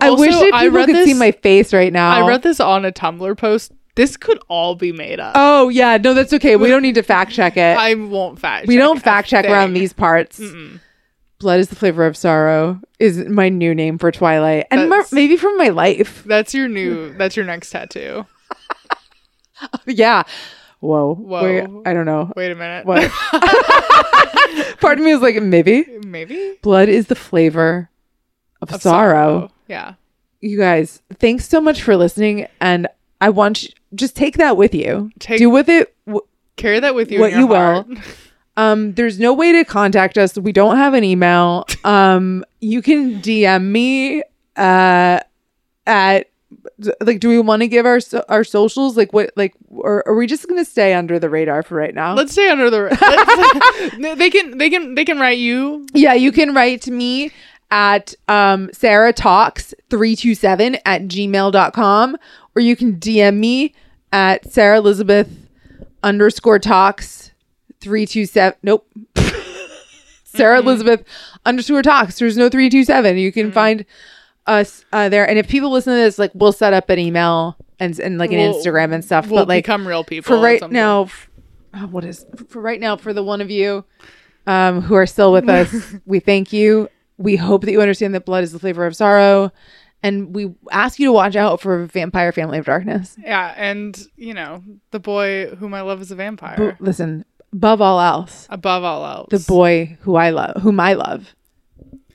I 0.00 0.08
Also, 0.08 0.20
wish 0.22 0.34
that 0.34 0.50
I 0.54 0.64
people 0.64 0.76
read 0.78 0.86
could 0.86 0.96
see 1.04 1.12
this- 1.12 1.18
my 1.18 1.30
face 1.32 1.72
right 1.72 1.92
now. 1.92 2.10
I 2.24 2.28
read 2.28 2.42
this 2.42 2.60
on 2.60 2.84
a 2.84 2.92
Tumblr 2.92 3.36
post. 3.38 3.72
This 3.96 4.16
could 4.16 4.40
all 4.48 4.74
be 4.74 4.90
made 4.92 5.20
up. 5.20 5.32
Oh 5.36 5.68
yeah, 5.68 5.96
no, 5.98 6.14
that's 6.14 6.32
okay. 6.32 6.56
We 6.56 6.68
don't 6.68 6.82
need 6.82 6.96
to 6.96 7.02
fact 7.04 7.30
check 7.32 7.56
it. 7.56 7.76
I 7.78 7.94
won't 7.94 8.40
fact. 8.40 8.62
Check. 8.62 8.68
We 8.68 8.76
don't 8.76 9.00
fact 9.00 9.28
check 9.28 9.44
around 9.46 9.74
these 9.74 9.92
parts. 9.92 10.40
Blood 11.38 11.60
is 11.60 11.68
the 11.68 11.76
flavor 11.76 12.04
of 12.06 12.16
sorrow 12.16 12.80
is 12.98 13.18
my 13.18 13.48
new 13.50 13.74
name 13.74 13.98
for 13.98 14.10
Twilight, 14.10 14.66
and 14.70 14.92
maybe 15.12 15.36
from 15.36 15.56
my 15.58 15.68
life. 15.68 16.24
That's 16.24 16.54
your 16.54 16.66
new. 16.68 17.12
That's 17.14 17.36
your 17.36 17.44
next 17.44 17.70
tattoo. 17.70 18.26
yeah. 19.86 20.24
Whoa. 20.80 21.14
Whoa. 21.14 21.42
Wait, 21.42 21.66
I 21.86 21.94
don't 21.94 22.04
know. 22.06 22.32
Wait 22.36 22.50
a 22.50 22.54
minute. 22.54 22.84
What? 22.84 23.10
Part 24.80 24.98
of 24.98 25.04
me 25.04 25.12
is 25.12 25.20
like, 25.20 25.40
maybe. 25.42 25.84
Maybe 26.04 26.58
Blood 26.62 26.88
is 26.88 27.06
the 27.06 27.14
flavor 27.14 27.88
of, 28.60 28.72
Of 28.72 28.82
sorrow. 28.82 29.50
Yeah. 29.74 29.94
You 30.40 30.56
guys, 30.58 31.02
thanks 31.14 31.48
so 31.48 31.60
much 31.60 31.82
for 31.82 31.96
listening. 31.96 32.46
And 32.60 32.86
I 33.20 33.30
want 33.30 33.62
you, 33.64 33.70
just 33.94 34.14
take 34.14 34.36
that 34.36 34.56
with 34.56 34.74
you. 34.74 35.10
Take- 35.18 35.38
Do 35.38 35.50
with 35.50 35.68
it 35.68 35.94
w- 36.06 36.24
Carry 36.56 36.78
that 36.80 36.94
with 36.94 37.10
you. 37.10 37.18
What 37.18 37.32
in 37.32 37.38
your 37.40 37.40
you 37.40 37.46
will. 37.48 37.86
Um, 38.56 38.92
there's 38.94 39.18
no 39.18 39.32
way 39.34 39.50
to 39.50 39.64
contact 39.64 40.16
us. 40.16 40.38
We 40.38 40.52
don't 40.52 40.76
have 40.76 40.94
an 40.94 41.02
email. 41.02 41.66
Um, 41.82 42.44
you 42.60 42.82
can 42.82 43.20
DM 43.20 43.64
me 43.72 44.22
uh 44.56 45.18
at 45.88 46.30
like 47.00 47.18
do 47.18 47.28
we 47.28 47.40
want 47.40 47.62
to 47.62 47.66
give 47.68 47.84
our 47.84 47.98
so- 47.98 48.24
our 48.28 48.44
socials 48.44 48.96
like 48.96 49.12
what 49.12 49.32
like 49.34 49.54
or 49.70 50.06
are 50.06 50.14
we 50.14 50.28
just 50.28 50.46
going 50.48 50.64
to 50.64 50.70
stay 50.70 50.94
under 50.94 51.18
the 51.18 51.28
radar 51.28 51.64
for 51.64 51.74
right 51.74 51.94
now? 51.96 52.14
Let's 52.14 52.30
stay 52.30 52.48
under 52.48 52.70
the. 52.70 52.80
they 54.16 54.30
can. 54.30 54.56
They 54.58 54.70
can. 54.70 54.94
They 54.94 55.04
can 55.04 55.18
write 55.18 55.38
you. 55.38 55.84
yeah, 55.92 56.14
you 56.14 56.30
can 56.30 56.54
write 56.54 56.80
to 56.82 56.92
me 56.92 57.32
at 57.74 58.14
um 58.28 58.70
Sarah 58.72 59.12
Talks 59.12 59.74
327 59.90 60.76
at 60.86 61.02
gmail.com 61.02 62.16
or 62.54 62.62
you 62.62 62.76
can 62.76 62.94
DM 63.00 63.36
me 63.38 63.74
at 64.12 64.48
Sarah 64.50 64.78
Elizabeth 64.78 65.28
underscore 66.04 66.60
talks 66.60 67.32
327 67.80 68.56
nope 68.62 68.88
Sarah 70.24 70.58
Elizabeth 70.60 71.04
underscore 71.46 71.82
talks. 71.82 72.18
There's 72.18 72.36
no 72.36 72.48
327. 72.48 73.18
You 73.18 73.30
can 73.32 73.52
find 73.52 73.84
us 74.46 74.84
uh, 74.92 75.08
there. 75.08 75.28
And 75.28 75.38
if 75.38 75.46
people 75.48 75.70
listen 75.70 75.92
to 75.92 75.96
this, 75.96 76.18
like 76.18 76.32
we'll 76.34 76.50
set 76.52 76.72
up 76.72 76.90
an 76.90 76.98
email 76.98 77.56
and, 77.78 77.98
and 78.00 78.18
like 78.18 78.32
an 78.32 78.38
We'll- 78.38 78.54
Instagram 78.54 78.92
and 78.92 79.04
stuff. 79.04 79.28
We'll 79.28 79.42
but 79.42 79.48
like 79.48 79.64
become 79.64 79.86
real 79.86 80.02
people 80.04 80.36
for 80.36 80.42
right 80.42 80.68
now, 80.70 81.04
f- 81.04 81.30
oh, 81.74 81.86
what 81.86 82.04
is 82.04 82.26
for 82.48 82.60
right 82.60 82.80
now 82.80 82.96
for 82.96 83.12
the 83.12 83.22
one 83.22 83.40
of 83.40 83.50
you 83.50 83.84
um, 84.48 84.80
who 84.80 84.94
are 84.94 85.06
still 85.06 85.32
with 85.32 85.48
us, 85.48 85.94
we 86.04 86.18
thank 86.20 86.52
you. 86.52 86.88
We 87.16 87.36
hope 87.36 87.62
that 87.64 87.72
you 87.72 87.80
understand 87.80 88.14
that 88.14 88.24
blood 88.24 88.44
is 88.44 88.52
the 88.52 88.58
flavor 88.58 88.86
of 88.86 88.96
sorrow. 88.96 89.52
And 90.02 90.34
we 90.34 90.52
ask 90.70 90.98
you 90.98 91.06
to 91.06 91.12
watch 91.12 91.34
out 91.34 91.60
for 91.62 91.82
a 91.82 91.86
Vampire 91.86 92.30
Family 92.30 92.58
of 92.58 92.66
Darkness. 92.66 93.16
Yeah, 93.18 93.54
and 93.56 93.98
you 94.16 94.34
know 94.34 94.62
the 94.90 95.00
boy 95.00 95.54
whom 95.56 95.72
I 95.72 95.80
love 95.80 96.02
is 96.02 96.10
a 96.10 96.14
vampire. 96.14 96.56
But 96.58 96.80
listen, 96.80 97.24
above 97.54 97.80
all 97.80 98.00
else, 98.00 98.46
Above 98.50 98.84
all 98.84 99.06
else, 99.06 99.28
the 99.30 99.38
boy 99.50 99.96
who 100.02 100.16
I 100.16 100.28
love, 100.30 100.60
whom 100.60 100.78
I 100.78 100.92
love, 100.92 101.34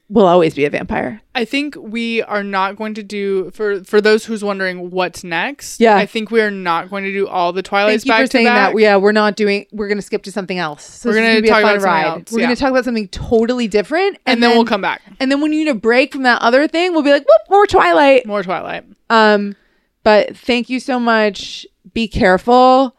will 0.10 0.26
always 0.26 0.56
be 0.56 0.65
a 0.65 0.69
vampire. 0.72 1.22
I 1.36 1.45
think 1.45 1.76
we 1.77 2.23
are 2.23 2.44
not 2.44 2.76
going 2.76 2.95
to 2.95 3.03
do 3.03 3.52
for 3.52 3.84
for 3.84 4.02
those 4.02 4.26
who's 4.26 4.44
wondering 4.44 4.90
what's 4.90 5.23
next. 5.23 5.80
Yeah. 5.80 5.95
I 5.95 6.06
think 6.06 6.31
we 6.31 6.41
are 6.41 6.49
not 6.52 6.90
going 6.90 7.03
to 7.03 7.14
do 7.14 7.27
all 7.27 7.53
the 7.53 7.61
Twilights 7.61 8.03
Thank 8.03 8.06
you 8.06 8.11
back 8.11 8.19
for 8.22 8.26
to 8.27 8.31
saying 8.31 8.45
back. 8.48 8.73
that. 8.73 8.81
Yeah, 8.81 8.95
we're 8.98 9.11
not 9.11 9.36
doing. 9.36 9.68
We're 9.72 9.88
gonna 9.88 10.02
skip 10.02 10.23
to 10.23 10.31
something 10.31 10.57
else. 10.57 10.84
So 10.84 11.10
We're 11.10 11.15
gonna 11.15 11.41
be 11.41 11.48
a 11.48 11.52
talk 11.52 11.61
fun 11.61 11.76
about 11.76 11.86
ride. 11.86 12.06
else, 12.06 12.31
We're 12.31 12.41
gonna 12.41 12.56
talk 12.56 12.72
about 12.72 12.86
something 12.86 13.07
totally 13.10 13.68
different, 13.68 14.18
and, 14.26 14.41
then, 14.41 14.52
we'll 14.52 14.65
come 14.65 14.81
back. 14.81 15.02
And 15.19 15.31
then 15.31 15.41
when 15.41 15.53
you 15.53 15.64
need 15.65 15.72
a 15.72 15.76
break 15.76 16.11
from 16.14 16.23
that 16.23 16.41
other 16.41 16.68
thing, 16.68 16.94
we'll 16.94 17.03
be 17.03 17.11
like, 17.11 17.22
whoop, 17.27 17.41
more 17.49 17.68
Twilight. 17.68 18.26
More 18.26 18.41
Twilight. 18.44 18.86
Um, 19.10 19.56
but 20.03 20.36
thank 20.36 20.69
you 20.69 20.80
so 20.80 20.99
much. 20.99 21.65
Be 21.94 22.07
careful 22.07 22.95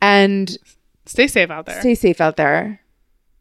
and 0.00 0.56
Stay 1.06 1.26
safe 1.26 1.50
out 1.50 1.66
there. 1.66 1.80
stay 1.80 1.94
safe 1.94 2.20
out 2.20 2.36
there. 2.36 2.80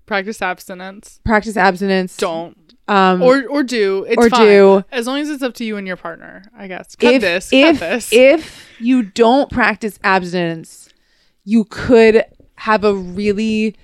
Practice 0.05 0.41
abstinence. 0.41 1.19
Practice 1.23 1.55
abstinence. 1.57 2.17
Don't 2.17 2.57
Um, 2.87 3.21
or 3.21 3.47
or 3.47 3.63
do. 3.63 4.03
It's 4.07 4.17
or 4.17 4.29
fine. 4.29 4.41
do. 4.45 4.83
as 4.91 5.07
long 5.07 5.19
as 5.19 5.29
it's 5.29 5.41
up 5.43 5.53
to 5.55 5.63
you 5.65 5.77
and 5.77 5.87
your 5.87 5.95
partner. 5.95 6.43
I 6.57 6.67
guess. 6.67 6.95
Cut 6.95 7.13
if 7.15 7.21
this. 7.21 7.49
if 7.53 7.79
cut 7.79 7.89
this. 7.89 8.09
if 8.11 8.67
you 8.79 9.03
don't 9.03 9.49
practice 9.49 9.97
abstinence, 10.03 10.89
you 11.45 11.63
could 11.63 12.25
have 12.55 12.83
a 12.83 12.93
really 12.93 13.75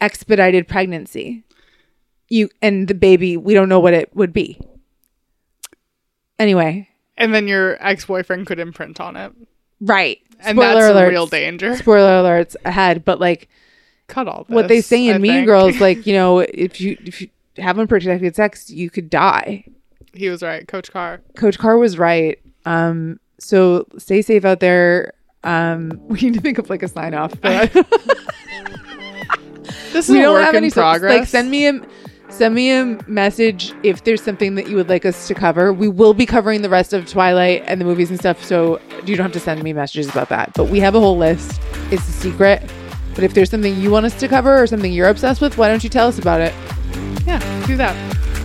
expedited 0.00 0.68
pregnancy. 0.68 1.44
You 2.28 2.48
and 2.62 2.86
the 2.88 2.94
baby, 2.94 3.36
we 3.36 3.54
don't 3.54 3.68
know 3.68 3.80
what 3.80 3.92
it 3.94 4.14
would 4.14 4.32
be. 4.32 4.58
Anyway, 6.38 6.88
and 7.16 7.34
then 7.34 7.46
your 7.46 7.76
ex 7.84 8.04
boyfriend 8.06 8.46
could 8.46 8.58
imprint 8.58 9.00
on 9.00 9.16
it, 9.16 9.32
right. 9.80 10.18
and 10.40 10.56
Spoiler 10.56 10.80
that's 10.80 10.94
alerts. 10.96 11.06
a 11.06 11.10
real 11.10 11.26
danger. 11.26 11.76
Spoiler 11.76 12.22
alerts 12.22 12.56
ahead, 12.64 13.04
but 13.04 13.20
like 13.20 13.48
Cut 14.08 14.26
all 14.28 14.44
this. 14.44 14.54
what 14.54 14.68
they 14.68 14.80
say 14.80 15.06
in 15.06 15.16
I 15.16 15.18
Mean 15.18 15.32
think. 15.32 15.46
Girls, 15.46 15.76
like 15.80 16.06
you 16.06 16.14
know, 16.14 16.40
if 16.40 16.80
you 16.80 16.96
if 17.04 17.20
you 17.20 17.28
have 17.58 17.78
unprotected 17.78 18.34
sex, 18.36 18.70
you 18.70 18.90
could 18.90 19.10
die. 19.10 19.64
he 20.14 20.28
was 20.28 20.42
right, 20.42 20.66
Coach 20.68 20.90
Carr. 20.92 21.20
Coach 21.36 21.58
Carr 21.58 21.78
was 21.78 21.98
right. 21.98 22.38
Um, 22.64 23.18
so 23.38 23.86
stay 23.98 24.22
safe 24.22 24.44
out 24.44 24.60
there. 24.60 25.12
Um, 25.44 26.00
we 26.08 26.20
need 26.20 26.34
to 26.34 26.40
think 26.40 26.58
of 26.58 26.70
like 26.70 26.82
a 26.82 26.88
sign 26.88 27.14
off. 27.14 27.38
But 27.40 27.72
This 29.92 30.08
is 30.08 30.10
we 30.10 30.20
a 30.20 30.22
don't 30.22 30.34
work 30.34 30.44
have 30.44 30.54
in 30.54 30.64
any 30.64 30.70
progress. 30.70 31.18
Like 31.18 31.28
send 31.28 31.50
me 31.50 31.66
a 31.68 31.80
send 32.30 32.54
me 32.54 32.70
a 32.70 32.98
message 33.06 33.74
if 33.82 34.04
there's 34.04 34.22
something 34.22 34.54
that 34.54 34.66
you 34.68 34.76
would 34.76 34.88
like 34.88 35.04
us 35.04 35.28
to 35.28 35.34
cover. 35.34 35.70
We 35.72 35.88
will 35.88 36.14
be 36.14 36.24
covering 36.24 36.62
the 36.62 36.70
rest 36.70 36.94
of 36.94 37.06
Twilight 37.06 37.62
and 37.66 37.78
the 37.80 37.84
movies 37.84 38.08
and 38.08 38.18
stuff, 38.18 38.42
so 38.42 38.80
you 39.04 39.16
don't 39.16 39.24
have 39.24 39.32
to 39.32 39.40
send 39.40 39.62
me 39.62 39.74
messages 39.74 40.08
about 40.08 40.30
that. 40.30 40.52
But 40.54 40.64
we 40.68 40.80
have 40.80 40.94
a 40.94 41.00
whole 41.00 41.18
list. 41.18 41.60
It's 41.90 42.08
a 42.08 42.12
secret. 42.12 42.62
But 43.14 43.24
if 43.24 43.34
there's 43.34 43.50
something 43.50 43.76
you 43.78 43.90
want 43.90 44.06
us 44.06 44.18
to 44.20 44.28
cover 44.28 44.56
or 44.60 44.66
something 44.66 44.90
you're 44.90 45.08
obsessed 45.10 45.42
with, 45.42 45.58
why 45.58 45.68
don't 45.68 45.84
you 45.84 45.90
tell 45.90 46.08
us 46.08 46.18
about 46.18 46.40
it? 46.40 46.54
Yeah, 47.26 47.66
do 47.66 47.76
that. 47.76 47.94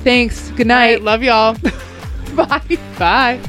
Thanks. 0.03 0.51
Good 0.51 0.67
night. 0.67 0.77
Right, 0.77 1.01
love 1.01 1.23
y'all. 1.23 1.53
Bye. 2.35 2.61
Bye. 2.97 3.41